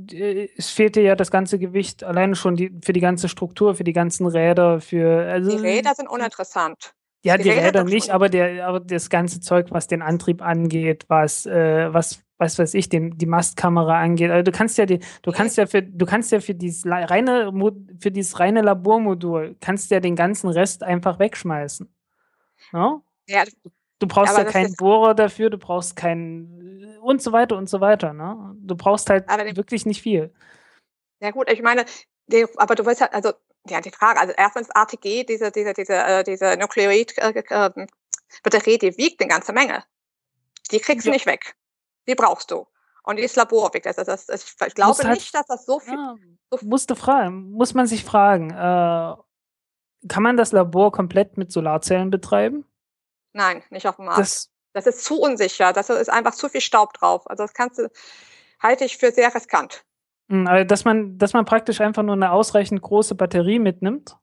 es 0.55 0.69
fehlte 0.69 1.01
ja 1.01 1.17
das 1.17 1.31
ganze 1.31 1.59
Gewicht 1.59 2.05
alleine 2.05 2.35
schon 2.37 2.57
die, 2.57 2.71
für 2.85 2.93
die 2.93 3.01
ganze 3.01 3.31
Struktur, 3.31 3.75
für 3.75 3.85
die 3.85 3.95
ganzen 3.95 4.27
Räder, 4.27 4.83
für. 4.83 5.25
Also, 5.33 5.57
die 5.57 5.63
Räder 5.63 5.95
sind 5.95 6.11
uninteressant. 6.11 6.95
Ja, 7.23 7.39
die, 7.39 7.45
die 7.45 7.49
Räder, 7.49 7.65
Räder 7.69 7.85
nicht, 7.85 8.11
aber, 8.11 8.29
der, 8.29 8.67
aber 8.67 8.81
das 8.81 9.09
ganze 9.09 9.41
Zeug, 9.41 9.69
was 9.71 9.87
den 9.87 10.03
Antrieb 10.03 10.43
angeht, 10.43 11.07
was, 11.09 11.47
äh, 11.47 11.89
was, 11.91 12.23
was 12.37 12.59
weiß 12.59 12.75
ich, 12.75 12.91
den, 12.91 13.17
die 13.17 13.25
Mastkamera 13.25 13.99
angeht. 13.99 14.31
Also 14.31 14.43
du 14.43 14.53
kannst 14.53 14.77
ja 14.77 14.85
die, 14.85 15.01
du 15.23 15.33
kannst 15.33 15.57
ja 15.57 15.65
für, 15.65 15.83
du 15.83 16.05
kannst 16.05 16.31
ja 16.31 16.41
für 16.41 16.55
dieses 16.55 16.85
reine, 16.85 17.51
für 17.99 18.11
dieses 18.11 18.41
reine 18.41 18.61
Labormodul, 18.61 19.57
kannst 19.61 19.91
ja 19.91 20.01
den 20.01 20.17
ganzen 20.17 20.51
Rest 20.51 20.83
einfach 20.83 21.19
wegschmeißen. 21.19 21.91
No? 22.73 23.05
Ja, 23.27 23.45
Du 24.01 24.07
brauchst 24.07 24.37
ja 24.37 24.45
keinen 24.45 24.75
Bohrer 24.77 25.15
dafür, 25.15 25.51
du 25.51 25.59
brauchst 25.59 25.95
keinen 25.95 26.60
und 27.01 27.23
so 27.23 27.33
weiter 27.33 27.57
und 27.57 27.69
so 27.69 27.81
weiter. 27.81 28.13
Ne? 28.13 28.55
Du 28.61 28.77
brauchst 28.77 29.11
halt 29.11 29.27
wirklich 29.57 29.87
nicht 29.87 30.03
viel. 30.03 30.33
Ja 31.21 31.31
gut, 31.31 31.51
ich 31.51 31.63
meine, 31.63 31.85
die, 32.27 32.47
aber 32.57 32.75
du 32.75 32.85
weißt 32.85 33.01
ja, 33.01 33.07
also 33.09 33.33
ja, 33.69 33.81
die 33.81 33.91
Frage, 33.91 34.21
also 34.21 34.33
erstens 34.37 34.71
ATG, 34.71 35.25
diese, 35.25 35.51
diese, 35.51 35.73
diese, 35.75 35.95
äh, 35.95 36.25
diese 36.25 36.57
Nukleoid-Batterie, 36.57 38.75
äh, 38.75 38.79
die 38.79 38.97
wiegt 38.97 39.21
eine 39.21 39.29
ganze 39.29 39.53
Menge. 39.53 39.85
Die 40.71 40.79
kriegst 40.79 41.07
ja. 41.07 41.11
du 41.11 41.15
nicht 41.15 41.27
weg. 41.27 41.57
Die 42.09 42.15
brauchst 42.15 42.51
du. 42.51 42.67
Und 43.03 43.17
die 43.17 43.23
ist 43.23 43.37
laborweg. 43.37 43.87
Also 43.87 44.05
das, 44.05 44.27
das, 44.27 44.57
ich 44.67 44.75
glaube 44.75 45.03
halt, 45.03 45.19
nicht, 45.19 45.35
dass 45.35 45.47
das 45.47 45.67
so 45.67 45.81
viel. 45.81 45.95
Ja, 45.95 46.17
so 46.51 46.67
musste 46.67 46.97
fragen, 46.97 47.51
muss 47.51 47.75
man 47.75 47.87
sich 47.87 48.05
fragen. 48.05 48.51
Äh, 48.51 49.17
kann 50.09 50.23
man 50.23 50.37
das 50.37 50.53
Labor 50.53 50.93
komplett 50.93 51.37
mit 51.37 51.53
Solarzellen 51.53 52.11
betreiben? 52.11 52.65
Nein, 53.33 53.63
nicht 53.71 53.87
auf 53.87 53.97
dem 53.97 54.07
Mars. 54.07 54.17
Das, 54.17 54.50
das 54.73 54.87
ist 54.87 55.05
zu 55.05 55.21
unsicher. 55.21 55.73
Das 55.73 55.91
ist 55.91 56.11
einfach 56.11 56.35
zu 56.35 56.49
viel 56.49 56.61
Staub 56.61 56.93
drauf. 56.95 57.29
Also 57.29 57.45
das 57.45 57.55
kannst 57.55 57.79
du, 57.79 57.91
halte 58.61 58.85
ich 58.85 58.97
für 58.97 59.11
sehr 59.11 59.35
riskant. 59.35 59.85
Hm, 60.29 60.67
dass 60.67 60.85
man, 60.85 61.19
dass 61.19 61.33
man 61.33 61.45
praktisch 61.45 61.81
einfach 61.81 62.03
nur 62.03 62.15
eine 62.15 62.33
ausreichend 62.33 62.83
große 62.83 63.15
Batterie 63.15 63.59
mitnimmt. 63.59 64.17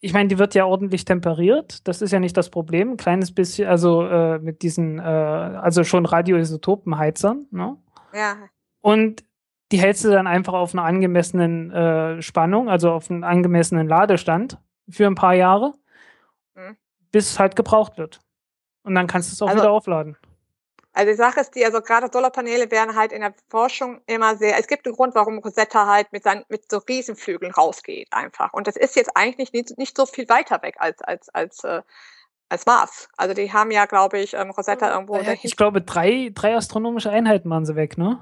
Ich 0.00 0.12
meine, 0.12 0.28
die 0.28 0.38
wird 0.38 0.54
ja 0.54 0.66
ordentlich 0.66 1.04
temperiert. 1.04 1.86
Das 1.88 2.02
ist 2.02 2.12
ja 2.12 2.20
nicht 2.20 2.36
das 2.36 2.50
Problem. 2.50 2.92
Ein 2.92 2.96
kleines 2.96 3.34
bisschen, 3.34 3.68
also 3.68 4.06
äh, 4.06 4.38
mit 4.38 4.62
diesen, 4.62 4.98
äh, 4.98 5.02
also 5.02 5.84
schon 5.84 6.06
Radioisotopenheizern. 6.06 7.46
Ne? 7.50 7.76
Ja. 8.12 8.36
Und 8.82 9.24
die 9.72 9.80
hältst 9.80 10.04
du 10.04 10.10
dann 10.10 10.26
einfach 10.26 10.52
auf 10.52 10.74
einer 10.74 10.84
angemessenen 10.84 11.70
äh, 11.72 12.22
Spannung, 12.22 12.68
also 12.68 12.92
auf 12.92 13.10
einen 13.10 13.24
angemessenen 13.24 13.88
Ladestand 13.88 14.58
für 14.88 15.06
ein 15.06 15.16
paar 15.16 15.34
Jahre. 15.34 15.72
Mhm 16.54 16.76
bis 17.16 17.30
es 17.30 17.38
halt 17.38 17.56
gebraucht 17.56 17.96
wird. 17.96 18.20
Und 18.86 18.94
dann 18.94 19.08
kannst 19.08 19.30
du 19.30 19.34
es 19.34 19.42
auch 19.42 19.48
also, 19.48 19.62
wieder 19.62 19.72
aufladen. 19.72 20.16
Also 20.92 21.10
die 21.10 21.16
Sache 21.16 21.40
ist 21.40 21.54
die, 21.56 21.64
also 21.64 21.80
gerade 21.80 22.08
Solarpaneele 22.10 22.70
werden 22.70 22.94
halt 22.94 23.12
in 23.12 23.20
der 23.20 23.34
Forschung 23.50 24.00
immer 24.06 24.36
sehr, 24.36 24.58
es 24.58 24.68
gibt 24.68 24.86
einen 24.86 24.94
Grund, 24.94 25.14
warum 25.16 25.38
Rosetta 25.38 25.86
halt 25.86 26.12
mit, 26.12 26.22
seinen, 26.22 26.44
mit 26.48 26.70
so 26.70 26.78
Riesenflügeln 26.78 27.52
rausgeht 27.52 28.06
einfach. 28.12 28.52
Und 28.52 28.68
das 28.68 28.76
ist 28.76 28.94
jetzt 28.94 29.10
eigentlich 29.14 29.52
nicht, 29.52 29.76
nicht 29.76 29.96
so 29.96 30.06
viel 30.06 30.28
weiter 30.28 30.62
weg 30.62 30.76
als, 30.78 31.02
als, 31.02 31.28
als, 31.30 31.64
äh, 31.64 31.82
als 32.48 32.64
Mars. 32.64 33.08
Also 33.16 33.34
die 33.34 33.52
haben 33.52 33.72
ja, 33.72 33.86
glaube 33.86 34.20
ich, 34.20 34.34
ähm, 34.34 34.50
Rosetta 34.50 34.94
irgendwo. 34.94 35.16
Ja, 35.16 35.34
ich 35.42 35.56
glaube, 35.56 35.82
drei, 35.82 36.30
drei 36.32 36.54
astronomische 36.54 37.10
Einheiten 37.10 37.50
waren 37.50 37.66
sie 37.66 37.74
weg, 37.74 37.98
ne? 37.98 38.20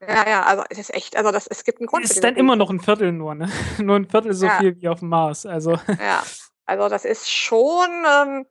Ja, 0.00 0.28
ja, 0.28 0.42
also 0.42 0.64
es 0.68 0.78
ist 0.80 0.94
echt, 0.94 1.16
also 1.16 1.30
das, 1.30 1.46
es 1.46 1.62
gibt 1.62 1.78
einen 1.78 1.86
Grund. 1.86 2.04
Es 2.04 2.10
ist 2.10 2.24
dann 2.24 2.34
immer 2.34 2.56
noch 2.56 2.70
ein 2.70 2.80
Viertel 2.80 3.12
nur, 3.12 3.36
ne? 3.36 3.48
nur 3.78 3.94
ein 3.94 4.06
Viertel 4.06 4.34
so 4.34 4.46
ja. 4.46 4.58
viel 4.58 4.80
wie 4.80 4.88
auf 4.88 4.98
dem 4.98 5.10
Mars. 5.10 5.46
Also. 5.46 5.78
Ja, 5.86 6.24
Also 6.66 6.88
das 6.88 7.04
ist 7.04 7.30
schon 7.30 7.88
ähm, 7.88 8.46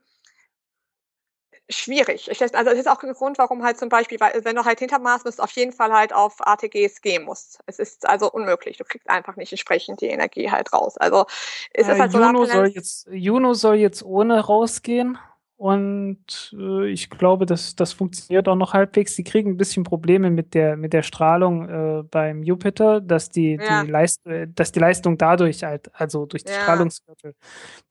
schwierig. 1.72 2.30
Ich, 2.30 2.41
also 2.41 2.53
das 2.53 2.80
ist 2.80 2.88
auch 2.88 3.01
ein 3.03 3.13
Grund, 3.13 3.38
warum 3.38 3.63
halt 3.63 3.78
zum 3.78 3.89
Beispiel, 3.89 4.19
weil, 4.19 4.43
wenn 4.43 4.55
du 4.55 4.65
halt 4.65 4.80
hinter 4.80 4.99
Mars 4.99 5.24
bist, 5.24 5.41
auf 5.41 5.51
jeden 5.51 5.72
Fall 5.72 5.91
halt 5.91 6.13
auf 6.13 6.36
ATGs 6.39 7.01
gehen 7.01 7.24
musst. 7.24 7.59
Es 7.65 7.80
ist 7.80 8.07
also 8.07 8.32
unmöglich. 8.32 8.78
Du 8.78 8.84
kriegst 8.84 9.09
einfach 9.09 9.36
nicht 9.36 9.51
entsprechend 9.51 10.01
die 10.01 10.07
Energie 10.07 10.51
halt 10.51 10.74
raus. 10.74 10.97
Also 10.97 11.26
es 11.74 11.88
äh, 11.88 11.93
ist 11.93 11.99
halt 11.99 12.13
Juno 12.13 12.45
so 12.45 12.51
soll 12.51 12.67
jetzt 12.67 13.07
Juno 13.11 13.53
soll 13.53 13.76
jetzt 13.76 14.03
ohne 14.03 14.39
rausgehen. 14.39 15.17
Und 15.61 16.55
äh, 16.57 16.89
ich 16.89 17.11
glaube, 17.11 17.45
das, 17.45 17.76
das 17.76 17.93
funktioniert 17.93 18.47
auch 18.47 18.55
noch 18.55 18.74
halbwegs. 18.74 19.15
Sie 19.15 19.24
kriegen 19.24 19.51
ein 19.51 19.57
bisschen 19.57 19.84
Probleme 19.84 20.32
mit 20.32 20.55
der, 20.55 20.76
mit 20.76 20.91
der 20.91 21.03
Strahlung 21.03 21.69
äh, 21.69 22.01
beim 22.01 22.41
Jupiter, 22.41 22.99
dass 22.99 23.30
die, 23.30 23.59
ja. 23.61 23.84
die 23.84 23.91
Leist 23.91 24.26
äh, 24.26 24.47
dass 24.47 24.72
die 24.72 24.80
Leistung 24.80 25.19
dadurch 25.19 25.63
halt, 25.63 25.91
also 25.93 26.26
durch 26.26 26.43
die 26.43 26.51
ja. 26.51 26.61
Strahlungsgürtel, 26.61 27.36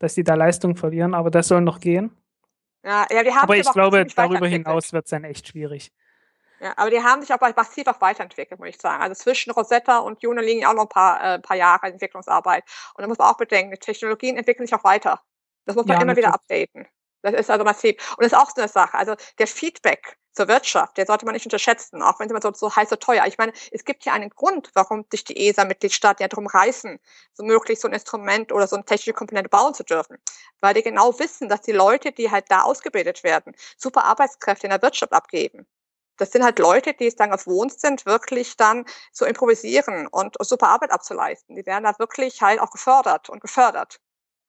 dass 0.00 0.14
die 0.16 0.24
da 0.24 0.34
Leistung 0.34 0.74
verlieren, 0.74 1.14
aber 1.14 1.30
das 1.30 1.46
soll 1.46 1.60
noch 1.60 1.78
gehen. 1.78 2.10
Ja, 2.82 3.06
ja, 3.10 3.22
die 3.22 3.30
haben 3.30 3.42
aber 3.42 3.56
ich 3.56 3.70
glaube, 3.72 4.06
darüber 4.06 4.46
hinaus 4.46 4.92
wird 4.92 5.04
es 5.04 5.10
dann 5.10 5.24
echt 5.24 5.48
schwierig. 5.48 5.92
Ja, 6.60 6.74
aber 6.76 6.90
die 6.90 7.02
haben 7.02 7.22
sich 7.22 7.32
auch 7.32 7.40
massiv 7.56 7.86
auch 7.86 8.00
weiterentwickelt, 8.00 8.60
muss 8.60 8.68
ich 8.68 8.80
sagen. 8.80 9.02
Also 9.02 9.14
zwischen 9.14 9.50
Rosetta 9.50 9.98
und 9.98 10.22
Juno 10.22 10.42
liegen 10.42 10.66
auch 10.66 10.74
noch 10.74 10.82
ein 10.82 10.88
paar, 10.88 11.34
äh, 11.34 11.38
paar 11.38 11.56
Jahre 11.56 11.86
Entwicklungsarbeit. 11.86 12.64
Und 12.94 13.02
da 13.02 13.08
muss 13.08 13.16
man 13.16 13.28
auch 13.28 13.36
bedenken, 13.38 13.72
die 13.72 13.78
Technologien 13.78 14.36
entwickeln 14.36 14.66
sich 14.66 14.74
auch 14.74 14.84
weiter. 14.84 15.22
Das 15.64 15.74
muss 15.74 15.86
man 15.86 15.96
ja, 15.96 16.02
immer 16.02 16.14
natürlich. 16.14 16.26
wieder 16.26 16.34
updaten. 16.34 16.86
Das 17.22 17.34
ist 17.34 17.50
also 17.50 17.64
massiv. 17.64 17.96
Und 18.16 18.24
das 18.24 18.32
ist 18.32 18.38
auch 18.38 18.50
so 18.50 18.60
eine 18.60 18.68
Sache. 18.68 18.94
Also 18.94 19.14
der 19.38 19.46
Feedback 19.46 20.16
zur 20.32 20.48
Wirtschaft, 20.48 20.96
der 20.96 21.06
sollte 21.06 21.24
man 21.24 21.34
nicht 21.34 21.44
unterschätzen, 21.44 22.02
auch 22.02 22.18
wenn 22.18 22.26
es 22.26 22.30
immer 22.30 22.40
so, 22.40 22.52
so 22.52 22.74
heiß 22.74 22.88
so 22.88 22.96
teuer. 22.96 23.26
Ich 23.26 23.36
meine, 23.36 23.52
es 23.72 23.84
gibt 23.84 24.04
ja 24.04 24.12
einen 24.12 24.30
Grund, 24.30 24.70
warum 24.74 25.04
sich 25.10 25.24
die 25.24 25.48
ESA-Mitgliedstaaten 25.48 26.22
ja 26.22 26.28
darum 26.28 26.46
reißen, 26.46 26.98
so 27.34 27.42
möglich 27.42 27.80
so 27.80 27.88
ein 27.88 27.94
Instrument 27.94 28.52
oder 28.52 28.66
so 28.66 28.76
eine 28.76 28.84
technische 28.84 29.12
Komponente 29.12 29.48
bauen 29.50 29.74
zu 29.74 29.82
dürfen. 29.84 30.18
Weil 30.60 30.74
die 30.74 30.82
genau 30.82 31.18
wissen, 31.18 31.48
dass 31.48 31.62
die 31.62 31.72
Leute, 31.72 32.12
die 32.12 32.30
halt 32.30 32.46
da 32.48 32.62
ausgebildet 32.62 33.24
werden, 33.24 33.54
super 33.76 34.04
Arbeitskräfte 34.04 34.66
in 34.66 34.70
der 34.70 34.82
Wirtschaft 34.82 35.12
abgeben. 35.12 35.66
Das 36.16 36.30
sind 36.32 36.44
halt 36.44 36.58
Leute, 36.58 36.92
die 36.94 37.06
es 37.06 37.16
dann 37.16 37.30
gewohnt 37.30 37.80
sind, 37.80 38.06
wirklich 38.06 38.56
dann 38.56 38.84
zu 39.12 39.24
improvisieren 39.24 40.06
und 40.06 40.36
super 40.40 40.68
Arbeit 40.68 40.92
abzuleisten. 40.92 41.56
Die 41.56 41.66
werden 41.66 41.84
da 41.84 41.98
wirklich 41.98 42.42
halt 42.42 42.60
auch 42.60 42.70
gefördert 42.70 43.30
und 43.30 43.40
gefördert. 43.40 44.00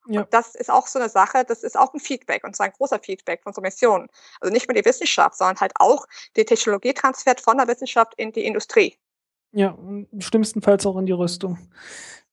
Ja. 0.06 0.22
Und 0.22 0.34
das 0.34 0.54
ist 0.54 0.70
auch 0.70 0.86
so 0.86 0.98
eine 0.98 1.08
Sache, 1.08 1.44
das 1.44 1.62
ist 1.62 1.78
auch 1.78 1.94
ein 1.94 2.00
Feedback 2.00 2.44
und 2.44 2.56
zwar 2.56 2.66
ein 2.66 2.72
großer 2.72 2.98
Feedback 2.98 3.42
von 3.42 3.52
so 3.52 3.60
Missionen. 3.60 4.08
Also 4.40 4.52
nicht 4.52 4.68
nur 4.68 4.74
die 4.74 4.84
Wissenschaft, 4.84 5.36
sondern 5.36 5.60
halt 5.60 5.72
auch 5.76 6.06
die 6.36 6.44
Technologietransfer 6.44 7.36
von 7.40 7.56
der 7.58 7.68
Wissenschaft 7.68 8.14
in 8.16 8.32
die 8.32 8.44
Industrie. 8.44 8.98
Ja, 9.52 9.70
und 9.70 10.08
schlimmstenfalls 10.18 10.86
auch 10.86 10.96
in 10.96 11.06
die 11.06 11.12
Rüstung. 11.12 11.58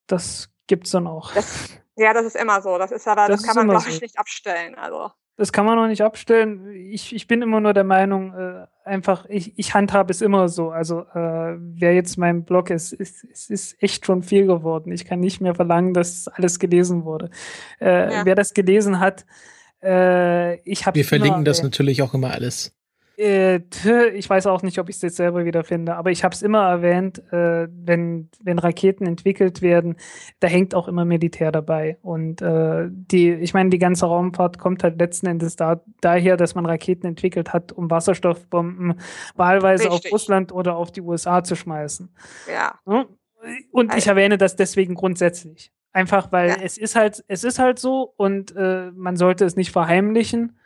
das 0.08 0.50
gibt's 0.68 0.92
dann 0.92 1.08
auch. 1.08 1.34
Das, 1.34 1.70
ja, 1.96 2.14
das 2.14 2.26
ist 2.26 2.36
immer 2.36 2.62
so. 2.62 2.78
Das 2.78 2.92
ist 2.92 3.08
aber, 3.08 3.28
das, 3.28 3.42
Das 3.42 3.48
kann 3.48 3.58
man, 3.58 3.70
glaube 3.76 3.90
ich, 3.90 3.96
so. 3.96 4.02
nicht 4.02 4.18
abstellen. 4.18 4.76
Also, 4.76 5.12
Das 5.36 5.52
kann 5.52 5.66
man 5.66 5.76
noch 5.76 5.88
nicht 5.88 6.02
abstellen. 6.02 6.72
Ich, 6.72 7.14
ich 7.14 7.28
bin 7.28 7.42
immer 7.42 7.60
nur 7.60 7.74
der 7.74 7.84
Meinung, 7.84 8.34
äh, 8.34 8.68
einfach, 8.90 9.26
ich, 9.30 9.58
ich 9.58 9.74
handhabe 9.74 10.12
es 10.12 10.22
immer 10.22 10.50
so. 10.50 10.72
Also, 10.72 11.02
äh, 11.14 11.56
wer 11.58 11.94
jetzt 11.94 12.18
mein 12.18 12.44
Blog 12.44 12.70
ist, 12.70 12.92
ist, 12.92 13.24
es 13.32 13.50
ist 13.50 13.82
echt 13.82 14.06
schon 14.06 14.24
viel 14.24 14.46
geworden. 14.48 14.92
Ich 14.92 15.06
kann 15.06 15.20
nicht 15.20 15.40
mehr 15.40 15.56
verlangen, 15.56 15.94
dass 15.94 16.28
alles 16.28 16.60
gelesen 16.60 17.06
wurde. 17.06 17.30
Äh, 17.80 18.14
Ja. 18.14 18.26
Wer 18.26 18.36
das 18.36 18.54
gelesen 18.54 19.00
hat, 19.00 19.26
äh, 19.84 20.56
ich 20.70 20.86
habe 20.86 20.96
Wir 20.96 21.06
verlinken 21.06 21.46
das 21.46 21.64
natürlich 21.64 22.02
auch 22.02 22.14
immer 22.14 22.32
alles. 22.32 22.74
Äh, 23.20 23.58
ich 24.14 24.30
weiß 24.30 24.48
auch 24.48 24.62
nicht, 24.64 24.80
ob 24.80 24.88
ich 24.88 24.96
es 24.96 25.02
jetzt 25.02 25.18
selber 25.18 25.44
wiederfinde, 25.44 25.96
aber 25.96 26.10
ich 26.10 26.24
habe 26.24 26.34
es 26.34 26.42
immer 26.42 26.62
erwähnt, 26.70 27.20
äh, 27.34 27.68
wenn, 27.70 28.30
wenn 28.42 28.60
Raketen 28.60 29.06
entwickelt 29.06 29.62
werden, 29.62 29.98
da 30.40 30.48
hängt 30.48 30.74
auch 30.74 30.88
immer 30.88 31.04
Militär 31.04 31.52
dabei. 31.52 31.98
Und 32.02 32.42
äh, 32.42 32.88
die, 32.90 33.32
ich 33.34 33.54
meine, 33.54 33.70
die 33.72 33.78
ganze 33.78 34.06
Raumfahrt 34.06 34.58
kommt 34.58 34.84
halt 34.84 34.98
letzten 35.00 35.28
Endes 35.28 35.58
da, 35.58 35.84
daher, 36.00 36.38
dass 36.38 36.56
man 36.56 36.66
Raketen 36.66 37.08
entwickelt 37.08 37.52
hat, 37.52 37.74
um 37.74 37.92
Wasserstoffbomben 37.92 39.00
wahlweise 39.36 39.90
auf 39.90 39.96
Richtig. 39.96 40.14
Russland 40.14 40.52
oder 40.54 40.78
auf 40.78 40.92
die 40.92 41.02
USA 41.02 41.44
zu 41.44 41.56
schmeißen. 41.56 42.10
ja. 42.50 42.80
Und 43.72 43.96
ich 43.96 44.08
erwähne 44.08 44.38
das 44.38 44.56
deswegen 44.56 44.96
grundsätzlich. 44.96 45.72
Einfach 45.92 46.32
weil 46.32 46.50
Ja. 46.50 46.56
es 46.62 46.78
ist 46.78 46.96
halt, 46.96 47.24
es 47.28 47.44
ist 47.44 47.58
halt 47.58 47.80
so 47.80 48.14
und 48.18 48.56
äh, 48.56 48.92
man 48.94 49.16
sollte 49.18 49.44
es 49.46 49.56
nicht 49.56 49.72
verheimlichen. 49.72 50.59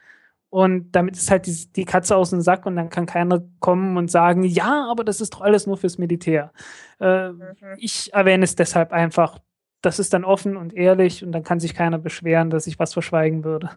Und 0.53 0.91
damit 0.91 1.15
ist 1.15 1.31
halt 1.31 1.47
die, 1.47 1.71
die 1.73 1.83
Katze 1.83 2.15
aus 2.15 2.29
dem 2.29 2.41
Sack 2.41 2.67
und 2.67 2.75
dann 2.75 2.91
kann 2.91 3.07
keiner 3.07 3.41
kommen 3.59 3.97
und 3.97 4.11
sagen, 4.11 4.43
ja, 4.43 4.85
aber 4.87 5.03
das 5.03 5.19
ist 5.19 5.33
doch 5.33 5.41
alles 5.41 5.65
nur 5.65 5.77
fürs 5.77 5.97
Militär. 5.97 6.51
Äh, 6.99 7.29
Mhm. 7.31 7.43
ich 7.79 8.13
erwähne 8.13 8.43
es 8.43 8.53
deshalb 8.55 8.91
einfach. 8.91 9.39
Das 9.81 9.97
ist 9.97 10.13
dann 10.13 10.23
offen 10.23 10.55
und 10.55 10.75
ehrlich 10.75 11.23
und 11.25 11.31
dann 11.31 11.41
kann 11.43 11.59
sich 11.59 11.73
keiner 11.73 11.97
beschweren, 11.97 12.51
dass 12.51 12.67
ich 12.67 12.77
was 12.77 12.93
verschweigen 12.93 13.43
würde. 13.43 13.71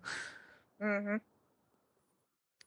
Mhm. 0.79 1.23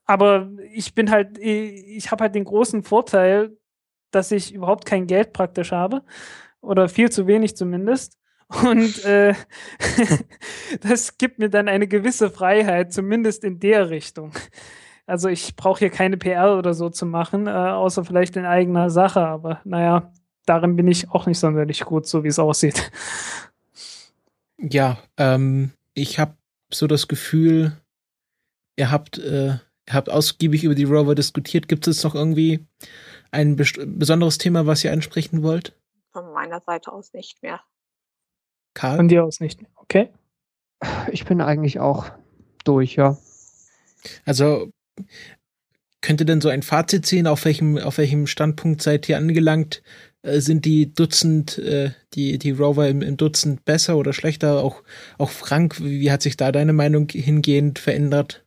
Aber 0.05 0.49
ich 0.73 0.95
bin 0.95 1.11
halt, 1.11 1.37
ich 1.37 2.09
habe 2.09 2.23
halt 2.23 2.33
den 2.33 2.45
großen 2.45 2.81
Vorteil, 2.81 3.55
dass 4.09 4.31
ich 4.31 4.51
überhaupt 4.55 4.85
kein 4.87 5.05
Geld 5.05 5.33
praktisch 5.33 5.71
habe. 5.71 6.01
Oder 6.61 6.89
viel 6.89 7.11
zu 7.11 7.27
wenig 7.27 7.55
zumindest. 7.55 8.17
Und 8.49 9.03
äh, 9.05 9.35
das 10.81 11.17
gibt 11.17 11.39
mir 11.39 11.49
dann 11.49 11.67
eine 11.67 11.87
gewisse 11.87 12.31
Freiheit, 12.31 12.91
zumindest 12.91 13.43
in 13.43 13.59
der 13.59 13.89
Richtung. 13.89 14.33
Also 15.05 15.29
ich 15.29 15.55
brauche 15.55 15.79
hier 15.79 15.89
keine 15.89 16.17
PR 16.17 16.57
oder 16.57 16.73
so 16.73 16.89
zu 16.89 17.05
machen, 17.05 17.47
äh, 17.47 17.51
außer 17.51 18.05
vielleicht 18.05 18.35
in 18.35 18.45
eigener 18.45 18.89
Sache. 18.89 19.21
Aber 19.21 19.61
naja, 19.65 20.11
darin 20.45 20.75
bin 20.75 20.87
ich 20.87 21.11
auch 21.11 21.27
nicht 21.27 21.39
sonderlich 21.39 21.81
gut, 21.81 22.07
so 22.07 22.23
wie 22.23 22.27
es 22.27 22.39
aussieht. 22.39 22.91
Ja, 24.57 24.97
ähm, 25.17 25.71
ich 25.93 26.19
habe 26.19 26.35
so 26.71 26.87
das 26.87 27.07
Gefühl, 27.07 27.77
ihr 28.75 28.91
habt, 28.91 29.17
äh, 29.19 29.47
ihr 29.53 29.93
habt 29.93 30.09
ausgiebig 30.09 30.63
über 30.63 30.75
die 30.75 30.83
Rover 30.83 31.15
diskutiert. 31.15 31.67
Gibt 31.67 31.87
es 31.87 31.97
jetzt 31.97 32.03
noch 32.03 32.15
irgendwie 32.15 32.65
ein 33.31 33.55
besonderes 33.55 34.37
Thema, 34.37 34.65
was 34.65 34.83
ihr 34.83 34.91
ansprechen 34.91 35.43
wollt? 35.43 35.75
Von 36.11 36.33
meiner 36.33 36.61
Seite 36.61 36.91
aus 36.91 37.13
nicht 37.13 37.41
mehr. 37.43 37.61
Karl? 38.79 38.95
Von 38.95 39.09
dir 39.09 39.25
aus 39.25 39.41
nicht. 39.41 39.59
Okay. 39.75 40.07
Ich 41.11 41.25
bin 41.25 41.41
eigentlich 41.41 41.81
auch 41.81 42.11
durch, 42.63 42.95
ja. 42.95 43.17
Also 44.23 44.71
könnte 45.99 46.23
denn 46.23 46.39
so 46.39 46.47
ein 46.47 46.63
Fazit 46.63 47.05
ziehen, 47.05 47.27
auf 47.27 47.43
welchem, 47.43 47.77
auf 47.77 47.97
welchem 47.97 48.25
Standpunkt 48.25 48.81
seid 48.81 49.09
ihr 49.09 49.17
angelangt? 49.17 49.83
Äh, 50.21 50.39
sind 50.39 50.63
die 50.63 50.93
Dutzend, 50.93 51.57
äh, 51.57 51.91
die, 52.13 52.37
die 52.39 52.51
Rover 52.51 52.87
im, 52.87 53.01
im 53.01 53.17
Dutzend 53.17 53.65
besser 53.65 53.97
oder 53.97 54.13
schlechter? 54.13 54.63
Auch, 54.63 54.81
auch 55.17 55.29
Frank, 55.29 55.81
wie, 55.81 55.99
wie 55.99 56.11
hat 56.11 56.21
sich 56.21 56.37
da 56.37 56.53
deine 56.53 56.71
Meinung 56.71 57.09
hingehend 57.09 57.79
verändert? 57.79 58.45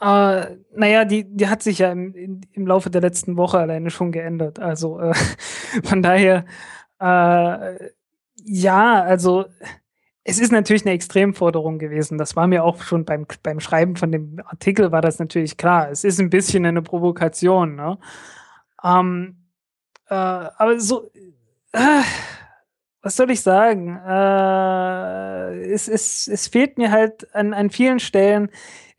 Äh, 0.00 0.56
naja, 0.74 1.04
die, 1.04 1.22
die 1.24 1.46
hat 1.46 1.62
sich 1.62 1.78
ja 1.78 1.92
im, 1.92 2.16
in, 2.16 2.40
im 2.50 2.66
Laufe 2.66 2.90
der 2.90 3.00
letzten 3.00 3.36
Woche 3.36 3.58
alleine 3.58 3.90
schon 3.90 4.10
geändert. 4.10 4.58
Also 4.58 4.98
äh, 4.98 5.14
von 5.84 6.02
daher, 6.02 6.46
äh, 6.98 7.90
ja, 8.44 9.02
also 9.02 9.46
es 10.24 10.38
ist 10.38 10.52
natürlich 10.52 10.84
eine 10.84 10.94
Extremforderung 10.94 11.78
gewesen. 11.78 12.18
Das 12.18 12.36
war 12.36 12.46
mir 12.46 12.64
auch 12.64 12.82
schon 12.82 13.04
beim, 13.04 13.26
beim 13.42 13.60
Schreiben 13.60 13.96
von 13.96 14.12
dem 14.12 14.40
Artikel 14.44 14.92
war 14.92 15.00
das 15.00 15.18
natürlich 15.18 15.56
klar. 15.56 15.90
Es 15.90 16.04
ist 16.04 16.20
ein 16.20 16.30
bisschen 16.30 16.66
eine 16.66 16.82
Provokation, 16.82 17.74
ne? 17.74 17.98
Ähm, 18.84 19.36
äh, 20.08 20.14
aber 20.14 20.78
so, 20.78 21.10
äh, 21.72 22.02
was 23.02 23.16
soll 23.16 23.30
ich 23.30 23.40
sagen? 23.40 23.96
Äh, 23.96 25.72
es, 25.72 25.88
es, 25.88 26.28
es 26.28 26.48
fehlt 26.48 26.78
mir 26.78 26.90
halt 26.90 27.34
an, 27.34 27.54
an 27.54 27.70
vielen 27.70 27.98
Stellen 27.98 28.50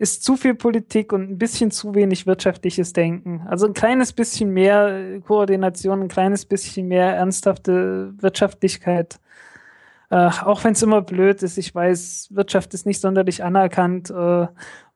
ist 0.01 0.23
zu 0.23 0.35
viel 0.35 0.55
Politik 0.55 1.13
und 1.13 1.29
ein 1.29 1.37
bisschen 1.37 1.69
zu 1.69 1.93
wenig 1.93 2.25
wirtschaftliches 2.25 2.91
Denken. 2.91 3.45
Also 3.47 3.67
ein 3.67 3.73
kleines 3.75 4.13
bisschen 4.13 4.51
mehr 4.51 5.19
Koordination, 5.27 6.01
ein 6.01 6.07
kleines 6.07 6.43
bisschen 6.45 6.87
mehr 6.87 7.13
ernsthafte 7.13 8.11
Wirtschaftlichkeit. 8.17 9.19
Äh, 10.11 10.29
auch 10.43 10.61
wenn 10.65 10.73
es 10.73 10.83
immer 10.83 11.01
blöd 11.01 11.41
ist, 11.41 11.57
ich 11.57 11.73
weiß, 11.73 12.27
Wirtschaft 12.31 12.73
ist 12.73 12.85
nicht 12.85 12.99
sonderlich 12.99 13.45
anerkannt 13.45 14.09
äh, 14.09 14.47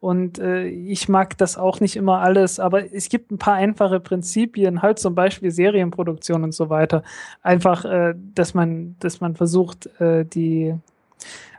und 0.01 0.39
äh, 0.39 0.65
ich 0.65 1.07
mag 1.07 1.37
das 1.37 1.57
auch 1.57 1.79
nicht 1.79 1.95
immer 1.95 2.19
alles, 2.19 2.59
aber 2.59 2.93
es 2.93 3.07
gibt 3.07 3.31
ein 3.31 3.37
paar 3.37 3.53
einfache 3.53 4.01
Prinzipien, 4.01 4.81
halt 4.81 4.99
zum 4.99 5.15
Beispiel 5.15 5.51
Serienproduktion 5.51 6.43
und 6.43 6.53
so 6.53 6.69
weiter. 6.69 7.01
Einfach, 7.41 7.85
äh, 7.85 8.13
dass 8.17 8.53
man, 8.53 8.97
dass 8.99 9.21
man 9.21 9.37
versucht, 9.37 9.87
äh, 10.01 10.25
die 10.25 10.75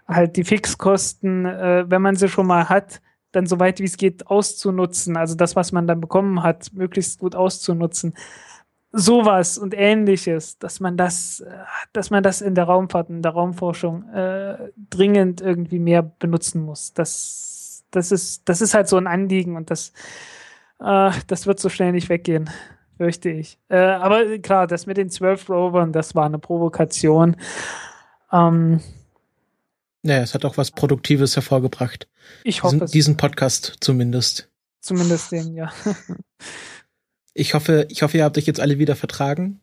halt 0.06 0.36
die 0.36 0.44
Fixkosten, 0.44 1.46
äh, 1.46 1.86
wenn 1.88 2.02
man 2.02 2.16
sie 2.16 2.28
schon 2.28 2.46
mal 2.46 2.68
hat, 2.68 3.00
dann 3.32 3.46
so 3.46 3.58
weit 3.58 3.80
wie 3.80 3.84
es 3.84 3.96
geht 3.96 4.26
auszunutzen, 4.26 5.16
also 5.16 5.34
das, 5.34 5.56
was 5.56 5.72
man 5.72 5.86
dann 5.86 6.02
bekommen 6.02 6.42
hat, 6.42 6.74
möglichst 6.74 7.20
gut 7.20 7.34
auszunutzen. 7.34 8.12
Sowas 8.98 9.58
und 9.58 9.74
ähnliches, 9.76 10.58
dass 10.58 10.80
man 10.80 10.96
das, 10.96 11.40
äh, 11.40 11.50
dass 11.92 12.10
man 12.10 12.22
das 12.22 12.40
in 12.40 12.54
der 12.54 12.64
Raumfahrt, 12.64 13.10
in 13.10 13.20
der 13.22 13.32
Raumforschung 13.32 14.08
äh, 14.10 14.70
dringend 14.90 15.40
irgendwie 15.42 15.78
mehr 15.78 16.02
benutzen 16.02 16.62
muss. 16.62 16.94
Das, 16.94 17.84
das, 17.90 18.10
ist, 18.10 18.48
das 18.48 18.60
ist 18.62 18.72
halt 18.74 18.88
so 18.88 18.96
ein 18.96 19.06
Anliegen 19.06 19.56
und 19.56 19.70
das, 19.70 19.92
äh, 20.80 21.10
das 21.26 21.46
wird 21.46 21.60
so 21.60 21.68
schnell 21.68 21.92
nicht 21.92 22.08
weggehen, 22.08 22.48
fürchte 22.96 23.28
ich. 23.28 23.58
Äh, 23.68 23.76
aber 23.78 24.38
klar, 24.38 24.66
das 24.66 24.86
mit 24.86 24.96
den 24.96 25.10
zwölf 25.10 25.48
Rovern, 25.50 25.92
das 25.92 26.14
war 26.14 26.24
eine 26.24 26.38
Provokation. 26.38 27.36
Ähm, 28.32 28.80
Naja, 30.02 30.22
es 30.22 30.32
hat 30.34 30.44
auch 30.46 30.56
was 30.56 30.70
Produktives 30.70 31.36
hervorgebracht. 31.36 32.08
ich 32.44 32.62
hoffe 32.62 32.74
Diesen, 32.76 32.84
es. 32.84 32.90
diesen 32.92 33.16
Podcast 33.18 33.76
zumindest. 33.80 34.48
Zumindest 34.80 35.32
den, 35.32 35.54
ja. 35.54 35.70
Ich 37.38 37.52
hoffe, 37.52 37.86
ich 37.90 38.02
hoffe, 38.02 38.16
ihr 38.16 38.24
habt 38.24 38.38
euch 38.38 38.46
jetzt 38.46 38.60
alle 38.60 38.78
wieder 38.78 38.96
vertragen. 38.96 39.60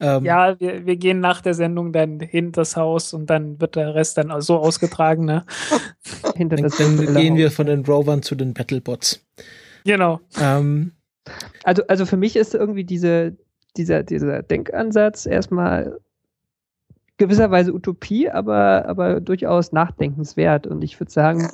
Ähm, 0.00 0.24
Ja, 0.24 0.58
wir, 0.58 0.86
wir 0.86 0.96
gehen 0.96 1.20
nach 1.20 1.42
der 1.42 1.52
Sendung 1.52 1.92
dann 1.92 2.18
hinters 2.18 2.76
Haus 2.76 3.12
und 3.12 3.28
dann 3.28 3.60
wird 3.60 3.76
der 3.76 3.94
Rest 3.94 4.16
dann 4.16 4.40
so 4.40 4.56
ausgetragen, 4.56 5.26
ne? 5.26 5.44
Hinter 6.34 6.56
Dann, 6.56 6.64
das 6.64 6.76
dann 6.78 7.14
gehen 7.14 7.36
wir 7.36 7.50
von 7.50 7.66
den 7.66 7.84
Rovern 7.84 8.22
zu 8.22 8.34
den 8.34 8.54
Battlebots. 8.54 9.22
Genau. 9.84 10.20
Ähm, 10.40 10.92
Also, 11.64 11.86
also 11.88 12.06
für 12.06 12.16
mich 12.16 12.36
ist 12.36 12.54
irgendwie 12.54 12.84
diese, 12.84 13.36
dieser, 13.76 14.02
dieser 14.02 14.42
Denkansatz 14.42 15.26
erstmal 15.26 15.98
gewisserweise 17.18 17.74
Utopie, 17.74 18.30
aber, 18.30 18.86
aber 18.86 19.20
durchaus 19.20 19.72
nachdenkenswert. 19.72 20.66
Und 20.66 20.82
ich 20.82 20.98
würde 20.98 21.12
sagen, 21.12 21.50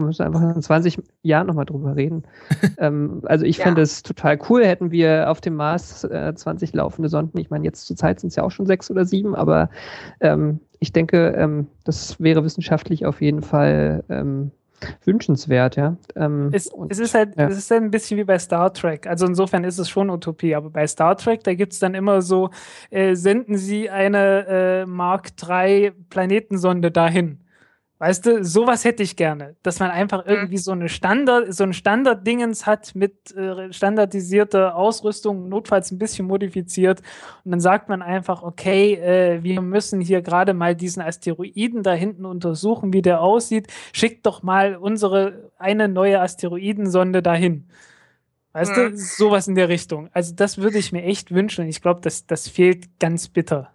Wir 0.00 0.06
müssen 0.06 0.22
einfach 0.22 0.42
in 0.54 0.60
20 0.62 0.98
Jahren 1.22 1.46
nochmal 1.46 1.66
drüber 1.66 1.94
reden. 1.96 2.24
ähm, 2.78 3.20
also 3.24 3.44
ich 3.44 3.58
Ja. 3.58 3.64
fände 3.64 3.82
es 3.82 4.02
total 4.02 4.38
cool, 4.48 4.64
hätten 4.64 4.90
wir 4.90 5.30
auf 5.30 5.40
dem 5.40 5.54
Mars 5.54 6.04
äh, 6.04 6.34
20 6.34 6.72
laufende 6.74 7.08
Sonden. 7.08 7.38
Ich 7.38 7.50
meine, 7.50 7.64
jetzt 7.64 7.86
zur 7.86 7.96
Zeit 7.96 8.20
sind 8.20 8.28
es 8.28 8.36
ja 8.36 8.42
auch 8.42 8.50
schon 8.50 8.66
sechs 8.66 8.90
oder 8.90 9.04
sieben, 9.04 9.34
aber 9.34 9.70
ähm, 10.20 10.60
ich 10.78 10.92
denke, 10.92 11.34
ähm, 11.36 11.66
das 11.84 12.18
wäre 12.20 12.42
wissenschaftlich 12.44 13.04
auf 13.04 13.20
jeden 13.20 13.42
Fall 13.42 14.02
ähm, 14.08 14.50
wünschenswert, 15.04 15.76
ja. 15.76 15.96
Ähm, 16.16 16.48
Es, 16.52 16.66
und- 16.68 16.90
es 16.90 16.98
ist 16.98 17.14
halt, 17.14 17.36
ja. 17.36 17.48
es 17.48 17.58
ist 17.58 17.70
halt 17.70 17.82
ein 17.82 17.90
bisschen 17.90 18.16
wie 18.18 18.24
bei 18.24 18.38
Star 18.38 18.72
Trek. 18.72 19.06
Also 19.06 19.26
insofern 19.26 19.62
ist 19.64 19.78
es 19.78 19.90
schon 19.90 20.08
Utopie, 20.08 20.54
aber 20.54 20.70
bei 20.70 20.86
Star 20.86 21.16
Trek, 21.18 21.44
da 21.44 21.52
gibt 21.52 21.74
es 21.74 21.78
dann 21.80 21.94
immer 21.94 22.22
so, 22.22 22.48
äh, 22.90 23.14
senden 23.14 23.58
Sie 23.58 23.90
eine 23.90 24.46
äh, 24.48 24.86
Mark 24.86 25.32
III 25.46 25.92
Planetensonde 26.08 26.90
dahin. 26.90 27.40
Weißt 28.02 28.24
du, 28.24 28.42
sowas 28.42 28.84
hätte 28.86 29.02
ich 29.02 29.14
gerne, 29.14 29.56
dass 29.62 29.78
man 29.78 29.90
einfach 29.90 30.24
irgendwie 30.24 30.56
so 30.56 30.72
eine 30.72 30.88
Standard, 30.88 31.52
so 31.52 31.64
ein 31.64 31.74
Standarddingens 31.74 32.64
hat 32.64 32.94
mit 32.94 33.36
äh, 33.36 33.70
standardisierter 33.74 34.74
Ausrüstung, 34.74 35.50
notfalls 35.50 35.90
ein 35.90 35.98
bisschen 35.98 36.26
modifiziert. 36.26 37.02
Und 37.44 37.50
dann 37.50 37.60
sagt 37.60 37.90
man 37.90 38.00
einfach, 38.00 38.42
okay, 38.42 38.94
äh, 38.94 39.42
wir 39.42 39.60
müssen 39.60 40.00
hier 40.00 40.22
gerade 40.22 40.54
mal 40.54 40.74
diesen 40.74 41.02
Asteroiden 41.02 41.82
da 41.82 41.92
hinten 41.92 42.24
untersuchen, 42.24 42.94
wie 42.94 43.02
der 43.02 43.20
aussieht. 43.20 43.66
Schickt 43.92 44.24
doch 44.24 44.42
mal 44.42 44.76
unsere 44.76 45.50
eine 45.58 45.86
neue 45.86 46.20
Asteroidensonde 46.22 47.20
dahin. 47.22 47.68
Weißt 48.54 48.74
Mhm. 48.76 48.92
du, 48.92 48.96
sowas 48.96 49.46
in 49.46 49.56
der 49.56 49.68
Richtung. 49.68 50.08
Also 50.14 50.34
das 50.34 50.56
würde 50.56 50.78
ich 50.78 50.90
mir 50.90 51.02
echt 51.04 51.32
wünschen. 51.34 51.68
Ich 51.68 51.82
glaube, 51.82 52.00
das, 52.00 52.26
das 52.26 52.48
fehlt 52.48 52.98
ganz 52.98 53.28
bitter. 53.28 53.70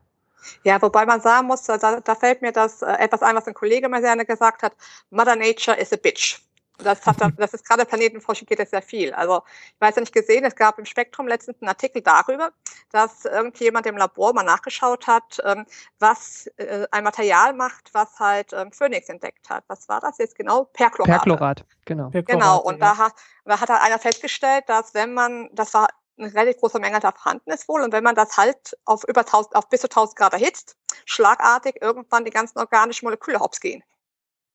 Ja, 0.64 0.82
wobei 0.82 1.06
man 1.06 1.22
sagen 1.22 1.48
muss, 1.48 1.64
da, 1.64 1.78
da 1.78 2.16
fällt 2.16 2.42
mir 2.42 2.52
das 2.52 2.82
äh, 2.82 2.92
etwas 2.94 3.22
ein, 3.22 3.36
was 3.36 3.48
ein 3.48 3.54
Kollege 3.54 3.90
mal 3.90 4.02
gerne 4.02 4.26
gesagt 4.26 4.64
hat, 4.64 4.74
Mother 5.10 5.36
Nature 5.36 5.78
is 5.78 5.94
a 5.94 5.98
bitch. 5.98 6.40
Das, 6.78 7.06
hat, 7.06 7.18
das 7.38 7.54
ist 7.54 7.68
gerade 7.68 7.86
Planetenforschung 7.86 8.46
geht 8.48 8.60
es 8.60 8.72
sehr 8.72 8.82
viel. 8.82 9.14
Also 9.14 9.42
ich 9.48 9.82
weiß 9.82 9.96
ja 9.96 10.02
nicht 10.02 10.14
gesehen, 10.14 10.44
es 10.44 10.56
gab 10.56 10.78
im 10.80 10.86
Spektrum 10.86 11.28
letztens 11.28 11.62
einen 11.62 11.70
Artikel 11.70 12.02
darüber, 12.02 12.52
dass 12.92 13.26
irgendjemand 13.26 13.86
im 13.86 13.98
Labor 13.98 14.34
mal 14.34 14.44
nachgeschaut 14.44 15.08
hat, 15.08 15.42
ähm, 15.46 15.66
was 16.00 16.48
äh, 16.58 16.86
ein 16.92 17.04
Material 17.04 17.54
macht, 17.54 17.94
was 17.94 18.20
halt 18.20 18.54
ähm, 18.54 18.72
Phoenix 18.72 19.10
entdeckt 19.10 19.50
hat. 19.50 19.64
Was 19.68 19.88
war 19.88 20.02
das 20.02 20.18
jetzt 20.18 20.36
genau? 20.36 20.66
Perchlorat. 20.66 21.24
Perchlorat, 21.24 21.66
genau. 21.86 22.10
Perchlorat, 22.10 22.42
genau, 22.42 22.60
und 22.60 22.80
ja. 22.80 22.94
da, 22.94 22.98
hat, 22.98 23.14
da 23.46 23.60
hat 23.60 23.70
halt 23.70 23.82
einer 23.82 24.00
festgestellt, 24.00 24.66
dass 24.68 24.94
wenn 24.94 25.14
man, 25.14 25.50
das 25.54 25.74
war 25.74 25.88
eine 26.18 26.34
relativ 26.34 26.62
große 26.62 26.80
Menge 26.80 27.00
da 27.00 27.12
vorhanden 27.12 27.52
ist 27.52 27.68
wohl. 27.68 27.82
Und 27.82 27.92
wenn 27.92 28.04
man 28.04 28.16
das 28.16 28.38
halt 28.38 28.78
auf 28.86 29.04
über 29.08 29.22
1000, 29.22 29.56
auf 29.56 29.70
bis 29.70 29.82
zu 29.82 29.88
1000 29.88 30.18
Grad 30.18 30.34
erhitzt, 30.34 30.78
schlagartig 31.06 31.82
irgendwann 31.82 32.26
die 32.26 32.32
ganzen 32.32 32.60
organischen 32.60 33.06
Moleküle 33.06 33.40
hops 33.40 33.60
gehen. 33.60 33.84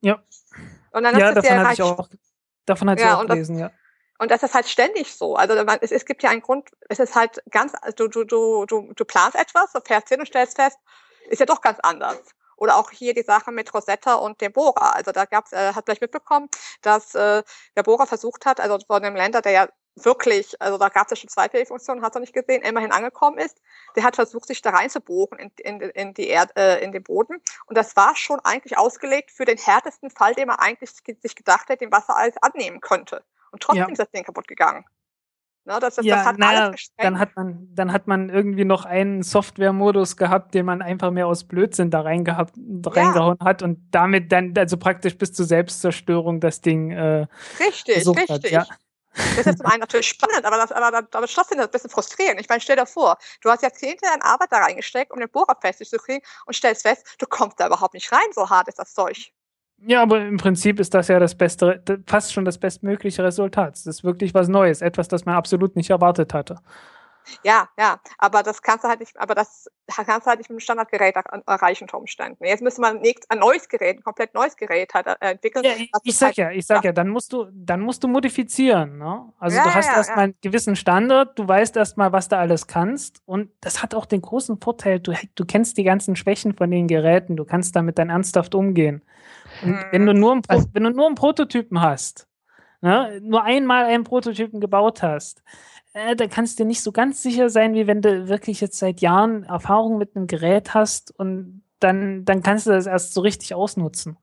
Ja. 0.00 0.22
Und 0.92 1.04
dann 1.04 1.18
ja, 1.18 1.32
davon 1.32 1.58
hatte 1.60 1.72
ich 1.74 1.82
auch, 1.82 2.08
davon 2.66 2.90
hatte 2.90 3.02
ja, 3.02 3.08
ich 3.08 3.14
auch 3.14 3.26
gelesen, 3.26 3.58
das, 3.58 3.70
ja. 3.70 3.70
Und 4.18 4.30
das 4.30 4.42
ist 4.42 4.54
halt 4.54 4.68
ständig 4.68 5.14
so. 5.14 5.34
Also 5.36 5.54
es, 5.54 5.92
es 5.92 6.04
gibt 6.04 6.22
ja 6.22 6.30
einen 6.30 6.42
Grund, 6.42 6.68
es 6.88 6.98
ist 6.98 7.14
halt 7.14 7.42
ganz, 7.50 7.72
du, 7.96 8.08
du, 8.08 8.24
du, 8.24 8.66
du, 8.66 8.92
du 8.94 9.04
planst 9.04 9.34
etwas, 9.34 9.72
du 9.72 9.80
fährst 9.80 10.08
hin 10.08 10.20
und 10.20 10.26
stellst 10.26 10.56
fest, 10.56 10.78
ist 11.30 11.38
ja 11.38 11.46
doch 11.46 11.62
ganz 11.62 11.78
anders. 11.80 12.20
Oder 12.56 12.76
auch 12.76 12.90
hier 12.90 13.14
die 13.14 13.22
Sache 13.22 13.50
mit 13.50 13.72
Rosetta 13.72 14.16
und 14.16 14.42
dem 14.42 14.52
Bohrer. 14.52 14.94
Also 14.94 15.12
da 15.12 15.24
gab's, 15.24 15.52
äh, 15.52 15.72
hat 15.72 15.86
vielleicht 15.86 16.02
mitbekommen, 16.02 16.50
dass 16.82 17.14
äh, 17.14 17.42
der 17.76 17.82
Bohrer 17.82 18.06
versucht 18.06 18.44
hat, 18.44 18.60
also 18.60 18.78
von 18.86 19.02
einem 19.02 19.16
Länder, 19.16 19.40
der 19.40 19.52
ja 19.52 19.68
wirklich, 19.96 20.60
also 20.60 20.78
da 20.78 20.88
gab 20.88 21.06
es 21.06 21.10
ja 21.10 21.16
schon 21.16 21.28
zwei 21.28 21.48
Fehlfunktionen, 21.48 22.04
hat 22.04 22.14
er 22.14 22.20
nicht 22.20 22.32
gesehen, 22.32 22.62
immerhin 22.62 22.92
angekommen 22.92 23.38
ist. 23.38 23.60
Der 23.96 24.04
hat 24.04 24.16
versucht, 24.16 24.46
sich 24.46 24.62
da 24.62 24.70
reinzubohren 24.70 25.38
in, 25.38 25.50
in, 25.58 25.80
in, 25.80 26.14
die 26.14 26.28
Erd, 26.28 26.56
äh, 26.56 26.82
in 26.82 26.92
den 26.92 27.02
Boden. 27.02 27.40
Und 27.66 27.76
das 27.76 27.96
war 27.96 28.16
schon 28.16 28.40
eigentlich 28.40 28.78
ausgelegt 28.78 29.30
für 29.30 29.44
den 29.44 29.58
härtesten 29.58 30.10
Fall, 30.10 30.34
den 30.34 30.48
man 30.48 30.58
eigentlich 30.58 30.90
sich 30.90 31.36
gedacht 31.36 31.68
hätte, 31.68 31.84
den 31.84 31.92
Wassereis 31.92 32.34
annehmen 32.40 32.80
könnte. 32.80 33.24
Und 33.50 33.62
trotzdem 33.62 33.84
ja. 33.84 33.90
ist 33.90 33.98
das 33.98 34.10
Ding 34.10 34.24
kaputt 34.24 34.48
gegangen. 34.48 34.84
Ne, 35.66 35.78
das, 35.78 35.96
das, 35.96 36.06
ja, 36.06 36.16
das 36.16 36.26
hat 36.26 36.38
naja, 36.38 36.72
dann 36.96 37.18
hat 37.18 37.36
man, 37.36 37.68
dann 37.74 37.92
hat 37.92 38.06
man 38.06 38.30
irgendwie 38.30 38.64
noch 38.64 38.86
einen 38.86 39.22
Software-Modus 39.22 40.16
gehabt, 40.16 40.54
den 40.54 40.64
man 40.64 40.80
einfach 40.80 41.10
mehr 41.10 41.26
aus 41.26 41.44
Blödsinn 41.44 41.90
da 41.90 42.00
reingehabt, 42.00 42.56
ja. 42.56 42.90
reingehauen 42.90 43.36
hat 43.44 43.62
und 43.62 43.78
damit 43.90 44.32
dann, 44.32 44.54
also 44.56 44.78
praktisch 44.78 45.18
bis 45.18 45.34
zur 45.34 45.44
Selbstzerstörung 45.44 46.40
das 46.40 46.62
Ding 46.62 46.92
äh, 46.92 47.26
Richtig, 47.58 47.96
richtig. 47.96 48.30
Hat, 48.30 48.50
ja. 48.50 48.66
Das 49.14 49.46
ist 49.46 49.58
zum 49.58 49.66
einen 49.66 49.80
natürlich 49.80 50.08
spannend, 50.08 50.44
aber 50.44 50.56
das, 50.56 50.72
aber, 50.72 50.98
aber 50.98 51.26
trotzdem 51.26 51.58
ein 51.58 51.70
bisschen 51.70 51.90
frustrierend. 51.90 52.40
Ich 52.40 52.48
meine, 52.48 52.60
stell 52.60 52.76
dir 52.76 52.86
vor, 52.86 53.18
du 53.42 53.50
hast 53.50 53.62
Jahrzehnte 53.62 54.06
an 54.12 54.22
Arbeit 54.22 54.52
da 54.52 54.58
reingesteckt, 54.58 55.10
um 55.12 55.18
den 55.18 55.28
Bohrer 55.28 55.56
festig 55.60 55.88
zu 55.88 55.96
kriegen 55.96 56.24
und 56.46 56.54
stellst 56.54 56.82
fest, 56.82 57.04
du 57.18 57.26
kommst 57.26 57.58
da 57.58 57.66
überhaupt 57.66 57.94
nicht 57.94 58.10
rein, 58.12 58.26
so 58.32 58.48
hart 58.48 58.68
ist 58.68 58.78
das 58.78 58.94
Zeug. 58.94 59.32
Ja, 59.82 60.02
aber 60.02 60.20
im 60.20 60.36
Prinzip 60.36 60.78
ist 60.78 60.92
das 60.92 61.08
ja 61.08 61.18
das 61.18 61.34
beste, 61.34 61.82
fast 62.06 62.32
schon 62.32 62.44
das 62.44 62.58
bestmögliche 62.58 63.24
Resultat. 63.24 63.76
Es 63.76 63.86
ist 63.86 64.04
wirklich 64.04 64.34
was 64.34 64.48
Neues, 64.48 64.82
etwas, 64.82 65.08
das 65.08 65.24
man 65.24 65.36
absolut 65.36 65.74
nicht 65.74 65.88
erwartet 65.88 66.34
hatte. 66.34 66.60
Ja, 67.42 67.68
ja, 67.78 68.00
aber 68.18 68.42
das 68.42 68.62
kannst 68.62 68.84
du 68.84 68.88
halt 68.88 69.00
nicht, 69.00 69.18
aber 69.18 69.34
das 69.34 69.70
kannst 69.86 70.26
du 70.26 70.30
halt 70.30 70.38
nicht 70.38 70.50
mit 70.50 70.54
einem 70.54 70.60
Standardgerät 70.60 71.14
erreichen 71.46 71.84
unter 71.84 71.98
Umständen. 71.98 72.44
Jetzt 72.44 72.62
müsste 72.62 72.80
man 72.80 73.00
ein 73.00 73.38
neues 73.38 73.68
Gerät, 73.68 73.98
ein 73.98 74.02
komplett 74.02 74.34
neues 74.34 74.56
Gerät 74.56 74.92
halt 74.94 75.06
entwickeln. 75.20 75.64
Ja, 75.64 75.72
ich, 75.76 75.90
ich 76.04 76.16
sag 76.16 76.28
halt, 76.28 76.36
ja, 76.36 76.50
ich 76.50 76.66
sag 76.66 76.84
ja. 76.84 76.88
ja, 76.88 76.92
dann 76.92 77.08
musst 77.08 77.32
du, 77.32 77.46
dann 77.52 77.80
musst 77.80 78.02
du 78.04 78.08
modifizieren. 78.08 78.98
Ne? 78.98 79.32
Also 79.38 79.56
ja, 79.56 79.64
du 79.64 79.74
hast 79.74 79.86
ja, 79.86 79.96
erstmal 79.96 80.24
einen 80.24 80.34
gewissen 80.40 80.76
Standard, 80.76 81.38
du 81.38 81.46
weißt 81.46 81.76
erstmal, 81.76 82.12
was 82.12 82.28
du 82.28 82.36
alles 82.36 82.66
kannst 82.66 83.22
und 83.26 83.50
das 83.60 83.82
hat 83.82 83.94
auch 83.94 84.06
den 84.06 84.22
großen 84.22 84.60
Vorteil, 84.60 85.00
du, 85.00 85.12
du 85.34 85.44
kennst 85.44 85.76
die 85.78 85.84
ganzen 85.84 86.16
Schwächen 86.16 86.54
von 86.54 86.70
den 86.70 86.88
Geräten, 86.88 87.36
du 87.36 87.44
kannst 87.44 87.76
damit 87.76 87.98
dann 87.98 88.10
ernsthaft 88.10 88.54
umgehen. 88.54 89.02
Und 89.62 89.80
hm. 89.80 89.84
wenn 89.90 90.06
du 90.06 90.14
nur 90.14 90.32
einen, 90.32 90.42
Pro 90.42 90.62
wenn 90.72 90.84
du 90.84 90.90
nur 90.90 91.06
einen 91.06 91.14
Prototypen 91.14 91.80
hast, 91.80 92.26
ne, 92.80 93.20
nur 93.22 93.44
einmal 93.44 93.84
einen 93.84 94.04
Prototypen 94.04 94.60
gebaut 94.60 95.02
hast, 95.02 95.42
äh, 95.92 96.16
da 96.16 96.26
kannst 96.26 96.60
du 96.60 96.64
nicht 96.64 96.82
so 96.82 96.92
ganz 96.92 97.22
sicher 97.22 97.50
sein, 97.50 97.74
wie 97.74 97.86
wenn 97.86 98.02
du 98.02 98.28
wirklich 98.28 98.60
jetzt 98.60 98.78
seit 98.78 99.00
Jahren 99.00 99.44
Erfahrung 99.44 99.98
mit 99.98 100.16
einem 100.16 100.26
Gerät 100.26 100.74
hast 100.74 101.18
und 101.18 101.64
dann, 101.80 102.24
dann 102.24 102.42
kannst 102.42 102.66
du 102.66 102.70
das 102.70 102.86
erst 102.86 103.14
so 103.14 103.22
richtig 103.22 103.54
ausnutzen. 103.54 104.18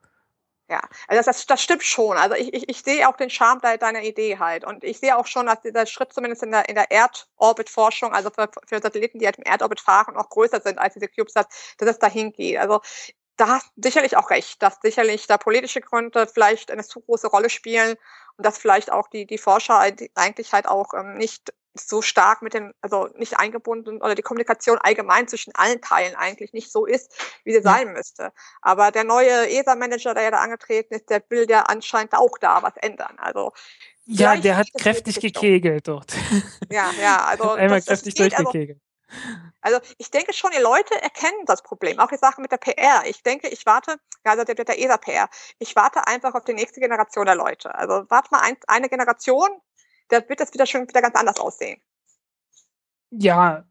Ja, 0.69 0.81
also 1.07 1.19
das, 1.19 1.25
das, 1.25 1.45
das 1.45 1.61
stimmt 1.61 1.83
schon. 1.83 2.17
Also 2.17 2.35
ich, 2.35 2.53
ich, 2.53 2.67
ich 2.67 2.81
sehe 2.83 3.07
auch 3.07 3.15
den 3.15 3.29
Charme 3.29 3.61
deiner 3.61 4.03
Idee 4.03 4.37
halt. 4.37 4.65
Und 4.65 4.83
ich 4.83 4.99
sehe 4.99 5.17
auch 5.17 5.25
schon, 5.25 5.45
dass 5.45 5.61
dieser 5.61 5.85
Schritt 5.85 6.11
zumindest 6.11 6.43
in 6.43 6.51
der, 6.51 6.67
in 6.67 6.75
der 6.75 6.91
Erdorbit-Forschung, 6.91 8.11
also 8.13 8.29
für, 8.29 8.49
für 8.65 8.81
Satelliten, 8.81 9.19
die 9.19 9.25
halt 9.25 9.37
im 9.37 9.45
Erdorbit 9.45 9.79
fahren, 9.79 10.17
auch 10.17 10.29
größer 10.29 10.59
sind 10.59 10.77
als 10.77 10.95
diese 10.95 11.07
CubeSats, 11.07 11.75
dass 11.77 11.89
es 11.89 11.99
dahin 11.99 12.33
geht. 12.33 12.57
Also 12.57 12.81
da 13.37 13.47
hast 13.47 13.67
du 13.75 13.81
sicherlich 13.83 14.17
auch 14.17 14.29
recht, 14.29 14.61
dass 14.61 14.79
sicherlich 14.81 15.27
da 15.27 15.37
politische 15.37 15.81
Gründe 15.81 16.27
vielleicht 16.27 16.71
eine 16.71 16.83
zu 16.83 16.99
große 17.01 17.27
Rolle 17.27 17.49
spielen 17.49 17.95
und 18.35 18.45
dass 18.45 18.57
vielleicht 18.57 18.91
auch 18.91 19.07
die, 19.07 19.25
die 19.25 19.37
Forscher 19.37 19.79
eigentlich 19.79 20.53
halt 20.53 20.67
auch 20.67 20.93
ähm, 20.93 21.15
nicht 21.15 21.53
so 21.79 22.01
stark 22.01 22.41
mit 22.41 22.55
dem, 22.55 22.73
also 22.81 23.09
nicht 23.15 23.39
eingebunden 23.39 24.01
oder 24.01 24.15
die 24.15 24.23
Kommunikation 24.23 24.79
allgemein 24.79 25.27
zwischen 25.27 25.53
allen 25.55 25.79
Teilen 25.79 26.15
eigentlich 26.15 26.51
nicht 26.53 26.71
so 26.71 26.85
ist, 26.85 27.13
wie 27.43 27.53
sie 27.53 27.61
sein 27.61 27.93
müsste. 27.93 28.31
Aber 28.61 28.91
der 28.91 29.03
neue 29.03 29.47
ESA-Manager, 29.49 30.15
der 30.15 30.23
ja 30.23 30.31
da 30.31 30.39
angetreten 30.39 30.95
ist, 30.95 31.09
der 31.11 31.23
will 31.29 31.45
ja 31.47 31.63
anscheinend 31.63 32.13
auch 32.13 32.37
da 32.39 32.63
was 32.63 32.75
ändern. 32.77 33.17
Also 33.19 33.53
ja, 34.05 34.35
der 34.37 34.57
hat 34.57 34.67
kräftig 34.79 35.19
gekegelt 35.19 35.87
dort. 35.87 36.13
Ja, 36.71 36.91
ja, 36.99 37.25
also 37.25 37.51
einmal 37.51 37.81
kräftig 37.81 38.19
also 38.19 38.43
durchgekegelt. 38.43 38.81
Also, 39.61 39.79
ich 39.97 40.11
denke 40.11 40.33
schon, 40.33 40.51
die 40.51 40.61
Leute 40.61 41.01
erkennen 41.01 41.45
das 41.45 41.61
Problem. 41.61 41.99
Auch 41.99 42.09
die 42.09 42.17
Sache 42.17 42.41
mit 42.41 42.51
der 42.51 42.57
PR. 42.57 43.03
Ich 43.05 43.23
denke, 43.23 43.47
ich 43.47 43.65
warte, 43.65 43.97
also 44.23 44.43
der, 44.43 44.55
der 44.55 44.79
ESA-PR, 44.79 45.29
ich 45.59 45.75
warte 45.75 46.07
einfach 46.07 46.33
auf 46.35 46.43
die 46.43 46.53
nächste 46.53 46.79
Generation 46.79 47.25
der 47.25 47.35
Leute. 47.35 47.73
Also 47.73 48.05
warte 48.09 48.29
mal 48.31 48.41
ein, 48.41 48.57
eine 48.67 48.89
Generation, 48.89 49.49
da 50.09 50.27
wird 50.27 50.39
das 50.39 50.53
wieder 50.53 50.65
schon 50.65 50.87
wieder 50.87 51.01
ganz 51.01 51.15
anders 51.15 51.39
aussehen. 51.39 51.81
Ja, 53.09 53.65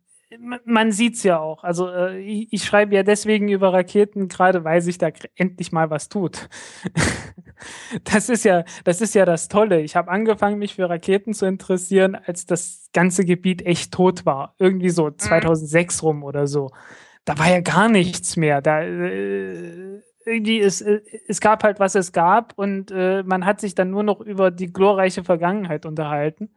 man 0.65 0.93
sieht's 0.93 1.23
ja 1.23 1.39
auch. 1.39 1.63
Also 1.63 1.89
äh, 1.89 2.19
ich, 2.19 2.53
ich, 2.53 2.65
schreibe 2.65 2.95
ja 2.95 3.03
deswegen 3.03 3.49
über 3.49 3.73
Raketen, 3.73 4.29
gerade 4.29 4.65
weil 4.65 4.81
sich 4.81 4.99
da 4.99 5.11
endlich 5.37 5.73
mal 5.73 5.91
was 5.91 6.09
tut. 6.09 6.49
das 8.05 8.29
ist 8.29 8.45
ja, 8.45 8.65
das 8.85 9.01
ist 9.01 9.15
ja 9.15 9.25
das 9.25 9.49
Tolle. 9.49 9.81
Ich 9.83 9.95
habe 9.97 10.11
angefangen, 10.11 10.59
mich 10.59 10.75
für 10.75 10.89
Raketen 10.89 11.33
zu 11.33 11.47
interessieren, 11.47 12.15
als 12.17 12.47
das 12.47 12.89
ganze 12.93 13.25
Gebiet 13.25 13.65
echt 13.65 13.93
tot 13.93 14.27
war. 14.27 14.55
Irgendwie 14.59 14.91
so 14.91 15.11
2006 15.11 16.03
mhm. 16.03 16.07
rum 16.07 16.25
oder 16.25 16.47
so. 16.47 16.71
Da 17.25 17.39
war 17.39 17.51
ja 17.51 17.61
gar 17.61 17.89
nichts 17.89 18.37
mehr. 18.37 18.61
Da 18.61 18.83
äh, 18.83 20.03
irgendwie 20.25 20.61
es, 20.61 20.81
äh, 20.81 21.01
es 21.29 21.41
gab 21.41 21.63
halt, 21.63 21.79
was 21.79 21.95
es 21.95 22.13
gab 22.13 22.53
und 22.57 22.91
äh, 22.91 23.23
man 23.23 23.47
hat 23.47 23.61
sich 23.61 23.75
dann 23.75 23.91
nur 23.91 24.03
noch 24.03 24.21
über 24.21 24.51
die 24.51 24.73
glorreiche 24.73 25.23
Vergangenheit 25.23 25.87
unterhalten. 25.87 26.51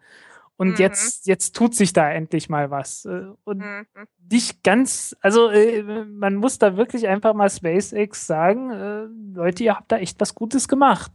Und 0.59 0.71
mhm. 0.71 0.75
jetzt, 0.75 1.25
jetzt 1.25 1.55
tut 1.55 1.73
sich 1.73 1.93
da 1.93 2.11
endlich 2.11 2.49
mal 2.49 2.69
was. 2.69 3.05
Äh, 3.05 3.27
und 3.45 3.59
mhm. 3.59 3.87
nicht 4.29 4.61
ganz, 4.61 5.15
also 5.21 5.47
äh, 5.47 5.83
man 6.03 6.35
muss 6.35 6.59
da 6.59 6.75
wirklich 6.75 7.07
einfach 7.07 7.33
mal 7.33 7.49
SpaceX 7.49 8.27
sagen, 8.27 8.69
äh, 8.69 9.37
Leute, 9.37 9.63
ihr 9.63 9.75
habt 9.75 9.89
da 9.89 9.97
echt 9.99 10.19
was 10.19 10.35
Gutes 10.35 10.67
gemacht. 10.67 11.13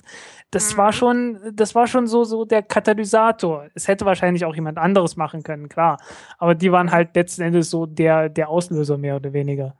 Das 0.50 0.72
mhm. 0.72 0.78
war 0.78 0.92
schon, 0.94 1.38
das 1.52 1.74
war 1.74 1.86
schon 1.86 2.06
so, 2.06 2.24
so 2.24 2.46
der 2.46 2.62
Katalysator. 2.62 3.66
Es 3.74 3.86
hätte 3.86 4.06
wahrscheinlich 4.06 4.46
auch 4.46 4.54
jemand 4.54 4.78
anderes 4.78 5.16
machen 5.16 5.42
können, 5.42 5.68
klar. 5.68 5.98
Aber 6.38 6.54
die 6.54 6.72
waren 6.72 6.86
mhm. 6.86 6.92
halt 6.92 7.14
letzten 7.14 7.42
Endes 7.42 7.68
so 7.68 7.84
der, 7.84 8.30
der 8.30 8.48
Auslöser 8.48 8.96
mehr 8.96 9.16
oder 9.16 9.34
weniger. 9.34 9.76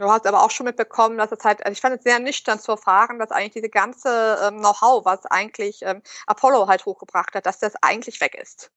Du 0.00 0.10
hast 0.10 0.26
aber 0.26 0.42
auch 0.42 0.50
schon 0.50 0.64
mitbekommen, 0.64 1.18
dass 1.18 1.30
es 1.30 1.44
halt, 1.44 1.62
also 1.62 1.72
ich 1.72 1.80
fand 1.82 1.98
es 1.98 2.02
sehr 2.04 2.18
nüchtern 2.18 2.58
zu 2.58 2.72
erfahren, 2.72 3.18
dass 3.18 3.30
eigentlich 3.30 3.52
diese 3.52 3.68
ganze 3.68 4.38
ähm, 4.42 4.58
Know-how, 4.58 5.04
was 5.04 5.26
eigentlich 5.26 5.82
ähm, 5.82 6.00
Apollo 6.26 6.68
halt 6.68 6.86
hochgebracht 6.86 7.34
hat, 7.34 7.44
dass 7.44 7.58
das 7.58 7.74
eigentlich 7.82 8.18
weg 8.22 8.34
ist. 8.34 8.70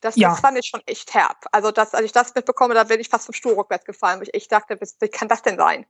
Das, 0.00 0.16
ja. 0.16 0.30
das 0.30 0.40
fand 0.40 0.58
ich 0.58 0.66
schon 0.66 0.82
echt 0.86 1.14
herb. 1.14 1.46
Also, 1.52 1.70
das, 1.70 1.94
als 1.94 2.04
ich 2.04 2.12
das 2.12 2.34
mitbekomme, 2.34 2.74
da 2.74 2.82
bin 2.82 2.98
ich 2.98 3.08
fast 3.08 3.26
vom 3.26 3.34
Stuhl 3.34 3.52
rückwärts 3.52 3.84
gefallen, 3.84 4.18
wo 4.18 4.24
ich 4.24 4.34
echt 4.34 4.50
dachte, 4.50 4.76
wie 5.00 5.08
kann 5.08 5.28
das 5.28 5.42
denn 5.42 5.58
sein? 5.58 5.86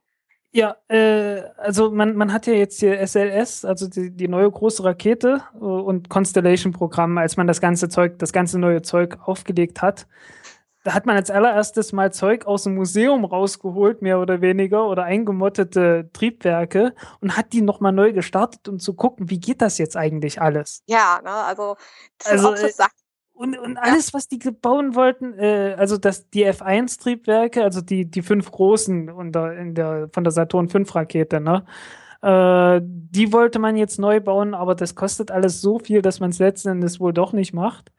Ja, 0.51 0.77
äh, 0.87 1.41
also 1.57 1.89
man, 1.89 2.15
man 2.15 2.31
hat 2.31 2.45
ja 2.45 2.53
jetzt 2.53 2.79
hier 2.79 3.05
SLS, 3.05 3.65
also 3.65 3.87
die, 3.87 4.11
die 4.11 4.27
neue 4.27 4.51
große 4.51 4.83
Rakete 4.83 5.43
äh, 5.55 5.57
und 5.57 6.09
Constellation-Programm, 6.09 7.17
als 7.17 7.37
man 7.37 7.47
das 7.47 7.59
ganze 7.59 7.89
Zeug, 7.89 8.19
das 8.19 8.33
ganze 8.33 8.59
neue 8.59 8.83
Zeug 8.83 9.17
aufgelegt 9.25 9.81
hat 9.81 10.05
da 10.87 10.93
hat 10.93 11.05
man 11.05 11.17
als 11.17 11.29
allererstes 11.29 11.91
mal 11.91 12.13
Zeug 12.13 12.45
aus 12.45 12.63
dem 12.63 12.75
Museum 12.75 13.25
rausgeholt, 13.25 14.01
mehr 14.01 14.21
oder 14.21 14.39
weniger, 14.39 14.87
oder 14.87 15.03
eingemottete 15.03 16.09
Triebwerke 16.13 16.95
und 17.19 17.35
hat 17.35 17.51
die 17.51 17.59
nochmal 17.61 17.91
neu 17.91 18.13
gestartet, 18.13 18.69
um 18.69 18.79
zu 18.79 18.93
gucken, 18.93 19.29
wie 19.29 19.37
geht 19.37 19.61
das 19.61 19.79
jetzt 19.79 19.97
eigentlich 19.97 20.41
alles? 20.41 20.83
Ja, 20.85 21.19
ne, 21.21 21.29
also, 21.29 21.75
das 22.19 22.45
also 22.45 22.53
äh, 22.53 22.71
und, 23.33 23.59
und 23.59 23.75
alles, 23.75 24.13
was 24.13 24.29
die 24.29 24.37
bauen 24.37 24.95
wollten, 24.95 25.37
äh, 25.37 25.75
also 25.77 25.97
das, 25.97 26.29
die 26.29 26.47
F1-Triebwerke, 26.47 27.65
also 27.65 27.81
die, 27.81 28.09
die 28.09 28.21
fünf 28.21 28.49
großen 28.49 29.09
unter, 29.09 29.57
in 29.57 29.75
der, 29.75 30.07
von 30.13 30.23
der 30.23 30.31
Saturn 30.31 30.69
V-Rakete, 30.69 31.41
ne? 31.41 31.65
Äh, 32.21 32.79
die 32.81 33.33
wollte 33.33 33.59
man 33.59 33.75
jetzt 33.75 33.99
neu 33.99 34.21
bauen, 34.21 34.53
aber 34.53 34.73
das 34.73 34.95
kostet 34.95 35.31
alles 35.31 35.59
so 35.59 35.79
viel, 35.79 36.01
dass 36.01 36.21
man 36.21 36.29
es 36.29 36.39
letzten 36.39 36.69
Endes 36.69 37.01
wohl 37.01 37.11
doch 37.11 37.33
nicht 37.33 37.53
macht. 37.53 37.91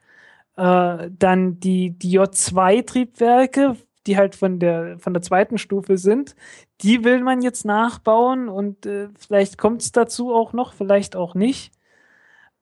Äh, 0.59 1.09
dann 1.17 1.61
die, 1.61 1.91
die 1.91 2.19
J2-Triebwerke, 2.19 3.77
die 4.05 4.17
halt 4.17 4.35
von 4.35 4.59
der, 4.59 4.99
von 4.99 5.13
der 5.13 5.21
zweiten 5.21 5.57
Stufe 5.57 5.97
sind. 5.97 6.35
Die 6.81 7.05
will 7.05 7.23
man 7.23 7.41
jetzt 7.41 7.63
nachbauen 7.63 8.49
und 8.49 8.85
äh, 8.85 9.07
vielleicht 9.17 9.57
kommt 9.57 9.81
es 9.81 9.93
dazu 9.93 10.33
auch 10.33 10.51
noch, 10.51 10.73
vielleicht 10.73 11.15
auch 11.15 11.33
nicht. 11.33 11.71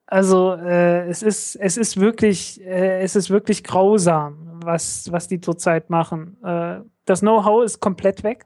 Also 0.05 0.53
äh, 0.53 1.07
es 1.07 1.23
ist, 1.23 1.55
es 1.55 1.75
ist 1.75 1.99
wirklich, 1.99 2.61
äh, 2.63 3.01
es 3.01 3.15
ist 3.15 3.31
wirklich 3.31 3.63
grausam, 3.63 4.59
was, 4.63 5.11
was 5.11 5.27
die 5.27 5.41
zurzeit 5.41 5.89
machen. 5.89 6.37
Äh, 6.43 6.81
das 7.05 7.21
Know-how 7.21 7.63
ist 7.63 7.79
komplett 7.79 8.23
weg. 8.23 8.45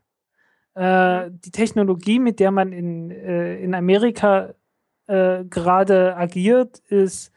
Äh, 0.75 1.29
die 1.29 1.51
Technologie, 1.51 2.19
mit 2.19 2.39
der 2.39 2.51
man 2.51 2.71
in, 2.71 3.11
äh, 3.11 3.57
in 3.57 3.75
Amerika 3.75 4.53
äh, 5.07 5.43
gerade 5.43 6.15
agiert, 6.15 6.79
ist 6.87 7.33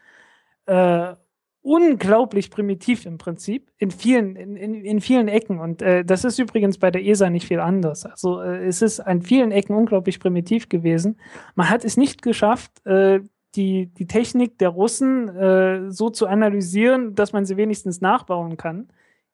unglaublich 1.65 2.51
primitiv 2.51 3.07
im 3.07 3.17
Prinzip 3.17 3.71
in 3.79 3.89
vielen, 3.89 4.35
in, 4.35 4.55
in, 4.55 4.85
in 4.85 5.01
vielen 5.01 5.27
Ecken. 5.27 5.59
Und 5.59 5.81
äh, 5.81 6.05
das 6.05 6.23
ist 6.23 6.37
übrigens 6.37 6.77
bei 6.77 6.91
der 6.91 7.03
ESA 7.03 7.31
nicht 7.31 7.47
viel 7.47 7.59
anders. 7.59 8.05
Also 8.05 8.39
äh, 8.39 8.67
es 8.67 8.83
ist 8.83 8.99
an 8.99 9.23
vielen 9.23 9.51
Ecken 9.51 9.75
unglaublich 9.75 10.19
primitiv 10.19 10.69
gewesen. 10.69 11.19
Man 11.55 11.67
hat 11.67 11.83
es 11.83 11.97
nicht 11.97 12.21
geschafft, 12.21 12.85
äh, 12.85 13.21
die, 13.55 13.87
die 13.87 14.05
Technik 14.05 14.59
der 14.59 14.69
Russen 14.69 15.27
äh, 15.29 15.91
so 15.91 16.11
zu 16.11 16.27
analysieren, 16.27 17.15
dass 17.15 17.33
man 17.33 17.45
sie 17.45 17.57
wenigstens 17.57 17.99
nachbauen 17.99 18.57
kann. 18.57 18.89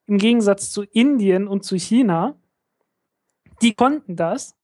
Im 0.06 0.18
Gegensatz 0.18 0.72
zu 0.72 0.84
Indien 0.84 1.50
und 1.50 1.66
zu 1.66 1.78
China. 1.78 2.36
Die 3.62 3.74
konnten 3.74 4.16
das. 4.16 4.56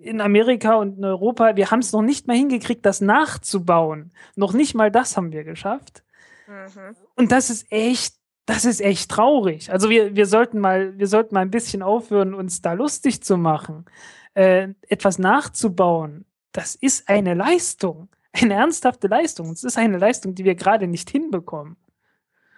In 0.00 0.20
Amerika 0.20 0.74
und 0.76 0.98
in 0.98 1.04
Europa, 1.04 1.56
wir 1.56 1.70
haben 1.70 1.80
es 1.80 1.92
noch 1.92 2.02
nicht 2.02 2.26
mal 2.26 2.36
hingekriegt, 2.36 2.86
das 2.86 3.00
nachzubauen. 3.00 4.12
Noch 4.36 4.52
nicht 4.52 4.74
mal 4.74 4.90
das 4.90 5.16
haben 5.16 5.32
wir 5.32 5.44
geschafft. 5.44 6.04
Mhm. 6.46 6.96
Und 7.16 7.32
das 7.32 7.50
ist 7.50 7.70
echt, 7.70 8.14
das 8.46 8.64
ist 8.64 8.80
echt 8.80 9.10
traurig. 9.10 9.70
Also 9.72 9.90
wir, 9.90 10.14
wir 10.14 10.26
sollten 10.26 10.60
mal, 10.60 10.96
wir 10.98 11.06
sollten 11.06 11.34
mal 11.34 11.40
ein 11.40 11.50
bisschen 11.50 11.82
aufhören, 11.82 12.32
uns 12.32 12.62
da 12.62 12.72
lustig 12.74 13.22
zu 13.22 13.36
machen. 13.36 13.86
Äh, 14.34 14.68
etwas 14.88 15.18
nachzubauen, 15.18 16.24
das 16.52 16.74
ist 16.74 17.08
eine 17.08 17.34
Leistung. 17.34 18.08
Eine 18.32 18.54
ernsthafte 18.54 19.08
Leistung. 19.08 19.50
Es 19.50 19.64
ist 19.64 19.78
eine 19.78 19.98
Leistung, 19.98 20.34
die 20.34 20.44
wir 20.44 20.54
gerade 20.54 20.86
nicht 20.86 21.10
hinbekommen. 21.10 21.76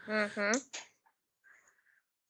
Mhm. 0.07 0.53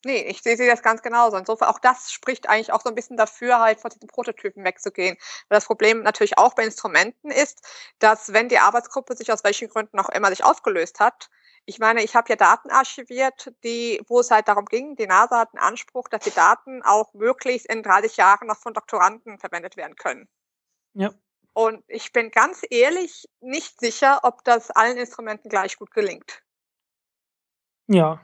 Nee, 0.05 0.23
ich 0.23 0.43
sehe 0.43 0.57
das 0.57 0.83
ganz 0.83 1.03
genauso. 1.03 1.37
Insofern 1.37 1.69
auch 1.69 1.79
das 1.79 2.11
spricht 2.11 2.49
eigentlich 2.49 2.73
auch 2.73 2.81
so 2.81 2.89
ein 2.89 2.95
bisschen 2.95 3.19
dafür, 3.19 3.59
halt 3.59 3.81
von 3.81 3.91
diesen 3.91 4.09
Prototypen 4.09 4.65
wegzugehen. 4.65 5.17
Weil 5.49 5.57
das 5.57 5.67
Problem 5.67 6.03
natürlich 6.03 6.39
auch 6.39 6.55
bei 6.55 6.65
Instrumenten 6.65 7.31
ist, 7.31 7.67
dass 7.99 8.33
wenn 8.33 8.49
die 8.49 8.59
Arbeitsgruppe 8.59 9.15
sich 9.15 9.31
aus 9.31 9.45
welchen 9.45 9.69
Gründen 9.69 9.99
auch 9.99 10.09
immer 10.09 10.29
sich 10.31 10.43
aufgelöst 10.43 11.01
hat, 11.01 11.29
ich 11.67 11.79
meine, 11.79 12.03
ich 12.03 12.17
habe 12.17 12.31
ja 12.31 12.37
Daten 12.37 12.71
archiviert, 12.71 13.53
die, 13.63 14.01
wo 14.09 14.21
es 14.21 14.31
halt 14.31 14.49
darum 14.49 14.65
ging, 14.65 14.97
die 14.97 15.07
NASA 15.07 15.41
hat 15.41 15.51
einen 15.53 15.63
Anspruch, 15.63 16.09
dass 16.09 16.25
die 16.25 16.31
Daten 16.31 16.83
auch 16.83 17.13
möglichst 17.13 17.67
in 17.67 17.83
30 17.83 18.17
Jahren 18.17 18.49
noch 18.49 18.57
von 18.57 18.73
Doktoranden 18.73 19.39
verwendet 19.39 19.77
werden 19.77 19.97
können. 19.97 20.29
Ja. 20.95 21.13
Und 21.53 21.85
ich 21.87 22.13
bin 22.13 22.31
ganz 22.31 22.63
ehrlich 22.71 23.29
nicht 23.41 23.79
sicher, 23.79 24.21
ob 24.23 24.43
das 24.45 24.71
allen 24.71 24.97
Instrumenten 24.97 25.51
gleich 25.51 25.77
gut 25.77 25.91
gelingt. 25.91 26.43
Ja, 27.87 28.21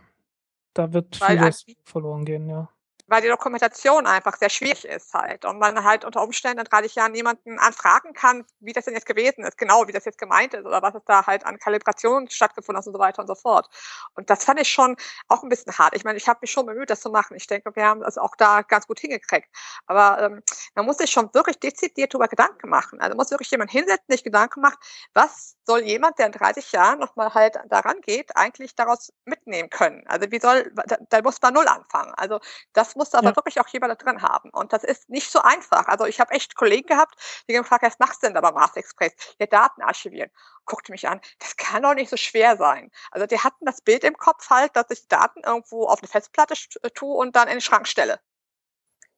da 0.79 0.93
wird 0.93 1.21
Weil 1.21 1.39
vieles 1.39 1.65
verloren 1.85 2.25
gehen, 2.25 2.49
ja 2.49 2.69
weil 3.07 3.23
die 3.23 3.29
Dokumentation 3.29 4.07
einfach 4.07 4.37
sehr 4.37 4.51
schwierig 4.51 4.85
ist 4.85 5.15
halt 5.15 5.45
und 5.45 5.59
man 5.59 5.85
halt 5.85 6.05
unter 6.05 6.23
Umständen 6.23 6.61
in 6.61 6.65
30 6.65 6.95
Jahren 6.97 7.13
niemanden 7.13 7.59
anfragen 7.59 8.13
kann, 8.13 8.45
wie 8.61 8.73
das 8.73 8.85
denn 8.85 8.95
jetzt 8.95 9.07
gewesen 9.07 9.45
ist, 9.45 9.59
genau 9.59 9.87
wie 9.87 9.93
das 9.93 10.05
jetzt 10.05 10.19
gemeint 10.19 10.55
ist 10.55 10.67
oder 10.67 10.83
was 10.83 10.95
es 10.95 11.03
da 11.07 11.27
halt 11.27 11.47
an 11.47 11.59
Kalibration 11.59 12.29
stattgefunden 12.29 12.79
hat 12.79 12.87
und 12.87 12.93
so 12.93 12.99
weiter 12.99 13.21
und 13.21 13.29
so 13.29 13.35
fort. 13.35 13.69
Und 14.15 14.29
das 14.31 14.45
fand 14.45 14.61
ich 14.61 14.69
schon 14.69 14.97
auch 15.29 15.43
ein 15.43 15.49
bisschen 15.49 15.77
hart. 15.79 15.95
Ich 15.95 16.05
meine, 16.05 16.19
ich 16.19 16.29
habe 16.29 16.39
mich 16.43 16.51
schon 16.51 16.67
bemüht, 16.67 16.91
das 16.91 17.01
zu 17.01 17.11
machen. 17.11 17.37
Ich 17.37 17.47
denke, 17.47 17.75
wir 17.75 17.85
haben 17.85 18.01
das 18.01 18.19
auch 18.19 18.35
da 18.37 18.63
ganz 18.63 18.87
gut 18.87 18.99
hingekriegt. 18.99 19.49
Aber 19.87 20.21
ähm, 20.23 20.43
man 20.75 20.87
muss 20.87 20.99
sich 20.99 21.11
schon 21.11 21.33
wirklich 21.33 21.59
dezidiert 21.61 22.13
darüber 22.13 22.29
Gedanken 22.29 22.69
machen. 22.69 23.01
Also 23.01 23.17
muss 23.17 23.31
wirklich 23.31 23.51
jemand 23.51 23.71
hinsetzen, 23.71 24.05
sich 24.09 24.25
Gedanken 24.25 24.61
macht, 24.61 24.79
was 25.15 25.57
soll 25.65 25.83
jemand, 25.83 26.19
der 26.19 26.27
in 26.27 26.33
30 26.33 26.73
Jahren 26.73 26.99
nochmal 26.99 27.35
halt 27.35 27.57
daran 27.69 28.01
geht, 28.01 28.37
eigentlich 28.37 28.75
daraus 28.75 29.13
mitnehmen 29.25 29.71
können? 29.71 30.05
Also 30.07 30.31
wie 30.31 30.41
soll, 30.41 30.73
da, 30.87 30.97
da 31.09 31.23
muss 31.23 31.41
man 31.41 31.55
null 31.55 31.69
anfangen. 31.69 32.13
Also 32.17 32.41
das 32.73 32.96
muss 32.97 33.15
aber 33.15 33.31
ja. 33.31 33.37
wirklich 33.37 33.61
auch 33.61 33.69
jemand 33.69 33.93
da 33.93 33.95
drin 33.95 34.23
haben. 34.23 34.51
Und 34.51 34.73
das 34.73 34.85
ist 34.85 35.09
nicht 35.09 35.31
so 35.31 35.41
einfach. 35.41 35.87
Also 35.87 36.07
ich 36.07 36.21
habe 36.21 36.33
echt 36.33 36.57
Kollegen 36.57 36.87
gehabt, 36.87 37.15
die 37.49 37.53
gefragt, 37.53 37.83
was 37.83 37.99
machst 37.99 38.23
du 38.23 38.27
denn 38.27 38.35
da 38.35 38.41
beim 38.41 38.55
Mars 38.55 38.77
Express? 38.77 39.13
Ja, 39.39 39.47
Daten 39.47 39.83
archivieren. 39.83 40.31
Guckte 40.65 40.93
mich 40.93 41.07
an, 41.09 41.21
das 41.39 41.57
kann 41.57 41.83
doch 41.83 41.95
nicht 41.95 42.11
so 42.11 42.17
schwer 42.17 42.57
sein. 42.57 42.91
Also 43.11 43.27
die 43.27 43.39
hatten 43.39 43.65
das 43.65 43.81
Bild 43.81 44.03
im 44.05 44.17
Kopf 44.17 44.51
halt, 44.51 44.75
dass 44.75 44.87
ich 44.91 45.07
Daten 45.09 45.43
irgendwo 45.45 45.87
auf 45.87 46.01
eine 46.01 46.09
Festplatte 46.09 46.55
äh, 46.83 46.91
tue 46.91 47.15
und 47.15 47.37
dann 47.37 47.49
in 47.49 47.55
den 47.55 47.61
Schrank 47.61 47.87
stelle. 47.87 48.21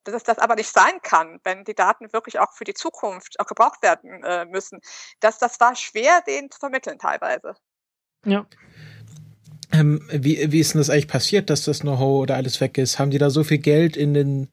Dass 0.04 0.14
es 0.14 0.22
das 0.22 0.38
aber 0.38 0.54
nicht 0.54 0.72
sein 0.72 1.00
kann, 1.02 1.40
wenn 1.44 1.64
die 1.64 1.74
Daten 1.74 2.12
wirklich 2.12 2.38
auch 2.38 2.52
für 2.52 2.64
die 2.64 2.74
Zukunft 2.74 3.38
auch 3.40 3.46
gebraucht 3.46 3.82
werden 3.82 4.22
äh, 4.24 4.44
müssen. 4.46 4.80
Das, 5.20 5.38
das 5.38 5.60
war 5.60 5.74
schwer, 5.74 6.20
denen 6.22 6.50
zu 6.50 6.58
vermitteln 6.58 6.98
teilweise. 6.98 7.54
Ja. 8.24 8.46
Ähm, 9.72 10.00
wie, 10.10 10.50
wie 10.50 10.60
ist 10.60 10.74
denn 10.74 10.80
das 10.80 10.90
eigentlich 10.90 11.08
passiert, 11.08 11.50
dass 11.50 11.64
das 11.64 11.80
Know-how 11.80 12.22
oder 12.22 12.36
alles 12.36 12.60
weg 12.60 12.78
ist? 12.78 12.98
Haben 12.98 13.10
die 13.10 13.18
da 13.18 13.30
so 13.30 13.44
viel 13.44 13.58
Geld 13.58 13.96
in 13.96 14.14
den 14.14 14.48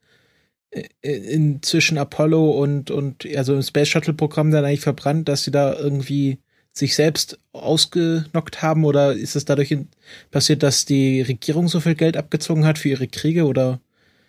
äh, 0.72 0.84
in, 1.02 1.62
zwischen 1.64 1.98
Apollo 1.98 2.52
und, 2.52 2.92
und 2.92 3.26
also 3.36 3.56
im 3.56 3.62
Space 3.62 3.88
Shuttle 3.88 4.14
Programm 4.14 4.52
dann 4.52 4.66
eigentlich 4.66 4.82
verbrannt, 4.82 5.30
dass 5.30 5.44
sie 5.44 5.52
da 5.52 5.74
irgendwie 5.74 6.40
sich 6.74 6.96
selbst 6.96 7.40
ausgenockt 7.54 8.62
haben 8.62 8.84
oder 8.84 9.14
ist 9.14 9.38
es 9.38 9.46
dadurch 9.46 9.72
in, 9.72 9.88
passiert, 10.32 10.62
dass 10.62 10.84
die 10.84 11.22
Regierung 11.22 11.70
so 11.70 11.80
viel 11.80 11.96
Geld 11.96 12.18
abgezogen 12.18 12.66
hat 12.66 12.78
für 12.78 12.90
ihre 12.90 13.08
Kriege 13.08 13.46
oder? 13.46 13.80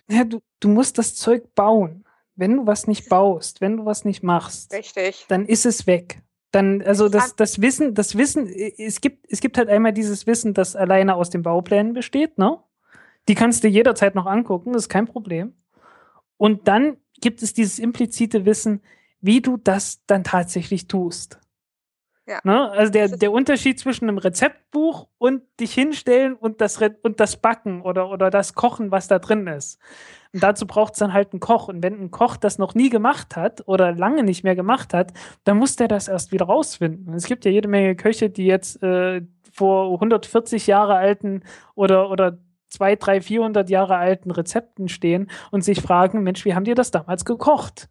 Ja, 0.09 0.23
du, 0.23 0.39
du 0.61 0.69
musst 0.69 0.97
das 0.97 1.15
Zeug 1.15 1.53
bauen. 1.55 2.05
Wenn 2.35 2.55
du 2.55 2.67
was 2.67 2.87
nicht 2.87 3.09
baust, 3.09 3.61
wenn 3.61 3.77
du 3.77 3.85
was 3.85 4.05
nicht 4.05 4.23
machst, 4.23 4.71
Richtig. 4.71 5.25
dann 5.27 5.45
ist 5.45 5.65
es 5.65 5.87
weg. 5.87 6.21
Dann, 6.51 6.81
also 6.81 7.09
das, 7.09 7.35
das 7.35 7.61
Wissen, 7.61 7.93
das 7.93 8.17
Wissen, 8.17 8.47
es 8.47 9.01
gibt, 9.01 9.25
es 9.29 9.41
gibt 9.41 9.57
halt 9.57 9.69
einmal 9.69 9.91
dieses 9.91 10.27
Wissen, 10.27 10.53
das 10.53 10.75
alleine 10.75 11.15
aus 11.15 11.29
den 11.29 11.43
Bauplänen 11.43 11.93
besteht, 11.93 12.37
ne? 12.37 12.57
Die 13.27 13.35
kannst 13.35 13.63
du 13.63 13.67
jederzeit 13.67 14.15
noch 14.15 14.25
angucken, 14.25 14.71
das 14.71 14.83
ist 14.83 14.89
kein 14.89 15.05
Problem. 15.05 15.53
Und 16.37 16.67
dann 16.69 16.97
gibt 17.19 17.43
es 17.43 17.53
dieses 17.53 17.79
implizite 17.79 18.45
Wissen, 18.45 18.81
wie 19.19 19.41
du 19.41 19.57
das 19.57 20.05
dann 20.05 20.23
tatsächlich 20.23 20.87
tust. 20.87 21.39
Ja. 22.27 22.39
Ne? 22.43 22.69
Also 22.71 22.91
der, 22.91 23.07
der 23.07 23.31
Unterschied 23.31 23.79
zwischen 23.79 24.09
einem 24.09 24.17
Rezeptbuch 24.17 25.07
und 25.17 25.43
dich 25.61 25.73
hinstellen 25.73 26.35
und 26.35 26.59
das, 26.59 26.77
und 27.01 27.21
das 27.21 27.37
Backen 27.37 27.81
oder, 27.81 28.09
oder 28.09 28.29
das 28.29 28.53
Kochen, 28.53 28.91
was 28.91 29.07
da 29.07 29.17
drin 29.19 29.47
ist. 29.47 29.79
Und 30.33 30.43
dazu 30.43 30.67
braucht 30.67 30.93
es 30.93 30.99
dann 30.99 31.13
halt 31.13 31.31
einen 31.31 31.39
Koch. 31.39 31.69
Und 31.69 31.81
wenn 31.81 31.99
ein 32.01 32.11
Koch 32.11 32.35
das 32.35 32.57
noch 32.57 32.75
nie 32.75 32.89
gemacht 32.89 33.37
hat 33.37 33.65
oder 33.65 33.93
lange 33.93 34.23
nicht 34.23 34.43
mehr 34.43 34.55
gemacht 34.55 34.93
hat, 34.93 35.13
dann 35.45 35.57
muss 35.57 35.77
der 35.77 35.87
das 35.87 36.09
erst 36.09 36.33
wieder 36.33 36.45
rausfinden. 36.47 37.13
Es 37.13 37.27
gibt 37.27 37.45
ja 37.45 37.51
jede 37.51 37.69
Menge 37.69 37.95
Köche, 37.95 38.29
die 38.29 38.45
jetzt 38.45 38.83
äh, 38.83 39.21
vor 39.53 39.93
140 39.93 40.67
Jahre 40.67 40.95
alten 40.95 41.43
oder, 41.75 42.09
oder 42.09 42.39
zwei, 42.69 42.97
drei, 42.97 43.21
400 43.21 43.69
Jahre 43.69 43.95
alten 43.95 44.31
Rezepten 44.31 44.89
stehen 44.89 45.29
und 45.51 45.63
sich 45.63 45.81
fragen, 45.81 46.23
Mensch, 46.23 46.43
wie 46.43 46.55
haben 46.55 46.65
die 46.65 46.73
das 46.73 46.91
damals 46.91 47.23
gekocht? 47.23 47.87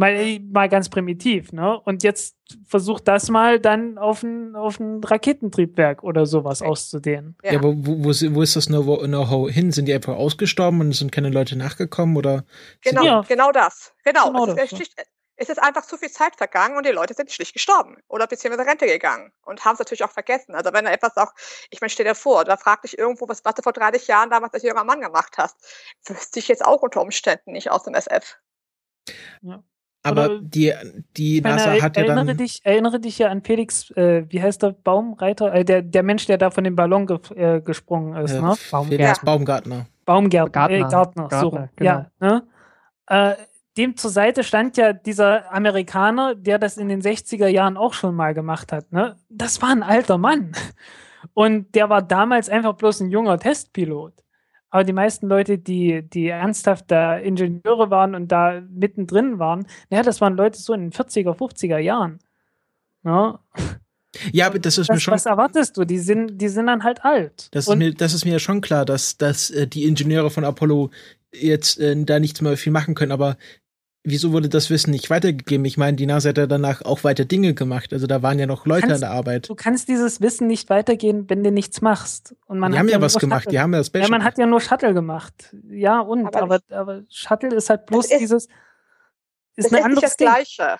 Mal, 0.00 0.40
mal 0.50 0.70
ganz 0.70 0.88
primitiv, 0.88 1.52
ne? 1.52 1.78
Und 1.78 2.02
jetzt 2.02 2.34
versucht 2.64 3.06
das 3.06 3.28
mal 3.28 3.60
dann 3.60 3.98
auf 3.98 4.22
ein, 4.22 4.56
auf 4.56 4.80
ein 4.80 5.04
Raketentriebwerk 5.04 6.02
oder 6.02 6.24
sowas 6.24 6.62
auszudehnen. 6.62 7.36
Ja, 7.42 7.52
ja 7.52 7.58
aber 7.58 7.74
wo, 7.76 8.02
wo, 8.02 8.34
wo 8.34 8.40
ist 8.40 8.56
das 8.56 8.68
Know-how 8.68 9.50
hin? 9.50 9.72
Sind 9.72 9.84
die 9.84 9.92
einfach 9.92 10.16
ausgestorben 10.16 10.80
und 10.80 10.88
es 10.92 11.00
sind 11.00 11.12
keine 11.12 11.28
Leute 11.28 11.54
nachgekommen 11.54 12.16
oder? 12.16 12.46
Genau, 12.80 13.04
ja. 13.04 13.20
genau 13.28 13.52
das. 13.52 13.92
Genau. 14.02 14.28
genau 14.28 14.46
es, 14.46 14.70
das, 14.70 14.80
ist, 14.80 14.94
ja. 14.96 15.04
es 15.36 15.50
ist 15.50 15.62
einfach 15.62 15.84
zu 15.84 15.98
viel 15.98 16.10
Zeit 16.10 16.34
vergangen 16.34 16.78
und 16.78 16.86
die 16.86 16.92
Leute 16.92 17.12
sind 17.12 17.30
schlicht 17.30 17.52
gestorben 17.52 17.98
oder 18.08 18.26
beziehungsweise 18.26 18.66
Rente 18.66 18.86
gegangen 18.86 19.32
und 19.42 19.66
haben 19.66 19.74
es 19.74 19.80
natürlich 19.80 20.02
auch 20.02 20.12
vergessen. 20.12 20.54
Also 20.54 20.72
wenn 20.72 20.86
da 20.86 20.92
etwas 20.92 21.14
auch, 21.18 21.34
ich 21.68 21.82
meine, 21.82 21.90
stell 21.90 22.06
dir 22.06 22.14
vor, 22.14 22.46
da 22.46 22.56
fragt 22.56 22.84
dich 22.84 22.96
irgendwo, 22.96 23.28
was, 23.28 23.44
was 23.44 23.54
du 23.54 23.60
vor 23.60 23.74
30 23.74 24.06
Jahren 24.06 24.30
damals 24.30 24.54
als 24.54 24.62
junger 24.62 24.84
Mann 24.84 25.02
gemacht 25.02 25.36
hast, 25.36 25.56
wüsste 26.06 26.38
ich 26.38 26.48
jetzt 26.48 26.64
auch 26.64 26.80
unter 26.80 27.02
Umständen 27.02 27.52
nicht 27.52 27.70
aus 27.70 27.82
dem 27.82 27.92
SF. 27.92 28.38
Ja. 29.42 29.62
Aber 30.02 30.26
Oder 30.26 30.40
die, 30.40 30.72
die 31.16 31.40
NASA 31.42 31.72
hat 31.82 31.96
ja 31.96 32.04
erinnere 32.04 32.26
dann. 32.26 32.36
Dich, 32.38 32.60
erinnere 32.64 33.00
dich 33.00 33.18
ja 33.18 33.28
an 33.28 33.42
Felix, 33.42 33.90
äh, 33.90 34.24
wie 34.28 34.42
heißt 34.42 34.62
der 34.62 34.72
Baumreiter? 34.72 35.52
Äh, 35.52 35.64
der, 35.64 35.82
der 35.82 36.02
Mensch, 36.02 36.26
der 36.26 36.38
da 36.38 36.50
von 36.50 36.64
dem 36.64 36.74
Ballon 36.74 37.06
ge 37.06 37.18
äh, 37.36 37.60
gesprungen 37.60 38.16
ist, 38.16 38.32
äh, 38.32 38.40
ne? 38.40 38.54
Baumgärtner. 38.70 39.24
Baumgartner. 39.24 39.86
Baumgärtner, 40.06 40.50
Gartner, 40.50 40.76
äh, 40.76 40.90
Gartner, 40.90 41.28
Gartner, 41.28 41.40
so. 41.40 41.68
Genau. 41.76 41.90
Ja, 41.90 42.10
ne? 42.18 42.42
Äh, 43.08 43.34
dem 43.76 43.96
zur 43.96 44.10
Seite 44.10 44.42
stand 44.42 44.76
ja 44.76 44.92
dieser 44.92 45.52
Amerikaner, 45.52 46.34
der 46.34 46.58
das 46.58 46.76
in 46.76 46.88
den 46.88 47.02
60er 47.02 47.46
Jahren 47.46 47.76
auch 47.76 47.94
schon 47.94 48.14
mal 48.14 48.34
gemacht 48.34 48.72
hat. 48.72 48.92
Ne? 48.92 49.16
Das 49.28 49.62
war 49.62 49.70
ein 49.70 49.82
alter 49.82 50.18
Mann. 50.18 50.52
Und 51.34 51.74
der 51.74 51.88
war 51.88 52.02
damals 52.02 52.48
einfach 52.48 52.74
bloß 52.74 53.00
ein 53.00 53.10
junger 53.10 53.38
Testpilot. 53.38 54.14
Aber 54.70 54.84
die 54.84 54.92
meisten 54.92 55.28
Leute, 55.28 55.58
die, 55.58 56.02
die 56.02 56.28
ernsthaft 56.28 56.90
da 56.90 57.16
Ingenieure 57.16 57.90
waren 57.90 58.14
und 58.14 58.28
da 58.28 58.62
mittendrin 58.70 59.38
waren, 59.38 59.66
ja, 59.90 60.02
das 60.02 60.20
waren 60.20 60.36
Leute 60.36 60.58
so 60.58 60.72
in 60.72 60.82
den 60.82 60.92
40er, 60.92 61.36
50er 61.36 61.78
Jahren. 61.78 62.20
Ja. 63.04 63.40
Ja, 64.32 64.46
aber 64.46 64.58
das 64.58 64.78
ist 64.78 64.88
was, 64.88 64.96
mir 64.96 65.00
schon. 65.00 65.14
Was 65.14 65.26
erwartest 65.26 65.76
du? 65.76 65.84
Die 65.84 65.98
sind, 65.98 66.38
die 66.38 66.48
sind 66.48 66.66
dann 66.66 66.82
halt 66.82 67.04
alt. 67.04 67.48
Das 67.52 67.68
ist, 67.68 67.76
mir, 67.76 67.94
das 67.94 68.12
ist 68.12 68.24
mir 68.24 68.38
schon 68.40 68.60
klar, 68.60 68.84
dass, 68.84 69.16
dass 69.16 69.50
äh, 69.50 69.66
die 69.66 69.84
Ingenieure 69.84 70.30
von 70.30 70.44
Apollo 70.44 70.90
jetzt 71.32 71.78
äh, 71.78 71.96
da 72.04 72.18
nichts 72.18 72.40
mehr 72.40 72.56
viel 72.56 72.72
machen 72.72 72.94
können, 72.94 73.12
aber 73.12 73.36
wieso 74.02 74.32
wurde 74.32 74.48
das 74.48 74.70
Wissen 74.70 74.90
nicht 74.90 75.10
weitergegeben? 75.10 75.64
Ich 75.64 75.76
meine, 75.76 75.96
die 75.96 76.06
NASA 76.06 76.30
hat 76.30 76.38
ja 76.38 76.46
danach 76.46 76.82
auch 76.82 77.04
weiter 77.04 77.24
Dinge 77.24 77.54
gemacht. 77.54 77.92
Also 77.92 78.06
da 78.06 78.22
waren 78.22 78.38
ja 78.38 78.46
noch 78.46 78.66
Leute 78.66 78.88
kannst, 78.88 78.94
an 78.96 79.00
der 79.00 79.10
Arbeit. 79.10 79.48
Du 79.48 79.54
kannst 79.54 79.88
dieses 79.88 80.20
Wissen 80.20 80.46
nicht 80.46 80.70
weitergehen, 80.70 81.28
wenn 81.28 81.44
du 81.44 81.50
nichts 81.50 81.80
machst. 81.82 82.34
Und 82.46 82.58
man 82.58 82.72
die 82.72 82.78
hat 82.78 82.80
haben 82.84 82.88
ja, 82.88 82.98
nur 82.98 83.04
was 83.06 83.16
gemacht, 83.18 83.42
Shuttle. 83.44 83.50
die 83.52 83.60
haben 83.60 83.72
ja 83.72 83.78
das 83.80 83.86
Space 83.88 84.02
Ja, 84.02 84.08
man 84.08 84.24
hat 84.24 84.38
ja 84.38 84.46
nur 84.46 84.60
Shuttle 84.60 84.94
gemacht. 84.94 85.54
Ja, 85.68 86.00
und, 86.00 86.26
Aber 86.26 86.42
aber, 86.42 86.60
aber, 86.70 87.02
Shuttle 87.08 87.54
ist 87.54 87.70
halt 87.70 87.86
bloß 87.86 88.10
ist- 88.10 88.20
dieses, 88.20 88.44
ist 89.56 89.70
das 89.72 89.80
ist 89.80 89.86
nicht 89.86 90.02
das. 90.02 90.16
Gleiche. 90.16 90.76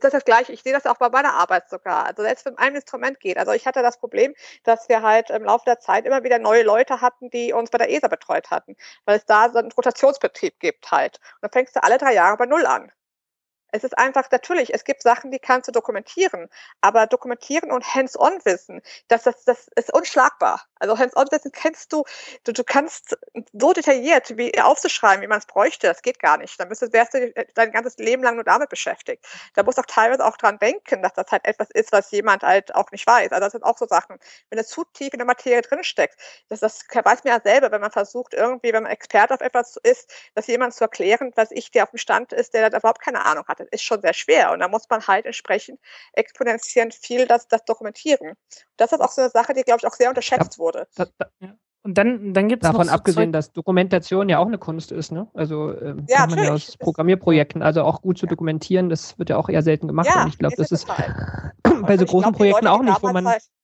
Das 0.00 0.12
ist 0.12 0.14
das 0.14 0.24
Gleiche. 0.24 0.52
Ich 0.52 0.62
sehe 0.62 0.72
das 0.72 0.86
auch 0.86 0.96
bei 0.98 1.08
meiner 1.08 1.34
Arbeit 1.34 1.68
sogar. 1.70 2.04
Also 2.06 2.22
selbst 2.22 2.44
wenn 2.44 2.58
ein 2.58 2.74
Instrument 2.74 3.20
geht. 3.20 3.38
Also 3.38 3.52
ich 3.52 3.66
hatte 3.66 3.82
das 3.82 3.98
Problem, 3.98 4.34
dass 4.64 4.88
wir 4.88 5.02
halt 5.02 5.30
im 5.30 5.44
Laufe 5.44 5.64
der 5.66 5.80
Zeit 5.80 6.04
immer 6.06 6.22
wieder 6.22 6.38
neue 6.38 6.62
Leute 6.62 7.00
hatten, 7.00 7.30
die 7.30 7.52
uns 7.52 7.70
bei 7.70 7.78
der 7.78 7.90
ESA 7.90 8.08
betreut 8.08 8.50
hatten, 8.50 8.76
weil 9.04 9.18
es 9.18 9.24
da 9.24 9.50
so 9.50 9.58
einen 9.58 9.72
Rotationsbetrieb 9.72 10.60
gibt 10.60 10.90
halt. 10.90 11.18
Und 11.36 11.42
dann 11.42 11.50
fängst 11.52 11.76
du 11.76 11.82
alle 11.82 11.98
drei 11.98 12.14
Jahre 12.14 12.36
bei 12.36 12.46
Null 12.46 12.66
an. 12.66 12.92
Es 13.76 13.84
ist 13.84 13.98
einfach, 13.98 14.30
natürlich, 14.30 14.72
es 14.72 14.84
gibt 14.84 15.02
Sachen, 15.02 15.30
die 15.30 15.38
kannst 15.38 15.68
du 15.68 15.72
dokumentieren, 15.72 16.48
aber 16.80 17.06
dokumentieren 17.06 17.70
und 17.70 17.94
Hands-on-Wissen, 17.94 18.80
das, 19.08 19.24
das, 19.24 19.44
das 19.44 19.68
ist 19.76 19.92
unschlagbar. 19.92 20.64
Also 20.78 20.98
Hands-on-Wissen 20.98 21.52
kennst 21.52 21.92
du, 21.92 22.04
du, 22.44 22.52
du 22.52 22.64
kannst 22.64 23.18
so 23.52 23.72
detailliert 23.74 24.36
wie 24.36 24.58
aufzuschreiben, 24.60 25.22
wie 25.22 25.26
man 25.26 25.38
es 25.38 25.46
bräuchte, 25.46 25.88
das 25.88 26.00
geht 26.00 26.18
gar 26.20 26.38
nicht. 26.38 26.58
Dann 26.58 26.68
müsstest, 26.68 26.94
wärst 26.94 27.14
du 27.14 27.32
dein 27.54 27.70
ganzes 27.70 27.98
Leben 27.98 28.22
lang 28.22 28.36
nur 28.36 28.44
damit 28.44 28.70
beschäftigt. 28.70 29.26
Da 29.54 29.62
musst 29.62 29.76
du 29.76 29.82
auch 29.82 29.86
teilweise 29.86 30.24
auch 30.24 30.36
dran 30.38 30.58
denken, 30.58 31.02
dass 31.02 31.12
das 31.12 31.30
halt 31.30 31.44
etwas 31.44 31.70
ist, 31.70 31.92
was 31.92 32.10
jemand 32.10 32.42
halt 32.42 32.74
auch 32.74 32.90
nicht 32.92 33.06
weiß. 33.06 33.32
Also 33.32 33.44
das 33.44 33.52
sind 33.52 33.64
auch 33.64 33.76
so 33.76 33.86
Sachen. 33.86 34.18
Wenn 34.48 34.58
du 34.58 34.64
zu 34.64 34.84
tief 34.84 35.12
in 35.12 35.18
der 35.18 35.26
Materie 35.26 35.60
drinsteckst, 35.60 36.18
das, 36.48 36.60
das 36.60 36.84
weiß 36.92 37.24
man 37.24 37.34
ja 37.34 37.40
selber, 37.42 37.70
wenn 37.72 37.80
man 37.80 37.90
versucht, 37.90 38.32
irgendwie, 38.32 38.72
wenn 38.72 38.84
man 38.84 38.92
Experte 38.92 39.34
auf 39.34 39.40
etwas 39.40 39.76
ist, 39.82 40.10
das 40.34 40.46
jemand 40.46 40.74
zu 40.74 40.84
erklären, 40.84 41.32
was 41.36 41.50
ich, 41.50 41.70
der 41.70 41.84
auf 41.84 41.90
dem 41.90 41.98
Stand 41.98 42.32
ist, 42.32 42.54
der 42.54 42.70
da 42.70 42.78
überhaupt 42.78 43.02
keine 43.02 43.24
Ahnung 43.24 43.44
hat. 43.46 43.60
Ist 43.70 43.82
schon 43.82 44.00
sehr 44.00 44.14
schwer. 44.14 44.52
Und 44.52 44.60
da 44.60 44.68
muss 44.68 44.88
man 44.88 45.06
halt 45.06 45.26
entsprechend 45.26 45.78
exponentiell 46.12 46.90
viel 46.90 47.26
das, 47.26 47.48
das 47.48 47.64
dokumentieren. 47.64 48.34
Das 48.76 48.92
ist 48.92 49.00
auch 49.00 49.10
so 49.10 49.22
eine 49.22 49.30
Sache, 49.30 49.54
die, 49.54 49.62
glaube 49.62 49.80
ich, 49.82 49.86
auch 49.86 49.94
sehr 49.94 50.08
unterschätzt 50.08 50.58
wurde. 50.58 50.86
Da, 50.96 51.06
da, 51.18 51.28
Und 51.82 51.98
dann, 51.98 52.34
dann 52.34 52.48
gibt 52.48 52.62
es 52.64 52.68
noch 52.68 52.74
davon 52.74 52.88
so 52.88 52.94
abgesehen, 52.94 53.26
Zeug, 53.26 53.32
dass 53.32 53.52
Dokumentation 53.52 54.28
ja 54.28 54.38
auch 54.38 54.46
eine 54.46 54.58
Kunst 54.58 54.92
ist, 54.92 55.12
ne? 55.12 55.28
Also 55.34 55.72
ähm, 55.80 56.04
Ja, 56.08 56.26
man 56.26 56.42
ja 56.42 56.52
aus 56.52 56.76
Programmierprojekten, 56.78 57.62
also 57.62 57.82
auch 57.82 58.02
gut 58.02 58.18
zu 58.18 58.26
dokumentieren, 58.26 58.88
das 58.88 59.18
wird 59.18 59.30
ja 59.30 59.36
auch 59.36 59.48
eher 59.48 59.62
selten 59.62 59.86
gemacht. 59.86 60.08
Ja, 60.08 60.22
und 60.22 60.28
ich 60.28 60.38
glaube, 60.38 60.56
das 60.56 60.72
es 60.72 60.82
ist 60.82 60.86
bei 61.86 61.96
Und 61.96 61.98
so 61.98 62.06
großen 62.06 62.22
glaub, 62.22 62.36
Projekten 62.36 62.64
Leute, 62.66 62.76
auch 62.76 62.82
nicht, 62.82 63.02
wo 63.02 63.12
man. 63.12 63.26
Halt, 63.26 63.42
Ja. 63.42 63.55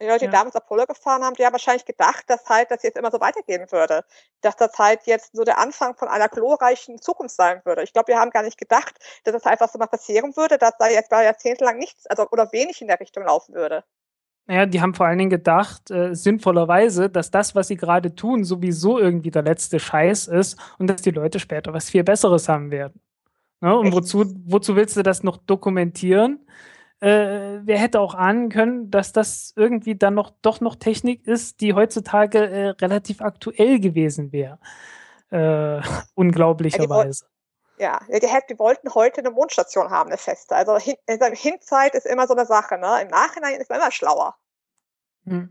Die 0.00 0.06
Leute, 0.06 0.20
die 0.20 0.24
Ja. 0.26 0.32
damals 0.32 0.54
Apollo 0.54 0.86
gefahren 0.86 1.24
haben, 1.24 1.34
die 1.34 1.44
haben 1.44 1.52
wahrscheinlich 1.52 1.86
gedacht, 1.86 2.24
dass 2.28 2.46
halt 2.48 2.70
das 2.70 2.82
jetzt 2.82 2.98
immer 2.98 3.10
so 3.10 3.18
weitergehen 3.20 3.70
würde. 3.72 4.04
Dass 4.42 4.56
das 4.56 4.78
halt 4.78 5.06
jetzt 5.06 5.34
so 5.34 5.42
der 5.44 5.58
Anfang 5.58 5.96
von 5.96 6.08
einer 6.08 6.28
glorreichen 6.28 7.00
Zukunft 7.00 7.34
sein 7.34 7.62
würde. 7.64 7.82
Ich 7.82 7.92
glaube, 7.94 8.08
wir 8.08 8.18
haben 8.18 8.30
gar 8.30 8.42
nicht 8.42 8.58
gedacht, 8.58 8.94
dass 9.24 9.32
das 9.32 9.46
einfach 9.46 9.70
so 9.70 9.78
mal 9.78 9.86
passieren 9.86 10.36
würde, 10.36 10.58
dass 10.58 10.76
da 10.78 10.88
jetzt 10.88 11.10
mal 11.10 11.24
jahrzehntelang 11.24 11.78
nichts, 11.78 12.06
also 12.06 12.28
oder 12.30 12.52
wenig 12.52 12.80
in 12.82 12.88
der 12.88 13.00
Richtung 13.00 13.24
laufen 13.24 13.54
würde. 13.54 13.84
Naja, 14.48 14.66
die 14.66 14.80
haben 14.80 14.94
vor 14.94 15.06
allen 15.06 15.18
Dingen 15.18 15.30
gedacht, 15.30 15.90
äh, 15.90 16.14
sinnvollerweise, 16.14 17.10
dass 17.10 17.30
das, 17.32 17.54
was 17.56 17.68
sie 17.68 17.76
gerade 17.76 18.14
tun, 18.14 18.44
sowieso 18.44 18.98
irgendwie 18.98 19.30
der 19.32 19.42
letzte 19.42 19.80
Scheiß 19.80 20.28
ist 20.28 20.56
und 20.78 20.88
dass 20.88 21.02
die 21.02 21.10
Leute 21.10 21.40
später 21.40 21.72
was 21.72 21.90
viel 21.90 22.04
Besseres 22.04 22.48
haben 22.48 22.70
werden. 22.70 23.00
Ne? 23.60 23.76
Und 23.76 23.92
wozu, 23.92 24.24
wozu 24.44 24.76
willst 24.76 24.96
du 24.96 25.02
das 25.02 25.22
noch 25.24 25.38
dokumentieren? 25.38 26.46
Äh, 27.00 27.60
wer 27.62 27.78
hätte 27.78 28.00
auch 28.00 28.14
ahnen 28.14 28.48
können, 28.48 28.90
dass 28.90 29.12
das 29.12 29.52
irgendwie 29.54 29.96
dann 29.96 30.14
noch 30.14 30.30
doch 30.42 30.60
noch 30.60 30.76
Technik 30.76 31.26
ist, 31.26 31.60
die 31.60 31.74
heutzutage 31.74 32.38
äh, 32.38 32.68
relativ 32.68 33.20
aktuell 33.20 33.80
gewesen 33.80 34.32
wäre. 34.32 34.58
Äh, 35.30 35.82
unglaublicherweise. 36.14 37.26
Ja, 37.78 38.00
ja, 38.08 38.18
die, 38.18 38.26
hätten, 38.26 38.46
die 38.50 38.58
wollten 38.58 38.94
heute 38.94 39.20
eine 39.20 39.30
Mondstation 39.30 39.90
haben, 39.90 40.08
eine 40.08 40.16
feste. 40.16 40.56
Also 40.56 40.78
hin, 40.78 40.94
also 41.06 41.26
Hinzeit 41.26 41.94
ist 41.94 42.06
immer 42.06 42.26
so 42.26 42.34
eine 42.34 42.46
Sache, 42.46 42.78
ne? 42.78 43.02
Im 43.02 43.08
Nachhinein 43.08 43.60
ist 43.60 43.68
man 43.68 43.80
immer 43.80 43.90
schlauer. 43.90 44.34
Hm. 45.26 45.50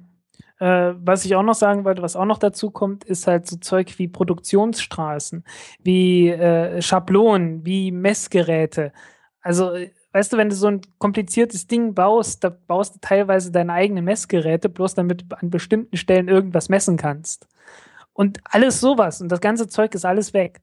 Äh, 0.59 0.93
was 0.97 1.25
ich 1.25 1.35
auch 1.35 1.43
noch 1.43 1.53
sagen 1.53 1.83
wollte, 1.83 2.01
was 2.01 2.15
auch 2.15 2.25
noch 2.25 2.37
dazu 2.37 2.71
kommt, 2.71 3.03
ist 3.03 3.27
halt 3.27 3.45
so 3.45 3.57
Zeug 3.57 3.99
wie 3.99 4.07
Produktionsstraßen, 4.07 5.43
wie 5.79 6.29
äh, 6.29 6.81
Schablonen, 6.81 7.65
wie 7.65 7.91
Messgeräte. 7.91 8.93
Also, 9.41 9.73
äh, 9.73 9.91
weißt 10.15 10.31
du, 10.31 10.37
wenn 10.37 10.47
du 10.47 10.55
so 10.55 10.67
ein 10.67 10.81
kompliziertes 10.97 11.67
Ding 11.67 11.93
baust, 11.93 12.41
da 12.45 12.49
baust 12.49 12.95
du 12.95 12.99
teilweise 13.01 13.51
deine 13.51 13.73
eigenen 13.73 14.05
Messgeräte, 14.05 14.69
bloß 14.69 14.93
damit 14.93 15.25
du 15.29 15.37
an 15.37 15.49
bestimmten 15.49 15.97
Stellen 15.97 16.29
irgendwas 16.29 16.69
messen 16.69 16.95
kannst. 16.95 17.49
Und 18.13 18.39
alles 18.45 18.79
sowas 18.79 19.19
und 19.19 19.29
das 19.29 19.41
ganze 19.41 19.67
Zeug 19.67 19.93
ist 19.93 20.05
alles 20.05 20.33
weg. 20.33 20.61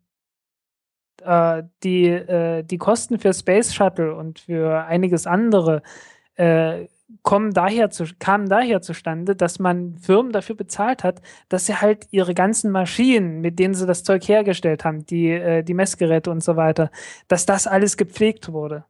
Äh, 1.22 1.64
die, 1.82 2.06
äh, 2.06 2.62
die 2.62 2.78
Kosten 2.78 3.18
für 3.18 3.34
Space 3.34 3.74
Shuttle 3.74 4.16
und 4.16 4.38
für 4.38 4.86
einiges 4.86 5.26
andere 5.26 5.82
äh, 6.36 6.86
kommen 7.20 7.52
daher 7.52 7.90
zu, 7.90 8.04
kamen 8.18 8.48
daher 8.48 8.80
zustande, 8.80 9.36
dass 9.36 9.58
man 9.58 9.98
Firmen 9.98 10.32
dafür 10.32 10.56
bezahlt 10.56 11.04
hat, 11.04 11.20
dass 11.50 11.66
sie 11.66 11.76
halt 11.76 12.06
ihre 12.10 12.32
ganzen 12.32 12.70
Maschinen, 12.70 13.42
mit 13.42 13.58
denen 13.58 13.74
sie 13.74 13.86
das 13.86 14.02
Zeug 14.02 14.26
hergestellt 14.26 14.86
haben, 14.86 15.04
die, 15.04 15.28
äh, 15.28 15.62
die 15.62 15.74
Messgeräte 15.74 16.30
und 16.30 16.42
so 16.42 16.56
weiter, 16.56 16.90
dass 17.28 17.44
das 17.44 17.66
alles 17.66 17.98
gepflegt 17.98 18.50
wurde. 18.50 18.86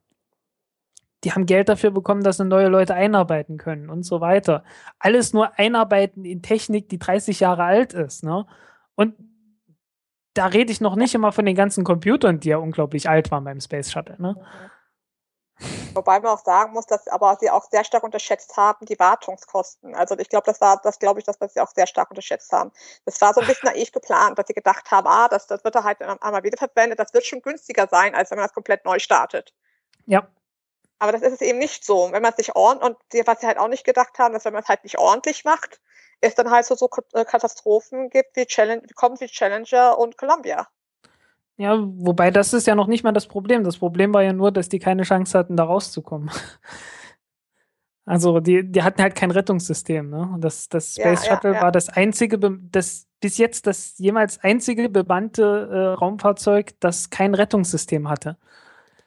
Die 1.24 1.32
haben 1.32 1.46
Geld 1.46 1.68
dafür 1.68 1.90
bekommen, 1.90 2.22
dass 2.22 2.38
sie 2.38 2.44
neue 2.44 2.68
Leute 2.68 2.94
einarbeiten 2.94 3.56
können 3.56 3.90
und 3.90 4.02
so 4.02 4.20
weiter. 4.20 4.64
Alles 4.98 5.32
nur 5.32 5.58
einarbeiten 5.58 6.24
in 6.24 6.42
Technik, 6.42 6.88
die 6.88 6.98
30 6.98 7.40
Jahre 7.40 7.64
alt 7.64 7.92
ist. 7.92 8.24
Ne? 8.24 8.46
Und 8.96 9.14
da 10.34 10.46
rede 10.46 10.72
ich 10.72 10.80
noch 10.80 10.96
nicht 10.96 11.14
immer 11.14 11.32
von 11.32 11.46
den 11.46 11.54
ganzen 11.54 11.84
Computern, 11.84 12.40
die 12.40 12.48
ja 12.48 12.56
unglaublich 12.56 13.08
alt 13.08 13.30
waren 13.30 13.44
beim 13.44 13.60
Space 13.60 13.92
Shuttle. 13.92 14.16
Ne? 14.18 14.36
Wobei 15.94 16.18
man 16.20 16.32
auch 16.32 16.42
sagen 16.42 16.72
muss, 16.72 16.86
dass 16.86 17.06
aber 17.08 17.36
sie 17.38 17.50
auch 17.50 17.64
sehr 17.70 17.84
stark 17.84 18.02
unterschätzt 18.02 18.56
haben, 18.56 18.84
die 18.86 18.98
Wartungskosten. 18.98 19.94
Also 19.94 20.18
ich 20.18 20.28
glaube, 20.28 20.44
das 20.46 20.60
war 20.60 20.80
das, 20.82 20.98
glaube 20.98 21.20
ich, 21.20 21.26
das, 21.26 21.40
was 21.40 21.54
sie 21.54 21.60
auch 21.60 21.70
sehr 21.70 21.86
stark 21.86 22.10
unterschätzt 22.10 22.50
haben. 22.52 22.72
Das 23.04 23.20
war 23.20 23.34
so 23.34 23.40
ein 23.40 23.46
bisschen 23.46 23.68
naiv 23.68 23.92
geplant, 23.92 24.38
dass 24.38 24.46
sie 24.46 24.54
gedacht 24.54 24.90
haben, 24.90 25.06
ah, 25.06 25.28
das, 25.28 25.46
das 25.46 25.62
wird 25.62 25.74
da 25.74 25.84
halt 25.84 26.00
einmal 26.02 26.42
wiederverwendet, 26.42 26.98
das 26.98 27.14
wird 27.14 27.26
schon 27.26 27.42
günstiger 27.42 27.86
sein, 27.88 28.14
als 28.14 28.30
wenn 28.30 28.38
man 28.38 28.46
das 28.46 28.54
komplett 28.54 28.84
neu 28.84 28.98
startet. 28.98 29.54
Ja. 30.06 30.26
Aber 31.02 31.10
das 31.10 31.22
ist 31.22 31.32
es 31.32 31.40
eben 31.40 31.58
nicht 31.58 31.84
so. 31.84 32.12
Wenn 32.12 32.22
man 32.22 32.30
es 32.30 32.38
nicht 32.38 32.54
ordentlich, 32.54 32.88
und 32.88 33.26
was 33.26 33.40
sie 33.40 33.48
halt 33.48 33.58
auch 33.58 33.66
nicht 33.66 33.82
gedacht 33.82 34.20
haben, 34.20 34.32
dass 34.34 34.44
wenn 34.44 34.52
man 34.52 34.62
es 34.62 34.68
halt 34.68 34.84
nicht 34.84 34.98
ordentlich 34.98 35.44
macht, 35.44 35.80
es 36.20 36.36
dann 36.36 36.48
halt 36.48 36.64
so, 36.64 36.76
so 36.76 36.88
äh, 37.14 37.24
Katastrophen 37.24 38.08
gibt 38.08 38.36
wie 38.36 38.46
Challenge, 38.46 38.82
kommen 38.94 39.18
wie 39.18 39.26
Challenger 39.26 39.98
und 39.98 40.16
Columbia. 40.16 40.68
Ja, 41.56 41.76
wobei 41.76 42.30
das 42.30 42.52
ist 42.52 42.68
ja 42.68 42.76
noch 42.76 42.86
nicht 42.86 43.02
mal 43.02 43.10
das 43.10 43.26
Problem. 43.26 43.64
Das 43.64 43.78
Problem 43.78 44.14
war 44.14 44.22
ja 44.22 44.32
nur, 44.32 44.52
dass 44.52 44.68
die 44.68 44.78
keine 44.78 45.02
Chance 45.02 45.36
hatten, 45.36 45.56
da 45.56 45.64
rauszukommen. 45.64 46.30
Also 48.04 48.40
die, 48.40 48.68
die 48.68 48.82
hatten 48.82 49.00
halt 49.00 49.14
kein 49.14 49.30
Rettungssystem. 49.30 50.10
Ne? 50.10 50.34
Das, 50.40 50.68
das 50.68 50.96
Ja, 50.96 51.04
Space 51.04 51.24
ja, 51.24 51.34
Shuttle 51.34 51.54
ja. 51.54 51.62
war 51.62 51.70
das 51.70 51.88
einzige, 51.88 52.36
das 52.36 53.06
bis 53.20 53.38
jetzt 53.38 53.68
das 53.68 53.96
jemals 53.96 54.40
einzige 54.40 54.88
bemannte 54.88 55.68
äh, 55.70 55.94
Raumfahrzeug, 55.94 56.72
das 56.80 57.10
kein 57.10 57.32
Rettungssystem 57.32 58.08
hatte. 58.08 58.38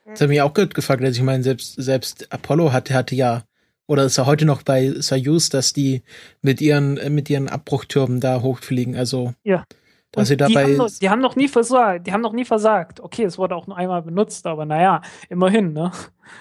Das 0.06 0.22
ich 0.22 0.28
mich 0.28 0.42
auch 0.42 0.54
gefragt, 0.54 1.04
also 1.04 1.18
ich 1.20 1.26
meine, 1.26 1.44
selbst, 1.44 1.74
selbst 1.76 2.32
Apollo 2.32 2.72
hatte, 2.72 2.94
hatte 2.94 3.16
ja, 3.16 3.44
oder 3.88 4.04
ist 4.04 4.18
ja 4.18 4.26
heute 4.26 4.46
noch 4.46 4.62
bei 4.62 4.92
Soyuz, 4.92 5.50
dass 5.50 5.74
die 5.74 6.04
mit 6.42 6.62
ihren, 6.62 6.98
äh, 6.98 7.10
mit 7.10 7.30
ihren 7.30 7.50
Abbruchtürmen 7.50 8.20
da 8.20 8.42
hochfliegen, 8.42 8.96
also. 8.96 9.34
Ja. 9.44 9.64
Dass 10.12 10.28
sie 10.30 10.36
Und 10.36 10.48
die, 10.48 10.54
dabei. 10.54 10.64
haben 10.64 10.78
noch, 10.78 10.92
die 10.92 11.10
haben 11.10 11.22
noch 11.22 11.36
nie 11.36 11.48
versagt. 11.48 12.08
Die 12.08 12.14
haben 12.14 12.22
noch 12.22 12.34
nie 12.34 12.46
versagt. 12.46 13.02
Okay, 13.02 13.24
es 13.24 13.38
wurde 13.38 13.56
auch 13.56 13.68
nur 13.68 13.76
einmal 13.76 14.02
benutzt, 14.02 14.46
aber 14.46 14.66
naja, 14.66 15.02
immerhin, 15.30 15.74
ne? 15.74 15.92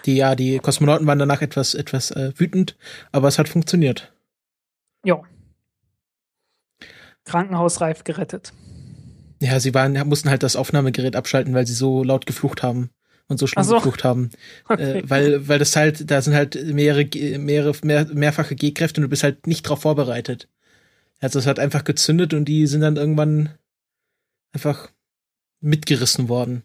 Die, 0.04 0.16
ja, 0.16 0.36
die 0.36 0.58
Kosmonauten 0.58 1.06
waren 1.06 1.18
danach 1.18 1.42
etwas, 1.42 1.74
etwas 1.74 2.10
äh, 2.12 2.32
wütend, 2.36 2.76
aber 3.12 3.28
es 3.28 3.38
hat 3.38 3.48
funktioniert. 3.48 4.12
Ja. 5.04 5.22
Krankenhausreif 7.24 8.04
gerettet. 8.04 8.52
Ja, 9.40 9.58
sie 9.58 9.74
waren, 9.74 9.94
mussten 10.06 10.30
halt 10.30 10.42
das 10.42 10.54
Aufnahmegerät 10.54 11.16
abschalten, 11.16 11.54
weil 11.54 11.66
sie 11.66 11.74
so 11.74 12.04
laut 12.04 12.26
geflucht 12.26 12.62
haben 12.62 12.90
und 13.28 13.38
so 13.38 13.46
schlimm 13.46 13.64
so. 13.64 13.76
geflucht 13.76 14.04
haben. 14.04 14.30
Okay. 14.68 15.00
Äh, 15.00 15.10
weil, 15.10 15.48
weil 15.48 15.58
das 15.58 15.76
halt, 15.76 16.10
da 16.10 16.20
sind 16.22 16.34
halt 16.34 16.54
mehrere, 16.66 17.06
mehrere, 17.38 17.74
mehr, 17.82 18.06
mehrfache 18.06 18.54
G-Kräfte 18.54 19.00
und 19.00 19.02
du 19.02 19.08
bist 19.08 19.22
halt 19.22 19.46
nicht 19.46 19.62
drauf 19.62 19.82
vorbereitet. 19.82 20.48
Also 21.20 21.38
es 21.38 21.46
hat 21.46 21.58
einfach 21.58 21.84
gezündet 21.84 22.34
und 22.34 22.44
die 22.46 22.66
sind 22.66 22.80
dann 22.80 22.96
irgendwann 22.96 23.54
einfach 24.52 24.90
mitgerissen 25.60 26.28
worden. 26.28 26.64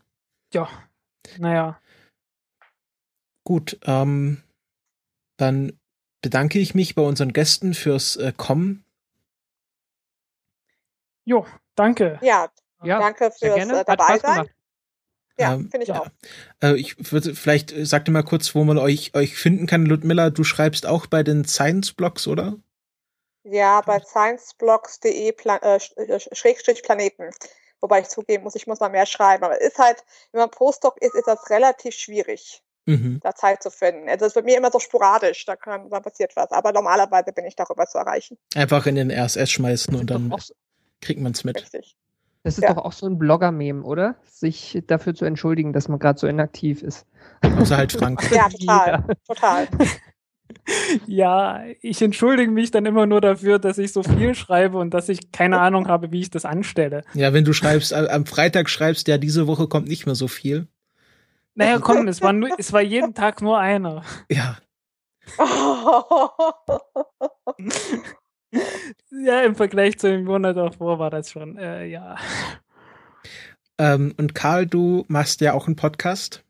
ja. 0.53 0.68
Naja. 1.38 1.80
Gut, 3.44 3.77
ähm, 3.84 4.41
dann 5.38 5.80
bedanke 6.22 6.60
ich 6.60 6.76
mich 6.76 6.95
bei 6.95 7.02
unseren 7.02 7.34
Gästen 7.34 7.73
fürs 7.73 8.15
äh, 8.15 8.34
Kommen. 8.36 8.84
Jo, 11.26 11.45
danke. 11.76 12.19
Ja, 12.22 12.49
Ja, 12.84 12.99
danke 12.99 13.31
fürs 13.31 13.69
äh, 13.69 13.84
dabei 13.86 14.18
sein. 14.19 14.49
Ja, 15.40 15.53
Ähm, 15.53 15.70
finde 15.72 15.84
ich 15.84 15.90
ja. 15.90 16.02
auch. 16.02 16.07
Äh, 16.61 16.76
ich 16.76 17.11
würde 17.11 17.34
vielleicht 17.34 17.72
äh, 17.72 17.86
sag 17.86 18.06
dir 18.06 18.11
mal 18.11 18.24
kurz, 18.24 18.53
wo 18.56 18.64
man 18.64 18.78
euch 18.78 19.16
euch 19.16 19.36
finden 19.38 19.68
kann. 19.68 19.86
Ludmilla, 19.86 20.30
du 20.30 20.44
schreibst 20.44 20.86
auch 20.86 21.06
bei 21.07 21.24
den 21.24 21.45
Science 21.45 21.94
Blogs, 21.94 22.28
oder? 22.28 22.57
Ja, 23.44 23.82
bei 23.82 23.99
scienceblogs.de 23.99 25.32
Pla 25.32 25.57
äh, 25.57 25.80
äh, 25.95 26.20
Schrägstrich 26.34 26.84
Planeten. 26.84 27.30
Wobei 27.82 28.02
ich 28.02 28.10
zugeben 28.10 28.44
muss, 28.44 28.56
ich 28.56 28.68
muss 28.68 28.82
mal 28.82 28.90
mehr 28.90 29.06
schreiben. 29.06 29.44
Aber 29.45 29.60
es 29.60 29.70
ist 29.70 29.78
halt, 29.80 30.03
wenn 30.34 30.41
man 30.41 30.52
Postdoc 30.52 31.02
ist, 31.02 31.16
ist 31.16 31.28
das 31.28 31.49
relativ 31.49 31.95
schwierig, 31.95 32.61
Mhm. 32.86 33.20
da 33.24 33.34
Zeit 33.34 33.64
zu 33.64 33.72
finden. 33.72 34.10
Also 34.10 34.26
es 34.26 34.32
ist 34.32 34.34
bei 34.34 34.41
mir 34.41 34.57
immer 34.57 34.72
so 34.72 34.80
sporadisch, 34.80 35.45
da 35.45 35.56
kann, 35.56 35.90
da 35.90 36.02
passiert 36.02 36.36
was. 36.36 36.52
Aber 36.52 36.74
normalerweise 36.74 37.32
bin 37.32 37.45
ich 37.45 37.56
darüber 37.56 37.86
zu 37.88 37.98
erreichen. 37.98 38.38
Einfach 38.56 38.86
in 38.86 38.95
den 38.95 39.10
RSS 39.11 39.49
schmeißen 39.52 39.95
und 39.95 40.10
dann 40.10 40.36
kriegt 40.99 41.22
man's 41.22 41.45
mit. 41.45 41.61
Richtig. 41.61 41.95
Das 42.44 42.57
ist 42.57 42.64
Ja. 42.64 42.74
doch 42.74 42.86
auch 42.86 42.94
so 42.94 43.06
ein 43.06 43.18
Blogger-Meme, 43.20 43.84
oder? 43.84 44.16
Sich 44.26 44.82
dafür 44.88 45.14
zu 45.14 45.26
entschuldigen, 45.26 45.74
dass 45.74 45.88
man 45.90 45.99
gerade 45.99 46.18
so 46.20 46.26
inaktiv 46.28 46.82
ist. 46.84 47.06
Außer 47.41 47.78
halt 47.78 47.91
Frank. 47.91 48.22
Ja, 48.34 48.48
total. 48.49 48.86
Jeder. 49.03 49.07
Total. 49.28 49.68
Ja, 51.06 51.61
ich 51.82 52.02
entschuldige 52.02 52.52
mich 52.52 52.72
dann 52.72 52.86
immer 52.88 53.06
nur 53.06 53.22
dafür, 53.22 53.60
dass 53.60 53.78
ich 53.78 53.94
so 53.94 54.02
viel 54.02 54.34
schreibe 54.34 54.80
und 54.80 54.95
dass 54.95 55.07
ich 55.07 55.32
keine 55.32 55.60
Ahnung 55.60 55.88
habe, 55.88 56.11
wie 56.11 56.22
ich 56.22 56.32
das 56.32 56.44
anstelle. 56.44 57.03
Ja, 57.14 57.34
wenn 57.34 57.45
du 57.45 57.53
schreibst, 57.53 57.94
am 57.94 58.26
Freitag 58.26 58.68
schreibst, 58.68 59.07
ja, 59.07 59.20
diese 59.20 59.45
Woche 59.45 59.68
kommt 59.68 59.88
nicht 59.88 60.07
mehr 60.07 60.16
so 60.16 60.28
viel. 60.28 60.68
Naja, 61.53 61.78
komm, 61.80 62.07
es 62.07 62.22
war, 62.24 62.34
nur, 62.34 62.49
es 62.57 62.74
war 62.74 62.82
jeden 62.82 63.14
Tag 63.14 63.44
nur 63.44 63.60
einer. 63.60 64.03
Ja, 64.30 64.57
Ja, 69.12 69.42
im 69.42 69.56
Vergleich 69.56 69.98
zu 70.00 70.10
dem 70.10 70.26
Monat 70.26 70.56
davor 70.56 71.00
war 71.00 71.10
das 71.10 71.32
schon, 71.32 71.58
äh, 71.58 71.86
ja. 71.86 72.16
ähm, 73.78 74.14
und 74.18 74.36
Karl, 74.36 74.66
du 74.66 75.04
machst 75.08 75.42
ja 75.42 75.54
auch 75.54 75.68
einen 75.68 75.76
Podcast. 75.76 76.44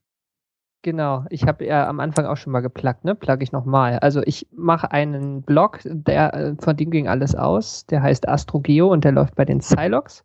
Genau, 0.81 1.25
ich 1.29 1.43
habe 1.43 1.65
ja 1.65 1.87
am 1.89 1.99
Anfang 1.99 2.25
auch 2.25 2.37
schon 2.37 2.53
mal 2.53 2.61
geplagt, 2.61 3.03
ne? 3.03 3.13
Plug 3.13 3.37
ich 3.41 3.51
nochmal. 3.51 3.99
Also 3.99 4.21
ich 4.23 4.47
mache 4.51 4.91
einen 4.91 5.41
Blog, 5.41 5.79
der 5.83 6.33
äh, 6.33 6.55
von 6.57 6.77
dem 6.77 6.89
ging 6.89 7.09
alles 7.09 7.35
aus. 7.35 7.85
Der 7.87 8.01
heißt 8.01 8.29
Astrogeo 8.29 8.89
und 8.89 9.03
der 9.03 9.11
läuft 9.11 9.35
bei 9.35 9.43
den 9.43 9.59
Silox. 9.59 10.23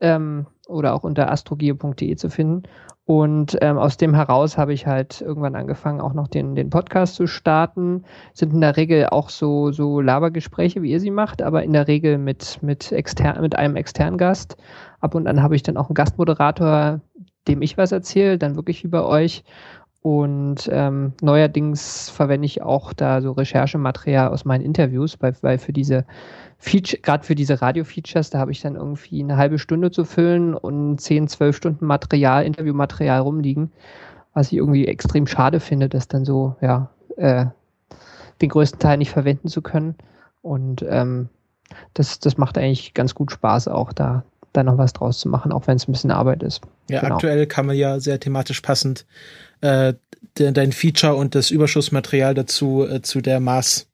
Ähm, 0.00 0.46
oder 0.66 0.94
auch 0.94 1.04
unter 1.04 1.30
astrogeo.de 1.30 2.16
zu 2.16 2.28
finden. 2.28 2.64
Und 3.08 3.56
ähm, 3.62 3.78
aus 3.78 3.96
dem 3.96 4.12
heraus 4.12 4.58
habe 4.58 4.74
ich 4.74 4.86
halt 4.86 5.22
irgendwann 5.22 5.54
angefangen, 5.54 6.02
auch 6.02 6.12
noch 6.12 6.28
den, 6.28 6.54
den 6.54 6.68
Podcast 6.68 7.14
zu 7.14 7.26
starten. 7.26 8.04
Sind 8.34 8.52
in 8.52 8.60
der 8.60 8.76
Regel 8.76 9.06
auch 9.06 9.30
so, 9.30 9.72
so 9.72 10.02
Labergespräche, 10.02 10.82
wie 10.82 10.90
ihr 10.90 11.00
sie 11.00 11.10
macht, 11.10 11.40
aber 11.40 11.62
in 11.62 11.72
der 11.72 11.88
Regel 11.88 12.18
mit, 12.18 12.62
mit, 12.62 12.92
extern, 12.92 13.40
mit 13.40 13.56
einem 13.56 13.76
externen 13.76 14.18
Gast. 14.18 14.58
Ab 15.00 15.14
und 15.14 15.26
an 15.26 15.42
habe 15.42 15.56
ich 15.56 15.62
dann 15.62 15.78
auch 15.78 15.88
einen 15.88 15.94
Gastmoderator, 15.94 17.00
dem 17.48 17.62
ich 17.62 17.78
was 17.78 17.92
erzähle, 17.92 18.36
dann 18.36 18.56
wirklich 18.56 18.86
bei 18.90 19.02
euch. 19.02 19.42
Und 20.00 20.68
ähm, 20.72 21.12
neuerdings 21.20 22.08
verwende 22.08 22.46
ich 22.46 22.62
auch 22.62 22.92
da 22.92 23.20
so 23.20 23.32
Recherchematerial 23.32 24.28
aus 24.28 24.44
meinen 24.44 24.64
Interviews, 24.64 25.16
weil, 25.20 25.34
weil 25.42 25.58
für 25.58 25.72
diese 25.72 26.04
Feature, 26.58 27.00
gerade 27.02 27.24
für 27.24 27.34
diese 27.34 27.60
Radio-Features, 27.60 28.30
da 28.30 28.38
habe 28.38 28.52
ich 28.52 28.60
dann 28.60 28.76
irgendwie 28.76 29.22
eine 29.22 29.36
halbe 29.36 29.58
Stunde 29.58 29.90
zu 29.90 30.04
füllen 30.04 30.54
und 30.54 31.00
10, 31.00 31.28
12 31.28 31.56
Stunden 31.56 31.86
Material, 31.86 32.44
Interviewmaterial 32.44 33.20
rumliegen, 33.20 33.72
was 34.34 34.52
ich 34.52 34.58
irgendwie 34.58 34.86
extrem 34.86 35.26
schade 35.26 35.60
finde, 35.60 35.88
das 35.88 36.08
dann 36.08 36.24
so, 36.24 36.56
ja, 36.60 36.90
äh, 37.16 37.46
den 38.40 38.48
größten 38.50 38.78
Teil 38.78 38.98
nicht 38.98 39.10
verwenden 39.10 39.48
zu 39.48 39.62
können. 39.62 39.96
Und 40.42 40.84
ähm, 40.88 41.28
das, 41.94 42.20
das 42.20 42.38
macht 42.38 42.56
eigentlich 42.56 42.94
ganz 42.94 43.14
gut 43.14 43.32
Spaß, 43.32 43.68
auch 43.68 43.92
da, 43.92 44.24
da 44.58 44.62
noch 44.64 44.78
was 44.78 44.92
draus 44.92 45.18
zu 45.20 45.28
machen, 45.28 45.52
auch 45.52 45.66
wenn 45.66 45.76
es 45.76 45.88
ein 45.88 45.92
bisschen 45.92 46.10
Arbeit 46.10 46.42
ist. 46.42 46.60
Ja, 46.90 47.00
Genau. 47.00 47.14
aktuell 47.14 47.46
kann 47.46 47.66
man 47.66 47.76
ja 47.76 48.00
sehr 48.00 48.18
thematisch 48.20 48.60
passend 48.60 49.06
äh, 49.60 49.94
de, 50.38 50.52
dein 50.52 50.72
Feature 50.72 51.14
und 51.14 51.34
das 51.34 51.50
Überschussmaterial 51.50 52.34
dazu 52.34 52.86
äh, 52.86 53.00
zu 53.02 53.20
der 53.20 53.40
Mars, 53.40 53.88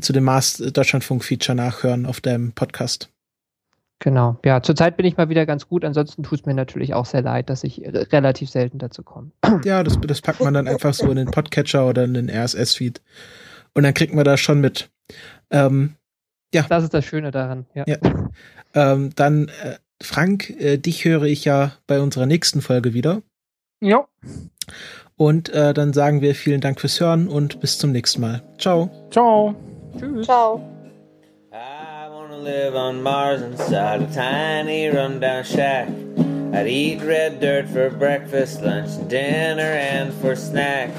zu 0.00 0.12
dem 0.12 0.24
Mars 0.24 0.56
Deutschlandfunk 0.58 1.24
Feature 1.24 1.54
nachhören 1.56 2.06
auf 2.06 2.20
deinem 2.20 2.52
Podcast. 2.52 3.08
Genau. 4.02 4.38
Ja, 4.46 4.62
zurzeit 4.62 4.96
bin 4.96 5.04
ich 5.04 5.18
mal 5.18 5.28
wieder 5.28 5.44
ganz 5.44 5.68
gut. 5.68 5.84
Ansonsten 5.84 6.22
tut 6.22 6.40
es 6.40 6.46
mir 6.46 6.54
natürlich 6.54 6.94
auch 6.94 7.04
sehr 7.04 7.20
leid, 7.20 7.50
dass 7.50 7.64
ich 7.64 7.80
re- 7.82 8.10
relativ 8.12 8.48
selten 8.48 8.78
dazu 8.78 9.02
komme. 9.02 9.30
Ja, 9.64 9.82
das, 9.82 9.98
das 10.00 10.22
packt 10.22 10.40
man 10.40 10.54
dann 10.54 10.68
einfach 10.68 10.94
so 10.94 11.10
in 11.10 11.16
den 11.16 11.30
Podcatcher 11.30 11.86
oder 11.86 12.04
in 12.04 12.14
den 12.14 12.30
RSS-Feed. 12.30 13.02
Und 13.74 13.82
dann 13.82 13.92
kriegt 13.94 14.14
man 14.14 14.24
das 14.24 14.40
schon 14.40 14.60
mit. 14.60 14.88
Ähm, 15.50 15.96
Das 16.52 16.82
ist 16.84 16.94
das 16.94 17.04
Schöne 17.04 17.30
daran. 17.30 17.66
Ja. 17.74 17.84
Ja. 17.86 17.98
ähm, 18.74 19.10
dann, 19.16 19.48
äh, 19.62 19.76
Frank, 20.02 20.50
äh, 20.58 20.78
dich 20.78 21.04
höre 21.04 21.24
ich 21.24 21.44
ja 21.44 21.72
bei 21.86 22.00
unserer 22.00 22.26
nächsten 22.26 22.62
Folge 22.62 22.94
wieder. 22.94 23.22
Ja, 23.80 24.06
Und 25.16 25.50
äh, 25.50 25.74
dann 25.74 25.92
sagen 25.92 26.22
wir 26.22 26.34
vielen 26.34 26.60
Dank 26.62 26.80
fürs 26.80 26.98
Hören 27.00 27.28
und 27.28 27.60
bis 27.60 27.76
zum 27.78 27.92
nächsten 27.92 28.22
Mal. 28.22 28.42
Ciao. 28.58 28.90
ciao. 29.10 29.54
Tschüss. 29.98 30.24
Ciao. 30.26 30.62
I 31.52 32.08
wanna 32.10 32.38
live 32.38 32.74
on 32.74 33.02
Mars 33.02 33.42
inside 33.42 34.02
a 34.02 34.06
tiny 34.14 34.88
rundown 34.88 35.44
shack. 35.44 35.88
I'd 36.54 36.66
eat 36.66 37.02
red 37.02 37.38
dirt 37.40 37.68
for 37.68 37.90
breakfast, 37.90 38.62
lunch, 38.62 38.90
dinner, 39.08 39.62
and 39.62 40.12
for 40.22 40.34
snack. 40.34 40.90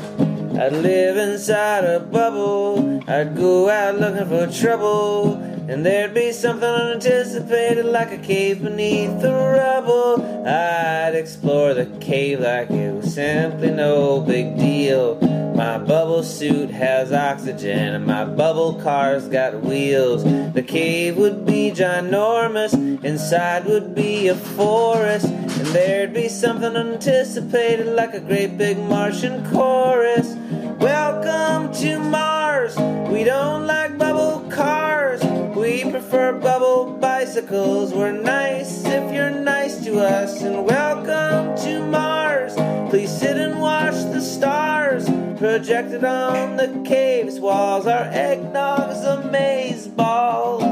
I'd 0.60 0.74
live 0.74 1.18
inside 1.18 1.86
a 1.86 2.00
bubble. 2.00 3.02
I'd 3.10 3.36
go 3.36 3.70
out 3.70 4.00
looking 4.00 4.28
for 4.28 4.52
trouble. 4.52 5.36
And 5.68 5.86
there'd 5.86 6.14
be 6.14 6.32
something 6.32 6.68
unanticipated 6.68 7.86
like 7.86 8.12
a 8.12 8.18
cave 8.18 8.62
beneath 8.62 9.22
the 9.22 9.32
rubble. 9.32 10.22
I'd 10.46 11.16
explore 11.16 11.74
the 11.74 11.86
cave 12.00 12.42
like 12.42 12.70
it 12.70 12.94
was 12.94 13.14
simply 13.14 13.72
no 13.72 14.20
big 14.20 14.58
deal. 14.58 15.16
My 15.56 15.78
bubble 15.78 16.24
suit 16.24 16.72
has 16.72 17.12
oxygen 17.14 17.94
and 17.94 18.06
my 18.06 18.26
bubble 18.26 18.74
car's 18.82 19.28
got 19.28 19.62
wheels. 19.62 20.24
The 20.54 20.64
cave 20.64 21.18
would 21.18 21.46
be 21.46 21.72
ginormous, 21.72 22.74
inside 23.04 23.66
would 23.66 23.94
be 23.94 24.28
a 24.28 24.36
forest, 24.36 25.28
and 25.28 25.68
there'd 25.68 26.14
be 26.14 26.30
something 26.30 26.76
unanticipated 26.76 27.86
like 27.86 28.14
a 28.14 28.20
great 28.20 28.58
big 28.58 28.78
Martian 28.80 29.48
chorus. 29.52 30.36
Welcome 31.52 31.74
to 31.82 32.00
Mars. 32.00 32.78
We 33.12 33.26
don't 33.26 33.68
like 33.68 33.98
bubble 33.98 34.40
cars. 34.50 35.22
We 35.54 35.84
prefer 35.92 36.32
bubble 36.32 36.94
bicycles. 36.94 37.94
We're 37.94 38.14
nice 38.14 38.86
if 38.86 39.14
you're 39.14 39.32
nice 39.32 39.84
to 39.84 40.00
us. 40.00 40.44
And 40.44 40.66
welcome 40.66 41.62
to 41.66 41.86
Mars. 41.86 42.54
Please 42.90 43.12
sit 43.12 43.36
and 43.36 43.60
watch 43.60 43.96
the 44.14 44.22
stars 44.22 45.10
projected 45.38 46.06
on 46.06 46.56
the 46.56 46.82
cave's 46.88 47.38
walls. 47.38 47.86
Our 47.86 48.06
eggnog's 48.06 49.04
amaze 49.04 49.90
balls. 49.90 50.64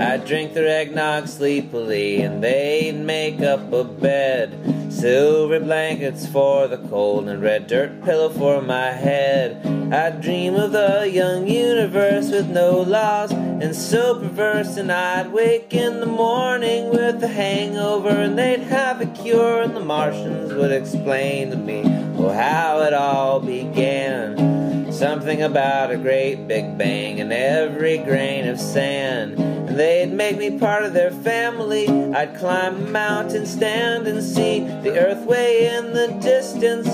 I'd 0.00 0.24
drink 0.24 0.54
their 0.54 0.68
eggnog 0.68 1.26
sleepily, 1.26 2.22
and 2.22 2.44
they'd 2.44 2.94
make 2.94 3.40
up 3.40 3.72
a 3.72 3.82
bed. 3.82 4.79
Silver 5.00 5.58
blankets 5.58 6.26
for 6.26 6.68
the 6.68 6.76
cold, 6.76 7.26
and 7.26 7.40
red 7.40 7.66
dirt 7.66 8.04
pillow 8.04 8.28
for 8.28 8.60
my 8.60 8.90
head. 8.90 9.64
I'd 9.94 10.20
dream 10.20 10.56
of 10.56 10.72
the 10.72 11.10
young 11.10 11.48
universe 11.48 12.30
with 12.30 12.50
no 12.50 12.82
laws 12.82 13.32
and 13.32 13.74
so 13.74 14.20
perverse, 14.20 14.76
and 14.76 14.92
I'd 14.92 15.32
wake 15.32 15.72
in 15.72 16.00
the 16.00 16.06
morning 16.06 16.90
with 16.90 17.24
a 17.24 17.28
hangover, 17.28 18.10
and 18.10 18.38
they'd 18.38 18.60
have 18.60 19.00
a 19.00 19.06
cure, 19.06 19.62
and 19.62 19.74
the 19.74 19.80
Martians 19.80 20.52
would 20.52 20.70
explain 20.70 21.48
to 21.48 21.56
me 21.56 21.82
oh, 22.18 22.28
how 22.28 22.82
it 22.82 22.92
all 22.92 23.40
began. 23.40 24.69
Something 24.90 25.42
about 25.42 25.90
a 25.92 25.96
great 25.96 26.46
big 26.46 26.76
bang 26.76 27.20
and 27.20 27.32
every 27.32 27.98
grain 27.98 28.46
of 28.48 28.60
sand. 28.60 29.38
And 29.38 29.78
they'd 29.78 30.12
make 30.12 30.36
me 30.36 30.58
part 30.58 30.84
of 30.84 30.92
their 30.92 31.12
family. 31.12 31.88
I'd 31.88 32.36
climb 32.36 32.76
a 32.76 32.90
mountain, 32.90 33.46
stand 33.46 34.06
and 34.08 34.22
see 34.22 34.60
the 34.60 34.98
earth 34.98 35.24
way 35.26 35.68
in 35.74 35.92
the 35.92 36.08
distance. 36.20 36.88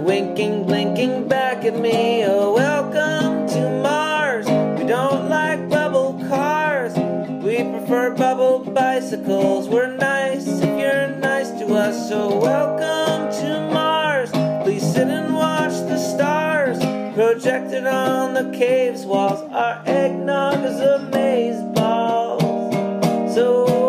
Winking, 0.00 0.64
blinking 0.66 1.28
back 1.28 1.64
at 1.64 1.78
me. 1.78 2.24
Oh, 2.24 2.54
welcome 2.54 3.46
to 3.48 3.82
Mars. 3.82 4.46
We 4.46 4.88
don't 4.88 5.28
like 5.28 5.68
bubble 5.68 6.14
cars. 6.28 6.94
We 7.44 7.56
prefer 7.56 8.14
bubble 8.16 8.60
bicycles. 8.60 9.68
We're 9.68 9.94
nice 9.94 10.48
if 10.48 10.78
you're 10.80 11.08
nice 11.18 11.50
to 11.50 11.74
us. 11.74 12.08
So 12.08 12.38
welcome 12.38 13.30
to 13.40 13.60
Mars. 13.60 13.71
Projected 17.14 17.86
on 17.86 18.32
the 18.32 18.56
cave's 18.56 19.04
walls, 19.04 19.42
our 19.52 19.82
eggnog 19.84 20.64
is 20.64 20.80
a 20.80 20.98
maze 21.12 21.62
ball. 21.74 22.40
So 23.34 23.81